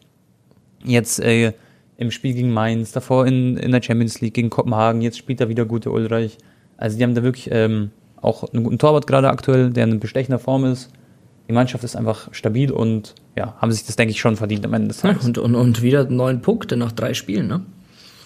Jetzt 0.84 1.20
äh, 1.20 1.52
im 1.96 2.10
Spiel 2.10 2.34
gegen 2.34 2.52
Mainz, 2.52 2.92
davor 2.92 3.26
in, 3.26 3.56
in 3.56 3.72
der 3.72 3.82
Champions 3.82 4.20
League 4.20 4.34
gegen 4.34 4.50
Kopenhagen, 4.50 5.00
jetzt 5.00 5.18
spielt 5.18 5.40
er 5.40 5.48
wieder 5.48 5.64
gute 5.64 5.90
Ulreich. 5.90 6.38
Also 6.76 6.98
die 6.98 7.04
haben 7.04 7.14
da 7.14 7.22
wirklich 7.22 7.48
ähm, 7.50 7.90
auch 8.20 8.52
einen 8.52 8.64
guten 8.64 8.78
Torwart 8.78 9.06
gerade 9.06 9.30
aktuell, 9.30 9.70
der 9.70 9.84
in 9.84 10.00
bestechender 10.00 10.38
Form 10.38 10.64
ist. 10.64 10.90
Die 11.48 11.52
Mannschaft 11.52 11.84
ist 11.84 11.94
einfach 11.96 12.28
stabil 12.32 12.70
und 12.72 13.14
ja, 13.36 13.54
haben 13.58 13.70
sich 13.70 13.84
das, 13.84 13.96
denke 13.96 14.12
ich, 14.12 14.20
schon 14.20 14.36
verdient 14.36 14.64
am 14.64 14.72
Ende 14.72 14.88
des 14.88 14.98
Tages. 14.98 15.24
und, 15.24 15.38
und, 15.38 15.54
und 15.54 15.82
wieder 15.82 16.04
neun 16.04 16.40
Punkte 16.40 16.76
nach 16.76 16.92
drei 16.92 17.14
Spielen, 17.14 17.46
ne? 17.46 17.64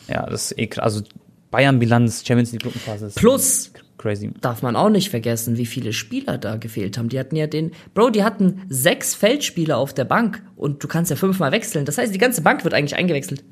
Ja, 0.08 0.26
das 0.26 0.52
ist 0.52 0.58
eh 0.58 0.66
krass. 0.68 0.84
Also 0.84 1.02
Bayern-Bilanz, 1.50 2.24
Champions 2.26 2.52
League 2.52 2.62
Gruppenphase. 2.62 3.10
Plus, 3.14 3.72
crazy. 3.96 4.30
Darf 4.40 4.62
man 4.62 4.76
auch 4.76 4.88
nicht 4.88 5.10
vergessen, 5.10 5.56
wie 5.56 5.66
viele 5.66 5.92
Spieler 5.92 6.38
da 6.38 6.56
gefehlt 6.56 6.96
haben. 6.98 7.08
Die 7.08 7.18
hatten 7.18 7.36
ja 7.36 7.46
den, 7.46 7.72
Bro, 7.94 8.10
die 8.10 8.22
hatten 8.22 8.62
sechs 8.68 9.14
Feldspieler 9.14 9.76
auf 9.76 9.92
der 9.92 10.04
Bank 10.04 10.42
und 10.56 10.82
du 10.82 10.88
kannst 10.88 11.10
ja 11.10 11.16
fünfmal 11.16 11.52
wechseln. 11.52 11.84
Das 11.84 11.98
heißt, 11.98 12.14
die 12.14 12.18
ganze 12.18 12.42
Bank 12.42 12.64
wird 12.64 12.74
eigentlich 12.74 12.96
eingewechselt. 12.96 13.44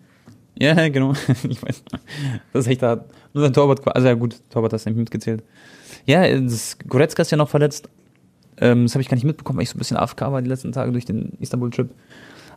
Ja, 0.58 0.88
genau. 0.88 1.12
ich 1.48 1.62
weiß. 1.62 1.82
Das 2.52 2.66
ist 2.66 2.70
echt 2.70 2.82
da. 2.82 3.04
Nur 3.34 3.44
sein 3.44 3.52
Torwart, 3.52 3.86
also 3.94 4.08
ja 4.08 4.14
gut, 4.14 4.36
Torwart 4.50 4.72
hast 4.72 4.86
du 4.86 4.90
nicht 4.90 4.98
mitgezählt. 4.98 5.42
Ja, 6.06 6.26
das 6.40 6.78
Goretzka 6.86 7.22
ist 7.22 7.30
ja 7.30 7.36
noch 7.36 7.48
verletzt. 7.48 7.88
Ähm, 8.60 8.84
das 8.84 8.94
habe 8.94 9.02
ich 9.02 9.08
gar 9.08 9.16
nicht 9.16 9.24
mitbekommen, 9.24 9.58
weil 9.58 9.64
ich 9.64 9.70
so 9.70 9.76
ein 9.76 9.78
bisschen 9.78 9.96
AFK 9.96 10.20
war 10.32 10.42
die 10.42 10.48
letzten 10.48 10.72
Tage 10.72 10.92
durch 10.92 11.04
den 11.04 11.32
Istanbul-Trip. 11.40 11.90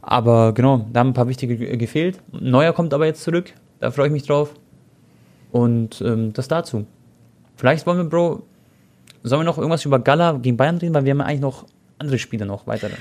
Aber 0.02 0.54
genau, 0.54 0.86
da 0.92 1.02
haben 1.02 1.10
ein 1.10 1.14
paar 1.14 1.28
wichtige 1.28 1.58
gefehlt. 1.78 2.20
Neuer 2.32 2.74
kommt 2.74 2.94
aber 2.94 3.06
jetzt 3.06 3.24
zurück. 3.24 3.54
Da 3.80 3.92
freue 3.92 4.08
ich 4.08 4.14
mich 4.14 4.24
drauf. 4.24 4.54
Und 5.52 6.02
ähm, 6.02 6.34
das 6.34 6.48
dazu. 6.48 6.86
Vielleicht 7.58 7.86
wollen 7.86 7.98
wir, 7.98 8.06
Bro, 8.06 8.44
sollen 9.24 9.42
wir 9.42 9.46
noch 9.46 9.58
irgendwas 9.58 9.86
über 9.86 10.00
Gala 10.00 10.34
gegen 10.34 10.58
Bayern 10.58 10.78
reden, 10.78 10.94
weil 10.94 11.06
wir 11.06 11.12
haben 11.12 11.20
ja 11.20 11.26
eigentlich 11.26 11.42
noch 11.42 11.66
andere 11.98 12.18
Spiele 12.18 12.46
noch 12.46 12.68
weitere. 12.68 12.94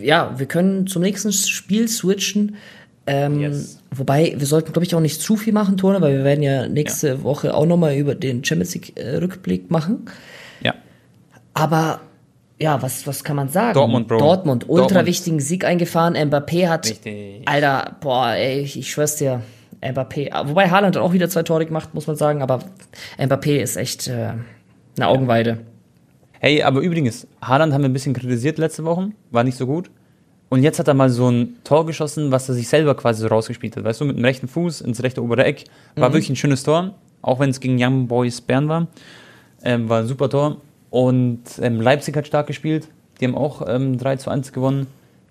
Ja, 0.00 0.38
wir 0.38 0.46
können 0.46 0.86
zum 0.86 1.02
nächsten 1.02 1.32
Spiel 1.32 1.88
switchen. 1.88 2.56
Ähm, 3.06 3.40
yes. 3.40 3.82
Wobei, 3.90 4.34
wir 4.36 4.46
sollten, 4.46 4.72
glaube 4.72 4.84
ich, 4.84 4.94
auch 4.94 5.00
nicht 5.00 5.20
zu 5.20 5.36
viel 5.36 5.52
machen, 5.52 5.76
Tone, 5.76 6.00
weil 6.00 6.18
wir 6.18 6.24
werden 6.24 6.42
ja 6.42 6.68
nächste 6.68 7.08
ja. 7.08 7.22
Woche 7.22 7.54
auch 7.54 7.66
nochmal 7.66 7.96
über 7.96 8.14
den 8.14 8.44
Champions 8.44 8.74
League-Rückblick 8.74 9.62
äh, 9.62 9.72
machen. 9.72 10.06
Ja. 10.60 10.74
Aber, 11.54 12.00
ja, 12.60 12.82
was, 12.82 13.06
was 13.06 13.22
kann 13.22 13.36
man 13.36 13.48
sagen? 13.48 13.74
Dortmund, 13.74 14.08
Bro. 14.08 14.18
Dortmund, 14.18 14.68
ultra 14.68 14.86
Dortmund. 14.86 15.06
wichtigen 15.06 15.40
Sieg 15.40 15.64
eingefahren. 15.64 16.14
Mbappé 16.16 16.68
hat, 16.68 16.86
Richtig. 16.86 17.42
Alter, 17.46 17.96
boah, 18.00 18.32
ey, 18.32 18.60
ich, 18.60 18.78
ich 18.78 18.90
schwör's 18.90 19.16
dir, 19.16 19.42
Mbappé, 19.80 20.48
wobei 20.48 20.68
Haaland 20.68 20.96
hat 20.96 21.02
auch 21.02 21.12
wieder 21.12 21.28
zwei 21.28 21.42
Tore 21.42 21.64
gemacht, 21.66 21.94
muss 21.94 22.06
man 22.06 22.16
sagen, 22.16 22.42
aber 22.42 22.60
Mbappé 23.18 23.58
ist 23.60 23.76
echt 23.76 24.08
äh, 24.08 24.32
eine 24.96 25.06
Augenweide. 25.06 25.58
Hey, 26.40 26.62
aber 26.62 26.80
übrigens, 26.80 27.26
Haaland 27.40 27.72
haben 27.72 27.82
wir 27.82 27.88
ein 27.88 27.92
bisschen 27.92 28.14
kritisiert 28.14 28.58
letzte 28.58 28.84
Woche, 28.84 29.10
war 29.30 29.44
nicht 29.44 29.56
so 29.56 29.66
gut. 29.66 29.90
Und 30.50 30.62
jetzt 30.62 30.78
hat 30.78 30.88
er 30.88 30.94
mal 30.94 31.10
so 31.10 31.30
ein 31.30 31.56
Tor 31.62 31.84
geschossen, 31.84 32.32
was 32.32 32.48
er 32.48 32.54
sich 32.54 32.68
selber 32.68 32.94
quasi 32.94 33.20
so 33.20 33.26
rausgespielt 33.26 33.76
hat. 33.76 33.84
Weißt 33.84 34.00
du, 34.00 34.06
mit 34.06 34.16
dem 34.16 34.24
rechten 34.24 34.48
Fuß 34.48 34.80
ins 34.80 35.02
rechte 35.02 35.22
obere 35.22 35.44
Eck. 35.44 35.64
War 35.94 36.08
mhm. 36.08 36.14
wirklich 36.14 36.30
ein 36.30 36.36
schönes 36.36 36.62
Tor, 36.62 36.94
auch 37.20 37.38
wenn 37.38 37.50
es 37.50 37.60
gegen 37.60 37.76
Young 37.78 38.08
Boys 38.08 38.40
Bern 38.40 38.66
war. 38.68 38.86
Ähm, 39.62 39.90
war 39.90 40.00
ein 40.00 40.06
super 40.06 40.30
Tor. 40.30 40.56
Und 40.90 41.42
ähm, 41.60 41.80
Leipzig 41.80 42.16
hat 42.16 42.26
stark 42.26 42.46
gespielt. 42.46 42.88
Die 43.20 43.26
haben 43.26 43.34
auch 43.34 43.62
ähm, 43.66 43.98
3 43.98 44.16
zu 44.16 44.30
1 44.30 44.52
gewonnen. 44.52 44.86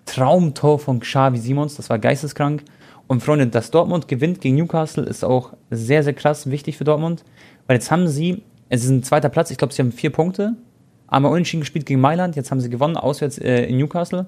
Traumtor 0.06 0.78
von 0.78 1.00
Xavi 1.00 1.38
Simons, 1.38 1.76
das 1.76 1.90
war 1.90 1.98
geisteskrank. 1.98 2.62
Und 3.06 3.22
Freunde, 3.22 3.46
dass 3.46 3.70
Dortmund 3.70 4.06
gewinnt 4.08 4.40
gegen 4.40 4.56
Newcastle 4.56 5.04
ist 5.04 5.24
auch 5.24 5.54
sehr, 5.70 6.02
sehr 6.02 6.12
krass 6.12 6.50
wichtig 6.50 6.76
für 6.76 6.84
Dortmund. 6.84 7.24
Weil 7.66 7.76
jetzt 7.76 7.90
haben 7.90 8.08
sie, 8.08 8.42
es 8.68 8.84
ist 8.84 8.90
ein 8.90 9.02
zweiter 9.02 9.30
Platz, 9.30 9.50
ich 9.50 9.58
glaube, 9.58 9.72
sie 9.72 9.82
haben 9.82 9.92
vier 9.92 10.10
Punkte. 10.10 10.54
Einmal 11.06 11.32
unentschieden 11.32 11.60
gespielt 11.60 11.86
gegen 11.86 12.00
Mailand, 12.00 12.36
jetzt 12.36 12.50
haben 12.50 12.60
sie 12.60 12.68
gewonnen, 12.68 12.98
auswärts 12.98 13.38
äh, 13.38 13.64
in 13.64 13.78
Newcastle. 13.78 14.26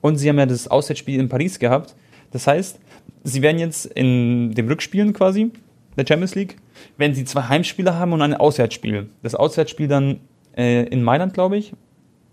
Und 0.00 0.16
sie 0.16 0.28
haben 0.28 0.38
ja 0.38 0.46
das 0.46 0.68
Auswärtsspiel 0.68 1.18
in 1.18 1.28
Paris 1.28 1.58
gehabt. 1.58 1.96
Das 2.30 2.46
heißt, 2.46 2.78
sie 3.24 3.42
werden 3.42 3.58
jetzt 3.58 3.86
in 3.86 4.54
dem 4.54 4.68
Rückspielen 4.68 5.12
quasi 5.12 5.50
der 5.96 6.06
Champions 6.06 6.36
League, 6.36 6.56
wenn 6.96 7.14
sie 7.14 7.24
zwei 7.24 7.42
Heimspiele 7.42 7.96
haben 7.98 8.12
und 8.12 8.22
ein 8.22 8.34
Auswärtsspiel. 8.34 9.08
Das 9.22 9.34
Auswärtsspiel 9.34 9.88
dann 9.88 10.20
äh, 10.60 10.84
in 10.84 11.02
Mailand, 11.02 11.32
glaube 11.32 11.56
ich, 11.56 11.72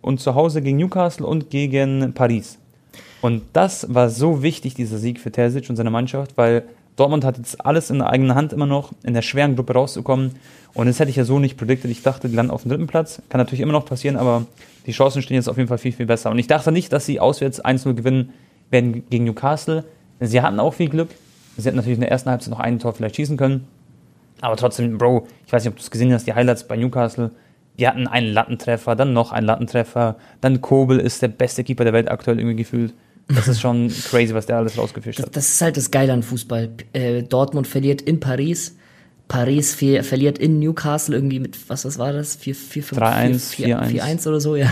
und 0.01 0.19
zu 0.19 0.35
Hause 0.35 0.61
gegen 0.61 0.77
Newcastle 0.77 1.25
und 1.25 1.49
gegen 1.49 2.13
Paris. 2.13 2.59
Und 3.21 3.43
das 3.53 3.93
war 3.93 4.09
so 4.09 4.43
wichtig, 4.43 4.75
dieser 4.75 4.97
Sieg 4.97 5.19
für 5.19 5.31
Terzic 5.31 5.69
und 5.69 5.75
seine 5.75 5.89
Mannschaft, 5.89 6.37
weil 6.37 6.63
Dortmund 6.97 7.23
hat 7.23 7.37
jetzt 7.37 7.63
alles 7.65 7.89
in 7.89 7.99
der 7.99 8.09
eigenen 8.09 8.35
Hand 8.35 8.53
immer 8.53 8.65
noch, 8.65 8.91
in 9.03 9.13
der 9.13 9.21
schweren 9.21 9.55
Gruppe 9.55 9.73
rauszukommen. 9.73 10.35
Und 10.73 10.87
das 10.87 10.99
hätte 10.99 11.09
ich 11.09 11.15
ja 11.15 11.23
so 11.23 11.39
nicht 11.39 11.57
prediktet. 11.57 11.89
Ich 11.89 12.03
dachte, 12.03 12.27
die 12.27 12.35
landen 12.35 12.51
auf 12.51 12.63
dem 12.63 12.69
dritten 12.69 12.87
Platz. 12.87 13.21
Kann 13.29 13.39
natürlich 13.39 13.61
immer 13.61 13.71
noch 13.71 13.85
passieren, 13.85 14.17
aber 14.17 14.45
die 14.85 14.91
Chancen 14.91 15.21
stehen 15.21 15.35
jetzt 15.35 15.47
auf 15.47 15.57
jeden 15.57 15.69
Fall 15.69 15.77
viel, 15.77 15.91
viel 15.91 16.05
besser. 16.05 16.31
Und 16.31 16.39
ich 16.39 16.47
dachte 16.47 16.71
nicht, 16.71 16.91
dass 16.91 17.05
sie 17.05 17.19
auswärts 17.19 17.63
1-0 17.63 17.93
gewinnen 17.93 18.33
werden 18.69 19.03
gegen 19.09 19.25
Newcastle. 19.25 19.83
Sie 20.19 20.41
hatten 20.41 20.59
auch 20.59 20.73
viel 20.73 20.89
Glück. 20.89 21.09
Sie 21.55 21.63
hätten 21.65 21.77
natürlich 21.77 21.97
in 21.97 22.01
der 22.01 22.11
ersten 22.11 22.29
Halbzeit 22.29 22.51
noch 22.51 22.59
ein 22.59 22.79
Tor 22.79 22.93
vielleicht 22.93 23.15
schießen 23.15 23.37
können. 23.37 23.67
Aber 24.41 24.55
trotzdem, 24.55 24.97
Bro, 24.97 25.27
ich 25.45 25.53
weiß 25.53 25.63
nicht, 25.63 25.71
ob 25.71 25.77
du 25.77 25.81
es 25.81 25.91
gesehen 25.91 26.13
hast, 26.13 26.27
die 26.27 26.33
Highlights 26.33 26.67
bei 26.67 26.77
Newcastle. 26.77 27.31
Die 27.79 27.87
hatten 27.87 28.07
einen 28.07 28.33
Lattentreffer, 28.33 28.95
dann 28.95 29.13
noch 29.13 29.31
einen 29.31 29.45
Lattentreffer. 29.45 30.17
Dann 30.41 30.61
Kobel 30.61 30.99
ist 30.99 31.21
der 31.21 31.27
beste 31.27 31.63
Keeper 31.63 31.83
der 31.83 31.93
Welt 31.93 32.09
aktuell 32.09 32.39
irgendwie 32.39 32.55
gefühlt. 32.55 32.93
Das 33.27 33.47
ist 33.47 33.59
schon 33.61 33.89
crazy, 34.09 34.33
was 34.33 34.45
der 34.45 34.57
alles 34.57 34.77
rausgefischt 34.77 35.21
hat. 35.21 35.35
Das 35.35 35.49
ist 35.49 35.61
halt 35.61 35.77
das 35.77 35.91
Geile 35.91 36.13
an 36.13 36.23
Fußball. 36.23 36.69
Äh, 36.93 37.23
Dortmund 37.23 37.67
verliert 37.67 38.01
in 38.01 38.19
Paris. 38.19 38.75
Paris 39.27 39.73
verliert 39.75 40.37
in 40.37 40.59
Newcastle 40.59 41.13
irgendwie 41.13 41.39
mit, 41.39 41.69
was, 41.69 41.83
was 41.83 41.99
war 41.99 42.13
das? 42.13 42.37
4, 42.37 42.55
4, 42.55 42.83
5, 42.83 43.01
4-1 43.01 44.27
oder 44.27 44.39
so, 44.39 44.55
ja. 44.55 44.69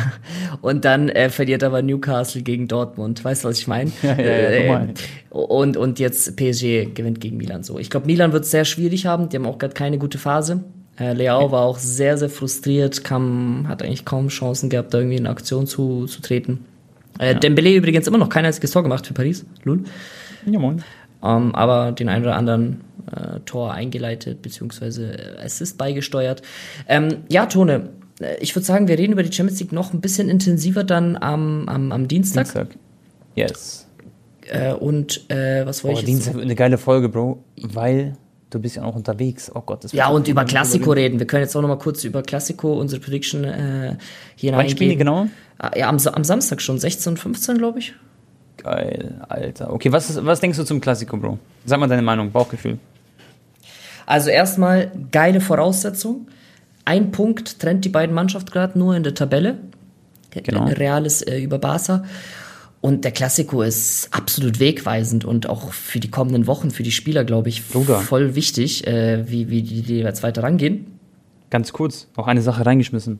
Und 0.61 0.85
dann 0.85 1.09
äh, 1.09 1.29
verliert 1.29 1.61
aber 1.61 1.81
Newcastle 1.81 2.41
gegen 2.41 2.69
Dortmund. 2.69 3.23
Weißt 3.23 3.43
du, 3.43 3.49
was 3.49 3.59
ich 3.59 3.67
meine? 3.67 3.91
Ja, 4.01 4.15
ja, 4.15 4.51
ja, 4.51 4.83
äh, 4.83 4.93
und, 5.31 5.77
und 5.77 5.99
jetzt 5.99 6.37
PSG 6.37 6.93
gewinnt 6.93 7.19
gegen 7.19 7.37
Milan 7.37 7.63
so. 7.63 7.79
Ich 7.79 7.89
glaube, 7.89 8.05
Milan 8.05 8.31
wird 8.31 8.45
es 8.45 8.51
sehr 8.51 8.63
schwierig 8.63 9.05
haben. 9.05 9.27
Die 9.27 9.35
haben 9.35 9.45
auch 9.45 9.57
gerade 9.57 9.73
keine 9.73 9.97
gute 9.97 10.17
Phase. 10.17 10.63
Äh, 10.97 11.13
Leao 11.13 11.51
war 11.51 11.63
auch 11.63 11.77
sehr, 11.77 12.17
sehr 12.17 12.29
frustriert, 12.29 13.03
kam, 13.03 13.65
hat 13.67 13.83
eigentlich 13.83 14.05
kaum 14.05 14.29
Chancen 14.29 14.69
gehabt, 14.69 14.93
da 14.93 14.99
irgendwie 14.99 15.17
in 15.17 15.27
Aktion 15.27 15.67
zu, 15.67 16.05
zu 16.05 16.21
treten. 16.21 16.65
Äh, 17.19 17.33
ja. 17.33 17.39
Dembele 17.39 17.75
übrigens 17.75 18.07
immer 18.07 18.17
noch 18.17 18.29
kein 18.29 18.45
einziges 18.45 18.71
Tor 18.71 18.83
gemacht 18.83 19.05
für 19.07 19.13
Paris. 19.13 19.45
Lul. 19.63 19.83
Ja, 20.45 20.59
moin. 20.59 20.83
Ähm, 21.23 21.55
aber 21.55 21.91
den 21.91 22.07
einen 22.07 22.23
oder 22.23 22.35
anderen 22.35 22.81
äh, 23.11 23.39
Tor 23.45 23.73
eingeleitet, 23.73 24.41
beziehungsweise 24.41 25.37
Assist 25.43 25.77
beigesteuert. 25.77 26.41
Ähm, 26.87 27.23
ja, 27.29 27.45
Tone, 27.45 27.89
äh, 28.21 28.37
ich 28.39 28.55
würde 28.55 28.65
sagen, 28.65 28.87
wir 28.87 28.97
reden 28.97 29.13
über 29.13 29.23
die 29.23 29.33
Champions 29.33 29.59
League 29.59 29.71
noch 29.71 29.93
ein 29.93 30.01
bisschen 30.01 30.29
intensiver 30.29 30.83
dann 30.83 31.17
am, 31.17 31.67
am, 31.67 31.91
am 31.91 32.07
Dienstag. 32.07 32.45
Dienstag. 32.45 32.67
Yes. 33.35 33.87
Äh, 34.47 34.73
und 34.73 35.29
äh, 35.29 35.65
was 35.65 35.83
wollte 35.83 35.97
oh, 35.97 36.03
ich 36.03 36.07
jetzt? 36.07 36.25
Dienstag 36.25 36.41
eine 36.41 36.55
geile 36.55 36.77
Folge, 36.77 37.09
Bro, 37.09 37.43
weil 37.61 38.13
du 38.49 38.59
bist 38.59 38.75
ja 38.75 38.83
auch 38.83 38.95
unterwegs. 38.95 39.51
Oh 39.53 39.61
Gott, 39.61 39.83
das 39.83 39.91
Ja, 39.91 40.09
und 40.09 40.27
über 40.27 40.45
Klassiko 40.45 40.91
reden. 40.91 41.19
Wir 41.19 41.27
können 41.27 41.43
jetzt 41.43 41.55
auch 41.55 41.61
noch 41.61 41.67
mal 41.67 41.77
kurz 41.77 42.03
über 42.03 42.21
Klassiko, 42.23 42.79
unsere 42.79 43.01
Prediction 43.01 43.43
äh, 43.43 43.97
hier 44.35 44.53
Wann 44.53 44.69
spielen 44.69 44.91
die 44.91 44.97
genau? 44.97 45.27
Ah, 45.57 45.71
ja, 45.75 45.89
am, 45.89 45.97
am 45.97 46.23
Samstag 46.23 46.61
schon, 46.61 46.79
16 46.79 47.13
und 47.13 47.17
15, 47.17 47.57
glaube 47.57 47.79
ich. 47.79 47.93
Geil, 48.57 49.21
Alter. 49.27 49.73
Okay, 49.73 49.91
was, 49.91 50.23
was 50.25 50.39
denkst 50.39 50.57
du 50.57 50.63
zum 50.63 50.81
Klassiko, 50.81 51.17
Bro? 51.17 51.39
Sag 51.65 51.79
mal 51.79 51.87
deine 51.87 52.01
Meinung, 52.01 52.31
Bauchgefühl. 52.31 52.79
Also 54.05 54.29
erstmal 54.29 54.91
geile 55.11 55.41
Voraussetzung. 55.41 56.27
Ein 56.83 57.11
Punkt 57.11 57.59
trennt 57.59 57.85
die 57.85 57.89
beiden 57.89 58.13
Mannschaften 58.13 58.51
gerade 58.51 58.77
nur 58.77 58.95
in 58.95 59.03
der 59.03 59.15
Tabelle. 59.15 59.57
Genau. 60.31 60.65
Reales 60.65 61.21
äh, 61.21 61.39
über 61.39 61.57
Barca. 61.57 62.03
Und 62.85 63.03
der 63.03 63.11
Klassiko 63.11 63.63
ist 63.63 64.09
absolut 64.11 64.59
wegweisend 64.59 65.25
und 65.25 65.49
auch 65.49 65.73
für 65.73 65.99
die 65.99 66.11
kommenden 66.11 66.45
Wochen, 66.45 66.69
für 66.69 66.83
die 66.83 66.91
Spieler, 66.91 67.23
glaube 67.23 67.49
ich, 67.49 67.67
Bruder. 67.67 67.97
voll 67.97 68.35
wichtig, 68.35 68.85
äh, 68.85 69.27
wie, 69.27 69.49
wie 69.49 69.63
die, 69.63 70.01
jetzt 70.01 70.21
weiter 70.21 70.43
rangehen. 70.43 70.85
Ganz 71.49 71.73
kurz, 71.73 72.07
noch 72.15 72.27
eine 72.27 72.43
Sache 72.43 72.63
reingeschmissen. 72.63 73.17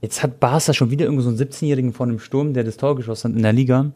Jetzt 0.00 0.22
hat 0.22 0.40
Barca 0.40 0.72
schon 0.72 0.90
wieder 0.90 1.04
irgendwo 1.04 1.20
so 1.20 1.28
einen 1.28 1.36
17-Jährigen 1.36 1.92
vor 1.92 2.06
einem 2.06 2.18
Sturm, 2.18 2.54
der 2.54 2.64
das 2.64 2.78
Tor 2.78 2.96
geschossen 2.96 3.32
hat 3.32 3.36
in 3.36 3.42
der 3.42 3.52
Liga, 3.52 3.92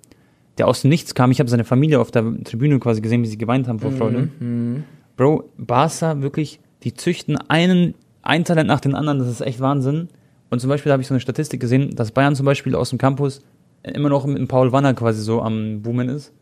der 0.59 0.69
aus 0.69 0.83
dem 0.83 0.91
Nichts 0.91 1.15
kam. 1.15 1.31
Ich 1.31 1.41
habe 1.41 1.49
seine 1.49 1.65
Familie 1.65 2.01
auf 2.01 2.11
der 2.11 2.25
Tribüne 2.45 2.79
quasi 2.79 3.01
gesehen, 3.01 3.23
wie 3.23 3.29
sie 3.29 3.39
geweint 3.39 3.67
haben 3.67 3.79
vor 3.79 3.93
Freude. 3.93 4.29
Mhm. 4.39 4.85
Bro, 5.17 5.49
Barca 5.57 6.21
wirklich, 6.21 6.61
die 6.83 6.93
züchten 6.93 7.39
einen, 7.49 7.95
ein 8.21 8.45
Talent 8.45 8.69
nach 8.69 8.81
dem 8.81 8.95
anderen, 8.95 9.21
das 9.21 9.29
ist 9.29 9.41
echt 9.41 9.61
Wahnsinn. 9.61 10.09
Und 10.51 10.61
zum 10.61 10.69
Beispiel 10.69 10.93
habe 10.93 11.01
ich 11.01 11.09
so 11.09 11.15
eine 11.15 11.21
Statistik 11.21 11.61
gesehen, 11.61 11.97
dass 11.97 12.11
Bayern 12.11 12.37
zum 12.37 12.45
Beispiel 12.45 12.75
aus 12.75 12.91
dem 12.91 12.99
Campus 12.99 13.41
immer 13.83 14.09
noch 14.09 14.27
mit 14.27 14.47
Paul 14.49 14.73
Wanner 14.73 14.95
quasi 14.95 15.23
so 15.23 15.43
am 15.43 15.83
Boomen 15.83 16.09
ist. 16.09 16.33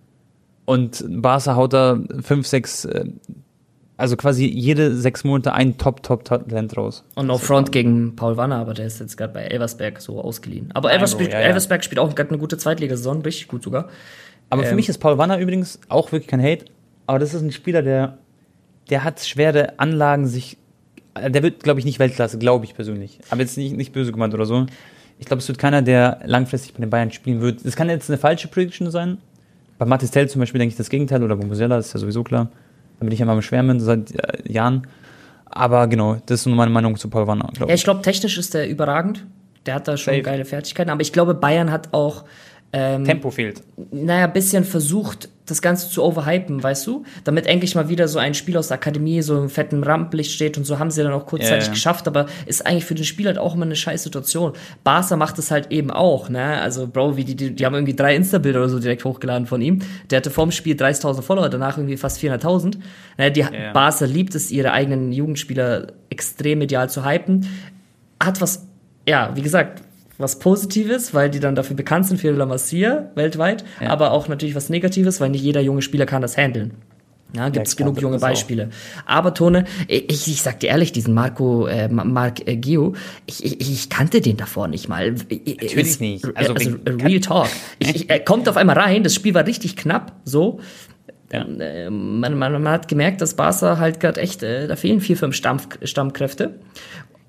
Und 0.64 1.04
Barca 1.08 1.54
haut 1.56 1.72
da 1.72 1.98
fünf, 2.22 2.46
sechs 2.46 2.84
äh, 2.84 3.06
Also 3.96 4.16
quasi 4.16 4.46
jede 4.46 4.94
sechs 4.94 5.24
Monate 5.24 5.52
ein 5.52 5.78
Top-Top-Talent 5.78 6.76
raus. 6.76 7.04
Und 7.14 7.30
auf 7.30 7.42
Front 7.42 7.72
gegen 7.72 8.14
Paul 8.16 8.36
Wanner, 8.36 8.56
aber 8.56 8.74
der 8.74 8.86
ist 8.86 9.00
jetzt 9.00 9.16
gerade 9.16 9.32
bei 9.32 9.42
Elversberg 9.42 10.00
so 10.00 10.20
ausgeliehen. 10.20 10.70
Aber 10.74 10.92
Elversberg, 10.92 11.32
ja, 11.32 11.40
ja. 11.40 11.46
Elversberg 11.46 11.82
spielt 11.82 11.98
auch 11.98 12.14
gerade 12.14 12.30
eine 12.30 12.38
gute 12.38 12.58
Zweitligasaison, 12.58 13.22
richtig 13.22 13.48
gut 13.48 13.62
sogar. 13.62 13.88
Aber 14.50 14.62
ähm, 14.62 14.68
für 14.68 14.74
mich 14.74 14.88
ist 14.88 14.98
Paul 14.98 15.16
Wanner 15.18 15.38
übrigens 15.38 15.80
auch 15.88 16.12
wirklich 16.12 16.28
kein 16.28 16.42
Hate, 16.42 16.66
aber 17.06 17.18
das 17.18 17.32
ist 17.32 17.42
ein 17.42 17.52
Spieler, 17.52 17.82
der, 17.82 18.18
der 18.90 19.02
hat 19.04 19.20
schwere 19.20 19.78
Anlagen, 19.78 20.26
sich. 20.26 20.58
Der 21.16 21.42
wird, 21.42 21.62
glaube 21.62 21.80
ich, 21.80 21.86
nicht 21.86 21.98
Weltklasse, 21.98 22.36
glaube 22.38 22.66
ich 22.66 22.74
persönlich. 22.74 23.20
Aber 23.30 23.40
jetzt 23.40 23.56
nicht, 23.56 23.74
nicht 23.74 23.92
böse 23.92 24.12
gemeint 24.12 24.34
oder 24.34 24.44
so. 24.44 24.66
Ich 25.18 25.26
glaube, 25.26 25.40
es 25.40 25.48
wird 25.48 25.58
keiner, 25.58 25.82
der 25.82 26.20
langfristig 26.24 26.74
bei 26.74 26.80
den 26.80 26.90
Bayern 26.90 27.10
spielen 27.10 27.40
wird. 27.40 27.64
Das 27.64 27.74
kann 27.76 27.88
jetzt 27.88 28.10
eine 28.10 28.18
falsche 28.18 28.48
Prediction 28.48 28.90
sein. 28.90 29.18
Bei 29.78 29.86
Mathis 29.86 30.10
Tell 30.10 30.28
zum 30.28 30.40
Beispiel 30.40 30.58
denke 30.58 30.72
ich 30.72 30.76
das 30.76 30.90
Gegenteil 30.90 31.22
oder 31.22 31.36
bei 31.36 31.44
Musella, 31.44 31.78
ist 31.78 31.92
ja 31.92 32.00
sowieso 32.00 32.22
klar. 32.22 32.48
Da 32.98 33.04
bin 33.04 33.12
ich 33.12 33.18
ja 33.18 33.26
mal 33.26 33.34
im 33.34 33.42
Schwärmen 33.42 33.80
seit 33.80 34.12
äh, 34.12 34.50
Jahren. 34.50 34.86
Aber 35.46 35.86
genau, 35.86 36.18
das 36.26 36.40
ist 36.40 36.46
nur 36.46 36.56
meine 36.56 36.70
Meinung 36.70 36.96
zu 36.96 37.08
Paul 37.08 37.26
Wanner, 37.26 37.48
glaube 37.52 37.64
ich. 37.64 37.68
Ja, 37.68 37.74
ich 37.74 37.84
glaube, 37.84 38.02
technisch 38.02 38.36
ist 38.36 38.54
der 38.54 38.68
überragend. 38.68 39.24
Der 39.64 39.74
hat 39.74 39.88
da 39.88 39.96
schon 39.96 40.14
Safe. 40.14 40.22
geile 40.22 40.44
Fertigkeiten. 40.44 40.90
Aber 40.90 41.00
ich 41.00 41.12
glaube, 41.12 41.34
Bayern 41.34 41.70
hat 41.70 41.92
auch 41.92 42.24
ähm, 42.72 43.04
Tempo 43.04 43.30
fehlt. 43.30 43.62
Naja, 43.90 44.24
ein 44.24 44.32
bisschen 44.32 44.64
versucht, 44.64 45.28
das 45.46 45.62
Ganze 45.62 45.88
zu 45.88 46.02
overhypen, 46.02 46.62
weißt 46.62 46.86
du? 46.86 47.04
Damit 47.24 47.46
endlich 47.46 47.74
mal 47.74 47.88
wieder 47.88 48.08
so 48.08 48.18
ein 48.18 48.34
Spiel 48.34 48.56
aus 48.56 48.68
der 48.68 48.76
Akademie 48.76 49.22
so 49.22 49.38
im 49.38 49.48
fetten 49.48 49.84
Rampenlicht 49.84 50.32
steht 50.32 50.58
und 50.58 50.64
so 50.64 50.78
haben 50.78 50.90
sie 50.90 51.02
dann 51.02 51.12
auch 51.12 51.26
kurzzeitig 51.26 51.66
ja. 51.66 51.72
geschafft, 51.72 52.08
aber 52.08 52.26
ist 52.46 52.66
eigentlich 52.66 52.84
für 52.84 52.96
den 52.96 53.04
Spieler 53.04 53.28
halt 53.28 53.38
auch 53.38 53.54
immer 53.54 53.64
eine 53.64 53.76
scheiß 53.76 54.02
Situation. 54.02 54.52
Barca 54.82 55.16
macht 55.16 55.38
es 55.38 55.50
halt 55.50 55.70
eben 55.70 55.90
auch, 55.90 56.28
ne? 56.28 56.60
Also, 56.60 56.88
Bro, 56.88 57.16
wie 57.16 57.24
die, 57.24 57.36
die, 57.36 57.54
die 57.54 57.64
haben 57.64 57.74
irgendwie 57.74 57.94
drei 57.94 58.16
Insta-Bilder 58.16 58.58
oder 58.58 58.68
so 58.68 58.80
direkt 58.80 59.04
hochgeladen 59.04 59.46
von 59.46 59.62
ihm. 59.62 59.80
Der 60.10 60.18
hatte 60.18 60.30
vorm 60.30 60.50
Spiel 60.50 60.76
30.000 60.76 61.22
Follower, 61.22 61.48
danach 61.48 61.78
irgendwie 61.78 61.96
fast 61.96 62.20
400.000. 62.20 62.78
Ne? 63.16 63.30
Die 63.30 63.40
ja, 63.40 63.50
Barca 63.72 64.04
liebt 64.04 64.34
es, 64.34 64.50
ihre 64.50 64.72
eigenen 64.72 65.12
Jugendspieler 65.12 65.92
extrem 66.10 66.58
medial 66.58 66.90
zu 66.90 67.04
hypen. 67.04 67.48
Hat 68.20 68.40
was, 68.40 68.66
ja, 69.06 69.30
wie 69.34 69.42
gesagt, 69.42 69.82
was 70.18 70.38
Positives, 70.38 71.14
weil 71.14 71.30
die 71.30 71.40
dann 71.40 71.54
dafür 71.54 71.76
bekannt 71.76 72.06
sind 72.06 72.18
für 72.18 72.30
La 72.30 72.46
Masia 72.46 73.10
weltweit, 73.14 73.64
ja. 73.80 73.90
aber 73.90 74.12
auch 74.12 74.28
natürlich 74.28 74.54
was 74.54 74.68
Negatives, 74.68 75.20
weil 75.20 75.30
nicht 75.30 75.42
jeder 75.42 75.60
junge 75.60 75.82
Spieler 75.82 76.06
kann 76.06 76.22
das 76.22 76.36
handeln. 76.36 76.72
Ja, 77.34 77.48
gibt 77.48 77.66
es 77.66 77.76
genug 77.76 78.00
junge 78.00 78.18
Beispiele. 78.18 78.70
Auch. 79.04 79.10
Aber 79.10 79.34
Tone, 79.34 79.64
ich, 79.88 80.28
ich 80.28 80.42
sag 80.42 80.60
dir 80.60 80.68
ehrlich, 80.68 80.92
diesen 80.92 81.12
Marco, 81.12 81.66
äh, 81.66 81.88
Mark 81.88 82.46
äh, 82.46 82.56
Gio, 82.56 82.94
ich, 83.26 83.44
ich, 83.44 83.60
ich 83.60 83.88
kannte 83.90 84.20
den 84.20 84.36
davor 84.36 84.68
nicht 84.68 84.88
mal. 84.88 85.12
Natürlich 85.12 85.76
es, 85.76 86.00
nicht. 86.00 86.24
Also, 86.34 86.54
also 86.54 86.76
Real 86.86 87.20
Talk. 87.20 87.48
Ich, 87.78 88.08
er 88.08 88.20
kommt 88.20 88.48
auf 88.48 88.56
einmal 88.56 88.78
rein, 88.78 89.02
das 89.02 89.14
Spiel 89.14 89.34
war 89.34 89.44
richtig 89.44 89.76
knapp, 89.76 90.12
so. 90.24 90.60
Ja. 91.32 91.42
Äh, 91.42 91.90
man, 91.90 92.38
man, 92.38 92.52
man 92.52 92.68
hat 92.68 92.86
gemerkt, 92.88 93.20
dass 93.20 93.34
Barca 93.34 93.78
halt 93.78 93.98
gerade 93.98 94.20
echt, 94.20 94.42
äh, 94.42 94.68
da 94.68 94.76
fehlen 94.76 95.00
vier, 95.00 95.16
fünf 95.16 95.34
Stamm, 95.34 95.58
Stammkräfte. 95.82 96.54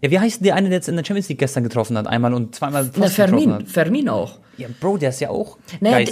Ja, 0.02 0.12
wie 0.12 0.20
heißt 0.20 0.46
der 0.46 0.56
eine, 0.56 0.70
der 0.70 0.78
jetzt 0.78 0.90
in 0.90 0.96
der 0.96 1.04
Champions 1.04 1.28
League 1.30 1.40
gestern 1.40 1.64
getroffen 1.64 1.98
hat? 1.98 2.08
Einmal 2.08 2.34
und 2.34 2.54
zweimal 2.54 2.90
Na, 2.96 3.08
Fermin, 3.08 3.54
hat? 3.54 3.68
Fermin 3.68 4.10
auch. 4.10 4.40
Ja, 4.58 4.68
Bro, 4.80 4.98
der 4.98 5.10
ist 5.10 5.22
ja 5.22 5.30
auch 5.30 5.58
naja, 5.82 6.06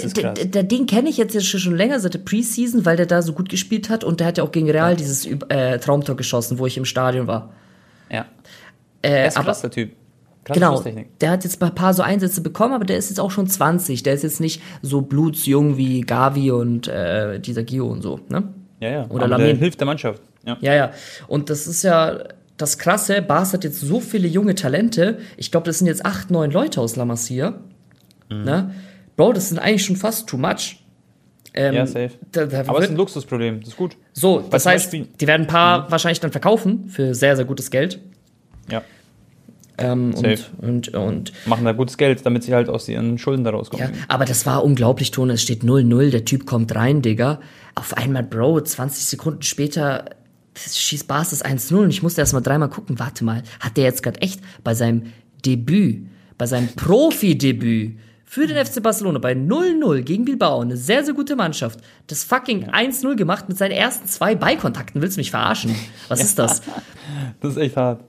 der, 0.44 0.62
den 0.62 0.86
kenne 0.86 1.08
ich 1.08 1.16
jetzt 1.16 1.44
schon 1.44 1.76
länger 1.76 1.98
seit 1.98 2.14
der 2.14 2.20
Preseason, 2.20 2.84
weil 2.84 2.96
der 2.96 3.06
da 3.06 3.22
so 3.22 3.32
gut 3.32 3.48
gespielt 3.48 3.90
hat 3.90 4.04
und 4.04 4.20
der 4.20 4.28
hat 4.28 4.38
ja 4.38 4.44
auch 4.44 4.52
gegen 4.52 4.70
Real 4.70 4.90
ja. 4.90 4.96
dieses 4.96 5.26
äh, 5.26 5.78
Traumtor 5.78 6.16
geschossen, 6.16 6.58
wo 6.58 6.66
ich 6.66 6.76
im 6.76 6.84
Stadion 6.84 7.26
war. 7.26 7.52
Ja. 8.10 8.26
Äh, 9.02 9.10
er 9.10 9.26
ist 9.28 9.36
krass, 9.36 9.60
der 9.60 9.70
Typ. 9.70 9.92
Krasse 10.44 10.60
genau, 10.60 10.84
der 11.20 11.30
hat 11.30 11.42
jetzt 11.42 11.60
ein 11.60 11.74
paar 11.74 11.92
so 11.92 12.04
Einsätze 12.04 12.40
bekommen, 12.40 12.72
aber 12.72 12.84
der 12.84 12.98
ist 12.98 13.08
jetzt 13.08 13.18
auch 13.18 13.32
schon 13.32 13.48
20. 13.48 14.04
Der 14.04 14.14
ist 14.14 14.22
jetzt 14.22 14.40
nicht 14.40 14.62
so 14.80 15.00
blutsjung 15.00 15.76
wie 15.76 16.02
Gavi 16.02 16.52
und 16.52 16.86
äh, 16.86 17.40
dieser 17.40 17.64
Gio 17.64 17.88
und 17.88 18.02
so, 18.02 18.20
ne? 18.28 18.44
Ja, 18.78 18.90
ja. 18.90 19.06
Oder 19.08 19.24
aber 19.24 19.38
der 19.38 19.56
hilft 19.56 19.80
der 19.80 19.86
Mannschaft. 19.86 20.22
Ja. 20.44 20.56
ja, 20.60 20.74
ja. 20.74 20.90
Und 21.26 21.50
das 21.50 21.66
ist 21.66 21.82
ja 21.82 22.16
das 22.56 22.78
Krasse, 22.78 23.22
Bas 23.22 23.52
hat 23.52 23.64
jetzt 23.64 23.80
so 23.80 24.00
viele 24.00 24.28
junge 24.28 24.54
Talente. 24.54 25.18
Ich 25.36 25.50
glaube, 25.50 25.66
das 25.66 25.78
sind 25.78 25.86
jetzt 25.86 26.06
acht, 26.06 26.30
neun 26.30 26.50
Leute 26.50 26.80
aus 26.80 26.96
La 26.96 27.04
Masia. 27.04 27.60
Mhm. 28.30 28.44
Ne? 28.44 28.74
Bro, 29.16 29.34
das 29.34 29.48
sind 29.48 29.58
eigentlich 29.58 29.84
schon 29.84 29.96
fast 29.96 30.28
too 30.28 30.36
much. 30.36 30.82
Ähm, 31.54 31.74
ja, 31.74 31.86
safe. 31.86 32.10
Da, 32.32 32.46
da 32.46 32.60
Aber 32.60 32.78
es 32.78 32.84
ist 32.84 32.90
ein 32.90 32.96
Luxusproblem, 32.96 33.60
das 33.60 33.70
ist 33.70 33.76
gut. 33.76 33.96
So, 34.12 34.42
Weil 34.42 34.50
das 34.50 34.66
heißt, 34.66 34.92
die 34.92 35.26
werden 35.26 35.42
ein 35.42 35.48
paar 35.48 35.86
mhm. 35.86 35.90
wahrscheinlich 35.90 36.20
dann 36.20 36.32
verkaufen 36.32 36.88
für 36.88 37.14
sehr, 37.14 37.36
sehr 37.36 37.44
gutes 37.44 37.70
Geld. 37.70 37.98
Ja. 38.70 38.82
Ähm, 39.78 40.14
und, 40.14 40.50
und, 40.58 40.88
und, 40.94 41.32
Machen 41.46 41.64
da 41.66 41.72
gutes 41.72 41.98
Geld, 41.98 42.24
damit 42.24 42.44
sie 42.44 42.54
halt 42.54 42.68
aus 42.68 42.88
ihren 42.88 43.18
Schulden 43.18 43.44
da 43.44 43.50
rauskommen. 43.50 43.90
Ja, 43.92 44.00
aber 44.08 44.24
das 44.24 44.46
war 44.46 44.64
unglaublich, 44.64 45.10
Tone. 45.10 45.34
Es 45.34 45.42
steht 45.42 45.62
0-0, 45.62 46.10
der 46.10 46.24
Typ 46.24 46.46
kommt 46.46 46.74
rein, 46.74 47.02
Digga. 47.02 47.40
Auf 47.74 47.94
einmal, 47.94 48.22
Bro, 48.22 48.62
20 48.62 49.04
Sekunden 49.04 49.42
später 49.42 50.06
schießt 50.56 51.06
Bas 51.06 51.30
das 51.30 51.44
1-0 51.44 51.74
und 51.76 51.90
ich 51.90 52.02
musste 52.02 52.20
erst 52.20 52.32
mal 52.32 52.40
dreimal 52.40 52.68
gucken, 52.68 52.98
warte 52.98 53.24
mal, 53.24 53.42
hat 53.60 53.76
der 53.76 53.84
jetzt 53.84 54.02
gerade 54.02 54.20
echt 54.20 54.40
bei 54.64 54.74
seinem 54.74 55.12
Debüt, 55.44 56.06
bei 56.38 56.46
seinem 56.46 56.68
Profi-Debüt 56.68 57.98
für 58.28 58.46
den 58.46 58.62
FC 58.64 58.82
Barcelona 58.82 59.18
bei 59.18 59.32
0-0 59.32 60.02
gegen 60.02 60.24
Bilbao, 60.24 60.60
eine 60.60 60.76
sehr, 60.76 61.04
sehr 61.04 61.14
gute 61.14 61.36
Mannschaft, 61.36 61.80
das 62.08 62.24
fucking 62.24 62.68
1-0 62.70 63.14
gemacht 63.14 63.48
mit 63.48 63.56
seinen 63.56 63.70
ersten 63.70 64.08
zwei 64.08 64.34
Ballkontakten. 64.34 65.00
Willst 65.00 65.16
du 65.16 65.20
mich 65.20 65.30
verarschen? 65.30 65.74
Was 66.08 66.20
ist 66.20 66.38
das? 66.38 66.60
das 67.40 67.52
ist 67.52 67.56
echt 67.56 67.76
hart. 67.76 68.02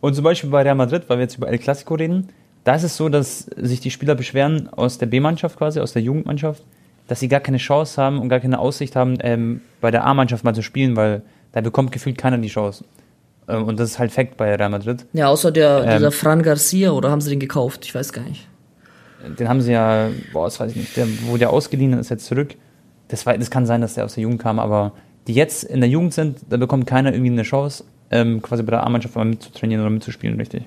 Und 0.00 0.14
zum 0.14 0.24
Beispiel 0.24 0.50
bei 0.50 0.62
Real 0.62 0.74
Madrid, 0.74 1.04
weil 1.06 1.18
wir 1.18 1.22
jetzt 1.22 1.36
über 1.36 1.48
El 1.48 1.58
Clasico 1.58 1.94
reden, 1.94 2.28
da 2.64 2.74
ist 2.74 2.82
es 2.82 2.96
so, 2.96 3.08
dass 3.08 3.46
sich 3.56 3.80
die 3.80 3.90
Spieler 3.90 4.14
beschweren 4.14 4.68
aus 4.68 4.98
der 4.98 5.06
B-Mannschaft 5.06 5.56
quasi, 5.56 5.80
aus 5.80 5.92
der 5.92 6.02
Jugendmannschaft, 6.02 6.62
dass 7.06 7.20
sie 7.20 7.28
gar 7.28 7.40
keine 7.40 7.58
Chance 7.58 8.02
haben 8.02 8.20
und 8.20 8.28
gar 8.28 8.40
keine 8.40 8.58
Aussicht 8.58 8.96
haben, 8.96 9.18
ähm, 9.20 9.60
bei 9.80 9.90
der 9.90 10.04
A-Mannschaft 10.04 10.44
mal 10.44 10.54
zu 10.54 10.62
spielen, 10.62 10.96
weil 10.96 11.22
da 11.52 11.60
bekommt 11.60 11.92
gefühlt 11.92 12.18
keiner 12.18 12.38
die 12.38 12.48
Chance. 12.48 12.84
Ähm, 13.48 13.64
und 13.64 13.78
das 13.78 13.92
ist 13.92 13.98
halt 13.98 14.12
Fakt 14.12 14.36
bei 14.36 14.54
Real 14.54 14.70
Madrid. 14.70 15.06
Ja, 15.12 15.28
außer 15.28 15.50
der, 15.50 15.84
ähm, 15.84 15.90
dieser 15.98 16.12
Fran 16.12 16.42
Garcia, 16.42 16.90
oder 16.90 17.10
haben 17.10 17.20
sie 17.20 17.30
den 17.30 17.40
gekauft? 17.40 17.84
Ich 17.84 17.94
weiß 17.94 18.12
gar 18.12 18.24
nicht. 18.24 18.48
Den 19.38 19.48
haben 19.48 19.60
sie 19.60 19.72
ja, 19.72 20.08
boah, 20.32 20.46
das 20.46 20.58
weiß 20.58 20.72
ich 20.72 20.76
nicht, 20.76 20.96
der, 20.96 21.06
wo 21.26 21.36
der 21.36 21.50
ausgeliehen 21.50 21.92
ist, 21.92 22.10
jetzt 22.10 22.26
zurück. 22.26 22.56
Das, 23.08 23.24
war, 23.24 23.36
das 23.38 23.50
kann 23.50 23.66
sein, 23.66 23.80
dass 23.80 23.94
der 23.94 24.04
aus 24.04 24.14
der 24.14 24.22
Jugend 24.22 24.42
kam, 24.42 24.58
aber 24.58 24.92
die 25.28 25.34
jetzt 25.34 25.62
in 25.62 25.80
der 25.80 25.88
Jugend 25.88 26.12
sind, 26.12 26.38
da 26.48 26.56
bekommt 26.56 26.86
keiner 26.86 27.12
irgendwie 27.12 27.30
eine 27.30 27.42
Chance, 27.42 27.84
ähm, 28.10 28.42
quasi 28.42 28.64
bei 28.64 28.70
der 28.70 28.84
A-Mannschaft 28.84 29.14
mitzutrainieren 29.16 29.82
oder 29.82 29.90
mitzuspielen, 29.90 30.36
richtig 30.38 30.64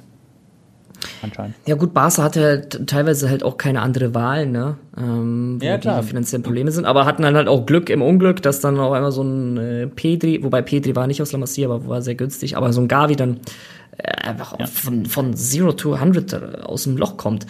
anscheinend. 1.25 1.55
Ja 1.67 1.75
gut, 1.75 1.93
Barca 1.93 2.23
hatte 2.23 2.43
halt 2.43 2.87
teilweise 2.87 3.29
halt 3.29 3.43
auch 3.43 3.57
keine 3.57 3.81
andere 3.81 4.13
Wahl, 4.13 4.45
ne? 4.47 4.77
Ähm, 4.97 5.57
wo 5.59 5.65
ja, 5.65 5.77
klar. 5.77 6.01
die 6.01 6.07
finanziellen 6.07 6.43
Probleme 6.43 6.71
sind, 6.71 6.85
aber 6.85 7.05
hatten 7.05 7.23
dann 7.23 7.35
halt 7.35 7.47
auch 7.47 7.65
Glück 7.65 7.89
im 7.89 8.01
Unglück, 8.01 8.41
dass 8.41 8.61
dann 8.61 8.79
auch 8.79 8.93
einmal 8.93 9.11
so 9.11 9.23
ein 9.23 9.57
äh, 9.57 9.87
Pedri, 9.87 10.43
wobei 10.43 10.61
Pedri 10.61 10.95
war 10.95 11.07
nicht 11.07 11.21
aus 11.21 11.31
La 11.31 11.37
Masia, 11.37 11.67
aber 11.67 11.87
war 11.87 12.01
sehr 12.01 12.15
günstig, 12.15 12.55
aber 12.55 12.71
so 12.71 12.81
ein 12.81 12.87
Gavi 12.87 13.15
dann 13.15 13.39
äh, 13.97 14.11
einfach 14.27 14.57
ja. 14.59 14.65
von, 14.65 15.05
von 15.05 15.35
Zero 15.35 15.73
to 15.73 15.93
100 15.93 16.33
äh, 16.33 16.37
aus 16.63 16.83
dem 16.83 16.97
Loch 16.97 17.17
kommt. 17.17 17.45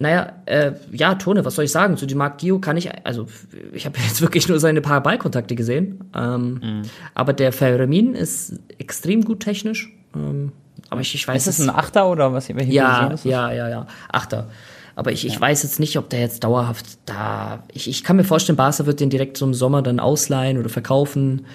Naja, 0.00 0.32
äh, 0.46 0.72
ja, 0.92 1.16
Tone, 1.16 1.44
was 1.44 1.56
soll 1.56 1.64
ich 1.64 1.72
sagen? 1.72 1.96
Zu 1.96 2.06
dem 2.06 2.18
Marc 2.18 2.38
Gio 2.38 2.60
kann 2.60 2.76
ich, 2.76 2.88
also 3.04 3.26
ich 3.72 3.84
habe 3.84 3.98
jetzt 4.06 4.22
wirklich 4.22 4.48
nur 4.48 4.60
seine 4.60 4.80
paar 4.80 5.02
Ballkontakte 5.02 5.54
gesehen. 5.54 6.04
Ähm, 6.14 6.60
mhm. 6.62 6.82
Aber 7.14 7.32
der 7.32 7.52
Fermin 7.52 8.14
ist 8.14 8.60
extrem 8.78 9.24
gut 9.24 9.40
technisch. 9.40 9.92
Ähm, 10.14 10.52
aber 10.90 11.00
ich, 11.00 11.14
ich 11.14 11.26
weiß 11.26 11.46
Ist 11.46 11.58
das 11.58 11.66
ein 11.66 11.74
Achter 11.74 12.08
oder 12.08 12.32
was? 12.32 12.48
Ja, 12.48 13.14
ja, 13.24 13.52
ja, 13.52 13.68
ja. 13.68 13.86
Achter. 14.10 14.48
Aber 14.96 15.12
ich, 15.12 15.26
ich 15.26 15.34
ja. 15.34 15.40
weiß 15.40 15.62
jetzt 15.62 15.78
nicht, 15.78 15.96
ob 15.96 16.10
der 16.10 16.20
jetzt 16.20 16.42
dauerhaft 16.42 16.98
da. 17.06 17.62
Ich, 17.72 17.88
ich 17.88 18.02
kann 18.02 18.16
mir 18.16 18.24
vorstellen, 18.24 18.56
Barca 18.56 18.84
wird 18.84 18.98
den 18.98 19.10
direkt 19.10 19.36
so 19.36 19.46
im 19.46 19.54
Sommer 19.54 19.80
dann 19.80 20.00
ausleihen 20.00 20.58
oder 20.58 20.68
verkaufen 20.68 21.46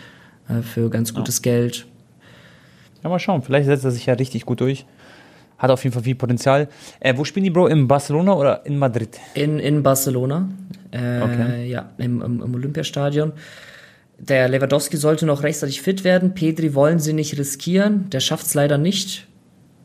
äh, 0.48 0.62
für 0.62 0.90
ganz 0.90 1.14
gutes 1.14 1.40
ja. 1.40 1.52
Geld. 1.52 1.86
Ja, 3.04 3.10
mal 3.10 3.20
schauen. 3.20 3.42
Vielleicht 3.42 3.66
setzt 3.66 3.84
er 3.84 3.92
sich 3.92 4.06
ja 4.06 4.14
richtig 4.14 4.46
gut 4.46 4.62
durch. 4.62 4.86
Hat 5.58 5.72
auf 5.72 5.84
jeden 5.84 5.94
Fall 5.94 6.04
viel 6.04 6.16
Potenzial. 6.16 6.70
Äh, 7.00 7.18
wo 7.18 7.26
spielen 7.26 7.44
die, 7.44 7.50
Bro? 7.50 7.68
In 7.68 7.88
Barcelona 7.88 8.34
oder 8.34 8.66
in 8.66 8.78
Madrid? 8.78 9.20
In, 9.34 9.60
in 9.60 9.84
Barcelona. 9.84 10.48
Äh, 10.92 11.22
okay. 11.22 11.68
Ja, 11.68 11.90
im, 11.98 12.22
im, 12.22 12.42
im 12.42 12.56
Olympiastadion. 12.56 13.34
Der 14.30 14.48
Lewandowski 14.48 14.96
sollte 14.96 15.26
noch 15.26 15.44
rechtzeitig 15.44 15.82
fit 15.82 16.06
werden. 16.06 16.34
Pedri 16.34 16.74
wollen 16.74 17.00
sie 17.00 17.12
nicht 17.12 17.38
riskieren. 17.38 18.10
Der 18.10 18.22
schafft 18.22 18.46
es 18.46 18.54
leider 18.54 18.78
nicht. 18.78 19.28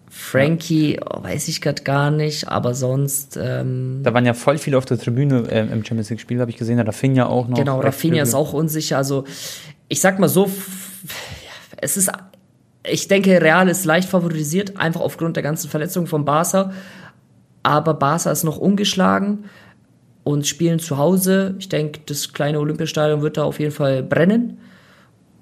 Frankie, 0.09 1.01
oh, 1.05 1.25
weiß 1.25 1.49
ich 1.49 1.61
gerade 1.61 1.83
gar 1.83 2.13
nicht, 2.13 2.47
aber 2.49 2.75
sonst. 2.75 3.37
Ähm, 3.37 4.01
da 4.05 4.15
waren 4.15 4.25
ja 4.25 4.35
voll 4.35 4.59
viele 4.59 4.79
auf 4.79 4.85
der 4.85 4.97
Tribüne 4.97 5.45
äh, 5.51 5.61
im 5.63 5.85
Champions 5.85 6.11
League-Spiel, 6.11 6.41
habe 6.41 6.53
ich 6.53 6.57
gesehen. 6.57 6.79
Rafinha 6.79 7.27
auch 7.27 7.49
noch. 7.49 7.59
Genau, 7.59 7.81
Rafinha 7.81 8.23
ist 8.23 8.35
auch 8.35 8.53
unsicher. 8.53 8.97
Also, 8.97 9.25
ich 9.89 10.01
sag 10.01 10.21
mal 10.21 10.29
so, 10.29 10.49
es 11.77 11.97
ist, 11.97 12.13
ich 12.89 13.09
denke, 13.09 13.43
Real 13.43 13.69
ist 13.69 13.85
leicht 13.87 14.09
favorisiert, 14.09 14.77
einfach 14.77 15.01
aufgrund 15.01 15.35
der 15.35 15.43
ganzen 15.43 15.69
Verletzungen 15.69 16.07
von 16.07 16.25
Barca. 16.25 16.73
Aber 17.65 17.95
Barca 17.95 18.31
ist 18.31 18.45
noch 18.45 18.59
ungeschlagen 18.59 19.47
und 20.29 20.47
spielen 20.47 20.79
zu 20.79 20.99
Hause. 20.99 21.55
Ich 21.59 21.71
denke, 21.71 22.01
das 22.05 22.35
kleine 22.35 22.61
Olympiastadion 22.61 23.23
wird 23.23 23.39
da 23.39 23.45
auf 23.45 23.59
jeden 23.61 23.73
Fall 23.73 24.03
brennen. 24.03 24.59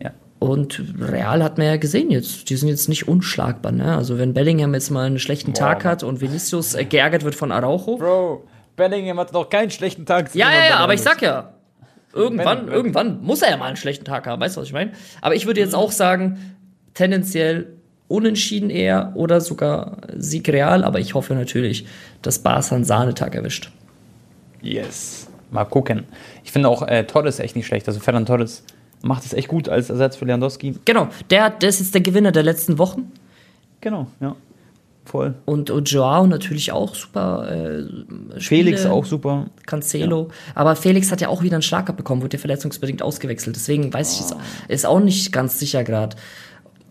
Ja. 0.01 0.13
Und 0.39 0.81
Real 1.01 1.43
hat 1.43 1.59
man 1.59 1.67
ja 1.67 1.77
gesehen 1.77 2.13
jetzt, 2.13 2.49
die 2.51 2.55
sind 2.57 2.69
jetzt 2.69 2.89
nicht 2.89 3.09
unschlagbar. 3.09 3.73
Ne? 3.73 3.97
Also 3.97 4.17
wenn 4.17 4.33
Bellingham 4.33 4.75
jetzt 4.75 4.91
mal 4.91 5.07
einen 5.07 5.19
schlechten 5.19 5.55
Boah, 5.55 5.59
Tag 5.59 5.85
hat 5.85 6.05
und 6.05 6.21
Vinicius 6.21 6.77
äh, 6.77 6.85
geärgert 6.85 7.25
wird 7.25 7.35
von 7.35 7.51
Araujo. 7.51 7.97
Bro, 7.97 8.45
Bellingham 8.77 9.19
hat 9.19 9.35
doch 9.35 9.51
keinen 9.51 9.73
schlechten 9.73 10.07
Tag. 10.07 10.33
Ja, 10.37 10.53
ja, 10.53 10.69
ja, 10.69 10.77
aber 10.77 10.95
ich 10.95 11.03
sag 11.03 11.21
ja, 11.21 11.55
irgendwann, 12.13 12.69
irgendwann 12.69 13.21
muss 13.23 13.43
er 13.43 13.51
ja 13.51 13.57
mal 13.57 13.67
einen 13.67 13.77
schlechten 13.77 14.05
Tag 14.05 14.29
haben, 14.29 14.41
weißt 14.41 14.57
du, 14.57 14.61
was 14.61 14.69
ich 14.69 14.73
meine? 14.73 14.93
Aber 15.21 15.35
ich 15.35 15.47
würde 15.47 15.59
jetzt 15.59 15.73
mhm. 15.73 15.81
auch 15.81 15.91
sagen, 15.91 16.57
tendenziell 16.95 17.73
unentschieden 18.07 18.71
eher 18.71 19.11
oder 19.17 19.41
sogar 19.41 19.97
Sieg 20.17 20.49
real, 20.49 20.85
aber 20.85 21.01
ich 21.01 21.15
hoffe 21.15 21.35
natürlich, 21.35 21.89
dass 22.23 22.39
Barca 22.39 22.77
einen 22.77 22.85
Sahnetag 22.85 23.35
erwischt. 23.35 23.73
Yes. 24.67 25.29
Mal 25.51 25.65
gucken. 25.65 26.05
Ich 26.45 26.53
finde 26.53 26.69
auch 26.69 26.83
äh, 26.83 27.05
Torres 27.05 27.39
echt 27.39 27.57
nicht 27.57 27.67
schlecht. 27.67 27.87
Also 27.89 28.01
Ferran 28.01 28.27
Torres 28.27 28.65
macht 29.03 29.25
es 29.25 29.33
echt 29.33 29.49
gut 29.49 29.69
als 29.69 29.91
Ersatz 29.91 30.17
für 30.17 30.25
Lewandowski. 30.25 30.75
Genau, 30.85 31.09
der, 31.31 31.51
der 31.51 31.69
ist 31.69 31.81
jetzt 31.81 31.95
der 31.95 32.01
Gewinner 32.01 32.33
der 32.33 32.43
letzten 32.43 32.79
Wochen. 32.79 33.13
Genau, 33.81 34.09
ja. 34.21 34.35
Voll. 35.05 35.37
Und, 35.45 35.71
und 35.71 35.89
Joao 35.89 36.27
natürlich 36.27 36.73
auch 36.73 36.97
super. 36.97 37.49
Äh, 37.49 38.41
Felix 38.41 38.85
auch 38.87 39.05
super. 39.05 39.47
Cancelo. 39.65 40.23
Ja. 40.23 40.35
Aber 40.57 40.75
Felix 40.75 41.13
hat 41.13 41.21
ja 41.21 41.29
auch 41.29 41.45
wieder 41.45 41.55
einen 41.55 41.63
Schlag 41.63 41.89
abbekommen, 41.89 42.25
wurde 42.25 42.37
ja 42.37 42.41
verletzungsbedingt 42.41 43.03
ausgewechselt. 43.03 43.55
Deswegen 43.55 43.95
weiß 43.95 44.19
oh. 44.19 44.35
ich, 44.35 44.37
es 44.69 44.81
ist 44.81 44.87
auch 44.87 44.99
nicht 44.99 45.33
ganz 45.33 45.61
sicher 45.61 45.85
gerade. 45.85 46.17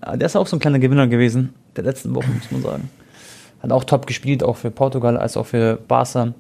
Ja, 0.02 0.16
der 0.16 0.28
ist 0.28 0.38
auch 0.38 0.48
so 0.48 0.56
ein 0.56 0.60
kleiner 0.60 0.80
Gewinner 0.80 1.08
gewesen, 1.08 1.54
der 1.76 1.84
letzten 1.84 2.16
Wochen, 2.16 2.34
muss 2.36 2.52
man 2.52 2.62
sagen. 2.62 2.90
Hat 3.62 3.72
auch 3.74 3.84
top 3.84 4.08
gespielt, 4.08 4.44
auch 4.44 4.56
für 4.56 4.72
Portugal 4.72 5.18
als 5.18 5.36
auch 5.36 5.46
für 5.46 5.78
Barca. 5.88 6.34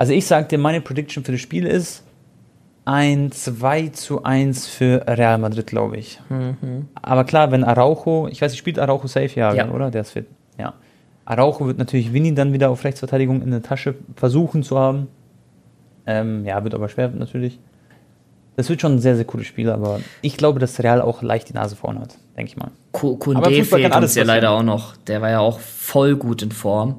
Also 0.00 0.14
ich 0.14 0.24
sag 0.24 0.48
dir, 0.48 0.56
meine 0.56 0.80
Prediction 0.80 1.24
für 1.24 1.32
das 1.32 1.42
Spiel 1.42 1.66
ist 1.66 2.04
ein 2.86 3.32
2 3.32 3.88
zu 3.88 4.24
1 4.24 4.66
für 4.66 5.04
Real 5.06 5.36
Madrid, 5.36 5.66
glaube 5.66 5.98
ich. 5.98 6.18
Mhm. 6.30 6.88
Aber 6.94 7.24
klar, 7.24 7.50
wenn 7.50 7.64
Araujo, 7.64 8.26
ich 8.26 8.40
weiß 8.40 8.52
nicht, 8.52 8.58
spielt 8.58 8.78
Araujo 8.78 9.06
safe, 9.08 9.38
ja, 9.38 9.52
ja. 9.52 9.70
oder? 9.70 9.90
Der 9.90 10.00
ist 10.00 10.12
fit. 10.12 10.24
Ja. 10.58 10.72
Araujo 11.26 11.66
wird 11.66 11.76
natürlich 11.76 12.14
Winnie 12.14 12.32
dann 12.32 12.54
wieder 12.54 12.70
auf 12.70 12.82
Rechtsverteidigung 12.82 13.42
in 13.42 13.50
der 13.50 13.60
Tasche 13.60 13.94
versuchen 14.16 14.62
zu 14.62 14.78
haben. 14.78 15.08
Ähm, 16.06 16.46
ja, 16.46 16.64
wird 16.64 16.74
aber 16.74 16.88
schwer 16.88 17.10
natürlich. 17.10 17.58
Das 18.56 18.70
wird 18.70 18.80
schon 18.80 18.94
ein 18.94 19.00
sehr, 19.00 19.16
sehr 19.16 19.26
cooles 19.26 19.48
Spiel, 19.48 19.68
aber 19.68 20.00
ich 20.22 20.38
glaube, 20.38 20.60
dass 20.60 20.82
Real 20.82 21.02
auch 21.02 21.20
leicht 21.20 21.50
die 21.50 21.54
Nase 21.54 21.76
vorne 21.76 22.00
hat, 22.00 22.16
denke 22.38 22.52
ich 22.52 22.56
mal. 22.56 22.70
Kunde 22.92 23.64
fehlt 23.64 23.94
uns 23.94 24.14
ja 24.14 24.24
leider 24.24 24.52
auch 24.52 24.62
noch. 24.62 24.96
Der 24.96 25.20
war 25.20 25.28
ja 25.28 25.40
auch 25.40 25.60
voll 25.60 26.16
gut 26.16 26.40
in 26.40 26.52
Form. 26.52 26.96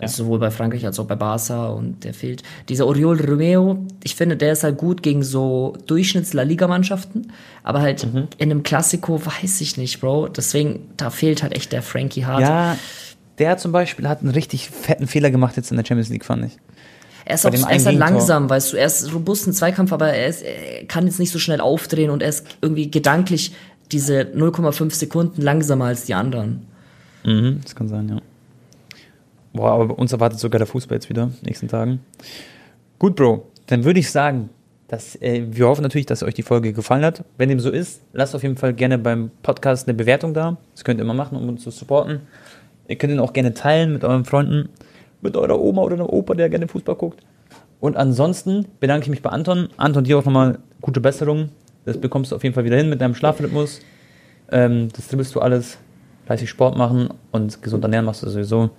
Ja. 0.00 0.08
Sowohl 0.08 0.38
bei 0.38 0.50
Frankreich 0.50 0.86
als 0.86 0.98
auch 0.98 1.06
bei 1.06 1.16
Barca 1.16 1.68
und 1.68 2.04
der 2.04 2.14
fehlt. 2.14 2.42
Dieser 2.68 2.86
Oriol 2.86 3.20
Romeo, 3.20 3.84
ich 4.02 4.14
finde, 4.14 4.36
der 4.36 4.52
ist 4.52 4.64
halt 4.64 4.78
gut 4.78 5.02
gegen 5.02 5.22
so 5.22 5.76
Durchschnitts-La 5.86 6.42
Liga-Mannschaften, 6.42 7.32
aber 7.62 7.80
halt 7.80 8.12
mhm. 8.12 8.28
in 8.38 8.50
einem 8.50 8.62
Klassiko 8.62 9.20
weiß 9.24 9.60
ich 9.60 9.76
nicht, 9.76 10.00
Bro. 10.00 10.28
Deswegen, 10.28 10.90
da 10.96 11.10
fehlt 11.10 11.42
halt 11.42 11.54
echt 11.54 11.72
der 11.72 11.82
Frankie 11.82 12.24
Hart. 12.24 12.40
Ja, 12.40 12.76
der 13.38 13.56
zum 13.56 13.72
Beispiel 13.72 14.08
hat 14.08 14.20
einen 14.20 14.30
richtig 14.30 14.70
fetten 14.70 15.06
Fehler 15.06 15.30
gemacht 15.30 15.56
jetzt 15.56 15.70
in 15.70 15.76
der 15.76 15.84
Champions 15.84 16.10
League, 16.10 16.24
fand 16.24 16.46
ich. 16.46 16.58
Er 17.24 17.34
ist, 17.34 17.46
auch, 17.46 17.52
er 17.52 17.76
ist 17.76 17.86
halt 17.86 17.98
langsam, 17.98 18.50
weißt 18.50 18.72
du, 18.72 18.76
er 18.76 18.86
ist 18.86 19.14
robust 19.14 19.46
im 19.46 19.52
Zweikampf, 19.52 19.92
aber 19.92 20.12
er, 20.12 20.26
ist, 20.26 20.42
er 20.42 20.84
kann 20.86 21.06
jetzt 21.06 21.18
nicht 21.18 21.30
so 21.30 21.38
schnell 21.38 21.60
aufdrehen 21.60 22.10
und 22.10 22.22
er 22.22 22.28
ist 22.28 22.44
irgendwie 22.60 22.90
gedanklich 22.90 23.54
diese 23.92 24.22
0,5 24.22 24.92
Sekunden 24.92 25.42
langsamer 25.42 25.86
als 25.86 26.04
die 26.04 26.14
anderen. 26.14 26.66
Mhm, 27.24 27.60
das 27.62 27.74
kann 27.74 27.88
sein, 27.88 28.08
ja. 28.08 28.20
Boah, 29.52 29.72
aber 29.72 29.98
uns 29.98 30.12
erwartet 30.12 30.38
sogar 30.38 30.58
der 30.58 30.66
Fußball 30.66 30.96
jetzt 30.96 31.08
wieder, 31.08 31.30
nächsten 31.42 31.68
Tagen. 31.68 32.00
Gut, 32.98 33.16
Bro, 33.16 33.46
dann 33.66 33.84
würde 33.84 34.00
ich 34.00 34.10
sagen, 34.10 34.50
dass, 34.88 35.14
äh, 35.22 35.44
wir 35.48 35.66
hoffen 35.66 35.82
natürlich, 35.82 36.06
dass 36.06 36.22
euch 36.22 36.34
die 36.34 36.42
Folge 36.42 36.72
gefallen 36.72 37.04
hat. 37.04 37.24
Wenn 37.38 37.48
dem 37.48 37.60
so 37.60 37.70
ist, 37.70 38.02
lasst 38.12 38.34
auf 38.34 38.42
jeden 38.42 38.56
Fall 38.56 38.74
gerne 38.74 38.98
beim 38.98 39.30
Podcast 39.42 39.88
eine 39.88 39.96
Bewertung 39.96 40.34
da. 40.34 40.56
Das 40.74 40.84
könnt 40.84 41.00
ihr 41.00 41.04
immer 41.04 41.14
machen, 41.14 41.38
um 41.38 41.48
uns 41.48 41.62
zu 41.62 41.70
supporten. 41.70 42.20
Ihr 42.88 42.96
könnt 42.96 43.12
ihn 43.12 43.20
auch 43.20 43.32
gerne 43.32 43.54
teilen 43.54 43.92
mit 43.92 44.02
euren 44.02 44.24
Freunden, 44.24 44.68
mit 45.20 45.36
eurer 45.36 45.60
Oma 45.60 45.82
oder 45.82 45.94
einem 45.94 46.06
Opa, 46.06 46.34
der 46.34 46.48
gerne 46.48 46.66
Fußball 46.66 46.96
guckt. 46.96 47.20
Und 47.78 47.96
ansonsten 47.96 48.66
bedanke 48.80 49.04
ich 49.04 49.10
mich 49.10 49.22
bei 49.22 49.30
Anton. 49.30 49.68
Anton, 49.76 50.04
dir 50.04 50.18
auch 50.18 50.24
nochmal 50.24 50.58
gute 50.80 51.00
Besserung. 51.00 51.50
Das 51.84 51.98
bekommst 51.98 52.32
du 52.32 52.36
auf 52.36 52.42
jeden 52.42 52.54
Fall 52.54 52.64
wieder 52.64 52.76
hin 52.76 52.90
mit 52.90 53.00
deinem 53.00 53.14
Schlafrhythmus. 53.14 53.80
Ähm, 54.50 54.88
das 54.94 55.08
dribbelst 55.08 55.34
du 55.34 55.40
alles. 55.40 55.78
Fleißig 56.26 56.50
Sport 56.50 56.76
machen 56.76 57.08
und 57.32 57.62
gesund 57.62 57.82
ernähren 57.82 58.04
machst 58.04 58.22
du 58.22 58.28
sowieso 58.28 58.70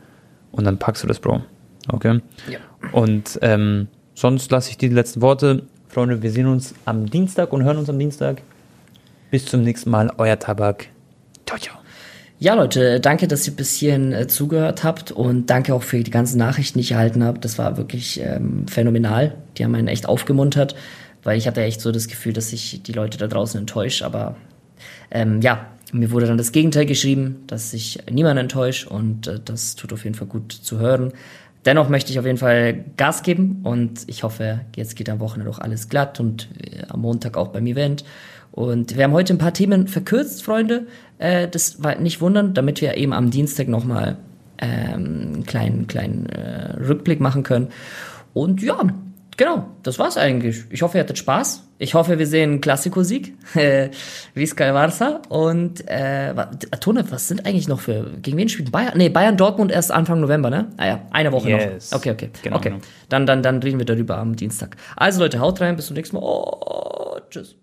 und 0.52 0.66
dann 0.66 0.78
packst 0.78 1.04
du 1.04 1.08
das, 1.08 1.20
Bro. 1.20 1.41
Okay? 1.89 2.22
Ja. 2.49 2.60
Und 2.91 3.39
ähm, 3.41 3.88
sonst 4.16 4.52
lasse 4.52 4.70
ich 4.70 4.78
dir 4.78 4.89
die 4.89 4.95
letzten 4.95 5.22
Worte. 5.22 5.64
Freunde, 5.88 6.22
wir 6.22 6.32
sehen 6.32 6.47
uns 6.47 6.74
am 6.86 7.10
Dienstag 7.10 7.52
und 7.54 7.64
hören 7.64 7.78
uns 7.78 7.89
am 7.89 7.99
Dienstag. 7.99 8.41
Bis 9.30 9.45
zum 9.45 9.64
nächsten 9.64 9.89
Mal, 9.89 10.12
euer 10.18 10.38
Tabak. 10.39 10.88
Ciao, 11.45 11.60
ciao. 11.60 11.78
Ja, 12.39 12.56
Leute, 12.56 12.99
danke, 12.99 13.28
dass 13.28 13.45
ihr 13.45 13.56
bis 13.56 13.76
hierhin 13.76 14.14
äh, 14.14 14.28
zugehört 14.28 14.84
habt 14.84 15.12
und 15.12 15.49
danke 15.52 15.76
auch 15.76 15.84
für 15.84 16.02
die 16.02 16.10
ganzen 16.10 16.39
Nachrichten, 16.39 16.80
die 16.80 16.84
ich 16.84 16.93
erhalten 16.93 17.24
habe. 17.24 17.38
Das 17.38 17.60
war 17.60 17.78
wirklich 17.78 18.20
ähm, 18.20 18.66
phänomenal. 18.68 19.36
Die 19.58 19.64
haben 19.64 19.76
einen 19.76 19.88
echt 19.88 20.10
aufgemuntert, 20.10 20.76
weil 21.24 21.38
ich 21.38 21.45
hatte 21.45 21.62
echt 21.62 21.82
so 21.82 21.91
das 21.91 22.08
Gefühl, 22.08 22.34
dass 22.34 22.52
ich 22.52 22.82
die 22.82 22.93
Leute 22.93 23.20
da 23.20 23.28
draußen 23.28 23.60
enttäusche. 23.60 24.04
Aber 24.06 24.38
ähm, 25.12 25.41
ja, 25.41 25.68
mir 25.91 26.11
wurde 26.11 26.27
dann 26.27 26.37
das 26.37 26.51
Gegenteil 26.51 26.85
geschrieben, 26.85 27.43
dass 27.47 27.73
ich 27.73 27.99
niemanden 28.09 28.43
enttäusche 28.43 28.89
und 28.89 29.27
äh, 29.27 29.39
das 29.43 29.75
tut 29.75 29.93
auf 29.93 30.03
jeden 30.03 30.15
Fall 30.15 30.27
gut 30.27 30.51
zu 30.51 30.79
hören. 30.79 31.13
Dennoch 31.65 31.89
möchte 31.89 32.11
ich 32.11 32.19
auf 32.19 32.25
jeden 32.25 32.37
Fall 32.37 32.85
Gas 32.97 33.21
geben 33.21 33.59
und 33.63 34.01
ich 34.07 34.23
hoffe, 34.23 34.61
jetzt 34.75 34.95
geht 34.95 35.09
am 35.09 35.19
Wochenende 35.19 35.51
auch 35.51 35.59
alles 35.59 35.89
glatt 35.89 36.19
und 36.19 36.49
äh, 36.59 36.83
am 36.87 37.01
Montag 37.01 37.37
auch 37.37 37.49
beim 37.49 37.67
Event. 37.67 38.03
Und 38.51 38.97
wir 38.97 39.03
haben 39.03 39.13
heute 39.13 39.33
ein 39.33 39.37
paar 39.37 39.53
Themen 39.53 39.87
verkürzt, 39.87 40.43
Freunde. 40.43 40.87
Äh, 41.19 41.47
das 41.47 41.83
war 41.83 41.95
nicht 41.95 42.19
wundern, 42.19 42.53
damit 42.53 42.81
wir 42.81 42.97
eben 42.97 43.13
am 43.13 43.29
Dienstag 43.29 43.67
nochmal 43.67 44.17
ähm, 44.57 45.33
einen 45.33 45.43
kleinen, 45.45 45.87
kleinen 45.87 46.25
äh, 46.27 46.77
Rückblick 46.77 47.19
machen 47.19 47.43
können. 47.43 47.67
Und 48.33 48.61
ja, 48.61 48.81
genau, 49.38 49.67
das 49.84 49.99
war's 49.99 50.17
eigentlich. 50.17 50.63
Ich 50.69 50.82
hoffe, 50.82 50.97
ihr 50.97 51.03
hattet 51.03 51.17
Spaß. 51.17 51.67
Ich 51.77 51.93
hoffe, 51.93 52.19
wir 52.19 52.27
sehen 52.27 52.51
einen 52.51 52.61
Klassiko-Sieg. 52.61 53.34
Visca 54.36 54.65
Barça. 54.65 55.27
Und 55.29 55.88
äh, 55.88 56.34
Tone, 56.79 57.09
was 57.09 57.27
sind 57.27 57.45
eigentlich 57.45 57.67
noch 57.67 57.79
für. 57.79 58.11
Gegen 58.21 58.38
wen 58.38 58.49
spielt 58.49 58.71
Bayern? 58.71 58.97
Nee, 58.97 59.09
Bayern 59.09 59.38
Dortmund 59.38 59.71
erst 59.71 59.91
Anfang 59.91 60.19
November, 60.19 60.49
ne? 60.49 60.69
Ah 60.77 60.86
ja, 60.86 61.01
eine 61.11 61.32
Woche 61.32 61.49
yes. 61.49 61.91
noch. 61.91 61.99
Okay, 61.99 62.11
okay. 62.11 62.29
Genau. 62.43 62.57
Okay. 62.57 62.75
Dann, 63.09 63.25
dann, 63.25 63.41
dann 63.41 63.63
reden 63.63 63.79
wir 63.79 63.86
darüber 63.86 64.17
am 64.17 64.36
Dienstag. 64.36 64.77
Also 64.95 65.19
Leute, 65.19 65.39
haut 65.39 65.59
rein, 65.59 65.75
bis 65.75 65.88
zum 65.88 65.95
nächsten 65.95 66.17
Mal. 66.17 66.23
Oh, 66.23 67.17
tschüss. 67.29 67.55